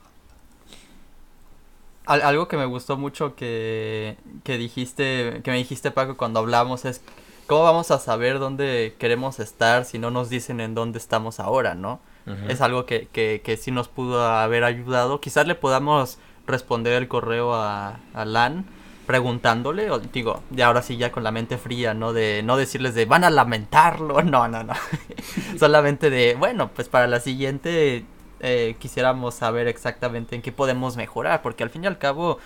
algo 2.13 2.49
que 2.49 2.57
me 2.57 2.67
gustó 2.67 2.97
mucho 2.97 3.35
que, 3.35 4.17
que 4.45 4.59
dijiste, 4.59 5.41
que 5.43 5.51
me 5.51 5.57
dijiste 5.57 5.91
Paco 5.91 6.17
cuando 6.17 6.41
hablamos 6.41 6.85
es 6.85 7.03
cómo 7.47 7.65
vamos 7.65 7.91
a 7.91 7.99
saber 7.99 8.39
dónde 8.39 8.95
queremos 8.99 9.41
estar 9.41 9.85
si 9.85 9.99
no 9.99 10.11
nos 10.11 10.29
dicen 10.31 10.61
en 10.61 10.75
dónde 10.75 10.99
estamos 10.99 11.41
ahora, 11.41 11.75
¿no? 11.75 12.01
Es 12.49 12.61
algo 12.61 12.87
que, 12.87 13.09
que, 13.11 13.41
que 13.45 13.57
sí 13.57 13.73
nos 13.73 13.89
pudo 13.89 14.25
haber 14.25 14.63
ayudado. 14.63 15.21
Quizás 15.21 15.45
le 15.49 15.57
podamos 15.57 16.19
responder 16.47 16.93
el 16.95 17.09
correo 17.09 17.53
a, 17.53 17.99
a 18.15 18.25
Lan 18.25 18.65
preguntándole, 19.07 19.91
o, 19.91 19.99
digo, 19.99 20.43
de 20.51 20.63
ahora 20.63 20.83
sí 20.83 20.97
ya 20.97 21.11
con 21.11 21.25
la 21.25 21.33
mente 21.33 21.59
fría, 21.59 21.93
¿no? 21.95 22.13
De 22.13 22.43
no 22.45 22.57
decirles 22.57 22.95
de 22.95 23.05
van 23.05 23.25
a 23.25 23.31
lamentarlo, 23.31 24.23
no, 24.23 24.49
no, 24.49 24.63
no. 24.63 24.75
Solamente 25.59 26.11
de, 26.11 26.37
bueno, 26.39 26.71
pues 26.75 26.89
para 26.89 27.07
la 27.07 27.21
siguiente 27.21 28.05
eh, 28.43 28.77
quisiéramos 28.81 29.35
saber 29.35 29.69
exactamente 29.69 30.35
en 30.35 30.43
qué 30.43 30.51
podemos 30.51 30.97
mejorar, 30.97 31.43
porque 31.43 31.63
al 31.63 31.71
fin 31.71 31.85
y 31.85 31.87
al 31.87 31.99
cabo, 31.99 32.39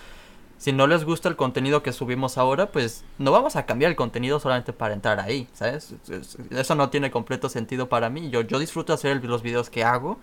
si 0.57 0.71
no 0.71 0.85
les 0.85 1.03
gusta 1.03 1.27
el 1.27 1.35
contenido 1.35 1.81
que 1.81 1.91
subimos 1.91 2.37
ahora, 2.37 2.71
pues 2.71 3.03
no 3.17 3.31
vamos 3.31 3.55
a 3.55 3.65
cambiar 3.65 3.89
el 3.89 3.95
contenido 3.95 4.39
solamente 4.39 4.73
para 4.73 4.93
entrar 4.93 5.19
ahí, 5.19 5.47
¿sabes? 5.53 5.95
Eso 6.51 6.75
no 6.75 6.89
tiene 6.91 7.09
completo 7.09 7.49
sentido 7.49 7.89
para 7.89 8.09
mí. 8.11 8.29
Yo, 8.29 8.41
yo 8.41 8.59
disfruto 8.59 8.93
hacer 8.93 9.23
los 9.25 9.41
videos 9.41 9.71
que 9.71 9.83
hago 9.83 10.19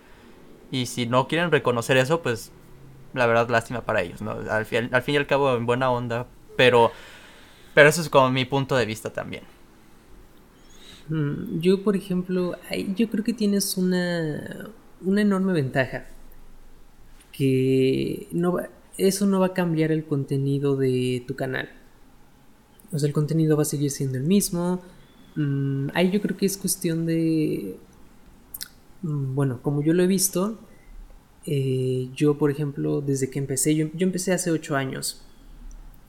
y 0.71 0.85
si 0.85 1.07
no 1.07 1.27
quieren 1.27 1.51
reconocer 1.51 1.97
eso, 1.97 2.21
pues 2.21 2.53
la 3.13 3.25
verdad 3.27 3.49
lástima 3.49 3.81
para 3.81 4.01
ellos, 4.01 4.21
¿no? 4.21 4.31
Al 4.49 4.65
fin, 4.65 4.89
al 4.93 5.01
fin 5.01 5.15
y 5.15 5.17
al 5.17 5.27
cabo, 5.27 5.55
en 5.55 5.65
buena 5.65 5.91
onda, 5.91 6.25
pero, 6.55 6.91
pero 7.73 7.89
eso 7.89 8.01
es 8.01 8.09
como 8.09 8.31
mi 8.31 8.45
punto 8.45 8.75
de 8.77 8.85
vista 8.85 9.11
también. 9.11 9.43
Mm, 11.09 11.59
yo, 11.59 11.83
por 11.83 11.95
ejemplo, 11.95 12.55
yo 12.95 13.09
creo 13.09 13.23
que 13.23 13.33
tienes 13.33 13.77
una, 13.77 14.69
una 15.01 15.21
enorme 15.21 15.53
ventaja. 15.53 16.05
Que 17.31 18.27
no 18.31 18.57
eso 18.97 19.25
no 19.25 19.39
va 19.39 19.47
a 19.47 19.53
cambiar 19.53 19.91
el 19.91 20.05
contenido 20.05 20.75
de 20.77 21.23
tu 21.27 21.35
canal. 21.35 21.69
O 22.91 22.99
sea, 22.99 23.07
el 23.07 23.13
contenido 23.13 23.57
va 23.57 23.63
a 23.63 23.65
seguir 23.65 23.91
siendo 23.91 24.17
el 24.17 24.23
mismo. 24.23 24.81
Mm, 25.35 25.89
ahí 25.93 26.11
yo 26.11 26.21
creo 26.21 26.37
que 26.37 26.45
es 26.45 26.57
cuestión 26.57 27.05
de... 27.05 27.77
Mm, 29.01 29.35
bueno, 29.35 29.61
como 29.61 29.81
yo 29.83 29.93
lo 29.93 30.03
he 30.03 30.07
visto, 30.07 30.57
eh, 31.45 32.09
yo 32.15 32.37
por 32.37 32.51
ejemplo, 32.51 33.01
desde 33.01 33.29
que 33.29 33.39
empecé, 33.39 33.75
yo, 33.75 33.87
yo 33.93 34.07
empecé 34.07 34.33
hace 34.33 34.51
8 34.51 34.75
años 34.75 35.21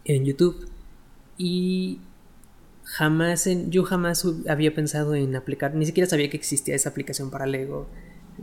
en 0.05 0.25
YouTube. 0.25 0.69
Y 1.39 1.99
jamás 2.85 3.47
en, 3.47 3.71
yo 3.71 3.83
jamás 3.83 4.25
había 4.49 4.75
pensado 4.75 5.15
en 5.15 5.35
aplicar, 5.37 5.75
ni 5.75 5.87
siquiera 5.87 6.09
sabía 6.09 6.31
que 6.31 6.37
existía 6.37 6.75
esa 6.75 6.91
aplicación 6.91 7.31
para 7.31 7.47
Lego. 7.47 7.89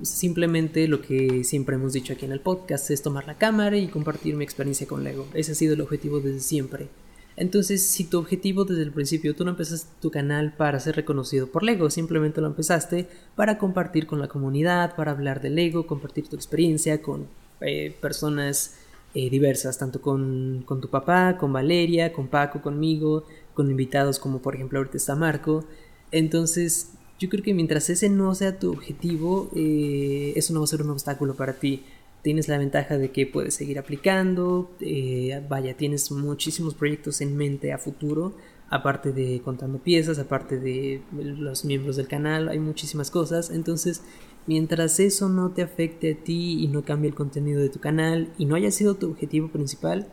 Simplemente 0.01 0.87
lo 0.87 1.01
que 1.01 1.43
siempre 1.43 1.75
hemos 1.75 1.93
dicho 1.93 2.13
aquí 2.13 2.25
en 2.25 2.31
el 2.31 2.39
podcast 2.39 2.89
es 2.91 3.01
tomar 3.01 3.27
la 3.27 3.37
cámara 3.37 3.77
y 3.77 3.87
compartir 3.87 4.35
mi 4.35 4.43
experiencia 4.43 4.87
con 4.87 5.03
Lego. 5.03 5.27
Ese 5.33 5.51
ha 5.51 5.55
sido 5.55 5.75
el 5.75 5.81
objetivo 5.81 6.19
desde 6.19 6.39
siempre. 6.39 6.89
Entonces, 7.35 7.83
si 7.83 8.03
tu 8.03 8.19
objetivo 8.19 8.63
desde 8.63 8.83
el 8.83 8.91
principio, 8.91 9.35
tú 9.35 9.43
no 9.43 9.51
empezaste 9.51 9.89
tu 10.01 10.11
canal 10.11 10.53
para 10.55 10.79
ser 10.79 10.95
reconocido 10.95 11.47
por 11.47 11.63
Lego, 11.63 11.89
simplemente 11.89 12.41
lo 12.41 12.47
empezaste 12.47 13.07
para 13.35 13.57
compartir 13.57 14.05
con 14.05 14.19
la 14.19 14.27
comunidad, 14.27 14.95
para 14.95 15.11
hablar 15.11 15.41
de 15.41 15.49
Lego, 15.49 15.87
compartir 15.87 16.27
tu 16.27 16.35
experiencia 16.35 17.01
con 17.01 17.27
eh, 17.61 17.95
personas 18.01 18.75
eh, 19.15 19.29
diversas, 19.29 19.77
tanto 19.77 20.01
con, 20.01 20.63
con 20.65 20.79
tu 20.81 20.89
papá, 20.89 21.37
con 21.37 21.51
Valeria, 21.53 22.13
con 22.13 22.27
Paco, 22.27 22.61
conmigo, 22.61 23.25
con 23.53 23.69
invitados 23.69 24.19
como 24.19 24.41
por 24.41 24.55
ejemplo 24.55 24.79
ahorita 24.79 24.97
está 24.97 25.15
Marco. 25.15 25.65
Entonces, 26.11 26.91
yo 27.19 27.29
creo 27.29 27.43
que 27.43 27.53
mientras 27.53 27.89
ese 27.89 28.09
no 28.09 28.33
sea 28.35 28.59
tu 28.59 28.71
objetivo, 28.71 29.49
eh, 29.55 30.33
eso 30.35 30.53
no 30.53 30.59
va 30.59 30.65
a 30.65 30.67
ser 30.67 30.81
un 30.81 30.89
obstáculo 30.89 31.35
para 31.35 31.53
ti. 31.53 31.83
Tienes 32.21 32.47
la 32.47 32.57
ventaja 32.57 32.97
de 32.97 33.11
que 33.11 33.25
puedes 33.25 33.53
seguir 33.53 33.79
aplicando, 33.79 34.71
eh, 34.79 35.41
vaya, 35.49 35.75
tienes 35.75 36.11
muchísimos 36.11 36.73
proyectos 36.73 37.21
en 37.21 37.35
mente 37.35 37.73
a 37.73 37.77
futuro, 37.77 38.33
aparte 38.69 39.11
de 39.11 39.41
contando 39.43 39.77
piezas, 39.79 40.19
aparte 40.19 40.57
de 40.57 41.01
los 41.11 41.65
miembros 41.65 41.97
del 41.97 42.07
canal, 42.07 42.49
hay 42.49 42.59
muchísimas 42.59 43.11
cosas. 43.11 43.51
Entonces, 43.51 44.01
mientras 44.47 44.99
eso 44.99 45.29
no 45.29 45.51
te 45.51 45.61
afecte 45.61 46.13
a 46.13 46.23
ti 46.23 46.63
y 46.63 46.67
no 46.67 46.83
cambie 46.83 47.09
el 47.09 47.15
contenido 47.15 47.61
de 47.61 47.69
tu 47.69 47.79
canal 47.79 48.29
y 48.37 48.45
no 48.45 48.55
haya 48.55 48.71
sido 48.71 48.95
tu 48.95 49.11
objetivo 49.11 49.49
principal, 49.49 50.07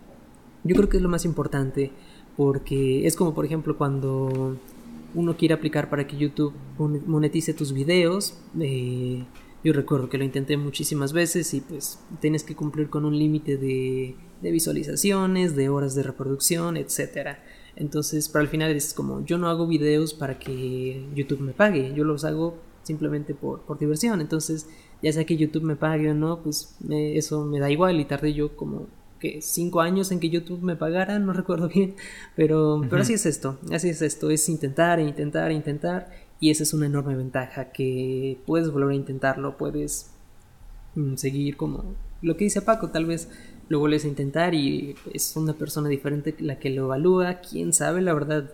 yo 0.65 0.77
creo 0.77 0.89
que 0.89 0.99
es 0.99 1.03
lo 1.03 1.09
más 1.09 1.25
importante, 1.25 1.91
porque 2.37 3.07
es 3.07 3.17
como 3.17 3.35
por 3.35 3.47
ejemplo 3.47 3.79
cuando 3.79 4.59
uno 5.15 5.37
quiere 5.37 5.55
aplicar 5.55 5.91
para 5.91 6.07
que 6.07 6.17
YouTube 6.17 6.55
monetice 6.79 7.55
tus 7.55 7.73
videos. 7.73 8.39
Eh, 8.61 9.25
yo 9.63 9.73
recuerdo 9.73 10.09
que 10.09 10.19
lo 10.19 10.25
intenté 10.25 10.57
muchísimas 10.57 11.13
veces 11.13 11.53
y 11.53 11.61
pues 11.61 11.99
tienes 12.21 12.45
que 12.45 12.57
cumplir 12.57 12.89
con 12.89 13.05
un 13.05 13.19
límite 13.19 13.57
de, 13.57 14.17
visualizaciones, 14.41 15.55
de 15.55 15.69
horas 15.69 15.95
de 15.95 16.03
reproducción, 16.03 16.77
etc. 16.77 17.39
Entonces, 17.77 18.29
para 18.29 18.43
el 18.43 18.49
final 18.49 18.71
es 18.73 18.95
como, 18.95 19.25
yo 19.25 19.37
no 19.37 19.49
hago 19.49 19.67
videos 19.67 20.15
para 20.15 20.39
que 20.39 21.05
YouTube 21.15 21.41
me 21.41 21.53
pague, 21.53 21.93
yo 21.95 22.05
los 22.05 22.25
hago 22.25 22.59
simplemente 22.83 23.35
por, 23.35 23.61
por 23.63 23.79
diversión. 23.79 24.21
Entonces, 24.21 24.67
ya 25.03 25.13
sea 25.13 25.25
que 25.25 25.37
YouTube 25.37 25.65
me 25.65 25.77
pague 25.77 26.11
o 26.11 26.15
no, 26.15 26.43
pues 26.43 26.77
eso 26.89 27.45
me 27.45 27.61
da 27.61 27.71
igual 27.71 28.01
y 28.01 28.07
tardé 28.07 28.33
yo 28.33 28.57
como 28.57 28.87
que 29.21 29.41
cinco 29.43 29.81
años 29.81 30.11
en 30.11 30.19
que 30.19 30.31
YouTube 30.31 30.63
me 30.63 30.75
pagara, 30.75 31.19
no 31.19 31.33
recuerdo 31.33 31.69
bien, 31.69 31.95
pero, 32.35 32.83
pero 32.89 33.03
así 33.03 33.13
es 33.13 33.27
esto, 33.27 33.59
así 33.71 33.91
es 33.91 34.03
esto, 34.03 34.31
es 34.31 34.49
intentar 34.49 34.99
e 34.99 35.05
intentar 35.05 35.53
intentar 35.53 36.11
y 36.41 36.51
esa 36.51 36.63
es 36.63 36.73
una 36.73 36.87
enorme 36.87 37.15
ventaja 37.15 37.71
que 37.71 38.39
puedes 38.47 38.71
volver 38.71 38.91
a 38.91 38.95
intentarlo, 38.95 39.57
puedes 39.57 40.11
mm, 40.95 41.15
seguir 41.17 41.57
como 41.57 41.95
lo 42.23 42.37
que 42.37 42.45
dice 42.45 42.63
Paco, 42.63 42.91
tal 42.91 43.07
vez 43.07 43.29
lo 43.69 43.79
vuelves 43.79 44.05
a 44.05 44.09
intentar 44.09 44.55
y 44.55 44.97
es 45.15 45.37
una 45.37 45.53
persona 45.53 45.89
diferente 45.89 46.35
la 46.41 46.59
que 46.59 46.71
lo 46.71 46.87
evalúa, 46.87 47.41
quién 47.41 47.73
sabe, 47.73 48.01
la 48.03 48.15
verdad 48.15 48.51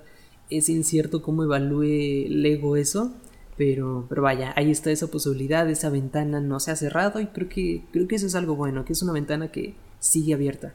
es 0.50 0.68
incierto 0.68 1.22
cómo 1.22 1.42
evalúe 1.42 2.28
Lego 2.28 2.76
eso, 2.76 3.12
pero, 3.56 4.04
pero 4.08 4.22
vaya, 4.22 4.52
ahí 4.56 4.70
está 4.70 4.90
esa 4.90 5.06
posibilidad, 5.06 5.68
esa 5.70 5.90
ventana 5.90 6.40
no 6.40 6.60
se 6.60 6.70
ha 6.70 6.76
cerrado 6.76 7.20
y 7.20 7.26
creo 7.26 7.48
que, 7.48 7.84
creo 7.92 8.06
que 8.06 8.16
eso 8.16 8.26
es 8.26 8.34
algo 8.34 8.56
bueno, 8.56 8.84
que 8.84 8.92
es 8.92 9.02
una 9.02 9.12
ventana 9.12 9.50
que 9.50 9.74
sigue 9.98 10.34
abierta. 10.34 10.74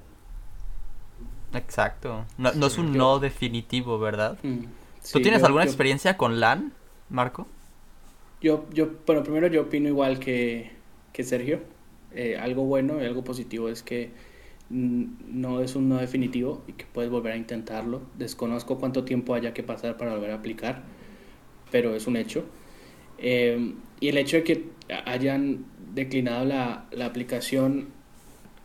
Exacto. 1.53 2.25
No, 2.37 2.53
no 2.53 2.67
es 2.67 2.77
un 2.77 2.95
no 2.95 3.19
definitivo, 3.19 3.99
¿verdad? 3.99 4.37
Mm, 4.43 4.65
¿Tú 5.11 5.21
tienes 5.21 5.43
alguna 5.43 5.63
experiencia 5.63 6.17
con 6.17 6.39
LAN, 6.39 6.73
Marco? 7.09 7.47
Yo, 8.41 8.65
yo, 8.71 8.89
bueno, 9.05 9.23
primero 9.23 9.47
yo 9.47 9.63
opino 9.63 9.87
igual 9.87 10.19
que, 10.19 10.71
que 11.13 11.23
Sergio. 11.23 11.61
Eh, 12.13 12.37
algo 12.37 12.65
bueno 12.65 13.01
y 13.01 13.05
algo 13.05 13.23
positivo 13.23 13.69
es 13.69 13.83
que 13.83 14.11
no 14.69 15.61
es 15.61 15.75
un 15.75 15.89
no 15.89 15.97
definitivo 15.97 16.63
y 16.67 16.73
que 16.73 16.85
puedes 16.85 17.11
volver 17.11 17.33
a 17.33 17.37
intentarlo. 17.37 18.01
Desconozco 18.17 18.79
cuánto 18.79 19.03
tiempo 19.03 19.33
haya 19.33 19.53
que 19.53 19.63
pasar 19.63 19.97
para 19.97 20.13
volver 20.13 20.31
a 20.31 20.35
aplicar, 20.35 20.83
pero 21.71 21.95
es 21.95 22.07
un 22.07 22.15
hecho. 22.15 22.45
Eh, 23.17 23.75
y 23.99 24.07
el 24.07 24.17
hecho 24.17 24.37
de 24.37 24.43
que 24.43 24.69
hayan 25.05 25.65
declinado 25.93 26.45
la, 26.45 26.87
la 26.91 27.05
aplicación 27.05 27.89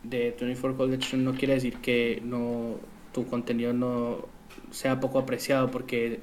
de 0.09 0.35
24 0.39 0.77
College 0.77 1.17
no 1.17 1.33
quiere 1.33 1.55
decir 1.55 1.77
que 1.77 2.21
no, 2.23 2.75
tu 3.13 3.25
contenido 3.25 3.73
no 3.73 4.27
sea 4.71 4.99
poco 4.99 5.19
apreciado, 5.19 5.71
porque 5.71 6.19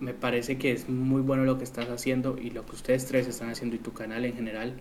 me 0.00 0.14
parece 0.14 0.58
que 0.58 0.72
es 0.72 0.88
muy 0.88 1.22
bueno 1.22 1.44
lo 1.44 1.58
que 1.58 1.64
estás 1.64 1.88
haciendo 1.88 2.38
y 2.38 2.50
lo 2.50 2.64
que 2.64 2.72
ustedes 2.72 3.06
tres 3.06 3.26
están 3.26 3.50
haciendo 3.50 3.76
y 3.76 3.78
tu 3.78 3.92
canal 3.92 4.24
en 4.24 4.34
general 4.34 4.74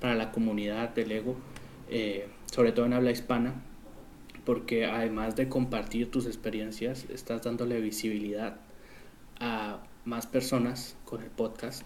para 0.00 0.14
la 0.14 0.30
comunidad 0.30 0.90
del 0.90 1.08
Lego, 1.08 1.36
eh, 1.88 2.28
sobre 2.46 2.72
todo 2.72 2.86
en 2.86 2.92
habla 2.92 3.10
hispana, 3.10 3.54
porque 4.44 4.86
además 4.86 5.36
de 5.36 5.48
compartir 5.48 6.10
tus 6.10 6.26
experiencias, 6.26 7.06
estás 7.10 7.42
dándole 7.42 7.80
visibilidad 7.80 8.60
a 9.40 9.82
más 10.04 10.26
personas 10.26 10.96
con 11.04 11.22
el 11.22 11.30
podcast 11.30 11.82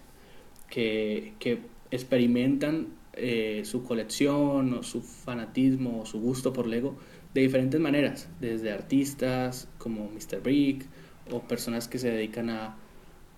que, 0.69 1.33
que 1.39 1.59
experimentan 1.91 2.87
eh, 3.15 3.61
su 3.65 3.83
colección 3.83 4.73
o 4.73 4.83
su 4.83 5.01
fanatismo 5.01 6.01
o 6.01 6.05
su 6.05 6.19
gusto 6.19 6.51
por 6.51 6.65
Lego 6.67 6.97
de 7.33 7.41
diferentes 7.41 7.79
maneras, 7.79 8.29
desde 8.39 8.71
artistas 8.71 9.67
como 9.77 10.09
Mr. 10.09 10.41
Brick 10.41 10.85
o 11.31 11.41
personas 11.41 11.87
que 11.87 11.99
se 11.99 12.09
dedican 12.09 12.49
a, 12.49 12.75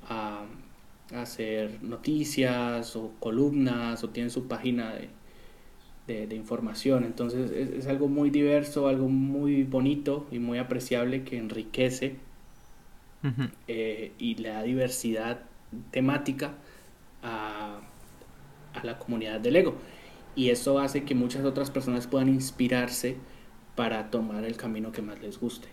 a, 0.08 0.46
hacer 1.14 1.84
noticias 1.84 2.96
o 2.96 3.12
columnas 3.20 4.04
o 4.04 4.10
tienen 4.10 4.30
su 4.30 4.48
página 4.48 4.96
de, 6.08 6.28
de, 6.28 6.36
información. 6.36 7.04
Entonces 7.04 7.52
es, 7.52 7.88
algo 7.88 8.08
muy 8.08 8.30
diverso, 8.30 8.88
algo 8.88 9.08
muy 9.08 9.64
bonito 9.64 10.28
y 10.32 10.40
muy 10.40 10.58
apreciable 10.58 11.24
que 11.24 11.38
enriquece 11.38 12.16
eh, 13.68 14.12
y 14.20 14.36
le 14.36 14.50
da 14.50 14.64
diversidad 14.64 15.42
temática 15.92 16.54
a, 17.24 17.82
a, 18.76 18.86
la 18.86 19.00
comunidad 19.00 19.40
del 19.40 19.54
Lego. 19.54 19.76
Y 20.36 20.50
eso 20.50 20.80
hace 20.80 21.04
que 21.04 21.16
muchas 21.16 21.46
otras 21.46 21.72
personas 21.72 22.08
puedan 22.08 22.30
inspirarse 22.30 23.16
para 23.76 24.12
tomar 24.12 24.44
el 24.46 24.58
camino 24.58 24.92
que 24.92 25.02
más 25.02 25.22
les 25.22 25.40
guste. 25.40 25.68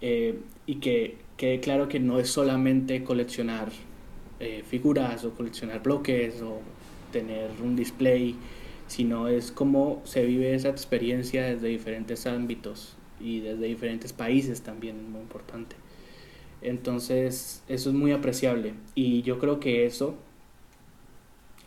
Eh, 0.00 0.40
y 0.66 0.76
que 0.76 1.18
quede 1.36 1.60
claro 1.60 1.88
que 1.88 2.00
no 2.00 2.18
es 2.18 2.28
solamente 2.28 3.04
coleccionar 3.04 3.70
eh, 4.40 4.64
figuras 4.66 5.24
o 5.24 5.34
coleccionar 5.34 5.82
bloques 5.82 6.42
o 6.42 6.60
tener 7.12 7.50
un 7.62 7.76
display 7.76 8.36
sino 8.92 9.26
es 9.26 9.50
cómo 9.50 10.02
se 10.04 10.26
vive 10.26 10.54
esa 10.54 10.68
experiencia 10.68 11.44
desde 11.44 11.68
diferentes 11.68 12.26
ámbitos 12.26 12.94
y 13.18 13.40
desde 13.40 13.66
diferentes 13.66 14.12
países 14.12 14.60
también 14.60 14.98
es 14.98 15.08
muy 15.08 15.22
importante. 15.22 15.76
Entonces, 16.60 17.62
eso 17.68 17.88
es 17.88 17.96
muy 17.96 18.12
apreciable 18.12 18.74
y 18.94 19.22
yo 19.22 19.38
creo 19.38 19.60
que 19.60 19.86
eso, 19.86 20.16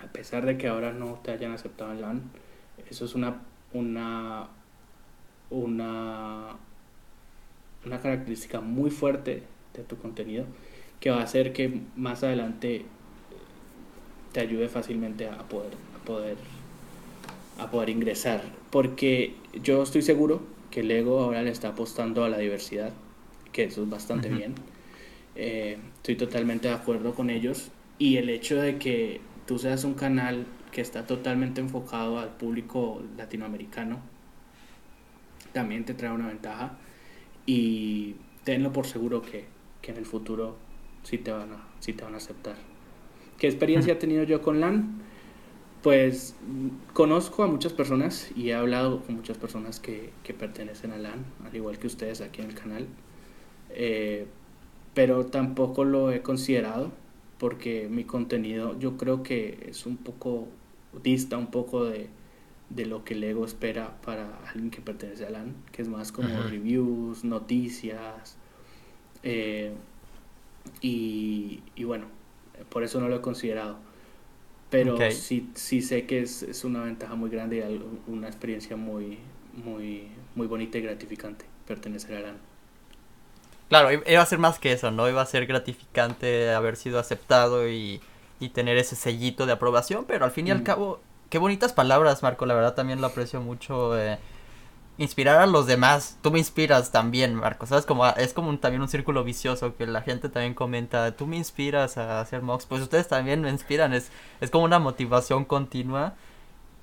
a 0.06 0.11
pesar 0.11 0.45
de 0.45 0.57
que 0.57 0.68
ahora 0.68 0.94
no 0.94 1.19
te 1.23 1.32
hayan 1.32 1.52
aceptado 1.52 1.91
en 1.91 2.02
LAN, 2.02 2.22
eso 2.90 3.06
es 3.06 3.15
una, 3.15 3.41
una, 3.73 4.48
una, 5.49 6.56
una 7.86 7.99
característica 7.99 8.61
muy 8.61 8.91
fuerte 8.91 9.44
de 9.73 9.84
tu 9.84 9.98
contenido 9.98 10.45
que 10.99 11.10
va 11.10 11.19
a 11.19 11.23
hacer 11.23 11.53
que 11.53 11.82
más 11.95 12.23
adelante 12.23 12.86
te 14.32 14.40
ayude 14.40 14.69
fácilmente 14.69 15.27
a 15.27 15.38
poder, 15.40 15.73
a 15.95 16.06
poder 16.06 16.38
a 17.57 17.72
poder 17.72 17.90
ingresar. 17.90 18.41
Porque 18.69 19.36
yo 19.64 19.84
estoy 19.84 20.02
seguro 20.02 20.41
que 20.72 20.84
Lego 20.84 21.19
ahora 21.19 21.41
le 21.41 21.52
está 21.52 21.69
apostando 21.69 22.23
a 22.23 22.30
la 22.30 22.38
diversidad, 22.38 22.91
que 23.52 23.64
eso 23.64 23.84
es 23.84 23.90
bastante 23.90 24.30
bien. 24.30 24.56
Eh, 25.36 25.77
estoy 25.95 26.15
totalmente 26.15 26.68
de 26.68 26.73
acuerdo 26.73 27.14
con 27.14 27.30
ellos. 27.30 27.72
Y 27.98 28.18
el 28.18 28.30
hecho 28.30 28.61
de 28.61 28.77
que 28.77 29.22
tú 29.45 29.59
seas 29.59 29.84
un 29.84 29.93
canal 29.93 30.45
que 30.72 30.81
está 30.81 31.05
totalmente 31.05 31.61
enfocado 31.61 32.19
al 32.19 32.30
público 32.35 33.01
latinoamericano, 33.17 33.99
también 35.53 35.85
te 35.85 35.93
trae 35.93 36.11
una 36.11 36.27
ventaja. 36.27 36.77
Y 37.45 38.15
tenlo 38.43 38.73
por 38.73 38.88
seguro 38.88 39.22
que, 39.22 39.45
que 39.81 39.91
en 39.91 39.97
el 39.97 40.05
futuro 40.05 40.57
sí 41.03 41.17
te 41.17 41.31
van 41.31 41.53
a, 41.53 41.67
sí 41.80 41.93
te 41.93 42.03
van 42.03 42.13
a 42.15 42.17
aceptar. 42.17 42.55
¿Qué 43.38 43.47
experiencia 43.47 43.93
he 43.93 43.95
tenido 43.97 44.23
yo 44.23 44.41
con 44.41 44.59
LAN? 44.59 45.01
Pues 45.81 46.35
conozco 46.93 47.43
a 47.43 47.47
muchas 47.47 47.73
personas 47.73 48.31
y 48.35 48.49
he 48.49 48.55
hablado 48.55 49.03
con 49.03 49.15
muchas 49.15 49.38
personas 49.38 49.80
que, 49.80 50.11
pertenecen 50.39 50.91
a 50.91 50.97
LAN, 50.97 51.23
al 51.45 51.55
igual 51.55 51.77
que 51.77 51.88
ustedes 51.88 52.22
aquí 52.22 52.41
en 52.41 52.49
el 52.49 52.55
canal, 52.55 52.88
eh, 53.69 54.26
pero 54.95 55.27
tampoco 55.27 55.84
lo 55.84 56.11
he 56.11 56.22
considerado 56.22 56.91
porque 57.38 57.88
mi 57.90 58.03
contenido 58.03 58.78
yo 58.80 58.98
creo 58.98 59.24
que 59.24 59.68
es 59.70 59.86
un 59.86 59.98
poco, 59.98 60.48
dista 61.03 61.38
un 61.38 61.48
poco 61.48 61.86
de, 61.86 62.10
lo 62.86 63.03
que 63.03 63.14
el 63.14 63.24
ego 63.24 63.45
espera 63.45 63.99
para 64.02 64.40
alguien 64.49 64.72
que 64.72 64.82
pertenece 64.82 65.26
a 65.26 65.30
LAN, 65.30 65.56
que 65.72 65.82
es 65.82 65.88
más 65.88 66.12
como 66.12 66.30
reviews, 66.44 67.24
noticias, 67.24 68.38
eh, 69.24 69.74
y, 70.82 71.62
y 71.76 71.84
bueno, 71.84 72.06
por 72.70 72.84
eso 72.84 72.99
no 72.99 73.07
lo 73.07 73.18
he 73.18 73.22
considerado. 73.22 73.78
Pero 74.70 74.98
sí, 75.12 75.49
sí 75.53 75.82
sé 75.82 76.06
que 76.06 76.22
es, 76.22 76.44
es, 76.44 76.66
una 76.66 76.84
ventaja 76.84 77.16
muy 77.16 77.30
grande 77.30 77.57
y 77.57 78.12
una 78.12 78.28
experiencia 78.28 78.76
muy, 78.76 79.20
muy, 79.53 80.07
muy 80.34 80.48
bonita 80.48 80.78
y 80.78 80.82
gratificante 80.82 81.45
pertenecer 81.68 82.16
a 82.16 82.20
LAN. 82.22 82.55
Claro, 83.70 83.90
iba 83.92 84.22
a 84.22 84.26
ser 84.26 84.40
más 84.40 84.60
que 84.60 84.72
eso, 84.72 84.92
¿no? 84.92 85.10
Iba 85.10 85.22
a 85.22 85.26
ser 85.26 85.46
gratificante 85.48 86.54
haber 86.54 86.76
sido 86.76 87.00
aceptado 87.00 87.68
y, 87.68 88.00
y 88.40 88.50
tener 88.50 88.78
ese 88.78 88.96
sellito 88.96 89.46
de 89.46 89.54
aprobación, 89.54 90.06
pero 90.06 90.26
al 90.26 90.32
fin 90.32 90.48
y 90.48 90.52
al 90.52 90.60
mm. 90.60 90.64
cabo, 90.64 91.00
qué 91.30 91.40
bonitas 91.40 91.74
palabras, 91.74 92.22
Marco, 92.22 92.46
la 92.46 92.54
verdad 92.54 92.76
también 92.76 93.02
lo 93.02 93.08
aprecio 93.08 93.42
mucho. 93.42 93.98
Eh, 93.98 94.20
inspirar 94.98 95.40
a 95.40 95.46
los 95.48 95.68
demás. 95.68 96.18
Tú 96.22 96.32
me 96.32 96.40
inspiras 96.40 96.92
también, 96.92 97.36
Marco. 97.36 97.66
¿Sabes? 97.66 97.86
Como, 97.86 98.06
es 98.08 98.34
como 98.34 98.58
también 98.60 98.82
un 98.82 98.88
círculo 98.88 99.24
vicioso 99.24 99.76
que 99.76 99.88
la 99.88 100.02
gente 100.02 100.30
también 100.30 100.54
comenta. 100.54 101.16
Tú 101.16 101.28
me 101.28 101.38
inspiras 101.38 101.98
a 101.98 102.22
hacer 102.22 102.42
mocks. 102.42 102.66
Pues 102.66 102.82
ustedes 102.82 103.08
también 103.08 103.42
me 103.42 103.50
inspiran. 103.50 103.94
Es, 103.94 104.12
es 104.42 104.52
como 104.52 104.66
una 104.66 104.80
motivación 104.80 105.46
continua. 105.46 106.14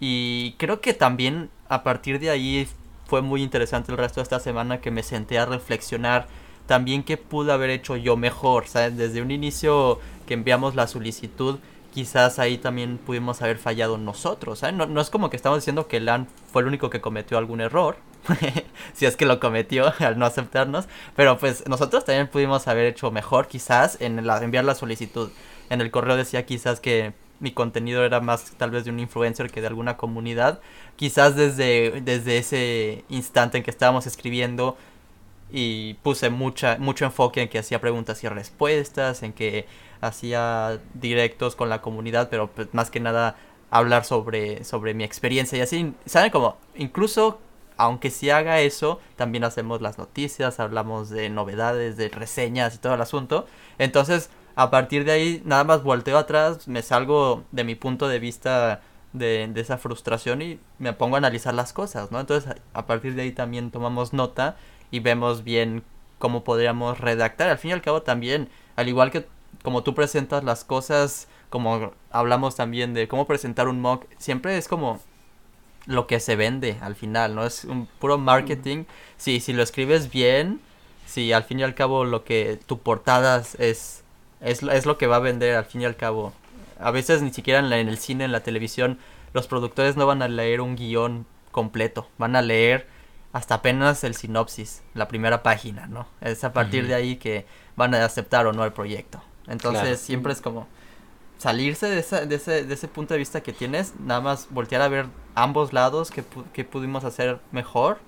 Y 0.01 0.55
creo 0.59 0.81
que 0.81 0.95
también 0.95 1.51
a 1.69 1.83
partir 1.83 2.19
de 2.19 2.31
ahí 2.31 2.69
fue 3.07 3.23
muy 3.23 3.43
interesante 3.43 3.93
el 3.93 3.99
resto 3.99 4.21
de 4.21 4.25
esta 4.25 4.41
semana 4.41 4.81
que 4.81 4.91
me 4.91 5.03
senté 5.03 5.39
a 5.39 5.47
reflexionar 5.47 6.27
también 6.66 7.02
qué 7.02 7.16
pude 7.16 7.52
haber 7.52 7.70
hecho 7.70 7.97
yo 7.97 8.16
mejor. 8.16 8.66
¿sabes? 8.66 8.97
Desde 8.97 9.22
un 9.22 9.30
inicio 9.30 10.01
que 10.26 10.34
enviamos 10.34 10.74
la 10.74 10.86
solicitud 10.86 11.59
quizás 11.93 12.39
ahí 12.39 12.59
también 12.59 12.98
pudimos 12.98 13.43
haber 13.43 13.59
fallado 13.59 13.98
nosotros. 13.98 14.62
¿eh? 14.64 14.72
No, 14.72 15.01
es 15.01 15.10
como 15.10 15.30
que 15.30 15.36
estamos 15.36 15.59
diciendo 15.59 15.86
que 15.86 16.01
Lan 16.01 16.26
fue 16.51 16.62
el 16.62 16.68
único 16.68 16.90
que 16.90 17.01
cometió 17.01 17.39
algún 17.39 17.60
error, 17.60 17.98
si 18.94 19.06
es 19.06 19.16
que 19.16 19.26
lo 19.26 19.39
cometió 19.39 19.93
al 20.01 20.18
no 20.18 20.26
aceptarnos, 20.26 20.89
pero 21.14 21.39
pues 21.39 21.68
nosotros 21.68 22.05
también 22.05 22.28
pudimos 22.28 22.66
haber 22.66 22.86
hecho 22.86 23.10
mejor 23.12 23.47
quizás 23.47 24.01
en 24.01 24.26
la, 24.26 24.43
enviar 24.43 24.64
la 24.64 24.74
solicitud. 24.74 25.30
En 25.70 25.80
el 25.80 25.90
correo 25.90 26.16
decía 26.16 26.44
quizás 26.44 26.80
que 26.80 27.12
mi 27.39 27.52
contenido 27.52 28.05
era 28.05 28.20
más 28.20 28.52
tal 28.56 28.70
vez 28.70 28.84
de 28.84 28.90
un 28.90 29.01
influencer 29.01 29.51
que 29.51 29.60
de 29.60 29.66
alguna 29.66 29.97
comunidad. 29.97 30.60
Quizás 30.97 31.34
desde, 31.34 32.01
desde 32.02 32.39
ese 32.39 33.05
instante 33.09 33.59
en 33.59 33.64
que 33.64 33.70
estábamos 33.70 34.06
escribiendo 34.06 34.76
y 35.53 35.95
puse 36.03 36.31
mucha, 36.31 36.79
mucho 36.79 37.05
enfoque 37.05 37.43
en 37.43 37.49
que 37.49 37.59
hacía 37.59 37.81
preguntas 37.81 38.24
y 38.24 38.29
respuestas, 38.29 39.23
en 39.23 39.35
que 39.35 39.66
hacía 40.01 40.81
directos 40.95 41.55
con 41.55 41.69
la 41.69 41.83
comunidad, 41.83 42.29
pero 42.31 42.49
pues, 42.49 42.69
más 42.73 42.91
que 42.91 43.01
nada 43.01 43.37
hablar 43.70 44.05
sobre, 44.05 44.65
sobre 44.65 44.95
mi 44.95 45.05
experiencia 45.05 45.59
y 45.59 45.61
así, 45.61 45.95
¿saben? 46.07 46.31
Como 46.31 46.57
incluso 46.74 47.39
aunque 47.77 48.11
si 48.11 48.31
haga 48.31 48.61
eso, 48.61 49.01
también 49.16 49.45
hacemos 49.45 49.83
las 49.83 49.99
noticias, 49.99 50.61
hablamos 50.61 51.11
de 51.11 51.29
novedades, 51.31 51.97
de 51.97 52.09
reseñas 52.09 52.74
y 52.74 52.79
todo 52.79 52.95
el 52.95 53.01
asunto. 53.01 53.47
Entonces, 53.79 54.31
a 54.55 54.70
partir 54.70 55.05
de 55.05 55.12
ahí, 55.12 55.43
nada 55.45 55.65
más 55.65 55.83
volteo 55.83 56.19
atrás, 56.19 56.69
me 56.69 56.83
salgo 56.83 57.45
de 57.51 57.65
mi 57.65 57.74
punto 57.74 58.09
de 58.09 58.19
vista 58.19 58.83
de, 59.12 59.49
de 59.49 59.61
esa 59.61 59.79
frustración 59.79 60.43
y 60.43 60.61
me 60.79 60.93
pongo 60.93 61.16
a 61.16 61.19
analizar 61.19 61.55
las 61.55 61.73
cosas, 61.73 62.12
¿no? 62.12 62.20
Entonces, 62.20 62.55
a 62.73 62.87
partir 62.87 63.15
de 63.15 63.23
ahí 63.23 63.33
también 63.33 63.70
tomamos 63.70 64.12
nota 64.12 64.57
y 64.93 65.01
vemos 65.01 65.43
bien 65.43 65.82
cómo 66.20 66.44
podríamos 66.44 67.01
redactar. 67.01 67.48
Al 67.48 67.59
fin 67.59 67.70
y 67.70 67.74
al 67.74 67.82
cabo, 67.82 68.02
también, 68.02 68.48
al 68.77 68.89
igual 68.89 69.10
que 69.10 69.27
como 69.64 69.82
tú 69.82 69.94
presentas 69.94 70.44
las 70.44 70.62
cosas, 70.62 71.27
como 71.51 71.93
hablamos 72.10 72.55
también 72.55 72.94
de 72.94 73.09
cómo 73.09 73.27
presentar 73.27 73.66
un 73.66 73.81
mock, 73.81 74.05
siempre 74.19 74.56
es 74.56 74.69
como 74.69 75.01
lo 75.86 76.06
que 76.06 76.20
se 76.20 76.36
vende 76.36 76.78
al 76.81 76.94
final, 76.94 77.35
¿no? 77.35 77.44
Es 77.44 77.64
un 77.64 77.86
puro 77.98 78.19
marketing. 78.19 78.85
Sí, 79.16 79.40
si 79.40 79.52
lo 79.52 79.62
escribes 79.62 80.10
bien, 80.10 80.60
si 81.06 81.32
al 81.32 81.44
fin 81.44 81.60
y 81.60 81.62
al 81.64 81.74
cabo 81.74 82.05
lo 82.05 82.23
que 82.24 82.59
tu 82.66 82.78
portada 82.78 83.43
es, 83.59 84.05
es, 84.40 84.62
es 84.62 84.86
lo 84.86 84.98
que 84.98 85.06
va 85.06 85.16
a 85.16 85.20
vender 85.20 85.56
al 85.56 85.64
fin 85.64 85.82
y 85.82 85.85
al 85.86 85.97
cabo. 85.97 86.32
A 86.78 86.90
veces 86.90 87.23
ni 87.23 87.32
siquiera 87.32 87.60
en, 87.60 87.73
en 87.73 87.89
el 87.89 87.98
cine, 87.98 88.24
en 88.24 88.32
la 88.32 88.43
televisión, 88.43 88.98
los 89.32 89.47
productores 89.47 89.97
no 89.97 90.06
van 90.06 90.23
a 90.23 90.28
leer 90.28 90.60
un 90.60 90.77
guion 90.77 91.27
completo, 91.51 92.09
van 92.19 92.36
a 92.36 92.43
leer 92.43 92.86
hasta 93.33 93.57
apenas 93.57 94.05
el 94.05 94.15
sinopsis, 94.15 94.83
la 94.95 95.09
primera 95.09 95.43
página, 95.43 95.87
¿no? 95.87 96.07
Es 96.21 96.45
a 96.45 96.53
partir 96.53 96.87
de 96.87 96.95
ahí 96.95 97.17
que 97.17 97.47
van 97.77 97.95
a 97.95 98.05
aceptar 98.05 98.47
o 98.47 98.53
no 98.53 98.65
el 98.65 98.73
proyecto. 98.73 99.23
Entonces 99.47 100.01
siempre 100.01 100.33
es 100.33 100.41
como 100.41 100.69
salirse 101.39 101.87
de, 101.87 102.27
de, 102.27 102.35
ese, 102.37 102.65
de 102.65 102.75
ese 102.75 102.89
punto 102.89 103.15
de 103.15 103.19
vista 103.19 103.43
que 103.43 103.53
tienes, 103.53 103.95
nada 103.99 104.21
más 104.21 104.47
voltear 104.51 104.83
a 104.83 104.89
ver 104.89 105.07
ambos 105.35 105.73
lados 105.73 106.11
que, 106.11 106.23
que 106.53 106.65
pudimos 106.65 107.05
hacer 107.05 107.41
mejor 107.51 107.99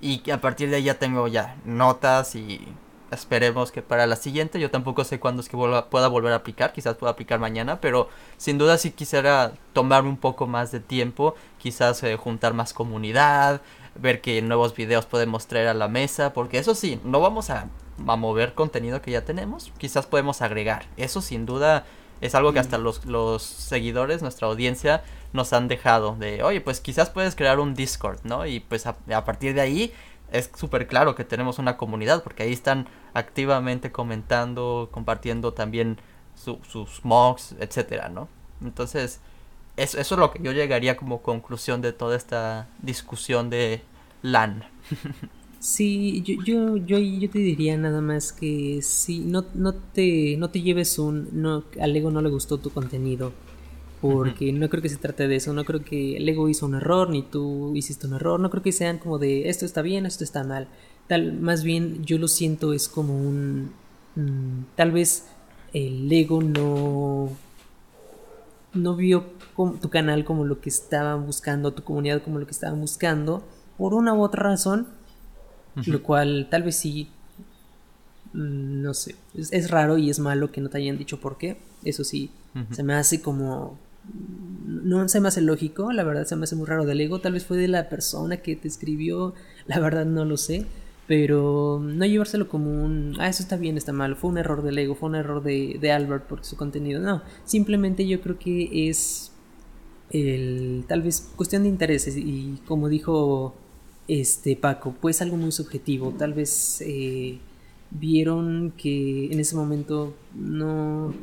y 0.00 0.18
que 0.18 0.32
a 0.32 0.40
partir 0.40 0.68
de 0.70 0.76
ahí 0.76 0.82
ya 0.82 0.98
tengo 0.98 1.28
ya 1.28 1.56
notas 1.64 2.34
y 2.34 2.68
esperemos 3.10 3.72
que 3.72 3.82
para 3.82 4.06
la 4.06 4.16
siguiente, 4.16 4.60
yo 4.60 4.70
tampoco 4.70 5.04
sé 5.04 5.18
cuándo 5.18 5.40
es 5.40 5.48
que 5.48 5.56
pueda 5.56 6.08
volver 6.08 6.32
a 6.32 6.36
aplicar, 6.36 6.72
quizás 6.72 6.96
pueda 6.96 7.12
aplicar 7.12 7.38
mañana, 7.38 7.80
pero 7.80 8.08
sin 8.36 8.58
duda 8.58 8.78
sí 8.78 8.90
quisiera 8.90 9.52
tomarme 9.72 10.10
un 10.10 10.16
poco 10.16 10.46
más 10.46 10.72
de 10.72 10.80
tiempo, 10.80 11.34
quizás 11.58 12.02
eh, 12.02 12.16
juntar 12.16 12.54
más 12.54 12.72
comunidad, 12.72 13.62
ver 14.00 14.20
qué 14.20 14.40
nuevos 14.42 14.74
videos 14.74 15.06
podemos 15.06 15.46
traer 15.46 15.68
a 15.68 15.74
la 15.74 15.88
mesa, 15.88 16.32
porque 16.32 16.58
eso 16.58 16.74
sí, 16.74 17.00
no 17.04 17.20
vamos 17.20 17.50
a, 17.50 17.68
a 18.06 18.16
mover 18.16 18.54
contenido 18.54 19.02
que 19.02 19.10
ya 19.10 19.24
tenemos, 19.24 19.72
quizás 19.78 20.06
podemos 20.06 20.42
agregar, 20.42 20.86
eso 20.96 21.20
sin 21.20 21.46
duda 21.46 21.84
es 22.20 22.34
algo 22.34 22.52
que 22.52 22.58
hasta 22.58 22.78
mm. 22.78 22.82
los, 22.82 23.04
los 23.06 23.42
seguidores, 23.42 24.22
nuestra 24.22 24.48
audiencia, 24.48 25.02
nos 25.32 25.52
han 25.52 25.68
dejado 25.68 26.16
de, 26.16 26.42
oye, 26.42 26.60
pues 26.60 26.80
quizás 26.80 27.10
puedes 27.10 27.36
crear 27.36 27.60
un 27.60 27.74
Discord, 27.74 28.20
¿no? 28.24 28.46
Y 28.46 28.60
pues 28.60 28.86
a, 28.86 28.96
a 29.14 29.24
partir 29.24 29.54
de 29.54 29.60
ahí 29.60 29.92
es 30.32 30.50
súper 30.56 30.86
claro 30.86 31.14
que 31.14 31.24
tenemos 31.24 31.58
una 31.58 31.76
comunidad 31.76 32.22
porque 32.22 32.42
ahí 32.42 32.52
están 32.52 32.88
activamente 33.14 33.92
comentando, 33.92 34.88
compartiendo 34.90 35.52
también 35.52 35.98
sus 36.34 37.04
mocks, 37.04 37.54
etcétera, 37.58 38.08
¿no? 38.08 38.28
Entonces, 38.62 39.20
eso, 39.76 39.98
eso 39.98 40.14
es 40.14 40.18
lo 40.18 40.30
que 40.30 40.42
yo 40.42 40.52
llegaría 40.52 40.96
como 40.96 41.22
conclusión 41.22 41.82
de 41.82 41.92
toda 41.92 42.16
esta 42.16 42.68
discusión 42.80 43.50
de 43.50 43.82
LAN. 44.22 44.64
Sí, 45.60 46.22
yo, 46.22 46.36
yo, 46.44 46.76
yo, 46.76 46.98
yo 46.98 47.30
te 47.30 47.40
diría 47.40 47.76
nada 47.76 48.00
más 48.00 48.32
que 48.32 48.78
si 48.80 49.18
no, 49.18 49.44
no, 49.54 49.74
te, 49.74 50.36
no 50.36 50.50
te 50.50 50.62
lleves 50.62 51.00
un... 51.00 51.28
No, 51.32 51.64
al 51.80 51.92
Lego 51.92 52.12
no 52.12 52.22
le 52.22 52.30
gustó 52.30 52.58
tu 52.58 52.70
contenido 52.70 53.32
porque 54.00 54.52
no 54.52 54.68
creo 54.68 54.82
que 54.82 54.88
se 54.88 54.96
trate 54.96 55.26
de 55.26 55.36
eso, 55.36 55.52
no 55.52 55.64
creo 55.64 55.82
que 55.82 56.18
Lego 56.20 56.48
hizo 56.48 56.66
un 56.66 56.76
error, 56.76 57.10
ni 57.10 57.22
tú 57.22 57.74
hiciste 57.74 58.06
un 58.06 58.14
error, 58.14 58.38
no 58.38 58.50
creo 58.50 58.62
que 58.62 58.72
sean 58.72 58.98
como 58.98 59.18
de 59.18 59.48
esto 59.48 59.64
está 59.64 59.82
bien, 59.82 60.06
esto 60.06 60.22
está 60.24 60.44
mal. 60.44 60.68
Tal, 61.08 61.32
más 61.40 61.64
bien 61.64 62.04
yo 62.04 62.18
lo 62.18 62.28
siento 62.28 62.72
es 62.72 62.88
como 62.88 63.18
un... 63.18 63.72
Mm, 64.14 64.64
tal 64.76 64.92
vez 64.92 65.26
el 65.72 66.08
Lego 66.08 66.42
no... 66.42 67.30
No 68.74 68.94
vio 68.94 69.24
tu 69.80 69.88
canal 69.88 70.24
como 70.24 70.44
lo 70.44 70.60
que 70.60 70.68
estaban 70.68 71.26
buscando, 71.26 71.72
tu 71.72 71.82
comunidad 71.82 72.22
como 72.22 72.38
lo 72.38 72.46
que 72.46 72.52
estaban 72.52 72.80
buscando, 72.80 73.42
por 73.78 73.94
una 73.94 74.12
u 74.12 74.22
otra 74.22 74.42
razón, 74.42 74.88
lo 75.86 76.02
cual 76.02 76.48
tal 76.50 76.64
vez 76.64 76.76
sí 76.76 77.08
mm, 78.32 78.82
no 78.82 78.92
sé, 78.92 79.14
es, 79.34 79.70
raro 79.70 79.96
y 79.96 80.10
es 80.10 80.18
malo 80.18 80.50
que 80.52 80.60
no 80.60 80.68
te 80.68 80.78
hayan 80.78 80.98
dicho 80.98 81.20
por 81.20 81.38
qué. 81.38 81.56
Eso 81.84 82.02
sí, 82.02 82.30
se 82.72 82.82
me 82.82 82.94
hace 82.94 83.22
como 83.22 83.78
no 84.66 85.08
se 85.08 85.20
me 85.20 85.28
hace 85.28 85.40
lógico, 85.40 85.92
la 85.92 86.02
verdad 86.02 86.24
se 86.24 86.36
me 86.36 86.44
hace 86.44 86.56
muy 86.56 86.66
raro 86.66 86.84
del 86.84 87.00
ego, 87.00 87.20
tal 87.20 87.32
vez 87.32 87.44
fue 87.44 87.56
de 87.56 87.68
la 87.68 87.88
persona 87.88 88.38
que 88.38 88.56
te 88.56 88.68
escribió, 88.68 89.34
la 89.66 89.80
verdad 89.80 90.06
no 90.06 90.24
lo 90.24 90.36
sé, 90.36 90.66
pero 91.06 91.80
no 91.82 92.04
llevárselo 92.06 92.48
como 92.48 92.70
un, 92.70 93.14
ah, 93.18 93.28
eso 93.28 93.42
está 93.42 93.56
bien, 93.56 93.76
está 93.76 93.92
mal, 93.92 94.16
fue 94.16 94.30
un 94.30 94.38
error 94.38 94.62
del 94.62 94.78
ego, 94.78 94.94
fue 94.94 95.08
un 95.08 95.14
error 95.14 95.42
de, 95.42 95.78
de 95.80 95.92
Albert 95.92 96.26
por 96.26 96.44
su 96.44 96.56
contenido, 96.56 97.00
no, 97.00 97.22
simplemente 97.44 98.06
yo 98.06 98.20
creo 98.20 98.38
que 98.38 98.88
es 98.88 99.32
el, 100.10 100.84
tal 100.86 101.02
vez 101.02 101.32
cuestión 101.36 101.62
de 101.64 101.68
intereses 101.68 102.16
y 102.16 102.60
como 102.66 102.88
dijo 102.88 103.54
este 104.08 104.56
Paco, 104.56 104.94
pues 105.00 105.22
algo 105.22 105.36
muy 105.36 105.52
subjetivo, 105.52 106.12
tal 106.12 106.32
vez 106.32 106.82
eh, 106.84 107.38
vieron 107.90 108.72
que 108.76 109.26
en 109.30 109.38
ese 109.38 109.54
momento 109.54 110.14
no 110.34 111.14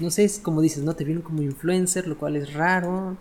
no 0.00 0.10
sé, 0.10 0.24
es 0.24 0.38
como 0.38 0.60
dices, 0.60 0.84
¿no? 0.84 0.94
Te 0.94 1.04
vieron 1.04 1.22
como 1.22 1.42
influencer, 1.42 2.06
lo 2.06 2.18
cual 2.18 2.36
es 2.36 2.52
raro. 2.54 3.16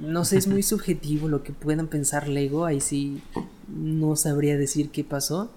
No 0.00 0.24
sé, 0.24 0.38
es 0.38 0.46
muy 0.46 0.62
subjetivo 0.62 1.28
lo 1.28 1.42
que 1.42 1.52
puedan 1.52 1.88
pensar 1.88 2.28
Lego, 2.28 2.64
ahí 2.64 2.80
sí 2.80 3.22
no 3.68 4.16
sabría 4.16 4.56
decir 4.56 4.90
qué 4.90 5.04
pasó. 5.04 5.50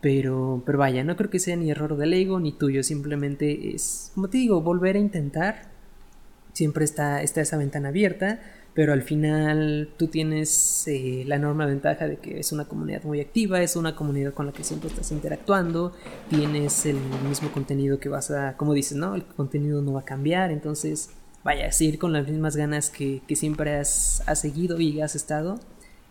Pero, 0.00 0.62
pero 0.64 0.78
vaya, 0.78 1.02
no 1.02 1.16
creo 1.16 1.28
que 1.28 1.40
sea 1.40 1.56
ni 1.56 1.72
error 1.72 1.96
de 1.96 2.06
Lego 2.06 2.38
ni 2.38 2.52
tuyo, 2.52 2.84
simplemente 2.84 3.74
es, 3.74 4.12
como 4.14 4.28
te 4.28 4.38
digo, 4.38 4.60
volver 4.60 4.96
a 4.96 5.00
intentar. 5.00 5.70
Siempre 6.52 6.84
está, 6.84 7.22
está 7.22 7.40
esa 7.40 7.56
ventana 7.56 7.88
abierta 7.88 8.40
pero 8.78 8.92
al 8.92 9.02
final 9.02 9.88
tú 9.96 10.06
tienes 10.06 10.86
eh, 10.86 11.24
la 11.26 11.34
enorme 11.34 11.66
ventaja 11.66 12.06
de 12.06 12.18
que 12.18 12.38
es 12.38 12.52
una 12.52 12.66
comunidad 12.66 13.02
muy 13.02 13.20
activa, 13.20 13.60
es 13.60 13.74
una 13.74 13.96
comunidad 13.96 14.32
con 14.32 14.46
la 14.46 14.52
que 14.52 14.62
siempre 14.62 14.88
estás 14.88 15.10
interactuando, 15.10 15.92
tienes 16.30 16.86
el 16.86 16.96
mismo 17.28 17.50
contenido 17.50 17.98
que 17.98 18.08
vas 18.08 18.30
a, 18.30 18.56
como 18.56 18.74
dices, 18.74 18.96
¿no? 18.96 19.16
El 19.16 19.24
contenido 19.24 19.82
no 19.82 19.94
va 19.94 20.02
a 20.02 20.04
cambiar, 20.04 20.52
entonces 20.52 21.10
vaya, 21.42 21.72
seguir 21.72 21.98
con 21.98 22.12
las 22.12 22.28
mismas 22.28 22.54
ganas 22.54 22.88
que, 22.88 23.20
siempre 23.34 23.74
has, 23.74 24.22
seguido 24.34 24.78
y 24.78 25.00
has 25.00 25.16
estado. 25.16 25.58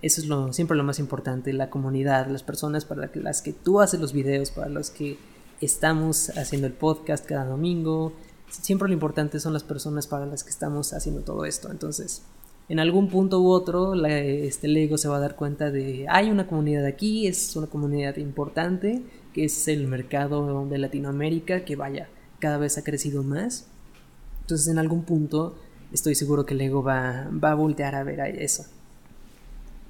Eso 0.01 0.19
es 0.19 0.27
lo, 0.27 0.51
siempre 0.51 0.75
lo 0.75 0.83
más 0.83 0.99
importante, 0.99 1.53
la 1.53 1.69
comunidad, 1.69 2.27
las 2.27 2.43
personas 2.43 2.83
para 2.83 3.09
las 3.13 3.41
que 3.41 3.53
tú 3.53 3.79
haces 3.79 4.01
los 4.01 4.11
videos, 4.11 4.51
para 4.51 4.67
los 4.67 4.89
que 4.89 5.17
estamos 5.61 6.31
haciendo 6.37 6.67
el 6.67 6.73
podcast 6.73 7.25
cada 7.25 7.45
domingo. 7.45 8.11
Siempre 8.49 8.89
lo 8.89 8.93
importante 8.93 9.39
son 9.39 9.53
las 9.53 9.63
personas 9.63 10.05
para 10.05 10.25
las 10.25 10.43
que 10.43 10.49
estamos 10.49 10.91
haciendo 10.91 11.21
todo 11.21 11.45
esto. 11.45 11.71
Entonces, 11.71 12.23
en 12.69 12.79
algún 12.79 13.09
punto 13.09 13.39
u 13.41 13.49
otro 13.49 13.93
este 14.05 14.67
Lego 14.67 14.97
se 14.97 15.07
va 15.07 15.17
a 15.17 15.19
dar 15.19 15.35
cuenta 15.35 15.71
de 15.71 16.05
hay 16.09 16.29
una 16.29 16.47
comunidad 16.47 16.85
aquí, 16.85 17.27
es 17.27 17.55
una 17.55 17.67
comunidad 17.67 18.17
importante, 18.17 19.01
que 19.33 19.45
es 19.45 19.67
el 19.67 19.87
mercado 19.87 20.65
de 20.65 20.77
Latinoamérica, 20.77 21.63
que 21.63 21.75
vaya, 21.75 22.09
cada 22.39 22.57
vez 22.57 22.77
ha 22.77 22.83
crecido 22.83 23.23
más. 23.23 23.67
Entonces 24.41 24.67
en 24.67 24.79
algún 24.79 25.03
punto 25.03 25.57
estoy 25.93 26.15
seguro 26.15 26.45
que 26.45 26.55
Lego 26.55 26.83
va, 26.83 27.29
va 27.31 27.51
a 27.51 27.55
voltear 27.55 27.95
a 27.95 28.03
ver 28.03 28.21
a 28.21 28.27
eso. 28.27 28.65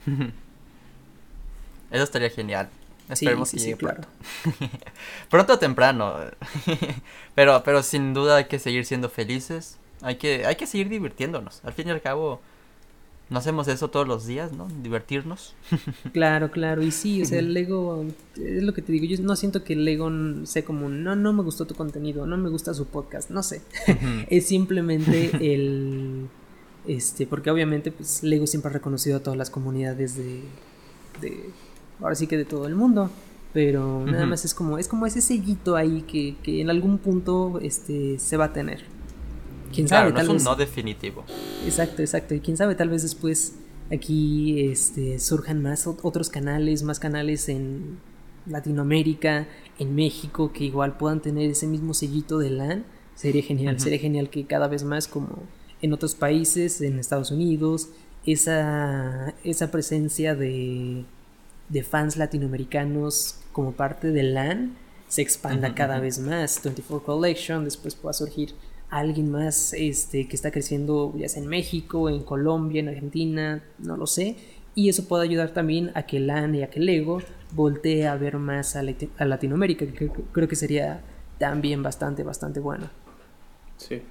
Eso 1.92 2.04
estaría 2.04 2.30
genial. 2.30 2.70
Esperemos 3.10 3.52
que 3.52 3.58
llegue 3.58 3.78
pronto. 3.78 4.08
pronto 5.30 5.54
o 5.54 5.60
temprano. 5.60 6.16
pero, 7.36 7.64
pero 7.64 7.82
sin 7.82 8.14
duda 8.14 8.38
hay 8.38 8.46
que 8.46 8.60
seguir 8.60 8.86
siendo 8.86 9.10
felices. 9.10 9.78
Hay 10.02 10.18
que, 10.18 10.46
hay 10.46 10.56
que 10.56 10.68
seguir 10.68 10.90
divirtiéndonos. 10.90 11.62
Al 11.64 11.74
fin 11.74 11.88
y 11.88 11.92
al 11.92 12.02
cabo, 12.02 12.42
no 13.30 13.40
hacemos 13.40 13.68
eso 13.68 13.90
todos 13.90 14.08
los 14.08 14.26
días, 14.26 14.54
¿no? 14.54 14.68
Divertirnos. 14.82 15.56
Claro, 16.14 16.52
claro. 16.52 16.82
Y 16.82 16.92
sí, 16.92 17.22
o 17.22 17.26
sea, 17.26 17.40
el 17.40 17.54
Lego, 17.54 18.06
es 18.36 18.64
lo 18.64 18.74
que 18.74 18.82
te 18.82 18.92
digo, 18.92 19.06
yo 19.06 19.22
no 19.22 19.36
siento 19.36 19.64
que 19.64 19.74
el 19.74 19.86
Lego 19.86 20.10
sea 20.46 20.64
como, 20.64 20.90
no, 20.90 21.16
no 21.16 21.34
me 21.34 21.44
gustó 21.44 21.66
tu 21.66 21.76
contenido, 21.76 22.26
no 22.26 22.38
me 22.38 22.50
gusta 22.50 22.74
su 22.74 22.86
podcast, 22.86 23.30
no 23.30 23.44
sé. 23.44 23.62
es 24.30 24.48
simplemente 24.48 25.32
el, 25.54 26.28
este, 26.88 27.28
porque 27.28 27.52
obviamente, 27.52 27.92
pues, 27.92 28.24
Lego 28.24 28.48
siempre 28.48 28.70
ha 28.70 28.74
reconocido 28.74 29.18
a 29.18 29.20
todas 29.20 29.38
las 29.38 29.50
comunidades 29.50 30.16
de, 30.16 30.42
de 31.22 31.50
ahora 32.00 32.16
sí 32.16 32.28
que 32.28 32.38
de 32.38 32.46
todo 32.46 32.68
el 32.68 32.76
mundo. 32.76 33.10
Pero 33.54 34.06
nada 34.06 34.26
más 34.26 34.46
es 34.46 34.54
como, 34.54 34.78
es 34.78 34.88
como 34.88 35.08
ese 35.08 35.20
sellito 35.20 35.76
ahí 35.76 36.04
que, 36.04 36.36
que 36.44 36.62
en 36.62 36.70
algún 36.70 37.00
punto, 37.00 37.60
este, 37.62 38.20
se 38.20 38.38
va 38.38 38.46
a 38.46 38.54
tener 38.54 38.84
quién 39.74 39.88
sabe, 39.88 40.12
tal 40.12 40.26
es 40.26 40.30
un 40.30 40.44
no 40.44 40.56
definitivo. 40.56 41.24
Exacto, 41.66 42.02
exacto. 42.02 42.36
Y 42.36 42.40
quién 42.40 42.58
sabe, 42.58 42.76
tal 42.76 42.90
vez 42.90 43.04
después 43.04 43.56
aquí 43.92 44.70
este, 44.70 45.20
surjan 45.20 45.62
más 45.62 45.88
otros 45.88 46.30
canales, 46.30 46.84
más 46.84 47.00
canales 47.00 47.50
en 47.50 48.00
Latinoamérica, 48.46 49.48
en 49.80 49.96
México, 49.96 50.52
que 50.52 50.66
igual 50.66 50.98
puedan 50.98 51.22
tener 51.22 51.50
ese 51.50 51.68
mismo 51.68 51.94
sellito 51.94 52.40
de 52.40 52.50
LAN. 52.50 52.86
Sería 53.16 53.42
genial, 53.42 53.80
sería 53.80 54.00
genial 54.00 54.30
que 54.30 54.46
cada 54.46 54.68
vez 54.68 54.84
más 54.84 55.08
como 55.08 55.44
en 55.82 55.94
otros 55.94 56.16
países, 56.16 56.82
en 56.82 57.00
Estados 57.00 57.32
Unidos, 57.32 57.90
esa, 58.26 59.34
esa 59.44 59.72
presencia 59.72 60.36
de, 60.36 61.04
de 61.70 61.84
fans 61.84 62.18
latinoamericanos 62.18 63.40
como 63.54 63.72
parte 63.72 64.12
de 64.12 64.24
LAN 64.24 64.78
se 65.08 65.22
expanda 65.22 65.74
cada 65.74 66.00
vez 66.00 66.20
más. 66.20 66.62
24 66.64 67.06
Collection, 67.06 67.64
después 67.64 67.96
pueda 67.96 68.14
surgir 68.14 68.54
alguien 68.90 69.32
más 69.32 69.74
este, 69.74 70.28
que 70.28 70.36
está 70.36 70.52
creciendo 70.52 71.14
ya 71.18 71.28
sea 71.28 71.44
en 71.44 71.50
México, 71.50 72.10
en 72.10 72.24
Colombia, 72.24 72.80
en 72.80 72.90
Argentina, 72.90 73.64
no 73.80 73.98
lo 73.98 74.08
sé. 74.08 74.36
Y 74.76 74.90
eso 74.90 75.08
puede 75.08 75.24
ayudar 75.24 75.52
también 75.52 75.92
a 75.96 76.04
que 76.04 76.20
LAN 76.20 76.54
y 76.56 76.62
a 76.62 76.70
que 76.70 76.80
Lego 76.80 77.22
voltee 77.52 78.08
a 78.08 78.16
ver 78.16 78.38
más 78.38 78.76
a, 78.76 78.84
Latinoamérica, 78.84 79.88
que 79.88 80.10
creo 80.32 80.48
que 80.48 80.56
sería 80.56 81.02
también 81.40 81.82
bastante, 81.82 82.24
bastante 82.24 82.60
bueno. 82.60 82.90
Sí. 83.78 84.02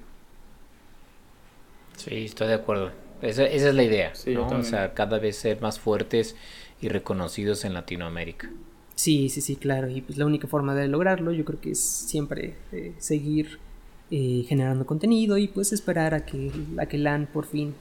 Sí, 1.95 2.25
estoy 2.25 2.47
de 2.47 2.53
acuerdo. 2.55 2.91
Esa, 3.21 3.45
es 3.45 3.73
la 3.73 3.83
idea, 3.83 4.13
O 4.37 4.63
sea, 4.63 4.93
cada 4.93 5.17
vez 5.17 5.37
ser 5.37 5.59
más 5.61 5.79
fuertes 5.79 6.35
y 6.81 6.89
reconocidos 6.89 7.65
en 7.65 7.73
Latinoamérica. 7.73 8.49
Sí, 8.93 9.29
sí, 9.29 9.41
sí, 9.41 9.55
claro. 9.55 9.89
Y 9.89 10.01
pues 10.01 10.17
la 10.17 10.25
única 10.25 10.47
forma 10.47 10.75
de 10.75 10.87
lograrlo 10.87 11.31
yo 11.31 11.45
creo 11.45 11.59
que 11.59 11.71
es 11.71 11.79
siempre 11.79 12.55
eh, 12.71 12.93
seguir 12.97 13.59
eh, 14.09 14.45
generando 14.47 14.85
contenido 14.85 15.37
y 15.37 15.47
pues 15.47 15.73
esperar 15.73 16.13
a 16.13 16.25
que, 16.25 16.51
a 16.77 16.85
que 16.85 16.97
LAN 16.97 17.27
por 17.31 17.45
fin 17.45 17.75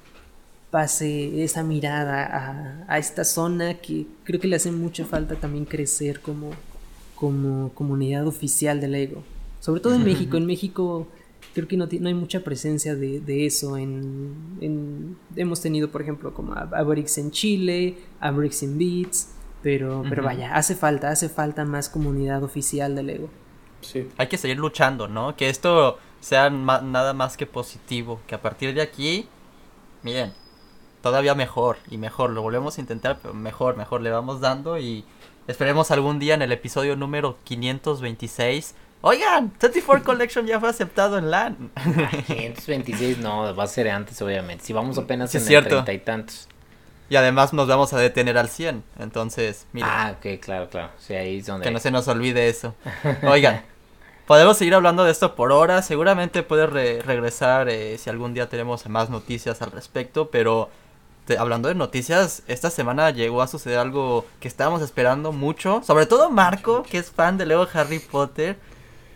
pase 0.71 1.45
esa 1.45 1.63
mirada 1.63 2.85
a, 2.89 2.99
esta 2.99 3.25
zona 3.25 3.75
que 3.75 4.07
creo 4.25 4.41
que 4.41 4.49
le 4.49 4.57
hace 4.57 4.73
mucha 4.73 5.05
falta 5.05 5.37
también 5.37 5.65
crecer 5.65 6.21
como, 6.21 6.51
como 7.15 7.71
comunidad 7.75 8.27
oficial 8.27 8.81
de 8.81 8.89
Lego. 8.89 9.23
Sobre 9.61 9.81
todo 9.81 9.95
en 9.95 10.05
México. 10.05 10.37
En 10.37 10.47
México 10.47 11.09
creo 11.55 11.67
que 11.67 11.77
no, 11.77 11.87
no 12.01 12.09
hay 12.09 12.15
mucha 12.15 12.41
presencia 12.41 12.95
de, 12.95 13.47
eso. 13.47 13.77
En, 13.77 15.17
hemos 15.37 15.61
tenido, 15.61 15.89
por 15.91 16.03
ejemplo, 16.03 16.35
como 16.35 16.53
Abrix 16.53 17.19
en 17.19 17.31
Chile, 17.31 17.97
Abrix 18.21 18.63
en 18.63 18.77
Beats, 18.79 19.31
pero, 19.63 20.05
pero 20.09 20.23
vaya, 20.23 20.55
hace 20.55 20.75
falta, 20.75 21.11
hace 21.11 21.29
falta 21.29 21.65
más 21.65 21.89
comunidad 21.89 22.43
oficial 22.43 22.95
de 22.95 23.03
Lego. 23.03 23.31
Sí. 23.81 24.09
Hay 24.19 24.27
que 24.27 24.37
seguir 24.37 24.59
luchando, 24.59 25.09
¿no? 25.09 25.37
Que 25.37 25.49
esto 25.49 25.99
sea 26.27 26.51
nada 26.51 27.13
más 27.13 27.37
que 27.37 27.47
positivo. 27.47 28.21
Que 28.27 28.35
a 28.35 28.43
partir 28.43 28.75
de 28.75 28.83
aquí, 28.83 29.29
miren, 30.03 30.33
todavía 31.01 31.37
mejor 31.37 31.79
y 31.89 31.99
mejor. 31.99 32.31
Lo 32.31 32.43
volvemos 32.43 32.79
a 32.79 32.81
intentar, 32.81 33.21
pero 33.23 33.33
mejor, 33.33 33.77
mejor 33.77 34.01
le 34.01 34.11
vamos 34.11 34.41
dando 34.41 34.77
y 34.77 35.05
esperemos 35.47 35.93
algún 35.93 36.19
día 36.19 36.35
en 36.35 36.43
el 36.43 36.51
episodio 36.51 36.97
número 36.97 37.39
526 37.45 38.75
Oigan, 39.03 39.53
34 39.59 40.05
Collection 40.05 40.47
ya 40.47 40.59
fue 40.59 40.69
aceptado 40.69 41.19
en 41.19 41.31
LAN. 41.31 41.71
526 42.27 43.19
no, 43.19 43.55
va 43.55 43.63
a 43.63 43.67
ser 43.69 43.89
antes, 43.89 44.21
obviamente. 44.21 44.65
Si 44.65 44.73
vamos 44.73 44.99
apenas 44.99 45.33
en 45.35 45.43
el 45.43 45.65
30 45.65 45.93
y 45.93 45.99
tantos. 46.01 46.49
Y 47.09 47.15
además 47.15 47.53
nos 47.53 47.69
vamos 47.69 47.93
a 47.93 47.99
detener 47.99 48.37
al 48.37 48.49
100. 48.49 48.83
Entonces, 48.99 49.69
mira. 49.73 49.87
Ah, 49.89 50.17
ok, 50.17 50.41
claro, 50.41 50.69
claro. 50.71 50.91
Sí, 50.99 51.15
ahí 51.15 51.39
es 51.39 51.47
donde. 51.47 51.63
Que 51.63 51.71
no 51.71 51.79
se 51.79 51.93
nos 51.93 52.09
olvide 52.09 52.49
eso. 52.49 52.75
Oigan, 53.23 53.63
podemos 54.27 54.59
seguir 54.59 54.75
hablando 54.75 55.05
de 55.05 55.13
esto 55.13 55.35
por 55.35 55.53
horas. 55.53 55.87
Seguramente 55.87 56.43
puede 56.43 56.67
regresar 57.03 57.69
eh, 57.69 57.99
si 57.99 58.11
algún 58.11 58.35
día 58.35 58.49
tenemos 58.49 58.87
más 58.89 59.11
noticias 59.11 59.63
al 59.63 59.71
respecto. 59.71 60.31
Pero 60.31 60.69
hablando 61.39 61.69
de 61.69 61.75
noticias, 61.75 62.43
esta 62.47 62.71
semana 62.71 63.11
llegó 63.11 63.43
a 63.43 63.49
suceder 63.49 63.79
algo 63.79 64.27
que 64.41 64.49
estábamos 64.49 64.83
esperando 64.83 65.33
mucho. 65.33 65.83
Sobre 65.85 66.07
todo 66.07 66.31
Marco, 66.31 66.83
que 66.83 66.99
es 66.99 67.11
fan 67.11 67.39
de 67.39 67.47
Lego 67.47 67.67
Harry 67.73 67.99
Potter 67.99 68.59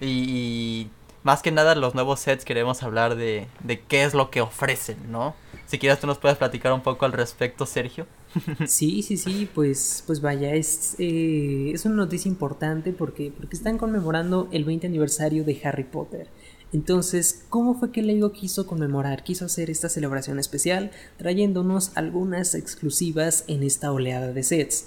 y, 0.00 0.88
más 1.22 1.42
que 1.42 1.52
nada 1.52 1.74
los 1.74 1.94
nuevos 1.94 2.20
sets 2.20 2.44
queremos 2.44 2.82
hablar 2.82 3.14
de, 3.14 3.46
de 3.60 3.80
qué 3.80 4.04
es 4.04 4.14
lo 4.14 4.30
que 4.30 4.40
ofrecen, 4.40 5.12
¿no? 5.12 5.34
Si 5.66 5.78
quieres 5.78 6.00
tú 6.00 6.06
nos 6.06 6.18
puedes 6.18 6.38
platicar 6.38 6.72
un 6.72 6.80
poco 6.80 7.04
al 7.04 7.12
respecto, 7.12 7.66
Sergio. 7.66 8.06
Sí, 8.66 9.02
sí, 9.02 9.16
sí, 9.16 9.48
pues, 9.54 10.04
pues 10.06 10.20
vaya, 10.20 10.54
es, 10.54 10.94
eh, 10.98 11.72
es 11.74 11.84
una 11.84 11.96
noticia 11.96 12.28
importante 12.28 12.92
porque, 12.92 13.32
porque 13.36 13.56
están 13.56 13.78
conmemorando 13.78 14.48
el 14.52 14.64
20 14.64 14.86
aniversario 14.86 15.44
de 15.44 15.60
Harry 15.64 15.84
Potter. 15.84 16.28
Entonces, 16.72 17.44
¿cómo 17.48 17.74
fue 17.74 17.90
que 17.90 18.02
Lego 18.02 18.32
quiso 18.32 18.66
conmemorar, 18.66 19.24
quiso 19.24 19.44
hacer 19.44 19.70
esta 19.70 19.88
celebración 19.88 20.38
especial, 20.38 20.92
trayéndonos 21.16 21.90
algunas 21.96 22.54
exclusivas 22.54 23.44
en 23.48 23.64
esta 23.64 23.90
oleada 23.90 24.32
de 24.32 24.42
sets? 24.42 24.86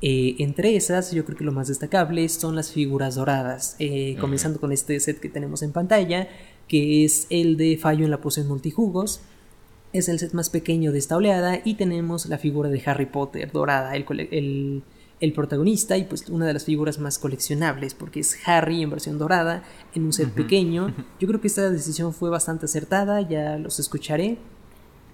Eh, 0.00 0.36
entre 0.38 0.76
esas, 0.76 1.12
yo 1.12 1.24
creo 1.24 1.36
que 1.36 1.44
lo 1.44 1.52
más 1.52 1.68
destacable 1.68 2.28
son 2.28 2.54
las 2.54 2.70
figuras 2.70 3.14
doradas, 3.14 3.74
eh, 3.78 4.16
comenzando 4.20 4.60
con 4.60 4.70
este 4.70 5.00
set 5.00 5.18
que 5.18 5.28
tenemos 5.28 5.62
en 5.62 5.72
pantalla, 5.72 6.28
que 6.68 7.04
es 7.04 7.26
el 7.30 7.56
de 7.56 7.78
Fallo 7.78 8.04
en 8.04 8.10
la 8.10 8.20
poción 8.20 8.46
multijugos. 8.46 9.20
Es 9.94 10.08
el 10.08 10.18
set 10.18 10.32
más 10.32 10.50
pequeño 10.50 10.90
de 10.90 10.98
esta 10.98 11.16
oleada 11.16 11.60
y 11.64 11.74
tenemos 11.74 12.26
la 12.26 12.36
figura 12.36 12.68
de 12.68 12.82
Harry 12.84 13.06
Potter 13.06 13.52
dorada, 13.52 13.94
el, 13.94 14.82
el, 15.20 15.32
protagonista 15.32 15.96
y 15.96 16.02
pues 16.02 16.28
una 16.28 16.46
de 16.46 16.52
las 16.52 16.64
figuras 16.64 16.98
más 16.98 17.20
coleccionables 17.20 17.94
porque 17.94 18.18
es 18.18 18.36
Harry 18.44 18.82
en 18.82 18.90
versión 18.90 19.18
dorada 19.18 19.62
en 19.94 20.02
un 20.02 20.12
set 20.12 20.30
pequeño. 20.30 20.92
Yo 21.20 21.28
creo 21.28 21.40
que 21.40 21.46
esta 21.46 21.70
decisión 21.70 22.12
fue 22.12 22.28
bastante 22.28 22.64
acertada, 22.64 23.20
ya 23.20 23.56
los 23.56 23.78
escucharé, 23.78 24.36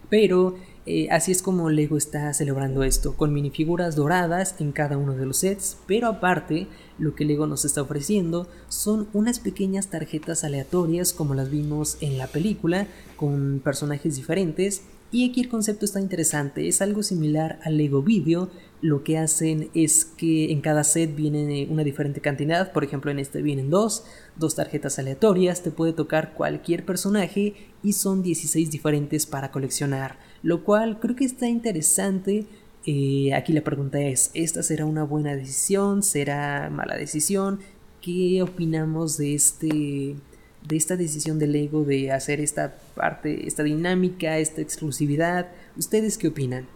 pero 0.08 0.56
eh, 0.86 1.08
así 1.10 1.30
es 1.30 1.42
como 1.42 1.68
Lego 1.68 1.98
está 1.98 2.32
celebrando 2.32 2.82
esto, 2.82 3.14
con 3.18 3.34
minifiguras 3.34 3.96
doradas 3.96 4.56
en 4.60 4.72
cada 4.72 4.96
uno 4.96 5.14
de 5.14 5.26
los 5.26 5.36
sets, 5.36 5.76
pero 5.86 6.08
aparte 6.08 6.68
lo 7.00 7.14
que 7.14 7.24
Lego 7.24 7.46
nos 7.46 7.64
está 7.64 7.82
ofreciendo 7.82 8.46
son 8.68 9.08
unas 9.12 9.40
pequeñas 9.40 9.88
tarjetas 9.88 10.44
aleatorias 10.44 11.12
como 11.12 11.34
las 11.34 11.50
vimos 11.50 11.96
en 12.00 12.18
la 12.18 12.28
película, 12.28 12.86
con 13.16 13.60
personajes 13.64 14.16
diferentes. 14.16 14.82
Y 15.12 15.28
aquí 15.28 15.40
el 15.40 15.48
concepto 15.48 15.84
está 15.84 16.00
interesante, 16.00 16.68
es 16.68 16.80
algo 16.80 17.02
similar 17.02 17.58
al 17.64 17.78
Lego 17.78 18.00
Video, 18.00 18.48
lo 18.80 19.02
que 19.02 19.18
hacen 19.18 19.68
es 19.74 20.04
que 20.04 20.52
en 20.52 20.60
cada 20.60 20.84
set 20.84 21.16
viene 21.16 21.66
una 21.68 21.82
diferente 21.82 22.20
cantidad, 22.20 22.72
por 22.72 22.84
ejemplo 22.84 23.10
en 23.10 23.18
este 23.18 23.42
vienen 23.42 23.70
dos, 23.70 24.04
dos 24.36 24.54
tarjetas 24.54 25.00
aleatorias, 25.00 25.64
te 25.64 25.72
puede 25.72 25.92
tocar 25.94 26.34
cualquier 26.34 26.86
personaje 26.86 27.54
y 27.82 27.94
son 27.94 28.22
16 28.22 28.70
diferentes 28.70 29.26
para 29.26 29.50
coleccionar 29.50 30.18
lo 30.42 30.64
cual 30.64 31.00
creo 31.00 31.16
que 31.16 31.24
está 31.24 31.48
interesante. 31.48 32.46
Eh, 32.86 33.34
aquí 33.34 33.52
la 33.52 33.60
pregunta 33.60 34.00
es, 34.00 34.30
¿esta 34.34 34.62
será 34.62 34.86
una 34.86 35.04
buena 35.04 35.36
decisión? 35.36 36.02
¿Será 36.02 36.70
mala 36.70 36.96
decisión? 36.96 37.60
¿Qué 38.00 38.42
opinamos 38.42 39.18
de 39.18 39.34
este 39.34 40.16
de 40.62 40.76
esta 40.76 40.96
decisión 40.96 41.38
del 41.38 41.52
Lego 41.52 41.84
de 41.84 42.12
hacer 42.12 42.38
esta 42.38 42.76
parte, 42.94 43.46
esta 43.46 43.62
dinámica, 43.62 44.38
esta 44.38 44.60
exclusividad? 44.60 45.48
¿Ustedes 45.76 46.18
qué 46.18 46.28
opinan? 46.28 46.66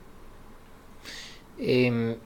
Em, 1.59 2.17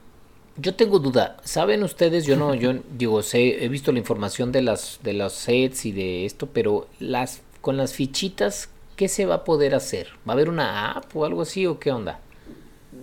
yo 0.57 0.75
tengo 0.75 0.99
duda. 0.99 1.37
¿Saben 1.43 1.83
ustedes? 1.83 2.25
Yo 2.25 2.35
no, 2.35 2.53
yo 2.55 2.73
digo, 2.97 3.21
sé, 3.23 3.63
he 3.63 3.69
visto 3.69 3.91
la 3.91 3.99
información 3.99 4.51
de 4.51 4.61
las 4.61 4.99
de 5.03 5.13
los 5.13 5.33
sets 5.33 5.85
y 5.85 5.91
de 5.93 6.25
esto, 6.25 6.47
pero 6.47 6.87
las 6.99 7.41
con 7.61 7.77
las 7.77 7.93
fichitas 7.93 8.69
¿qué 8.99 9.07
se 9.07 9.25
va 9.25 9.35
a 9.35 9.43
poder 9.45 9.75
hacer? 9.75 10.07
¿Va 10.27 10.33
a 10.33 10.35
haber 10.35 10.49
una 10.49 10.91
app 10.91 11.15
o 11.15 11.23
algo 11.23 11.43
así 11.43 11.65
o 11.65 11.79
qué 11.79 11.89
onda? 11.89 12.19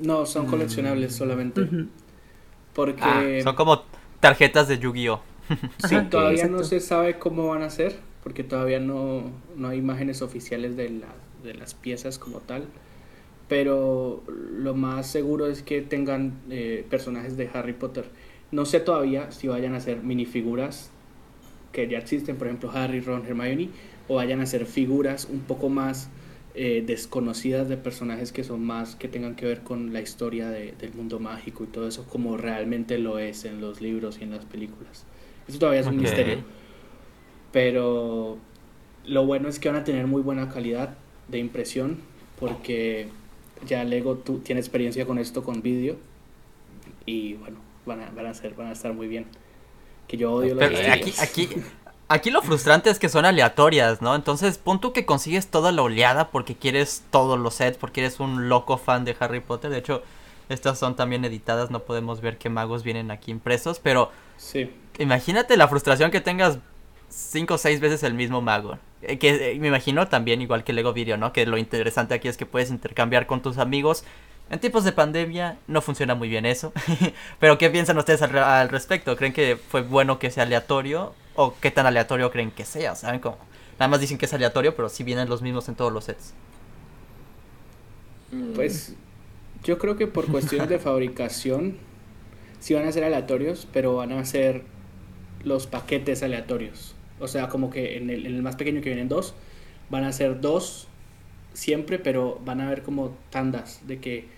No, 0.00 0.26
son 0.26 0.46
coleccionables 0.46 1.12
mm. 1.12 1.16
solamente. 1.16 1.68
Porque... 2.74 3.02
Ah, 3.02 3.24
son 3.42 3.54
como 3.56 3.82
tarjetas 4.20 4.68
de 4.68 4.78
Yu-Gi-Oh! 4.78 5.20
sí, 5.88 5.96
todavía 6.10 6.48
no 6.48 6.64
se 6.64 6.80
sabe 6.80 7.18
cómo 7.18 7.48
van 7.48 7.62
a 7.62 7.70
ser, 7.70 7.96
porque 8.22 8.42
todavía 8.42 8.80
no, 8.80 9.30
no 9.56 9.68
hay 9.68 9.78
imágenes 9.78 10.22
oficiales 10.22 10.76
de, 10.76 10.90
la, 10.90 11.08
de 11.44 11.54
las 11.54 11.74
piezas 11.74 12.18
como 12.18 12.40
tal. 12.40 12.64
Pero 13.48 14.24
lo 14.26 14.74
más 14.74 15.06
seguro 15.06 15.46
es 15.46 15.62
que 15.62 15.80
tengan 15.80 16.40
eh, 16.50 16.84
personajes 16.90 17.36
de 17.36 17.48
Harry 17.54 17.74
Potter. 17.74 18.06
No 18.50 18.64
sé 18.64 18.80
todavía 18.80 19.30
si 19.30 19.46
vayan 19.46 19.74
a 19.74 19.80
ser 19.80 20.02
minifiguras 20.02 20.90
que 21.72 21.86
ya 21.88 21.98
existen, 21.98 22.36
por 22.36 22.46
ejemplo 22.46 22.70
Harry, 22.72 23.00
Ron, 23.00 23.24
Hermione, 23.26 23.68
o 24.08 24.16
vayan 24.16 24.40
a 24.40 24.46
ser 24.46 24.66
figuras 24.66 25.28
un 25.30 25.40
poco 25.40 25.68
más 25.68 26.08
eh, 26.58 26.82
desconocidas 26.86 27.68
de 27.68 27.76
personajes 27.76 28.32
que 28.32 28.42
son 28.42 28.64
más 28.64 28.96
que 28.96 29.08
tengan 29.08 29.36
que 29.36 29.44
ver 29.44 29.60
con 29.60 29.92
la 29.92 30.00
historia 30.00 30.48
del 30.48 30.94
mundo 30.94 31.20
mágico 31.20 31.64
y 31.64 31.66
todo 31.66 31.86
eso 31.86 32.06
como 32.06 32.38
realmente 32.38 32.96
lo 32.96 33.18
es 33.18 33.44
en 33.44 33.60
los 33.60 33.82
libros 33.82 34.16
y 34.20 34.24
en 34.24 34.30
las 34.30 34.46
películas. 34.46 35.04
Eso 35.46 35.58
todavía 35.58 35.82
es 35.82 35.86
un 35.86 35.98
misterio. 35.98 36.38
Pero 37.52 38.38
lo 39.04 39.26
bueno 39.26 39.50
es 39.50 39.58
que 39.58 39.68
van 39.68 39.76
a 39.76 39.84
tener 39.84 40.06
muy 40.06 40.22
buena 40.22 40.48
calidad 40.48 40.96
de 41.28 41.38
impresión 41.40 41.98
porque 42.40 43.08
ya 43.66 43.84
Lego 43.84 44.16
tú, 44.16 44.38
tiene 44.38 44.58
experiencia 44.58 45.04
con 45.04 45.18
esto 45.18 45.44
con 45.44 45.60
vídeo 45.60 45.96
y 47.04 47.34
bueno, 47.34 47.58
van 47.84 48.00
a, 48.00 48.10
van 48.12 48.26
a, 48.26 48.32
ser, 48.32 48.54
van 48.54 48.68
a 48.68 48.72
estar 48.72 48.94
muy 48.94 49.08
bien. 49.08 49.26
Que 50.08 50.16
yo 50.16 50.32
odio 50.32 50.54
los 50.54 50.64
aquí, 50.64 51.12
aquí, 51.20 51.48
Aquí 52.08 52.30
lo 52.30 52.40
frustrante 52.40 52.88
es 52.88 53.00
que 53.00 53.08
son 53.08 53.24
aleatorias, 53.24 54.00
¿no? 54.00 54.14
Entonces, 54.14 54.58
punto 54.58 54.92
que 54.92 55.04
consigues 55.04 55.48
toda 55.48 55.72
la 55.72 55.82
oleada 55.82 56.30
porque 56.30 56.54
quieres 56.54 57.02
todos 57.10 57.36
los 57.38 57.54
sets, 57.54 57.78
porque 57.78 58.00
eres 58.02 58.20
un 58.20 58.48
loco 58.48 58.78
fan 58.78 59.04
de 59.04 59.16
Harry 59.18 59.40
Potter. 59.40 59.70
De 59.70 59.78
hecho, 59.78 60.02
estas 60.48 60.78
son 60.78 60.94
también 60.94 61.24
editadas, 61.24 61.72
no 61.72 61.80
podemos 61.80 62.20
ver 62.20 62.38
qué 62.38 62.48
magos 62.48 62.84
vienen 62.84 63.10
aquí 63.10 63.32
impresos, 63.32 63.80
pero 63.80 64.12
sí. 64.36 64.70
imagínate 65.00 65.56
la 65.56 65.66
frustración 65.66 66.12
que 66.12 66.20
tengas 66.20 66.58
cinco 67.08 67.54
o 67.54 67.58
seis 67.58 67.80
veces 67.80 68.04
el 68.04 68.14
mismo 68.14 68.40
mago. 68.40 68.78
Eh, 69.02 69.18
que 69.18 69.52
eh, 69.52 69.58
me 69.58 69.66
imagino 69.66 70.06
también 70.06 70.40
igual 70.40 70.62
que 70.62 70.72
Lego 70.72 70.92
Video, 70.92 71.16
¿no? 71.16 71.32
Que 71.32 71.44
lo 71.44 71.58
interesante 71.58 72.14
aquí 72.14 72.28
es 72.28 72.36
que 72.36 72.46
puedes 72.46 72.70
intercambiar 72.70 73.26
con 73.26 73.42
tus 73.42 73.58
amigos. 73.58 74.04
En 74.48 74.60
tiempos 74.60 74.84
de 74.84 74.92
pandemia 74.92 75.58
no 75.66 75.82
funciona 75.82 76.14
muy 76.14 76.28
bien 76.28 76.46
eso. 76.46 76.72
pero 77.40 77.58
¿qué 77.58 77.68
piensan 77.68 77.98
ustedes 77.98 78.22
al 78.22 78.68
respecto? 78.68 79.16
¿Creen 79.16 79.32
que 79.32 79.56
fue 79.56 79.82
bueno 79.82 80.20
que 80.20 80.30
sea 80.30 80.44
aleatorio? 80.44 81.12
O 81.36 81.54
qué 81.60 81.70
tan 81.70 81.86
aleatorio 81.86 82.30
creen 82.30 82.50
que 82.50 82.64
sea, 82.64 82.94
¿saben? 82.94 83.20
Como, 83.20 83.38
nada 83.78 83.88
más 83.88 84.00
dicen 84.00 84.18
que 84.18 84.26
es 84.26 84.34
aleatorio, 84.34 84.74
pero 84.74 84.88
sí 84.88 85.04
vienen 85.04 85.28
los 85.28 85.42
mismos 85.42 85.68
en 85.68 85.74
todos 85.74 85.92
los 85.92 86.04
sets. 86.04 86.34
Pues 88.54 88.94
yo 89.62 89.78
creo 89.78 89.96
que 89.96 90.06
por 90.06 90.26
cuestiones 90.26 90.68
de 90.68 90.78
fabricación 90.80 91.76
sí 92.60 92.74
van 92.74 92.86
a 92.86 92.92
ser 92.92 93.04
aleatorios, 93.04 93.68
pero 93.72 93.96
van 93.96 94.12
a 94.12 94.24
ser 94.24 94.64
los 95.44 95.66
paquetes 95.66 96.22
aleatorios. 96.22 96.94
O 97.20 97.28
sea, 97.28 97.48
como 97.48 97.70
que 97.70 97.96
en 97.96 98.10
el, 98.10 98.42
más 98.42 98.56
pequeño 98.56 98.82
que 98.82 98.90
vienen 98.90 99.08
dos, 99.08 99.34
van 99.90 100.04
a 100.04 100.12
ser 100.12 100.40
dos 100.40 100.88
siempre, 101.54 101.98
pero 101.98 102.40
van 102.44 102.60
a 102.60 102.66
haber 102.66 102.82
como 102.82 103.16
tandas 103.30 103.80
de 103.86 103.98
que 103.98 104.28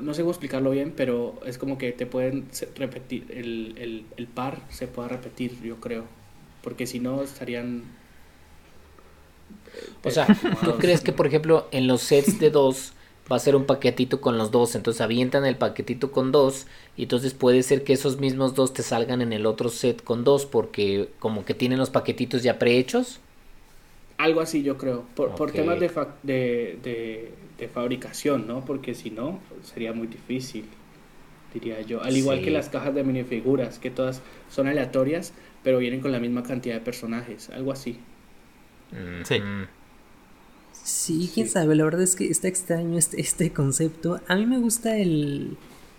no 0.00 0.14
sé 0.14 0.22
cómo 0.22 0.30
explicarlo 0.30 0.70
bien, 0.70 0.92
pero 0.96 1.40
es 1.44 1.58
como 1.58 1.76
que 1.78 1.92
te 1.92 2.06
pueden 2.06 2.46
repetir, 2.76 3.26
el, 3.30 4.06
el, 4.16 4.26
par 4.26 4.62
se 4.70 4.86
pueda 4.86 5.08
repetir, 5.08 5.60
yo 5.62 5.76
creo, 5.76 6.04
porque 6.62 6.86
si 6.86 7.00
no 7.00 7.22
estarían... 7.22 7.84
O 10.02 10.10
sea, 10.10 10.26
¿tú 10.64 10.74
crees 10.78 11.02
que, 11.02 11.12
por 11.12 11.26
ejemplo, 11.26 11.68
en 11.70 11.86
los 11.86 12.00
sets 12.00 12.38
de 12.38 12.50
dos 12.50 12.94
va 13.30 13.36
a 13.36 13.40
ser 13.40 13.56
un 13.56 13.64
paquetito 13.64 14.20
con 14.20 14.38
los 14.38 14.50
dos, 14.50 14.74
entonces 14.74 15.00
avientan 15.00 15.44
el 15.44 15.56
paquetito 15.56 16.12
con 16.12 16.32
dos 16.32 16.66
y 16.96 17.04
entonces 17.04 17.34
puede 17.34 17.62
ser 17.62 17.84
que 17.84 17.94
esos 17.94 18.18
mismos 18.18 18.54
dos 18.54 18.72
te 18.72 18.82
salgan 18.82 19.22
en 19.22 19.32
el 19.32 19.46
otro 19.46 19.68
set 19.68 20.02
con 20.02 20.24
dos 20.24 20.46
porque 20.46 21.08
como 21.18 21.44
que 21.44 21.54
tienen 21.54 21.78
los 21.78 21.90
paquetitos 21.90 22.42
ya 22.42 22.58
prehechos. 22.58 23.20
Algo 24.16 24.40
así 24.40 24.62
yo 24.62 24.76
creo, 24.78 25.04
por, 25.16 25.34
por 25.34 25.50
temas 25.50 25.80
de, 25.80 25.88
fa- 25.88 26.14
de, 26.22 26.78
de, 26.82 27.32
de 27.58 27.68
fabricación, 27.68 28.46
¿no? 28.46 28.64
Porque 28.64 28.94
si 28.94 29.10
no, 29.10 29.40
sería 29.62 29.92
muy 29.92 30.06
difícil, 30.06 30.66
diría 31.52 31.80
yo. 31.80 32.02
Al 32.02 32.16
igual 32.16 32.38
Sí. 32.38 32.44
que 32.44 32.50
las 32.52 32.68
cajas 32.68 32.94
de 32.94 33.02
minifiguras, 33.02 33.78
que 33.78 33.90
todas 33.90 34.22
son 34.50 34.68
aleatorias, 34.68 35.32
pero 35.64 35.78
vienen 35.78 36.00
con 36.00 36.12
la 36.12 36.20
misma 36.20 36.42
cantidad 36.44 36.74
de 36.76 36.80
personajes, 36.80 37.50
algo 37.50 37.72
así. 37.72 37.98
Sí. 39.24 39.34
Ujú. 39.36 39.66
Sí, 40.72 41.30
quién 41.32 41.46
Sí. 41.46 41.52
sabe, 41.52 41.74
la 41.74 41.84
verdad 41.84 42.02
es 42.02 42.14
que 42.14 42.28
está 42.28 42.48
extraño 42.48 42.98
este, 42.98 43.20
este 43.20 43.52
concepto. 43.52 44.20
A 44.28 44.36
mí 44.36 44.46
me 44.46 44.58
gusta 44.58 44.96
el, 44.96 45.56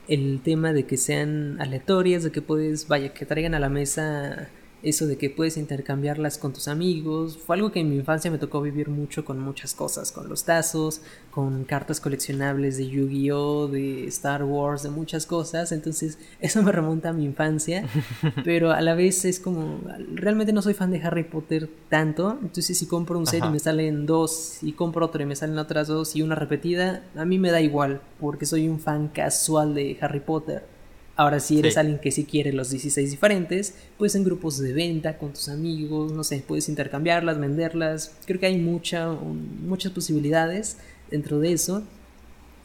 el 0.07 0.39
tema 0.43 0.73
de 0.73 0.85
que 0.85 0.95
sean 0.97 1.59
aleatorias, 1.59 2.23
de 2.23 2.31
que 2.31 2.41
puedes, 2.41 2.87
vaya, 2.87 3.13
que 3.13 3.25
traigan 3.25 3.55
a 3.55 3.59
la 3.59 3.69
mesa 3.69 4.49
eso 4.85 5.07
de 5.07 5.17
que 5.17 5.31
puedes 5.31 5.57
intercambiarlas 5.57 6.37
con 6.37 6.53
tus 6.53 6.67
amigos. 6.67 7.39
Fue 7.43 7.55
algo 7.55 7.71
que 7.71 7.79
en 7.79 7.89
mi 7.89 7.97
infancia 7.97 8.29
me 8.29 8.37
tocó 8.37 8.61
vivir 8.61 8.87
mucho 8.87 9.25
con 9.25 9.39
muchas 9.39 9.73
cosas, 9.73 10.11
con 10.11 10.29
los 10.29 10.45
tazos, 10.45 11.01
con 11.31 11.63
cartas 11.63 11.99
coleccionables 11.99 12.77
de 12.77 12.87
Yu-Gi-Oh, 12.87 13.67
de 13.67 14.05
Star 14.07 14.43
Wars, 14.43 14.83
de 14.83 14.91
muchas 14.91 15.25
cosas. 15.25 15.71
Entonces, 15.71 16.19
eso 16.39 16.61
me 16.61 16.71
remonta 16.71 17.09
a 17.09 17.13
mi 17.13 17.25
infancia, 17.25 17.87
pero 18.43 18.71
a 18.71 18.81
la 18.81 18.93
vez 18.93 19.25
es 19.25 19.39
como, 19.39 19.81
realmente 20.13 20.53
no 20.53 20.61
soy 20.61 20.75
fan 20.75 20.91
de 20.91 21.01
Harry 21.01 21.23
Potter 21.23 21.67
tanto. 21.89 22.37
Entonces, 22.39 22.77
si 22.77 22.85
compro 22.85 23.17
un 23.17 23.25
set 23.25 23.41
Ajá. 23.41 23.49
y 23.49 23.53
me 23.53 23.59
salen 23.59 24.05
dos, 24.05 24.59
y 24.61 24.73
compro 24.73 25.07
otro 25.07 25.23
y 25.23 25.25
me 25.25 25.35
salen 25.35 25.57
otras 25.57 25.87
dos 25.87 26.15
y 26.15 26.21
una 26.21 26.35
repetida, 26.35 27.03
a 27.15 27.25
mí 27.25 27.39
me 27.39 27.49
da 27.49 27.59
igual, 27.59 28.01
porque 28.19 28.45
soy 28.45 28.69
un 28.69 28.79
fan 28.79 29.07
casual 29.07 29.73
de 29.73 29.97
Harry 29.99 30.19
Potter. 30.19 30.74
Ahora, 31.17 31.39
si 31.39 31.59
eres 31.59 31.75
Sí. 31.75 31.79
alguien 31.79 31.99
que 31.99 32.11
sí 32.11 32.25
quiere 32.25 32.51
los 32.51 32.69
16 32.71 33.09
diferentes, 33.11 33.73
pues 33.97 34.15
en 34.15 34.23
grupos 34.25 34.57
de 34.59 34.73
venta, 34.73 35.17
con 35.17 35.31
tus 35.31 35.47
amigos, 35.47 36.11
no 36.11 36.23
sé, 36.25 36.43
puedes 36.45 36.67
intercambiarlas, 36.67 37.39
venderlas. 37.39 38.11
Creo 38.25 38.39
que 38.39 38.47
hay 38.47 38.57
mucha, 38.57 39.07
muchas 39.11 39.93
posibilidades 39.93 40.77
dentro 41.09 41.39
de 41.39 41.53
eso. 41.53 41.83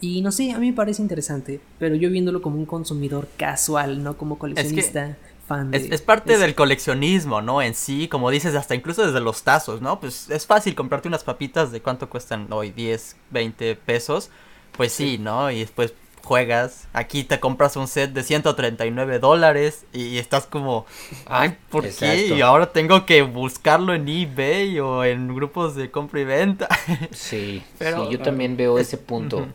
Y 0.00 0.22
no 0.22 0.32
sé, 0.32 0.50
a 0.52 0.58
mí 0.58 0.70
me 0.70 0.76
parece 0.76 1.02
interesante, 1.02 1.60
pero 1.78 1.94
yo 1.94 2.10
viéndolo 2.10 2.40
como 2.42 2.56
un 2.58 2.64
consumidor 2.66 3.28
casual, 3.36 4.02
no 4.02 4.16
como 4.16 4.38
coleccionista, 4.38 5.18
fan 5.46 5.70
de... 5.70 5.76
Es, 5.76 5.90
es 5.92 6.00
parte 6.02 6.32
es- 6.32 6.40
del 6.40 6.54
coleccionismo, 6.54 7.42
¿no? 7.42 7.60
En 7.60 7.74
sí, 7.74 8.08
como 8.08 8.30
dices, 8.30 8.54
hasta 8.54 8.74
incluso 8.74 9.04
desde 9.06 9.20
los 9.20 9.42
tazos, 9.42 9.82
¿no? 9.82 10.00
Pues 10.00 10.30
es 10.30 10.46
fácil 10.46 10.74
comprarte 10.74 11.06
unas 11.08 11.22
papitas 11.22 11.70
de 11.70 11.82
cuánto 11.82 12.08
cuestan 12.08 12.50
hoy, 12.50 12.70
10, 12.70 13.14
20 13.30 13.76
pesos. 13.76 14.30
Pues 14.76 14.92
sí, 14.92 15.18
¿no? 15.18 15.50
Y 15.50 15.58
después 15.60 15.92
juegas, 16.22 16.86
aquí 16.92 17.24
te 17.24 17.40
compras 17.40 17.76
un 17.76 17.88
set 17.88 18.12
de 18.12 18.22
139 18.22 19.18
dólares 19.18 19.84
y 19.92 20.18
estás 20.18 20.46
como, 20.46 20.86
ay, 21.26 21.56
¿por 21.70 21.88
qué? 21.88 22.26
Y 22.28 22.40
ahora 22.40 22.72
tengo 22.72 23.04
que 23.06 23.22
buscarlo 23.22 23.94
en 23.94 24.08
eBay 24.08 24.78
o 24.80 25.04
en 25.04 25.34
grupos 25.34 25.74
de 25.74 25.90
compra 25.90 26.20
y 26.20 26.24
venta. 26.24 26.68
Sí, 27.12 27.62
Pero- 27.78 28.06
sí, 28.06 28.12
yo 28.12 28.20
también 28.20 28.56
veo 28.56 28.78
ese 28.78 28.96
punto. 28.98 29.46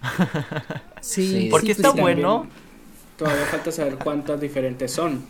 Sí, 1.00 1.42
Sí. 1.42 1.48
Porque 1.50 1.68
pues, 1.74 1.78
está 1.78 1.90
bueno. 1.90 2.46
Todavía 3.16 3.44
falta 3.46 3.70
saber 3.72 3.96
cuántas 3.96 4.40
diferentes 4.40 4.92
son. 4.92 5.24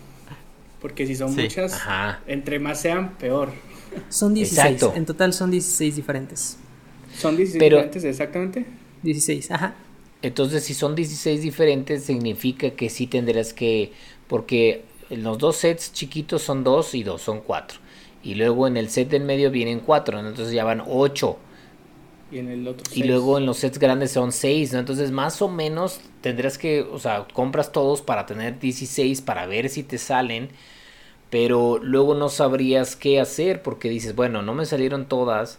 Porque 0.80 1.06
si 1.06 1.14
son 1.16 1.34
Sí. 1.34 1.42
muchas, 1.42 1.74
Ajá. 1.74 2.20
entre 2.26 2.58
más 2.58 2.80
sean, 2.80 3.10
peor. 3.18 3.50
Son 4.08 4.32
16, 4.34 4.58
Exacto. 4.74 4.96
en 4.96 5.04
total 5.06 5.32
son 5.32 5.50
16 5.50 5.96
diferentes. 5.96 6.56
¿Son 7.16 7.36
16 7.36 7.58
Pero- 7.60 7.76
diferentes 7.76 8.04
exactamente? 8.04 8.66
16, 9.02 9.50
ajá. 9.50 9.76
Entonces, 10.22 10.64
si 10.64 10.74
son 10.74 10.94
16 10.94 11.42
diferentes, 11.42 12.04
significa 12.04 12.70
que 12.70 12.90
sí 12.90 13.06
tendrás 13.06 13.52
que. 13.54 13.92
Porque 14.26 14.84
en 15.08 15.22
los 15.22 15.38
dos 15.38 15.56
sets 15.56 15.92
chiquitos 15.92 16.42
son 16.42 16.62
dos 16.64 16.94
y 16.94 17.02
dos, 17.02 17.22
son 17.22 17.40
cuatro. 17.40 17.78
Y 18.22 18.34
luego 18.34 18.66
en 18.66 18.76
el 18.76 18.90
set 18.90 19.08
del 19.08 19.24
medio 19.24 19.50
vienen 19.50 19.80
cuatro, 19.80 20.20
¿no? 20.22 20.28
entonces 20.28 20.54
ya 20.54 20.64
van 20.64 20.82
ocho. 20.86 21.38
Y 22.30 22.38
en 22.38 22.48
el 22.48 22.68
otro 22.68 22.84
Y 22.94 23.04
luego 23.04 23.38
en 23.38 23.46
los 23.46 23.58
sets 23.58 23.78
grandes 23.78 24.12
son 24.12 24.32
seis, 24.32 24.72
¿no? 24.72 24.78
Entonces, 24.78 25.10
más 25.10 25.42
o 25.42 25.48
menos 25.48 26.00
tendrás 26.20 26.58
que. 26.58 26.82
O 26.82 26.98
sea, 26.98 27.26
compras 27.32 27.72
todos 27.72 28.02
para 28.02 28.26
tener 28.26 28.58
16 28.58 29.20
para 29.22 29.46
ver 29.46 29.68
si 29.68 29.82
te 29.82 29.98
salen. 29.98 30.50
Pero 31.30 31.78
luego 31.82 32.14
no 32.14 32.28
sabrías 32.28 32.96
qué 32.96 33.20
hacer 33.20 33.62
porque 33.62 33.88
dices, 33.90 34.16
bueno, 34.16 34.42
no 34.42 34.54
me 34.54 34.66
salieron 34.66 35.06
todas. 35.06 35.58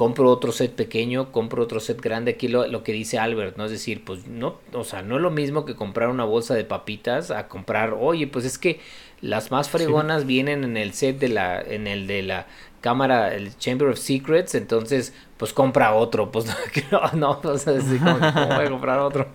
Compro 0.00 0.30
otro 0.30 0.50
set 0.50 0.72
pequeño, 0.76 1.30
compro 1.30 1.62
otro 1.62 1.78
set 1.78 2.00
grande. 2.00 2.30
Aquí 2.30 2.48
lo, 2.48 2.66
lo 2.66 2.82
que 2.82 2.92
dice 2.92 3.18
Albert, 3.18 3.58
¿no? 3.58 3.66
Es 3.66 3.70
decir, 3.70 4.02
pues 4.02 4.26
no, 4.26 4.58
o 4.72 4.82
sea, 4.82 5.02
no 5.02 5.16
es 5.16 5.20
lo 5.20 5.30
mismo 5.30 5.66
que 5.66 5.76
comprar 5.76 6.08
una 6.08 6.24
bolsa 6.24 6.54
de 6.54 6.64
papitas 6.64 7.30
a 7.30 7.48
comprar, 7.48 7.92
oye, 7.92 8.26
pues 8.26 8.46
es 8.46 8.56
que 8.56 8.80
las 9.20 9.50
más 9.50 9.68
fregonas 9.68 10.24
vienen 10.24 10.64
en 10.64 10.78
el 10.78 10.94
set 10.94 11.18
de 11.18 11.28
la, 11.28 11.60
en 11.60 11.86
el 11.86 12.06
de 12.06 12.22
la 12.22 12.46
cámara, 12.80 13.34
el 13.34 13.54
Chamber 13.58 13.88
of 13.88 13.98
Secrets, 13.98 14.54
entonces, 14.54 15.12
pues 15.36 15.52
compra 15.52 15.92
otro, 15.94 16.32
pues 16.32 16.46
no, 16.90 17.12
no, 17.12 17.40
o 17.44 17.58
sea, 17.58 17.76
así 17.76 18.00
como, 18.00 18.32
¿cómo 18.32 18.54
voy 18.54 18.64
a 18.64 18.70
comprar 18.70 19.00
otro? 19.00 19.28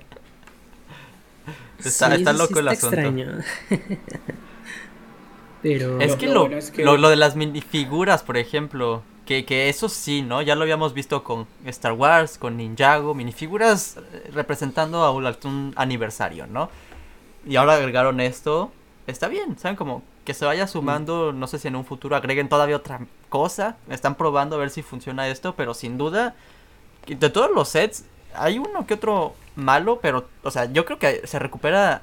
Está, 1.84 2.10
Sí, 2.10 2.16
está 2.16 2.34
sí 2.34 2.40
loco 2.40 2.60
el 2.60 2.68
asunto. 2.70 3.08
extraño. 3.08 3.40
Pero 5.66 6.00
Es 6.00 6.16
que 6.16 6.28
lo 6.28 6.34
lo, 6.34 6.40
bueno 6.42 6.58
es 6.58 6.70
que- 6.70 6.84
lo, 6.84 6.96
lo 6.98 7.10
de 7.10 7.16
las 7.16 7.36
minifiguras, 7.36 8.22
por 8.22 8.38
ejemplo, 8.38 9.02
que, 9.26 9.46
que 9.46 9.68
eso 9.70 9.90
sí, 9.90 10.22
¿no? 10.22 10.44
Ya 10.44 10.54
lo 10.56 10.62
habíamos 10.62 10.94
visto 10.94 11.24
con 11.24 11.48
Star 11.66 11.94
Wars, 11.94 12.38
con 12.38 12.58
Ninjago, 12.58 13.16
minifiguras 13.16 13.98
eh, 13.98 14.30
representando 14.32 15.04
a 15.04 15.12
un, 15.12 15.26
un 15.26 15.74
aniversario, 15.76 16.46
¿no? 16.46 16.70
Y 17.48 17.56
ahora 17.56 17.74
agregaron 17.76 18.20
esto, 18.20 18.72
está 19.08 19.28
bien, 19.28 19.58
¿saben? 19.58 19.76
Como 19.76 20.04
que 20.24 20.36
se 20.36 20.46
vaya 20.46 20.68
sumando, 20.68 21.34
no 21.34 21.48
sé 21.48 21.58
si 21.58 21.68
en 21.68 21.76
un 21.76 21.86
futuro 21.86 22.16
agreguen 22.16 22.48
todavía 22.50 22.76
otra 22.76 23.00
cosa, 23.30 23.78
están 23.90 24.14
probando 24.16 24.56
a 24.56 24.60
ver 24.60 24.70
si 24.70 24.84
funciona 24.84 25.28
esto, 25.28 25.56
pero 25.56 25.74
sin 25.74 25.98
duda, 25.98 26.36
de 27.08 27.30
todos 27.32 27.50
los 27.52 27.70
sets, 27.70 28.06
hay 28.36 28.60
uno 28.60 28.86
que 28.86 28.96
otro 28.96 29.34
malo, 29.56 30.00
pero, 30.02 30.26
o 30.44 30.52
sea, 30.52 30.66
yo 30.72 30.86
creo 30.86 31.00
que 31.00 31.26
se 31.26 31.40
recupera 31.40 32.02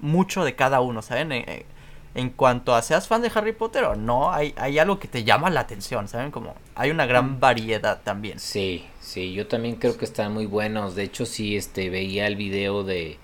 mucho 0.00 0.44
de 0.44 0.54
cada 0.54 0.80
uno, 0.80 1.00
¿saben? 1.02 1.32
Eh, 1.32 1.44
eh, 1.46 1.66
en 2.14 2.30
cuanto 2.30 2.74
a 2.74 2.82
seas 2.82 3.06
fan 3.08 3.22
de 3.22 3.30
Harry 3.34 3.52
Potter 3.52 3.84
o 3.84 3.96
no, 3.96 4.32
hay, 4.32 4.54
hay 4.56 4.78
algo 4.78 4.98
que 4.98 5.08
te 5.08 5.24
llama 5.24 5.50
la 5.50 5.60
atención, 5.60 6.08
¿saben? 6.08 6.30
Como 6.30 6.54
hay 6.74 6.90
una 6.90 7.06
gran 7.06 7.40
variedad 7.40 8.00
también. 8.02 8.38
Sí, 8.38 8.86
sí, 9.00 9.32
yo 9.32 9.46
también 9.48 9.76
creo 9.76 9.96
que 9.96 10.04
están 10.04 10.32
muy 10.32 10.46
buenos. 10.46 10.94
De 10.94 11.02
hecho, 11.02 11.26
sí, 11.26 11.56
este, 11.56 11.90
veía 11.90 12.26
el 12.26 12.36
video 12.36 12.84
de, 12.84 13.18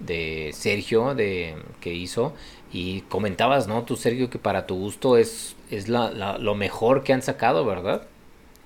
de 0.00 0.52
Sergio 0.54 1.14
de, 1.14 1.56
que 1.80 1.94
hizo 1.94 2.34
y 2.72 3.02
comentabas, 3.02 3.68
¿no? 3.68 3.84
Tú, 3.84 3.96
Sergio, 3.96 4.30
que 4.30 4.38
para 4.38 4.66
tu 4.66 4.76
gusto 4.76 5.16
es, 5.18 5.56
es 5.70 5.88
la, 5.88 6.10
la- 6.10 6.38
lo 6.38 6.54
mejor 6.54 7.04
que 7.04 7.12
han 7.12 7.22
sacado, 7.22 7.64
¿verdad? 7.64 8.08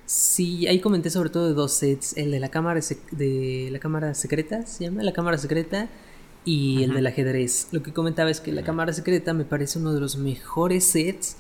sí, 0.04 0.66
ahí 0.66 0.80
comenté 0.80 1.10
sobre 1.10 1.30
todo 1.30 1.48
de 1.48 1.54
dos 1.54 1.72
sets, 1.74 2.16
el 2.16 2.30
de 2.30 2.40
la 2.40 2.50
cámara 2.50 2.80
sec- 2.80 3.08
de 3.10 3.68
la 3.70 3.78
cámara 3.78 4.14
secreta, 4.14 4.66
se 4.66 4.84
llama 4.84 5.02
la 5.02 5.12
cámara 5.12 5.38
secreta 5.38 5.88
y 6.44 6.82
el 6.82 6.94
del 6.94 7.06
ajedrez. 7.06 7.68
Lo 7.72 7.82
que 7.82 7.92
comentaba 7.92 8.30
es 8.30 8.40
que 8.40 8.52
la 8.52 8.62
cámara 8.62 8.92
secreta 8.92 9.32
me 9.32 9.44
parece 9.44 9.78
uno 9.78 9.92
de 9.92 10.00
los 10.00 10.16
mejores 10.16 10.84
sets 10.84 11.36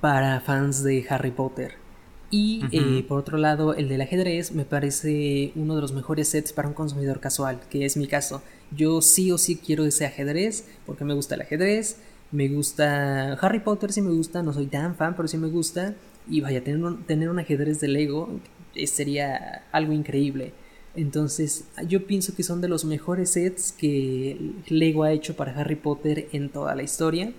para 0.00 0.40
fans 0.40 0.82
de 0.82 1.04
Harry 1.08 1.30
Potter. 1.30 1.74
Y 2.32 2.62
eh, 2.70 3.04
por 3.08 3.18
otro 3.18 3.38
lado, 3.38 3.74
el 3.74 3.88
del 3.88 4.00
ajedrez 4.02 4.52
me 4.52 4.64
parece 4.64 5.52
uno 5.56 5.74
de 5.74 5.80
los 5.80 5.92
mejores 5.92 6.28
sets 6.28 6.52
para 6.52 6.68
un 6.68 6.74
consumidor 6.74 7.18
casual, 7.18 7.60
que 7.68 7.84
es 7.84 7.96
mi 7.96 8.06
caso. 8.06 8.42
Yo 8.70 9.02
sí 9.02 9.32
o 9.32 9.38
sí 9.38 9.56
quiero 9.56 9.84
ese 9.84 10.06
ajedrez 10.06 10.64
porque 10.86 11.04
me 11.04 11.14
gusta 11.14 11.34
el 11.34 11.40
ajedrez, 11.40 11.96
me 12.30 12.48
gusta 12.48 13.32
Harry 13.32 13.58
Potter, 13.58 13.92
sí 13.92 14.00
me 14.00 14.12
gusta, 14.12 14.44
no 14.44 14.52
soy 14.52 14.66
tan 14.66 14.94
fan, 14.94 15.16
pero 15.16 15.26
sí 15.26 15.38
me 15.38 15.48
gusta. 15.48 15.94
Y 16.28 16.40
vaya, 16.40 16.62
tener 16.62 16.84
un, 16.84 17.02
tener 17.02 17.30
un 17.30 17.40
ajedrez 17.40 17.80
de 17.80 17.88
Lego 17.88 18.28
eh, 18.76 18.86
sería 18.86 19.64
algo 19.72 19.92
increíble. 19.92 20.52
Entonces, 20.94 21.64
yo 21.86 22.06
pienso 22.06 22.34
que 22.34 22.42
son 22.42 22.60
de 22.60 22.68
los 22.68 22.84
mejores 22.84 23.30
sets 23.30 23.72
que 23.72 24.36
Lego 24.68 25.04
ha 25.04 25.12
hecho 25.12 25.36
para 25.36 25.52
Harry 25.52 25.76
Potter 25.76 26.28
en 26.32 26.48
toda 26.48 26.74
la 26.74 26.82
historia. 26.82 27.32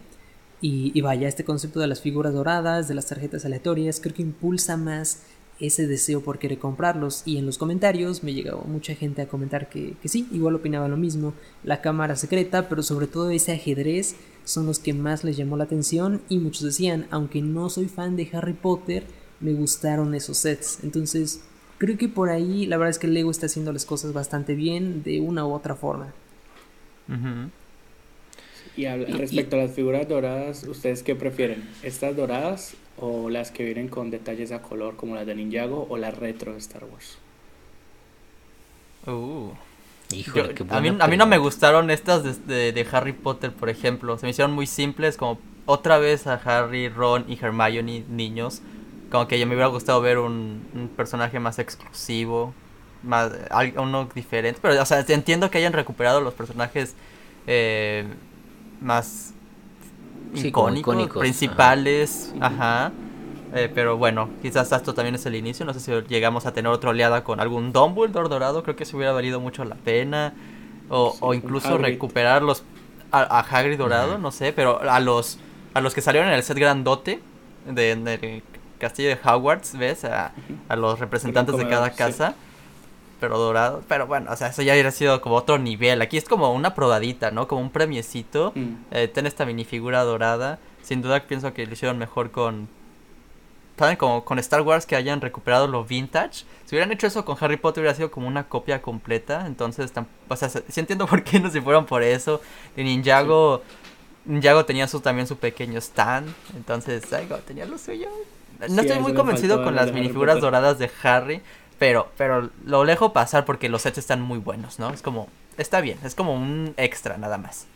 Y, 0.64 1.00
vaya, 1.02 1.28
este 1.28 1.44
concepto 1.44 1.80
de 1.80 1.88
las 1.88 2.02
figuras 2.02 2.34
doradas, 2.34 2.88
de 2.88 2.94
las 2.94 3.08
tarjetas 3.08 3.46
aleatorias, 3.46 4.00
creo 4.00 4.14
que 4.14 4.22
impulsa 4.22 4.78
más 4.78 5.24
ese 5.60 5.88
deseo 5.88 6.22
por 6.22 6.38
querer 6.38 6.60
comprarlos. 6.60 7.24
Y 7.26 7.38
en 7.38 7.48
los 7.48 7.58
comentarios 7.58 8.24
me 8.24 8.34
llegó 8.34 8.64
mucha 8.66 8.94
gente 8.94 9.24
a 9.24 9.28
comentar 9.28 9.70
que, 9.70 9.96
que 10.02 10.08
sí, 10.08 10.28
igual 10.32 10.56
opinaba 10.56 10.88
lo 10.88 10.98
mismo. 10.98 11.34
La 11.64 11.82
cámara 11.82 12.16
secreta, 12.16 12.70
pero 12.70 12.84
sobre 12.84 13.08
todo 13.08 13.32
ese 13.32 13.54
ajedrez, 13.54 14.16
son 14.44 14.68
los 14.68 14.78
que 14.80 14.94
más 14.94 15.24
les 15.24 15.36
llamó 15.36 15.58
la 15.58 15.64
atención. 15.64 16.22
Y 16.30 16.38
muchos 16.38 16.62
decían, 16.62 17.08
aunque 17.10 17.42
no 17.42 17.70
soy 17.70 17.88
fan 17.88 18.16
de 18.16 18.30
Harry 18.32 18.54
Potter, 18.54 19.04
me 19.40 19.54
gustaron 19.54 20.14
esos 20.14 20.38
sets. 20.38 20.80
Entonces, 20.84 21.42
creo 21.82 21.98
que 21.98 22.08
por 22.08 22.30
ahí 22.30 22.68
la 22.68 22.78
verdad 22.78 22.92
es 22.92 23.00
que 23.00 23.08
Lego 23.08 23.32
está 23.32 23.48
haciendo 23.48 23.74
las 23.74 23.86
cosas 23.86 24.14
bastante 24.14 24.54
bien 24.54 25.02
de 25.02 25.20
una 25.20 25.48
u 25.48 25.52
otra 25.54 25.74
forma. 25.74 26.14
Y 28.78 28.86
respecto 28.88 29.56
a 29.56 29.60
las 29.60 29.72
figuras 29.72 30.08
doradas, 30.08 30.64
¿ustedes 30.64 31.02
qué 31.02 31.16
prefieren? 31.16 31.68
¿Estas 31.82 32.16
doradas 32.16 32.76
o 32.98 33.32
las 33.32 33.50
que 33.50 33.66
vienen 33.66 33.88
con 33.90 34.12
detalles 34.12 34.52
a 34.52 34.62
color 34.62 34.96
como 34.96 35.16
las 35.16 35.26
de 35.26 35.34
Ninjago 35.34 35.88
o 35.90 35.98
las 35.98 36.16
retro 36.16 36.52
de 36.54 36.60
Star 36.60 36.84
Wars? 36.86 37.18
Uh. 39.08 39.50
Híjole, 40.14 40.50
Yo- 40.50 40.54
qué 40.56 40.66
a, 40.70 40.82
mí, 40.82 40.96
a 41.00 41.08
mí 41.08 41.18
no 41.18 41.26
me 41.26 41.38
gustaron 41.40 41.90
estas 41.90 42.24
de, 42.24 42.34
de- 42.56 42.72
de 42.74 42.88
Harry 42.92 43.14
Potter, 43.14 43.52
por 43.52 43.70
ejemplo. 43.70 44.18
Se 44.20 44.26
me 44.28 44.30
hicieron 44.30 44.54
muy 44.54 44.68
simples, 44.68 45.18
como 45.18 45.40
otra 45.66 45.98
vez 45.98 46.28
a 46.28 46.36
Harry, 46.36 46.90
Ron 46.90 47.26
y 47.28 47.40
Hermione 47.42 48.04
niños. 48.10 48.62
Como 49.12 49.28
que 49.28 49.40
yo 49.40 49.48
me 49.48 49.56
hubiera 49.56 49.68
gustado 49.68 50.02
ver 50.02 50.20
un, 50.20 50.70
un 50.74 50.90
personaje 50.90 51.40
más 51.40 51.60
exclusivo, 51.60 52.56
más 53.04 53.32
uno 53.78 54.10
diferente. 54.16 54.60
Pero, 54.62 54.82
o 54.82 54.86
sea, 54.86 55.02
entiendo 55.08 55.52
que 55.52 55.58
hayan 55.60 55.74
recuperado 55.74 56.22
los 56.22 56.34
personajes 56.34 56.96
eh, 57.48 58.06
más 58.80 59.36
Sí, 60.34 60.48
icónicos, 60.48 60.74
icónicos, 60.74 61.20
principales, 61.20 62.36
ajá. 62.40 62.94
Eh, 63.52 63.70
pero 63.74 63.98
bueno, 63.98 64.38
quizás 64.42 64.72
esto 64.72 64.94
también 64.94 65.16
es 65.16 65.26
el 65.26 65.36
inicio. 65.36 65.66
No 65.66 65.74
sé 65.74 65.80
si 65.82 65.92
llegamos 66.08 66.46
a 66.46 66.54
tener 66.54 66.72
otra 66.72 66.92
oleada 66.92 67.24
con 67.24 67.40
algún 67.42 67.74
Dumbledore 67.74 68.30
dorado. 68.30 68.64
Creo 68.64 68.76
que 68.76 68.86
se 68.86 68.96
hubiera 68.96 69.12
valido 69.14 69.40
mucho 69.42 69.66
la 69.66 69.76
pena. 69.76 70.34
O, 70.90 71.18
Sí, 71.18 71.20
o 71.20 71.34
incluso 71.34 71.78
recuperar 71.78 72.44
los, 72.44 72.64
a, 73.12 73.22
a 73.24 73.40
Hagrid 73.42 73.78
dorado, 73.78 74.18
no 74.18 74.32
sé. 74.32 74.54
Pero 74.54 74.82
a 74.82 75.00
los 75.00 75.40
a 75.74 75.82
los 75.82 75.94
que 75.94 76.02
salieron 76.02 76.30
en 76.30 76.36
el 76.36 76.44
set 76.44 76.58
grandote 76.58 77.22
de, 77.66 77.92
en 77.92 78.08
el 78.08 78.44
castillo 78.82 79.10
de 79.10 79.20
Hogwarts, 79.24 79.78
¿ves? 79.78 80.04
A, 80.04 80.34
a 80.68 80.76
los 80.76 81.00
representantes 81.00 81.56
de 81.56 81.70
cada 81.70 81.90
sí. 81.92 81.96
casa. 81.96 82.36
Pero 83.22 83.38
dorado. 83.38 83.84
Pero 83.88 84.08
bueno, 84.08 84.32
o 84.32 84.36
sea, 84.36 84.48
eso 84.48 84.64
ya 84.64 84.74
hubiera 84.74 84.90
sido 84.90 85.22
como 85.22 85.36
otro 85.36 85.60
nivel. 85.60 86.02
Aquí 86.02 86.18
es 86.18 86.28
como 86.28 86.52
una 86.54 86.74
probadita, 86.74 87.30
¿no? 87.30 87.48
Como 87.48 87.62
un 87.62 87.70
premiecito. 87.70 88.52
Mm. 88.56 88.74
Eh, 88.90 89.08
ten 89.08 89.28
esta 89.28 89.46
minifigura 89.46 90.04
dorada. 90.04 90.58
Sin 90.82 91.04
duda 91.04 91.20
pienso 91.28 91.54
que 91.54 91.68
lo 91.68 91.72
hicieron 91.72 92.00
mejor 92.00 92.32
con. 92.32 92.68
¿Saben? 93.78 93.96
Como 93.96 94.26
con 94.26 94.40
Star 94.40 94.62
Wars 94.62 94.88
que 94.88 94.96
hayan 94.96 95.22
recuperado 95.22 95.68
lo 95.68 95.86
vintage. 95.86 96.46
Si 96.66 96.76
hubieran 96.76 96.92
hecho 96.92 97.06
eso 97.06 97.24
con 97.24 97.38
Harry 97.40 97.58
Potter 97.58 97.82
hubiera 97.82 97.96
sido 97.96 98.10
como 98.10 98.28
una 98.28 98.48
copia 98.48 98.82
completa. 98.82 99.46
Entonces, 99.46 99.94
o 100.28 100.36
sea, 100.36 100.50
sí 100.50 100.80
entiendo 100.80 101.06
por 101.08 101.24
qué 101.24 101.40
no 101.40 101.52
se 101.52 101.62
fueron 101.62 101.86
por 101.86 102.02
eso. 102.02 102.42
Y 102.76 102.84
Ninjago. 102.84 103.62
Ninjago 104.26 104.66
tenía 104.66 104.88
su, 104.88 105.00
también 105.00 105.28
su 105.28 105.38
pequeño 105.38 105.80
stand. 105.80 106.34
Entonces, 106.56 107.14
algo 107.14 107.38
tenía 107.38 107.66
lo 107.66 107.78
suyo. 107.78 108.10
No 108.70 108.82
Sí, 108.82 108.82
estoy 108.82 109.00
muy 109.00 109.14
convencido 109.14 109.62
con 109.62 109.76
las 109.76 109.92
minifiguras 109.94 110.36
Potter. 110.36 110.42
doradas 110.42 110.80
de 110.80 110.90
Harry. 111.04 111.42
Pero, 111.80 112.12
pero 112.18 112.52
lo 112.66 112.86
dejo 112.86 113.14
pasar 113.14 113.46
porque 113.46 113.70
los 113.70 113.82
sets 113.84 113.98
están 113.98 114.22
muy 114.22 114.38
buenos, 114.40 114.80
¿no? 114.80 114.94
Es 114.94 115.02
como. 115.02 115.30
Está 115.58 115.82
bien, 115.82 116.00
es 116.04 116.16
como 116.16 116.34
un 116.36 116.74
extra 116.78 117.18
nada 117.18 117.38
más. 117.38 117.68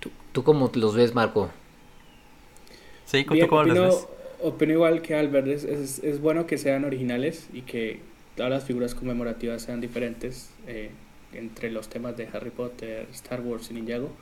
¿Tú, 0.00 0.10
tú 0.32 0.42
cómo 0.44 0.70
los 0.74 0.94
ves, 0.94 1.14
Marco? 1.14 1.50
¿Sí? 3.04 3.24
¿Tú 3.24 3.34
Bien, 3.34 3.46
cómo 3.46 3.64
los 3.64 3.78
ves? 3.78 4.08
opino 4.38 4.72
igual 4.72 5.02
que 5.02 5.14
Albert, 5.16 5.46
es, 5.48 5.64
es, 5.64 5.98
es 6.00 6.20
bueno 6.20 6.46
que 6.46 6.58
sean 6.58 6.84
originales 6.84 7.48
y 7.52 7.62
que 7.62 8.02
todas 8.36 8.50
las 8.50 8.64
figuras 8.64 8.94
conmemorativas 8.94 9.62
sean 9.62 9.80
diferentes 9.80 10.50
eh, 10.66 10.96
entre 11.32 11.70
los 11.70 11.88
temas 11.88 12.16
de 12.16 12.28
Harry 12.32 12.50
Potter, 12.50 13.08
Star 13.12 13.40
Wars 13.40 13.70
y 13.70 13.74
Ninjago. 13.74 14.12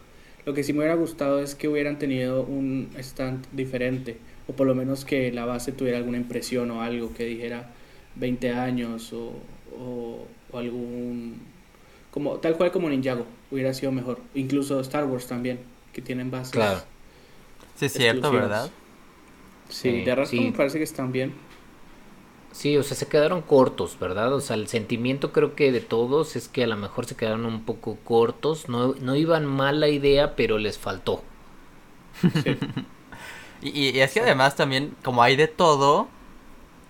Lo 0.46 0.54
que 0.54 0.62
sí 0.62 0.72
me 0.72 0.78
hubiera 0.78 0.94
gustado 0.94 1.40
es 1.40 1.56
que 1.56 1.66
hubieran 1.68 1.98
tenido 1.98 2.42
un 2.44 2.90
stand 2.98 3.44
diferente, 3.50 4.16
o 4.46 4.52
por 4.52 4.68
lo 4.68 4.76
menos 4.76 5.04
que 5.04 5.32
la 5.32 5.44
base 5.44 5.72
tuviera 5.72 5.98
alguna 5.98 6.18
impresión 6.18 6.70
o 6.70 6.82
algo 6.82 7.12
que 7.12 7.24
dijera 7.24 7.70
20 8.14 8.52
años 8.52 9.12
o, 9.12 9.32
o, 9.76 10.24
o 10.52 10.58
algún... 10.58 11.40
Como, 12.12 12.36
tal 12.36 12.56
cual 12.56 12.70
como 12.70 12.88
Ninjago, 12.88 13.26
hubiera 13.50 13.74
sido 13.74 13.90
mejor. 13.90 14.20
Incluso 14.34 14.80
Star 14.80 15.04
Wars 15.04 15.26
también, 15.26 15.58
que 15.92 16.00
tienen 16.00 16.30
bases. 16.30 16.52
Claro. 16.52 16.80
Sí, 17.74 17.86
es 17.86 17.92
cierto. 17.92 18.30
¿verdad? 18.30 18.70
Sí, 19.68 19.90
Sí, 19.90 20.04
de 20.04 20.14
resto 20.14 20.36
sí. 20.36 20.40
me 20.40 20.52
parece 20.52 20.78
que 20.78 20.84
están 20.84 21.10
bien. 21.10 21.34
Sí, 22.60 22.76
o 22.76 22.82
sea, 22.82 22.96
se 22.96 23.06
quedaron 23.08 23.42
cortos, 23.42 23.98
¿verdad? 24.00 24.32
O 24.34 24.40
sea, 24.40 24.56
el 24.56 24.66
sentimiento 24.66 25.32
creo 25.32 25.54
que 25.54 25.70
de 25.70 25.80
todos 25.80 26.34
es 26.36 26.48
que 26.48 26.64
a 26.64 26.66
lo 26.66 26.76
mejor 26.76 27.06
se 27.06 27.14
quedaron 27.16 27.44
un 27.46 27.64
poco 27.64 27.98
cortos. 28.04 28.68
No, 28.68 28.94
no 28.94 29.14
iban 29.14 29.46
mal 29.46 29.78
la 29.80 29.88
idea, 29.88 30.34
pero 30.34 30.58
les 30.58 30.76
faltó. 30.78 31.22
Y, 33.60 33.90
y 33.90 34.00
es 34.00 34.12
que 34.12 34.20
además 34.20 34.54
también, 34.56 34.96
como 35.02 35.22
hay 35.22 35.36
de 35.36 35.48
todo, 35.48 36.08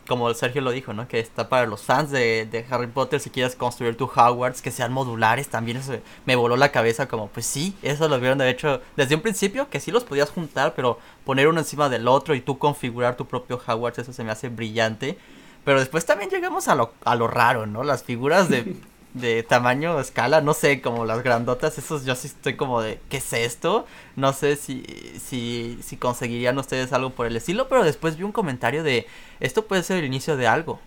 como 0.08 0.32
Sergio 0.34 0.62
lo 0.62 0.70
dijo, 0.72 0.92
¿no? 0.94 1.08
Que 1.08 1.20
está 1.20 1.48
para 1.48 1.66
los 1.66 1.82
fans 1.82 2.10
de, 2.10 2.46
de 2.46 2.66
Harry 2.70 2.88
Potter, 2.88 3.20
si 3.20 3.30
quieres 3.30 3.56
construir 3.56 3.96
tu 3.96 4.06
Hogwarts, 4.06 4.62
que 4.62 4.70
sean 4.72 4.92
modulares, 4.92 5.48
también 5.48 5.78
eso 5.78 5.94
me 6.26 6.36
voló 6.36 6.56
la 6.56 6.72
cabeza 6.72 7.08
como, 7.08 7.28
pues 7.28 7.46
sí, 7.46 7.76
eso 7.82 8.08
lo 8.08 8.20
vieron 8.20 8.38
de 8.38 8.50
hecho 8.50 8.82
desde 8.96 9.16
un 9.16 9.22
principio, 9.22 9.70
que 9.70 9.80
sí 9.80 9.90
los 9.92 10.04
podías 10.04 10.30
juntar, 10.30 10.74
pero 10.76 10.98
poner 11.24 11.48
uno 11.48 11.60
encima 11.60 11.88
del 11.88 12.08
otro 12.08 12.34
y 12.34 12.40
tú 12.42 12.58
configurar 12.58 13.16
tu 13.16 13.26
propio 13.28 13.60
Hogwarts, 13.66 14.00
eso 14.00 14.12
se 14.12 14.24
me 14.24 14.32
hace 14.32 14.48
brillante. 14.50 15.18
Pero 15.66 15.80
después 15.80 16.06
también 16.06 16.30
llegamos 16.30 16.68
a 16.68 16.74
lo, 16.74 16.94
a 17.04 17.14
lo 17.16 17.28
raro, 17.28 17.66
¿no? 17.66 17.82
Las 17.84 18.04
figuras 18.04 18.48
de, 18.48 18.76
de 19.14 19.42
tamaño, 19.42 20.00
escala, 20.00 20.40
no 20.40 20.54
sé, 20.54 20.80
como 20.80 21.04
las 21.04 21.22
grandotas, 21.22 21.76
esos 21.76 22.06
yo 22.06 22.14
sí 22.14 22.28
estoy 22.28 22.54
como 22.56 22.80
de, 22.80 23.00
¿qué 23.10 23.18
es 23.18 23.32
esto? 23.34 23.86
No 24.16 24.32
sé 24.32 24.56
si, 24.56 24.84
si, 25.22 25.78
si 25.82 25.96
conseguirían 25.98 26.56
ustedes 26.58 26.92
algo 26.94 27.10
por 27.10 27.26
el 27.26 27.36
estilo, 27.36 27.68
pero 27.68 27.84
después 27.84 28.16
vi 28.16 28.22
un 28.24 28.32
comentario 28.32 28.82
de, 28.82 29.06
esto 29.40 29.66
puede 29.66 29.82
ser 29.82 29.98
el 29.98 30.04
inicio 30.06 30.36
de 30.38 30.46
algo. 30.46 30.80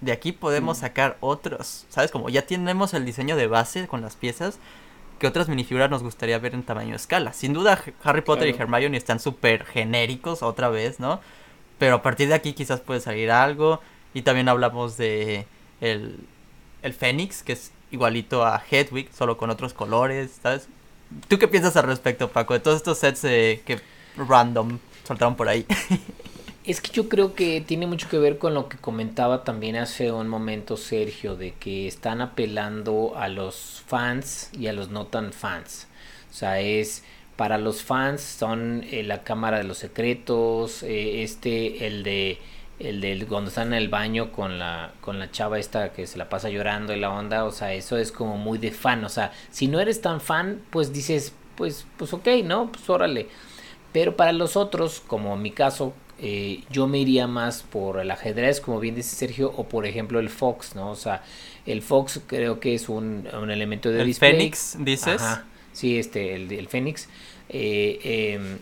De 0.00 0.12
aquí 0.12 0.32
podemos 0.32 0.78
Mm. 0.78 0.80
sacar 0.82 1.16
otros, 1.20 1.86
¿sabes? 1.88 2.10
Como 2.10 2.28
ya 2.28 2.42
tenemos 2.42 2.92
el 2.92 3.06
diseño 3.06 3.36
de 3.36 3.46
base 3.46 3.86
con 3.86 4.02
las 4.02 4.16
piezas, 4.16 4.58
¿qué 5.18 5.26
otras 5.28 5.48
minifiguras 5.48 5.88
nos 5.90 6.02
gustaría 6.02 6.38
ver 6.38 6.54
en 6.54 6.64
tamaño 6.64 6.96
escala? 6.96 7.32
Sin 7.32 7.52
duda, 7.54 7.80
Harry 8.02 8.20
Potter 8.22 8.48
y. 8.48 8.56
Hermione 8.58 8.96
están 8.96 9.20
súper 9.20 9.64
genéricos 9.64 10.42
otra 10.42 10.68
vez, 10.68 11.00
¿no? 11.00 11.20
Pero 11.78 11.96
a 11.96 12.02
partir 12.02 12.28
de 12.28 12.34
aquí 12.34 12.52
quizás 12.52 12.80
puede 12.80 13.00
salir 13.00 13.30
algo. 13.30 13.80
Y 14.14 14.22
también 14.22 14.48
hablamos 14.48 14.96
de 14.96 15.46
el, 15.80 16.18
el 16.82 16.94
Fénix, 16.94 17.42
que 17.42 17.52
es 17.52 17.72
igualito 17.90 18.44
a 18.44 18.62
Hedwig, 18.70 19.12
solo 19.12 19.36
con 19.36 19.50
otros 19.50 19.74
colores, 19.74 20.38
¿sabes? 20.42 20.68
¿Tú 21.28 21.38
qué 21.38 21.48
piensas 21.48 21.76
al 21.76 21.84
respecto, 21.84 22.30
Paco? 22.30 22.54
De 22.54 22.60
todos 22.60 22.78
estos 22.78 22.98
sets 22.98 23.24
eh, 23.24 23.62
que 23.64 23.80
random 24.16 24.78
soltaron 25.06 25.36
por 25.36 25.48
ahí. 25.48 25.66
Es 26.64 26.80
que 26.80 26.90
yo 26.92 27.10
creo 27.10 27.34
que 27.34 27.60
tiene 27.60 27.86
mucho 27.86 28.08
que 28.08 28.16
ver 28.16 28.38
con 28.38 28.54
lo 28.54 28.70
que 28.70 28.78
comentaba 28.78 29.44
también 29.44 29.76
hace 29.76 30.10
un 30.10 30.28
momento 30.28 30.78
Sergio, 30.78 31.36
de 31.36 31.52
que 31.52 31.86
están 31.86 32.22
apelando 32.22 33.12
a 33.18 33.28
los 33.28 33.82
fans 33.86 34.48
y 34.58 34.68
a 34.68 34.72
los 34.72 34.88
no 34.88 35.06
tan 35.06 35.34
fans. 35.34 35.88
O 36.30 36.32
sea, 36.32 36.60
es 36.60 37.04
para 37.36 37.58
los 37.58 37.82
fans 37.82 38.22
son 38.22 38.82
eh, 38.90 39.02
la 39.02 39.24
cámara 39.24 39.58
de 39.58 39.64
los 39.64 39.76
secretos, 39.76 40.82
eh, 40.82 41.22
este, 41.22 41.86
el 41.86 42.02
de 42.02 42.38
el 42.78 43.00
de 43.00 43.26
cuando 43.26 43.48
están 43.48 43.68
en 43.68 43.74
el 43.74 43.88
baño 43.88 44.32
con 44.32 44.58
la 44.58 44.92
con 45.00 45.18
la 45.18 45.30
chava 45.30 45.58
esta 45.58 45.92
que 45.92 46.06
se 46.06 46.18
la 46.18 46.28
pasa 46.28 46.48
llorando 46.50 46.92
y 46.94 47.00
la 47.00 47.10
onda, 47.10 47.44
o 47.44 47.52
sea, 47.52 47.72
eso 47.72 47.96
es 47.96 48.10
como 48.10 48.36
muy 48.36 48.58
de 48.58 48.72
fan, 48.72 49.04
o 49.04 49.08
sea, 49.08 49.32
si 49.50 49.68
no 49.68 49.80
eres 49.80 50.00
tan 50.00 50.20
fan, 50.20 50.60
pues 50.70 50.92
dices, 50.92 51.32
pues 51.56 51.86
pues 51.96 52.12
ok, 52.12 52.26
¿no? 52.44 52.70
Pues 52.72 52.88
órale. 52.90 53.28
Pero 53.92 54.16
para 54.16 54.32
los 54.32 54.56
otros, 54.56 55.00
como 55.06 55.34
en 55.34 55.42
mi 55.42 55.52
caso, 55.52 55.94
eh, 56.18 56.64
yo 56.68 56.88
me 56.88 56.98
iría 56.98 57.28
más 57.28 57.62
por 57.62 58.00
el 58.00 58.10
ajedrez, 58.10 58.60
como 58.60 58.80
bien 58.80 58.96
dice 58.96 59.14
Sergio, 59.14 59.52
o 59.56 59.68
por 59.68 59.86
ejemplo 59.86 60.18
el 60.18 60.30
Fox, 60.30 60.74
¿no? 60.74 60.90
O 60.90 60.96
sea, 60.96 61.22
el 61.64 61.80
Fox 61.80 62.20
creo 62.26 62.58
que 62.58 62.74
es 62.74 62.88
un, 62.88 63.28
un 63.40 63.50
elemento 63.50 63.90
de 63.90 64.00
el 64.00 64.06
display. 64.06 64.32
Fénix, 64.32 64.76
dices. 64.80 65.22
Ajá, 65.22 65.44
sí, 65.72 65.96
este, 65.98 66.34
el, 66.34 66.50
el 66.50 66.66
Fénix. 66.66 67.08
Eh, 67.48 68.00
eh, 68.02 68.58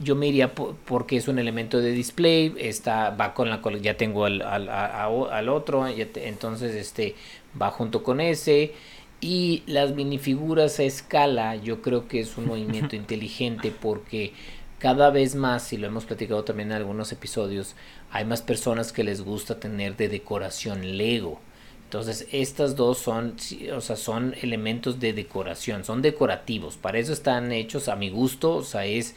yo 0.00 0.16
me 0.16 0.28
iría 0.28 0.54
po- 0.54 0.76
porque 0.86 1.16
es 1.16 1.28
un 1.28 1.38
elemento 1.38 1.80
de 1.80 1.92
display, 1.92 2.54
está, 2.58 3.10
va 3.10 3.34
con 3.34 3.50
la 3.50 3.60
ya 3.80 3.96
tengo 3.96 4.24
al, 4.24 4.42
al, 4.42 4.68
a- 4.68 5.04
a- 5.04 5.36
al 5.38 5.48
otro, 5.48 5.86
te- 6.06 6.28
entonces 6.28 6.74
este 6.74 7.14
va 7.60 7.70
junto 7.70 8.02
con 8.02 8.20
ese. 8.20 8.74
Y 9.20 9.62
las 9.66 9.94
minifiguras 9.94 10.78
a 10.80 10.84
escala, 10.84 11.54
yo 11.56 11.82
creo 11.82 12.08
que 12.08 12.20
es 12.20 12.36
un 12.38 12.46
movimiento 12.48 12.96
inteligente 12.96 13.70
porque 13.72 14.32
cada 14.78 15.10
vez 15.10 15.34
más, 15.34 15.72
y 15.72 15.76
lo 15.76 15.86
hemos 15.86 16.06
platicado 16.06 16.44
también 16.44 16.70
en 16.70 16.76
algunos 16.78 17.12
episodios, 17.12 17.76
hay 18.10 18.24
más 18.24 18.40
personas 18.42 18.92
que 18.92 19.04
les 19.04 19.20
gusta 19.22 19.60
tener 19.60 19.96
de 19.96 20.08
decoración 20.08 20.96
Lego. 20.96 21.40
Entonces, 21.84 22.26
estas 22.32 22.76
dos 22.76 22.98
son, 22.98 23.36
o 23.74 23.80
sea, 23.80 23.96
son 23.96 24.34
elementos 24.40 25.00
de 25.00 25.12
decoración, 25.12 25.84
son 25.84 26.02
decorativos, 26.02 26.76
para 26.76 26.98
eso 26.98 27.12
están 27.12 27.50
hechos 27.52 27.88
a 27.88 27.96
mi 27.96 28.10
gusto, 28.10 28.54
o 28.56 28.62
sea, 28.62 28.86
es 28.86 29.16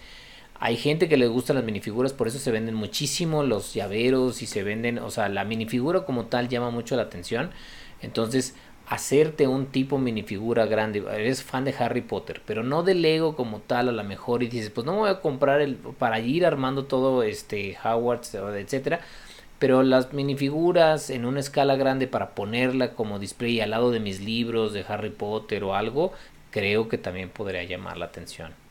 hay 0.60 0.78
gente 0.78 1.10
que 1.10 1.18
le 1.18 1.28
gustan 1.28 1.58
las 1.58 1.66
minifiguras, 1.66 2.14
por 2.14 2.28
eso 2.28 2.40
se 2.40 2.52
venden 2.52 2.76
muchísimo 2.76 3.44
los 3.44 3.74
llaveros 3.74 4.42
y 4.42 4.46
se 4.46 4.64
venden, 4.64 5.00
o 5.00 5.12
sea, 5.12 5.30
la 5.30 5.44
minifigura 5.44 6.06
como 6.06 6.28
tal 6.28 6.48
llama 6.50 6.70
mucho 6.70 6.96
la 6.96 7.04
atención. 7.04 7.52
Entonces, 8.02 8.56
hacerte 8.88 9.48
un 9.48 9.68
tipo 9.68 9.98
minifigura 9.98 10.66
grande, 10.66 11.04
eres 11.14 11.44
fan 11.44 11.64
de 11.66 11.74
Harry 11.78 12.02
Potter, 12.02 12.42
pero 12.46 12.64
no 12.64 12.84
de 12.84 12.96
Lego 12.96 13.36
como 13.36 13.60
tal 13.60 13.90
a 13.90 13.92
lo 13.92 14.04
mejor 14.04 14.44
y 14.44 14.48
dices, 14.48 14.70
pues 14.70 14.86
no 14.86 14.94
me 14.94 15.00
voy 15.00 15.10
a 15.10 15.22
comprar 15.22 15.62
el 15.62 15.76
para 15.76 16.20
ir 16.20 16.46
armando 16.46 16.86
todo 16.86 17.24
este 17.24 17.78
Hogwarts, 17.84 18.36
etcétera, 18.36 19.00
pero 19.60 19.84
las 19.84 20.14
minifiguras 20.14 21.10
en 21.10 21.26
una 21.26 21.40
escala 21.40 21.76
grande 21.76 22.08
para 22.08 22.36
ponerla 22.36 22.94
como 22.96 23.20
display 23.20 23.62
al 23.62 23.72
lado 23.72 23.92
de 23.92 24.00
mis 24.00 24.20
libros 24.22 24.74
de 24.74 24.86
Harry 24.88 25.12
Potter 25.12 25.64
o 25.64 25.76
algo, 25.76 26.12
creo 26.52 26.90
que 26.90 26.98
también 26.98 27.30
podría 27.30 27.64
llamar 27.64 27.98
la 27.98 28.06
atención. 28.06 28.63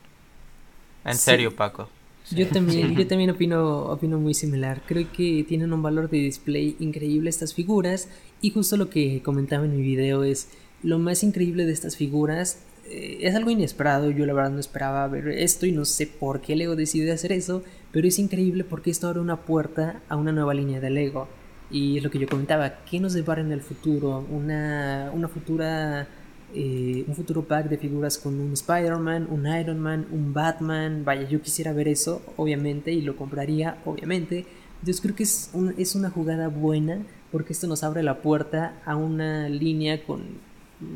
En 1.05 1.13
Sí. 1.13 1.19
serio, 1.19 1.55
Paco. 1.55 1.89
Yo 2.31 2.47
también, 2.47 2.95
yo 2.95 3.05
también 3.07 3.29
opino, 3.29 3.85
opino 3.85 4.17
muy 4.19 4.33
similar. 4.33 4.81
Creo 4.85 5.07
que 5.11 5.43
tienen 5.47 5.73
un 5.73 5.81
valor 5.81 6.09
de 6.09 6.17
display 6.19 6.75
increíble 6.79 7.29
estas 7.29 7.53
figuras. 7.53 8.07
Y 8.41 8.51
justo 8.51 8.77
lo 8.77 8.89
que 8.89 9.21
comentaba 9.23 9.65
en 9.65 9.75
mi 9.75 9.81
video 9.81 10.23
es 10.23 10.49
lo 10.83 10.99
más 10.99 11.23
increíble 11.23 11.65
de 11.65 11.73
estas 11.73 11.95
figuras. 11.97 12.59
eh, 12.89 13.19
es 13.21 13.33
algo 13.33 13.49
inesperado, 13.49 14.11
yo 14.11 14.25
la 14.25 14.33
verdad 14.33 14.51
no 14.51 14.59
esperaba 14.59 15.07
ver 15.07 15.29
esto 15.29 15.65
y 15.65 15.71
no 15.71 15.85
sé 15.85 16.05
por 16.05 16.41
qué 16.41 16.53
Lego 16.57 16.75
decidió 16.75 17.13
hacer 17.13 17.31
eso, 17.31 17.63
pero 17.93 18.09
es 18.09 18.19
increíble 18.19 18.65
porque 18.65 18.91
esto 18.91 19.07
abre 19.07 19.21
una 19.21 19.37
puerta 19.45 20.01
a 20.09 20.17
una 20.17 20.33
nueva 20.33 20.53
línea 20.53 20.81
de 20.81 20.89
Lego. 20.89 21.29
Y 21.71 21.97
es 21.97 22.03
lo 22.03 22.11
que 22.11 22.19
yo 22.19 22.27
comentaba, 22.27 22.83
¿qué 22.83 22.99
nos 22.99 23.13
depara 23.13 23.39
en 23.41 23.53
el 23.53 23.61
futuro? 23.61 24.27
Una, 24.29 25.09
una 25.13 25.29
futura 25.29 26.09
eh, 26.53 27.03
un 27.07 27.15
futuro 27.15 27.43
pack 27.43 27.67
de 27.69 27.77
figuras 27.77 28.17
con 28.17 28.39
un 28.39 28.53
Spider-Man, 28.53 29.27
un 29.29 29.47
Iron 29.47 29.79
Man, 29.79 30.07
un 30.11 30.33
Batman. 30.33 31.03
Vaya, 31.05 31.27
yo 31.27 31.41
quisiera 31.41 31.73
ver 31.73 31.87
eso, 31.87 32.21
obviamente, 32.37 32.91
y 32.91 33.01
lo 33.01 33.15
compraría, 33.15 33.77
obviamente. 33.85 34.45
Entonces 34.79 35.01
creo 35.01 35.15
que 35.15 35.23
es, 35.23 35.49
un- 35.53 35.73
es 35.77 35.95
una 35.95 36.09
jugada 36.09 36.47
buena 36.49 36.99
porque 37.31 37.53
esto 37.53 37.67
nos 37.67 37.83
abre 37.83 38.03
la 38.03 38.21
puerta 38.21 38.81
a 38.85 38.95
una 38.95 39.49
línea 39.49 40.03
con 40.03 40.21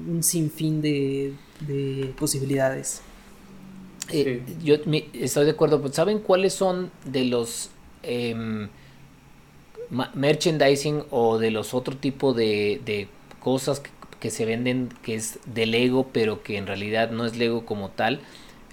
un 0.10 0.22
sinfín 0.22 0.82
de, 0.82 1.34
de 1.62 2.14
posibilidades. 2.20 3.02
Eh, 4.12 4.44
Yo 4.64 4.76
me- 4.86 5.06
estoy 5.14 5.46
de 5.46 5.52
acuerdo. 5.52 5.82
pues, 5.82 5.96
¿Saben 5.96 6.20
cuáles 6.20 6.54
son 6.54 6.92
de 7.06 7.26
los 7.26 7.70
em, 8.04 8.68
merchandising 10.14 11.04
o 11.12 11.38
de 11.38 11.52
los 11.52 11.74
otro 11.74 11.96
tipo 11.96 12.34
de, 12.34 12.82
de 12.86 13.08
cosas 13.40 13.80
que, 13.80 13.90
que 14.19 14.30
se 14.31 14.45
venden 14.45 14.89
que 15.03 15.15
es 15.15 15.39
de 15.45 15.65
Lego, 15.65 16.10
pero 16.11 16.44
que 16.44 16.57
en 16.57 16.68
realidad 16.68 17.11
no 17.11 17.26
es 17.26 17.38
Lego 17.38 17.65
como 17.65 17.89
tal? 17.89 18.19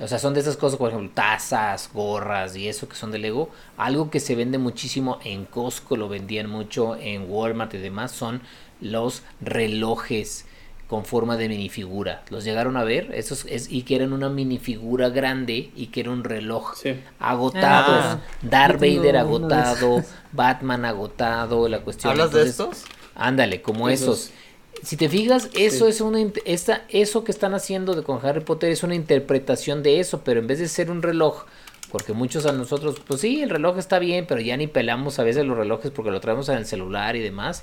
O 0.01 0.09
sea, 0.09 0.19
son 0.19 0.35
de 0.35 0.41
esas 0.41 0.57
cosas, 0.57 0.77
por 0.79 0.89
ejemplo, 0.91 1.11
tazas, 1.15 1.89
gorras 1.95 2.57
y 2.57 2.67
eso 2.69 2.89
que 2.89 2.97
son 2.97 3.13
de 3.13 3.19
Lego. 3.19 3.51
Algo 3.77 4.11
que 4.11 4.19
se 4.19 4.35
vende 4.35 4.59
muchísimo 4.59 5.19
en 5.25 5.45
Costco, 5.45 5.97
lo 5.97 6.09
vendían 6.09 6.51
mucho 6.51 6.97
en 6.97 7.31
Walmart 7.31 7.75
y 7.75 7.79
demás, 7.79 8.11
son 8.11 8.41
los 8.81 9.23
relojes 9.41 10.47
con 10.89 11.05
forma 11.05 11.37
de 11.37 11.49
minifigura. 11.49 12.23
¿Los 12.29 12.45
llegaron 12.45 12.77
a 12.77 12.85
ver? 12.85 13.11
Esos 13.15 13.47
es, 13.49 13.71
y 13.71 13.83
que 13.83 13.97
eran 13.97 14.13
una 14.13 14.29
minifigura 14.29 15.09
grande 15.09 15.71
y 15.77 15.87
que 15.87 16.01
era 16.01 16.11
un 16.11 16.25
reloj 16.25 16.75
Sí. 16.77 16.95
agotados. 17.21 18.05
Ah. 18.05 18.21
Darth 18.43 18.81
Vader 18.81 19.17
agotado. 19.17 20.03
Batman 20.33 20.85
agotado, 20.85 21.69
la 21.69 21.81
cuestión. 21.81 22.11
¿Hablas 22.13 22.33
de 22.33 22.43
estos? 22.43 22.85
Ándale, 23.15 23.63
como 23.63 23.89
Esos. 23.89 24.25
esos. 24.27 24.33
Si 24.83 24.97
te 24.97 25.09
fijas, 25.09 25.49
eso 25.55 25.85
Sí. 25.87 25.91
es 25.91 26.01
una 26.01 26.19
esta, 26.45 26.85
eso 26.89 27.25
que 27.25 27.33
están 27.33 27.55
haciendo 27.55 27.95
de, 27.95 28.03
con 28.03 28.25
Harry 28.25 28.41
Potter 28.41 28.71
es 28.71 28.83
una 28.83 28.95
interpretación 28.95 29.83
de 29.83 30.01
eso, 30.01 30.21
pero 30.25 30.41
en 30.41 30.47
vez 30.47 30.59
de 30.59 30.69
ser 30.69 30.91
un 30.91 31.01
reloj, 31.03 31.45
porque 31.91 32.13
muchos 32.13 32.45
a 32.45 32.53
nosotros, 32.53 32.97
pues 33.07 33.21
sí, 33.21 33.43
el 33.43 33.51
reloj 33.51 33.79
está 33.79 33.99
bien, 33.99 34.27
pero 34.29 34.41
ya 34.41 34.57
ni 34.57 34.67
pelamos 34.67 35.19
a 35.19 35.25
veces 35.25 35.45
los 35.47 35.57
relojes 35.57 35.91
porque 35.91 36.11
lo 36.11 36.21
traemos 36.21 36.49
en 36.49 36.57
el 36.59 36.67
celular 36.67 37.17
y 37.17 37.21
demás. 37.21 37.63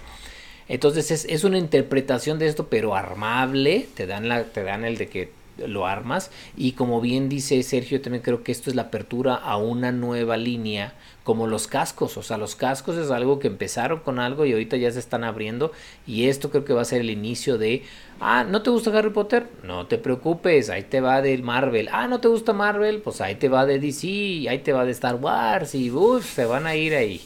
Entonces 0.67 1.11
es, 1.11 1.25
es 1.25 1.43
una 1.43 1.57
interpretación 1.57 2.39
de 2.39 2.47
esto, 2.47 2.67
pero 2.67 2.95
armable, 2.95 3.87
te 3.93 4.07
dan 4.07 4.29
la, 4.29 4.43
te 4.45 4.63
dan 4.63 4.85
el 4.85 4.97
de 4.97 5.09
que 5.09 5.31
lo 5.67 5.85
armas. 5.85 6.31
Y 6.55 6.71
como 6.71 7.01
bien 7.01 7.27
dice 7.29 7.61
Sergio, 7.61 8.01
también 8.01 8.23
creo 8.23 8.41
que 8.43 8.51
esto 8.51 8.69
es 8.69 8.75
la 8.75 8.83
apertura 8.83 9.35
a 9.35 9.57
una 9.57 9.91
nueva 9.91 10.37
línea, 10.37 10.93
como 11.23 11.47
los 11.47 11.67
cascos. 11.67 12.17
O 12.17 12.23
sea, 12.23 12.37
los 12.37 12.55
cascos 12.55 12.97
es 12.97 13.11
algo 13.11 13.39
que 13.39 13.47
empezaron 13.47 13.99
con 13.99 14.19
algo 14.19 14.45
y 14.45 14.53
ahorita 14.53 14.77
ya 14.77 14.91
se 14.91 14.99
están 14.99 15.23
abriendo. 15.23 15.71
Y 16.07 16.27
esto 16.27 16.49
creo 16.49 16.65
que 16.65 16.73
va 16.73 16.81
a 16.81 16.85
ser 16.85 17.01
el 17.01 17.09
inicio 17.09 17.57
de, 17.57 17.83
ah, 18.19 18.43
¿no 18.43 18.61
te 18.61 18.69
gusta 18.69 18.97
Harry 18.97 19.11
Potter? 19.11 19.47
No 19.63 19.87
te 19.87 19.97
preocupes, 19.97 20.69
ahí 20.69 20.83
te 20.83 21.01
va 21.01 21.21
del 21.21 21.43
Marvel. 21.43 21.89
Ah, 21.91 22.07
¿no 22.07 22.19
te 22.19 22.27
gusta 22.27 22.53
Marvel? 22.53 23.01
Pues 23.01 23.21
ahí 23.21 23.35
te 23.35 23.49
va 23.49 23.65
de 23.65 23.79
DC, 23.79 24.49
ahí 24.49 24.59
te 24.59 24.73
va 24.73 24.85
de 24.85 24.91
Star 24.91 25.15
Wars 25.15 25.75
y 25.75 25.91
uff, 25.91 26.25
se 26.25 26.45
van 26.45 26.67
a 26.67 26.75
ir 26.75 26.95
ahí. 26.95 27.21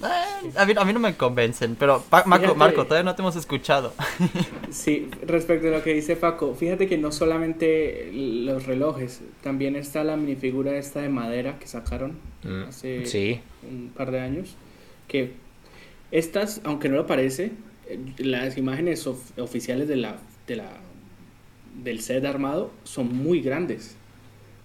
Eh, 0.00 0.50
a, 0.56 0.64
mí, 0.64 0.74
a 0.76 0.84
mí 0.84 0.92
no 0.92 1.00
me 1.00 1.16
convencen, 1.16 1.74
pero 1.76 2.02
Pa- 2.08 2.22
Marco, 2.24 2.44
Fíjate. 2.44 2.58
Marco, 2.58 2.84
todavía 2.84 3.02
no 3.04 3.14
te 3.16 3.22
hemos 3.22 3.36
escuchado. 3.36 3.92
Sí, 4.70 5.08
respecto 5.26 5.68
a 5.68 5.70
lo 5.70 5.82
que 5.82 5.94
dice 5.94 6.14
Paco, 6.14 6.54
fíjate 6.54 6.86
que 6.86 6.98
no 6.98 7.10
solamente 7.10 8.10
los 8.12 8.66
relojes, 8.66 9.22
también 9.42 9.76
está 9.76 10.04
la 10.04 10.16
minifigura 10.16 10.76
esta 10.76 11.00
de 11.00 11.08
madera 11.08 11.58
que 11.58 11.66
sacaron 11.66 12.18
Mm, 12.44 12.64
hace 12.68 13.06
sí. 13.06 13.40
un 13.68 13.88
par 13.96 14.10
de 14.12 14.20
años, 14.20 14.54
que 15.08 15.32
estas, 16.12 16.60
aunque 16.64 16.88
no 16.88 16.96
lo 16.96 17.06
parece, 17.06 17.50
eh, 17.88 17.98
las 18.18 18.56
imágenes 18.58 19.06
of- 19.08 19.36
oficiales 19.38 19.88
de 19.88 19.96
la, 19.96 20.18
de 20.46 20.56
la, 20.56 20.70
del 21.82 22.00
set 22.00 22.24
armado 22.26 22.70
son 22.84 23.12
muy 23.16 23.40
grandes, 23.40 23.96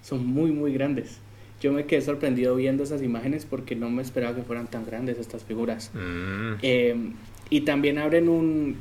son 0.03 0.25
muy, 0.27 0.51
muy 0.51 0.73
grandes. 0.73 1.17
Yo 1.63 1.71
me 1.71 1.85
quedé 1.85 2.01
sorprendido 2.01 2.55
viendo 2.57 2.83
esas 2.83 3.01
imágenes 3.01 3.45
porque 3.45 3.73
no 3.73 3.89
me 3.89 4.01
esperaba 4.01 4.35
que 4.35 4.43
fueran 4.43 4.67
tan 4.67 4.85
grandes 4.85 5.17
estas 5.17 5.43
figuras. 5.43 5.91
Mm. 5.93 6.55
Eh, 6.61 7.11
y 7.49 7.61
también 7.61 7.99
abren 7.99 8.27
un, 8.27 8.75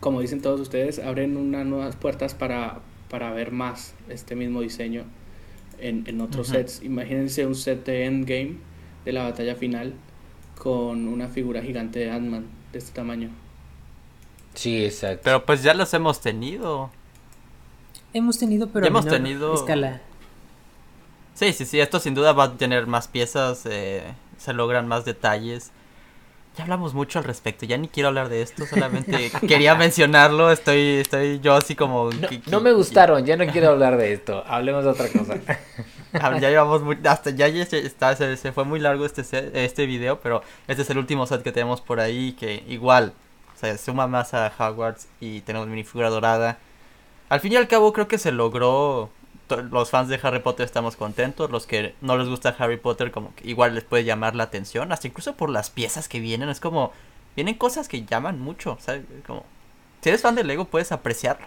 como 0.00 0.20
dicen 0.20 0.42
todos 0.42 0.60
ustedes, 0.60 0.98
abren 0.98 1.36
unas 1.36 1.64
nuevas 1.64 1.94
puertas 1.94 2.34
para, 2.34 2.80
para 3.08 3.30
ver 3.32 3.52
más 3.52 3.94
este 4.08 4.34
mismo 4.34 4.62
diseño 4.62 5.04
en, 5.78 6.02
en 6.08 6.20
otros 6.20 6.48
sets. 6.48 6.82
Imagínense 6.82 7.46
un 7.46 7.54
set 7.54 7.86
de 7.86 8.04
Endgame 8.04 8.56
de 9.04 9.12
la 9.12 9.22
batalla 9.22 9.54
final 9.54 9.94
con 10.58 11.06
una 11.06 11.28
figura 11.28 11.62
gigante 11.62 12.00
de 12.00 12.10
Ant-Man 12.10 12.46
de 12.72 12.78
este 12.80 12.90
tamaño. 12.92 13.28
Sí, 14.54 14.84
exacto. 14.84 15.20
Pero 15.22 15.46
pues 15.46 15.62
ya 15.62 15.72
los 15.74 15.94
hemos 15.94 16.20
tenido. 16.20 16.90
Hemos 18.12 18.38
tenido, 18.38 18.68
pero 18.70 18.86
hemos 18.86 19.04
menor 19.04 19.18
tenido- 19.20 19.54
escala. 19.54 20.00
Sí, 21.40 21.54
sí, 21.54 21.64
sí, 21.64 21.80
esto 21.80 22.00
sin 22.00 22.14
duda 22.14 22.34
va 22.34 22.44
a 22.44 22.52
tener 22.52 22.86
más 22.86 23.08
piezas, 23.08 23.64
eh, 23.64 24.02
se 24.36 24.52
logran 24.52 24.86
más 24.86 25.06
detalles. 25.06 25.70
Ya 26.54 26.64
hablamos 26.64 26.92
mucho 26.92 27.18
al 27.18 27.24
respecto, 27.24 27.64
ya 27.64 27.78
ni 27.78 27.88
quiero 27.88 28.08
hablar 28.10 28.28
de 28.28 28.42
esto, 28.42 28.66
solamente 28.66 29.32
quería 29.48 29.74
mencionarlo, 29.74 30.50
estoy, 30.50 30.96
estoy 30.98 31.40
yo 31.40 31.54
así 31.54 31.74
como... 31.74 32.10
No, 32.10 32.28
no 32.48 32.60
me 32.60 32.72
gustaron, 32.72 33.24
ya 33.24 33.38
no 33.38 33.46
quiero 33.50 33.70
hablar 33.70 33.96
de 33.96 34.12
esto. 34.12 34.44
Hablemos 34.46 34.84
de 34.84 34.90
otra 34.90 35.08
cosa. 35.08 35.38
Ah, 36.12 36.38
Ya 36.38 36.50
llevamos 36.50 36.82
muy, 36.82 36.98
hasta 37.06 37.30
ya, 37.30 37.48
ya 37.48 37.64
se, 37.64 37.86
está, 37.86 38.14
se, 38.16 38.36
se 38.36 38.52
fue 38.52 38.64
muy 38.64 38.78
largo 38.78 39.06
este 39.06 39.24
set- 39.24 39.56
este 39.56 39.86
video, 39.86 40.20
pero 40.20 40.42
este 40.68 40.82
es 40.82 40.90
el 40.90 40.98
último 40.98 41.26
set 41.26 41.42
que 41.42 41.52
tenemos 41.52 41.80
por 41.80 42.00
ahí 42.00 42.32
que 42.32 42.64
igual 42.68 43.14
se 43.58 43.78
suma 43.78 44.06
más 44.06 44.34
a 44.34 44.52
Hogwarts 44.58 45.08
y 45.20 45.40
tenemos 45.40 45.68
minifigura 45.68 46.10
dorada. 46.10 46.58
Al 47.30 47.40
fin 47.40 47.52
y 47.54 47.56
al 47.56 47.66
cabo 47.66 47.94
creo 47.94 48.08
que 48.08 48.18
se 48.18 48.30
logró, 48.30 49.08
los 49.56 49.90
fans 49.90 50.08
de 50.08 50.18
Harry 50.22 50.40
Potter 50.40 50.64
estamos 50.66 50.96
contentos, 50.96 51.50
los 51.50 51.66
que 51.66 51.94
no 52.00 52.16
les 52.16 52.28
gusta 52.28 52.54
Harry 52.58 52.76
Potter 52.78 53.10
como 53.10 53.34
que 53.34 53.48
igual 53.48 53.74
les 53.74 53.84
puede 53.84 54.04
llamar 54.04 54.34
la 54.36 54.44
atención, 54.44 54.92
hasta 54.92 55.06
incluso 55.08 55.34
por 55.34 55.50
las 55.50 55.70
piezas 55.70 56.08
que 56.08 56.20
vienen, 56.20 56.48
es 56.48 56.60
como 56.60 56.92
vienen 57.36 57.54
cosas 57.54 57.88
que 57.88 58.04
llaman 58.04 58.40
mucho, 58.40 58.76
¿sabes? 58.80 59.02
Como 59.26 59.44
si 60.02 60.08
eres 60.08 60.22
fan 60.22 60.34
de 60.34 60.44
Lego 60.44 60.64
puedes 60.64 60.92
apreciarlo. 60.92 61.46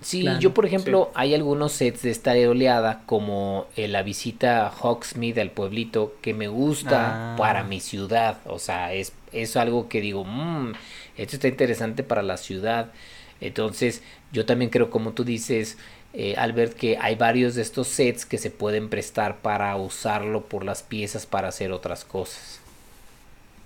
Sí, 0.00 0.20
Claro, 0.22 0.38
yo 0.38 0.54
por 0.54 0.64
ejemplo, 0.64 1.10
hay 1.14 1.34
algunos 1.34 1.72
sets 1.72 2.02
de 2.02 2.10
esta 2.10 2.30
oleada, 2.48 3.02
como 3.04 3.66
eh, 3.74 3.88
la 3.88 4.04
visita 4.04 4.64
a 4.66 4.70
Hogsmeade 4.70 5.40
al 5.40 5.50
pueblito, 5.50 6.14
que 6.22 6.34
me 6.34 6.46
gusta 6.46 7.32
Ah. 7.32 7.36
para 7.36 7.64
mi 7.64 7.80
ciudad. 7.80 8.38
O 8.46 8.60
sea, 8.60 8.92
es, 8.92 9.12
es 9.32 9.56
algo 9.56 9.88
que 9.88 10.00
digo, 10.00 10.24
mmm, 10.24 10.72
esto 11.16 11.34
está 11.34 11.48
interesante 11.48 12.04
para 12.04 12.22
la 12.22 12.36
ciudad. 12.36 12.92
Entonces, 13.40 14.02
yo 14.32 14.46
también 14.46 14.70
creo, 14.70 14.88
como 14.90 15.12
tú 15.14 15.24
dices, 15.24 15.78
eh, 16.14 16.34
Albert, 16.36 16.74
que 16.74 16.96
hay 16.98 17.16
varios 17.16 17.54
de 17.54 17.62
estos 17.62 17.88
sets 17.88 18.24
que 18.24 18.38
se 18.38 18.50
pueden 18.50 18.88
prestar 18.88 19.38
para 19.38 19.76
usarlo 19.76 20.44
por 20.44 20.64
las 20.64 20.82
piezas 20.82 21.26
para 21.26 21.48
hacer 21.48 21.72
otras 21.72 22.04
cosas. 22.04 22.60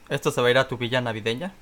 ¿Esto 0.08 0.30
se 0.30 0.40
va 0.40 0.48
a 0.48 0.50
ir 0.50 0.58
a 0.58 0.68
tu 0.68 0.76
villa 0.76 1.00
navideña? 1.00 1.54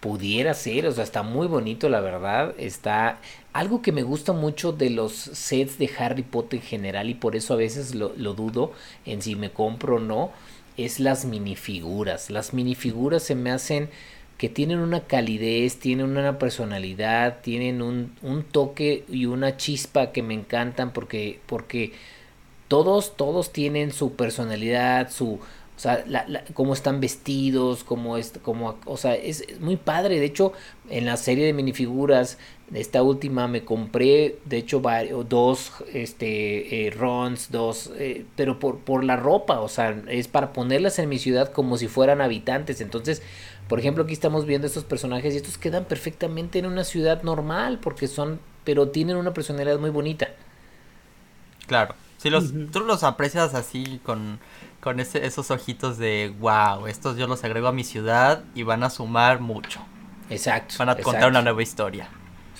Pudiera 0.00 0.54
ser, 0.54 0.86
o 0.86 0.92
sea, 0.92 1.02
está 1.02 1.22
muy 1.22 1.48
bonito, 1.48 1.88
la 1.88 2.00
verdad. 2.00 2.54
Está 2.58 3.18
algo 3.52 3.82
que 3.82 3.90
me 3.90 4.02
gusta 4.02 4.32
mucho 4.32 4.72
de 4.72 4.90
los 4.90 5.12
sets 5.12 5.78
de 5.78 5.90
Harry 5.98 6.22
Potter 6.22 6.60
en 6.60 6.66
general 6.66 7.10
y 7.10 7.14
por 7.14 7.34
eso 7.34 7.54
a 7.54 7.56
veces 7.56 7.94
lo, 7.94 8.12
lo 8.16 8.34
dudo 8.34 8.72
en 9.06 9.22
si 9.22 9.34
me 9.34 9.50
compro 9.50 9.96
o 9.96 10.00
no, 10.00 10.30
es 10.76 11.00
las 11.00 11.24
minifiguras. 11.24 12.30
Las 12.30 12.54
minifiguras 12.54 13.24
se 13.24 13.34
me 13.34 13.50
hacen 13.50 13.90
que 14.38 14.48
tienen 14.48 14.78
una 14.80 15.02
calidez, 15.06 15.78
tienen 15.80 16.06
una 16.16 16.38
personalidad, 16.38 17.40
tienen 17.42 17.82
un, 17.82 18.14
un 18.22 18.44
toque 18.44 19.04
y 19.08 19.26
una 19.26 19.56
chispa 19.56 20.12
que 20.12 20.22
me 20.22 20.34
encantan 20.34 20.92
porque, 20.92 21.40
porque 21.46 21.92
todos, 22.68 23.16
todos 23.16 23.52
tienen 23.52 23.92
su 23.92 24.14
personalidad, 24.14 25.10
su, 25.10 25.34
o 25.34 25.80
sea, 25.80 26.04
la, 26.06 26.26
la- 26.28 26.44
cómo 26.54 26.74
están 26.74 27.00
vestidos, 27.00 27.84
cómo 27.84 28.16
es, 28.18 28.32
cómo, 28.42 28.76
o 28.84 28.96
sea, 28.96 29.14
es, 29.14 29.42
es 29.42 29.60
muy 29.60 29.76
padre. 29.76 30.18
De 30.20 30.26
hecho, 30.26 30.52
en 30.90 31.06
la 31.06 31.16
serie 31.16 31.46
de 31.46 31.52
minifiguras, 31.54 32.38
esta 32.74 33.02
última 33.02 33.48
me 33.48 33.64
compré, 33.64 34.38
de 34.44 34.58
hecho, 34.58 34.80
varios, 34.80 35.26
dos, 35.28 35.72
este, 35.94 36.86
eh, 36.86 36.90
Rons, 36.90 37.50
dos, 37.50 37.90
eh, 37.96 38.26
pero 38.36 38.58
por, 38.58 38.80
por 38.80 39.04
la 39.04 39.16
ropa, 39.16 39.60
o 39.60 39.68
sea, 39.68 40.02
es 40.08 40.28
para 40.28 40.52
ponerlas 40.52 40.98
en 40.98 41.08
mi 41.08 41.18
ciudad 41.18 41.52
como 41.52 41.78
si 41.78 41.88
fueran 41.88 42.20
habitantes. 42.20 42.80
Entonces, 42.82 43.22
por 43.68 43.78
ejemplo, 43.78 44.04
aquí 44.04 44.14
estamos 44.14 44.46
viendo 44.46 44.66
estos 44.66 44.84
personajes 44.84 45.34
y 45.34 45.36
estos 45.36 45.58
quedan 45.58 45.84
perfectamente 45.84 46.58
en 46.58 46.66
una 46.66 46.84
ciudad 46.84 47.22
normal 47.22 47.78
porque 47.80 48.08
son, 48.08 48.40
pero 48.64 48.88
tienen 48.88 49.16
una 49.16 49.34
personalidad 49.34 49.78
muy 49.78 49.90
bonita. 49.90 50.28
Claro. 51.66 51.94
Si 52.16 52.30
los, 52.30 52.52
tú 52.72 52.80
los 52.80 53.04
aprecias 53.04 53.54
así 53.54 54.00
con, 54.04 54.40
con 54.80 54.98
ese, 55.00 55.24
esos 55.24 55.50
ojitos 55.50 55.98
de 55.98 56.34
wow, 56.40 56.86
estos 56.86 57.16
yo 57.16 57.26
los 57.26 57.44
agrego 57.44 57.68
a 57.68 57.72
mi 57.72 57.84
ciudad 57.84 58.42
y 58.54 58.64
van 58.64 58.82
a 58.82 58.90
sumar 58.90 59.40
mucho. 59.40 59.80
Exacto. 60.30 60.74
Van 60.78 60.88
a 60.88 60.96
contar 60.96 61.28
una 61.28 61.42
nueva 61.42 61.62
historia. 61.62 62.08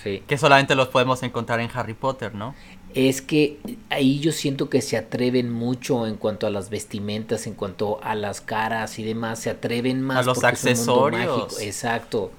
Sí. 0.01 0.23
Que 0.27 0.37
solamente 0.37 0.75
los 0.75 0.87
podemos 0.87 1.21
encontrar 1.23 1.59
en 1.59 1.69
Harry 1.73 1.93
Potter, 1.93 2.33
¿no? 2.33 2.55
Es 2.95 3.21
que 3.21 3.59
ahí 3.89 4.19
yo 4.19 4.31
siento 4.31 4.69
que 4.69 4.81
se 4.81 4.97
atreven 4.97 5.51
mucho 5.51 6.07
en 6.07 6.15
cuanto 6.15 6.47
a 6.47 6.49
las 6.49 6.69
vestimentas, 6.69 7.45
en 7.45 7.53
cuanto 7.53 8.03
a 8.03 8.15
las 8.15 8.41
caras 8.41 8.97
y 8.97 9.03
demás, 9.03 9.39
se 9.39 9.49
atreven 9.49 10.01
más. 10.01 10.17
A 10.17 10.23
los 10.23 10.43
accesorios. 10.43 11.59
Exacto. 11.61 12.31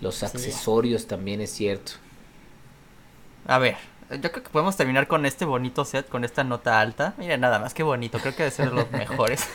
Los 0.00 0.22
accesorios 0.22 1.06
también 1.06 1.40
es 1.40 1.50
cierto. 1.50 1.92
A 3.46 3.58
ver, 3.58 3.76
yo 4.10 4.30
creo 4.30 4.44
que 4.44 4.50
podemos 4.50 4.76
terminar 4.76 5.06
con 5.06 5.24
este 5.24 5.44
bonito 5.44 5.84
set, 5.84 6.08
con 6.08 6.24
esta 6.24 6.44
nota 6.44 6.80
alta. 6.80 7.14
Miren, 7.16 7.40
nada 7.40 7.58
más 7.58 7.72
que 7.72 7.82
bonito, 7.82 8.18
creo 8.18 8.34
que 8.34 8.42
debe 8.42 8.54
ser 8.54 8.70
de 8.70 8.76
los 8.76 8.90
mejores. 8.90 9.48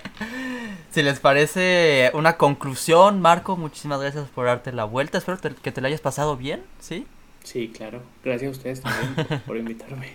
si 0.90 1.02
les 1.02 1.20
parece 1.20 2.10
una 2.14 2.38
conclusión, 2.38 3.20
Marco, 3.20 3.56
muchísimas 3.56 4.00
gracias 4.00 4.28
por 4.28 4.46
darte 4.46 4.72
la 4.72 4.84
vuelta. 4.84 5.18
Espero 5.18 5.38
que 5.38 5.72
te 5.72 5.80
la 5.80 5.88
hayas 5.88 6.00
pasado 6.00 6.36
bien, 6.36 6.64
¿sí? 6.80 7.06
Sí, 7.46 7.68
claro. 7.68 8.02
Gracias 8.24 8.48
a 8.48 8.50
ustedes 8.50 8.80
también 8.80 9.40
por 9.46 9.56
invitarme. 9.56 10.08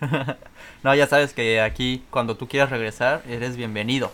no, 0.82 0.94
ya 0.94 1.06
sabes 1.06 1.34
que 1.34 1.60
aquí, 1.60 2.02
cuando 2.08 2.38
tú 2.38 2.48
quieras 2.48 2.70
regresar, 2.70 3.22
eres 3.28 3.56
bienvenido. 3.56 4.10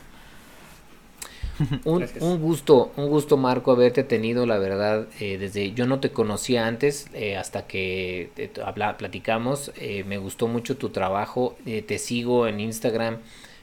un, 1.85 2.05
un, 2.19 2.41
gusto, 2.41 2.91
un 2.97 3.09
gusto 3.09 3.37
Marco 3.37 3.71
haberte 3.71 4.03
tenido, 4.03 4.47
la 4.47 4.59
verdad, 4.59 5.07
eh, 5.21 5.39
desde 5.39 5.75
yo 5.75 5.87
no 5.87 6.01
te 6.01 6.11
conocía 6.11 6.67
antes, 6.67 7.07
eh, 7.15 7.37
hasta 7.37 7.69
que 7.69 8.31
te, 8.35 8.51
habla, 8.61 8.97
platicamos, 8.97 9.71
eh, 9.77 10.03
me 10.03 10.19
gustó 10.19 10.49
mucho 10.49 10.77
tu 10.77 10.89
trabajo, 10.89 11.57
te 11.65 11.99
sigo 11.99 12.49
en 12.49 12.59
Instagram, 12.59 13.19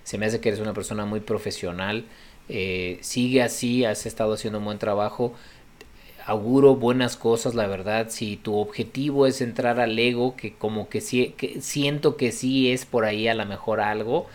se 0.05 0.17
me 0.17 0.27
hace 0.27 0.39
que 0.39 0.47
eres 0.47 0.61
una 0.61 0.73
persona 0.73 1.05
muy 1.05 1.19
profesional, 1.19 2.05
sigue 3.01 3.41
así, 3.41 3.83
has 3.83 4.05
estado 4.05 4.33
haciendo 4.33 4.59
un 4.59 4.65
buen 4.65 4.79
trabajo, 4.79 5.33
auguro 6.25 6.75
buenas 6.75 7.17
cosas, 7.17 7.55
la 7.55 7.67
verdad, 7.67 8.07
si 8.09 8.37
tu 8.37 8.57
objetivo 8.57 9.27
es 9.27 9.41
entrar 9.41 9.79
al 9.79 9.97
ego, 9.97 10.35
que 10.35 10.53
como 10.53 10.89
que, 10.89 11.01
sí, 11.01 11.33
que 11.37 11.61
siento 11.61 12.17
que 12.17 12.31
sí 12.31 12.71
es 12.71 12.85
por 12.85 13.05
ahí 13.05 13.27
a 13.27 13.35
lo 13.35 13.45
mejor 13.45 13.81
algo, 13.81 14.27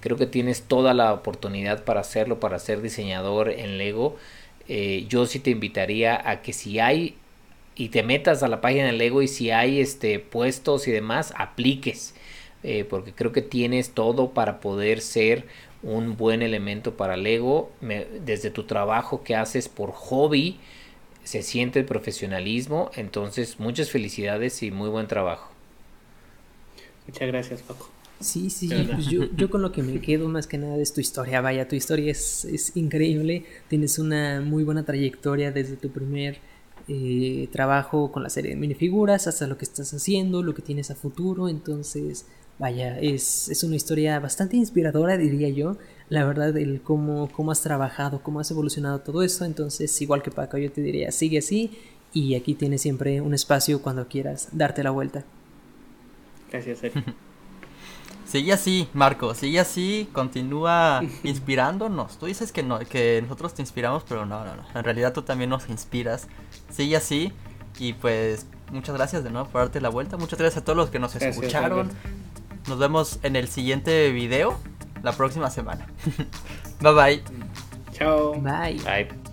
Creo 0.00 0.16
que 0.16 0.26
tienes 0.26 0.62
toda 0.62 0.94
la 0.94 1.12
oportunidad 1.12 1.84
para 1.84 2.00
hacerlo, 2.00 2.38
para 2.38 2.58
ser 2.58 2.82
diseñador 2.82 3.50
en 3.50 3.78
Lego. 3.78 4.16
Eh, 4.68 5.06
yo 5.08 5.26
sí 5.26 5.40
te 5.40 5.50
invitaría 5.50 6.28
a 6.30 6.42
que 6.42 6.52
si 6.52 6.78
hay 6.78 7.16
y 7.74 7.88
te 7.88 8.02
metas 8.02 8.42
a 8.42 8.48
la 8.48 8.60
página 8.60 8.86
de 8.86 8.92
Lego 8.92 9.22
y 9.22 9.28
si 9.28 9.50
hay 9.50 9.80
este 9.80 10.18
puestos 10.20 10.86
y 10.88 10.92
demás, 10.92 11.32
apliques. 11.36 12.14
Eh, 12.62 12.84
porque 12.88 13.12
creo 13.12 13.32
que 13.32 13.42
tienes 13.42 13.90
todo 13.90 14.30
para 14.34 14.60
poder 14.60 15.00
ser 15.00 15.46
un 15.82 16.16
buen 16.16 16.42
elemento 16.42 16.96
para 16.96 17.16
Lego. 17.16 17.72
desde 17.80 18.50
tu 18.50 18.64
trabajo 18.64 19.22
que 19.24 19.34
haces 19.36 19.68
por 19.68 19.90
hobby, 19.92 20.58
se 21.28 21.42
siente 21.42 21.78
el 21.80 21.84
profesionalismo. 21.84 22.90
Entonces, 22.94 23.60
muchas 23.60 23.90
felicidades 23.90 24.62
y 24.62 24.70
muy 24.70 24.88
buen 24.88 25.06
trabajo. 25.08 25.50
Muchas 27.06 27.28
gracias, 27.28 27.60
Paco. 27.60 27.90
Sí, 28.18 28.48
sí, 28.48 28.70
pues 28.94 29.08
yo, 29.08 29.24
yo 29.36 29.50
con 29.50 29.60
lo 29.60 29.70
que 29.70 29.82
me 29.82 30.00
quedo 30.00 30.30
más 30.30 30.46
que 30.46 30.56
nada 30.56 30.78
es 30.78 30.94
tu 30.94 31.02
historia, 31.02 31.42
vaya, 31.42 31.68
tu 31.68 31.76
historia 31.76 32.10
es, 32.10 32.46
es 32.46 32.74
increíble, 32.78 33.44
tienes 33.68 33.98
una 33.98 34.40
muy 34.40 34.64
buena 34.64 34.84
trayectoria 34.86 35.52
desde 35.52 35.76
tu 35.76 35.90
primer 35.90 36.38
eh, 36.88 37.48
trabajo 37.52 38.10
con 38.10 38.22
la 38.22 38.30
serie 38.30 38.52
de 38.52 38.56
minifiguras 38.56 39.26
hasta 39.26 39.46
lo 39.46 39.58
que 39.58 39.66
estás 39.66 39.92
haciendo, 39.92 40.42
lo 40.42 40.54
que 40.54 40.62
tienes 40.62 40.90
a 40.90 40.96
futuro, 40.96 41.50
entonces, 41.50 42.24
vaya, 42.58 42.98
es, 42.98 43.50
es 43.50 43.62
una 43.62 43.76
historia 43.76 44.18
bastante 44.18 44.56
inspiradora, 44.56 45.18
diría 45.18 45.50
yo, 45.50 45.76
la 46.08 46.24
verdad, 46.24 46.56
el 46.56 46.80
cómo, 46.82 47.28
cómo 47.32 47.52
has 47.52 47.60
trabajado, 47.60 48.22
cómo 48.22 48.40
has 48.40 48.50
evolucionado 48.50 49.00
todo 49.00 49.22
eso, 49.22 49.44
entonces, 49.44 50.00
igual 50.00 50.22
que 50.22 50.30
Paco, 50.30 50.58
yo 50.58 50.72
te 50.72 50.80
diría, 50.80 51.12
sigue 51.12 51.38
así 51.38 51.78
y 52.12 52.34
aquí 52.34 52.54
tienes 52.54 52.80
siempre 52.80 53.20
un 53.20 53.34
espacio 53.34 53.82
cuando 53.82 54.08
quieras 54.08 54.48
darte 54.52 54.82
la 54.82 54.90
vuelta. 54.90 55.24
Gracias, 56.50 56.78
Sergio. 56.78 57.02
Sigue 58.28 58.52
así, 58.52 58.88
Marco, 58.92 59.34
sigue 59.34 59.58
así, 59.58 60.06
continúa 60.12 61.00
inspirándonos. 61.24 62.18
Tú 62.18 62.26
dices 62.26 62.52
que 62.52 62.62
no, 62.62 62.78
que 62.80 63.22
nosotros 63.22 63.54
te 63.54 63.62
inspiramos, 63.62 64.04
pero 64.06 64.26
no, 64.26 64.44
no, 64.44 64.54
no. 64.54 64.64
En 64.74 64.84
realidad 64.84 65.14
tú 65.14 65.22
también 65.22 65.48
nos 65.48 65.70
inspiras. 65.70 66.28
Sigue 66.70 66.96
así 66.96 67.32
y 67.78 67.94
pues 67.94 68.46
muchas 68.70 68.94
gracias 68.94 69.24
de 69.24 69.30
nuevo 69.30 69.48
por 69.48 69.62
darte 69.62 69.80
la 69.80 69.88
vuelta. 69.88 70.18
Muchas 70.18 70.38
gracias 70.38 70.60
a 70.60 70.64
todos 70.66 70.76
los 70.76 70.90
que 70.90 70.98
nos 70.98 71.16
escucharon. 71.16 71.90
Nos 72.68 72.78
vemos 72.78 73.18
en 73.22 73.34
el 73.34 73.48
siguiente 73.48 74.10
video 74.10 74.58
la 75.02 75.12
próxima 75.12 75.50
semana. 75.50 75.86
bye 76.80 76.92
bye. 76.92 77.22
Chao. 77.92 78.34
Bye. 78.40 78.80
Bye. 78.84 79.27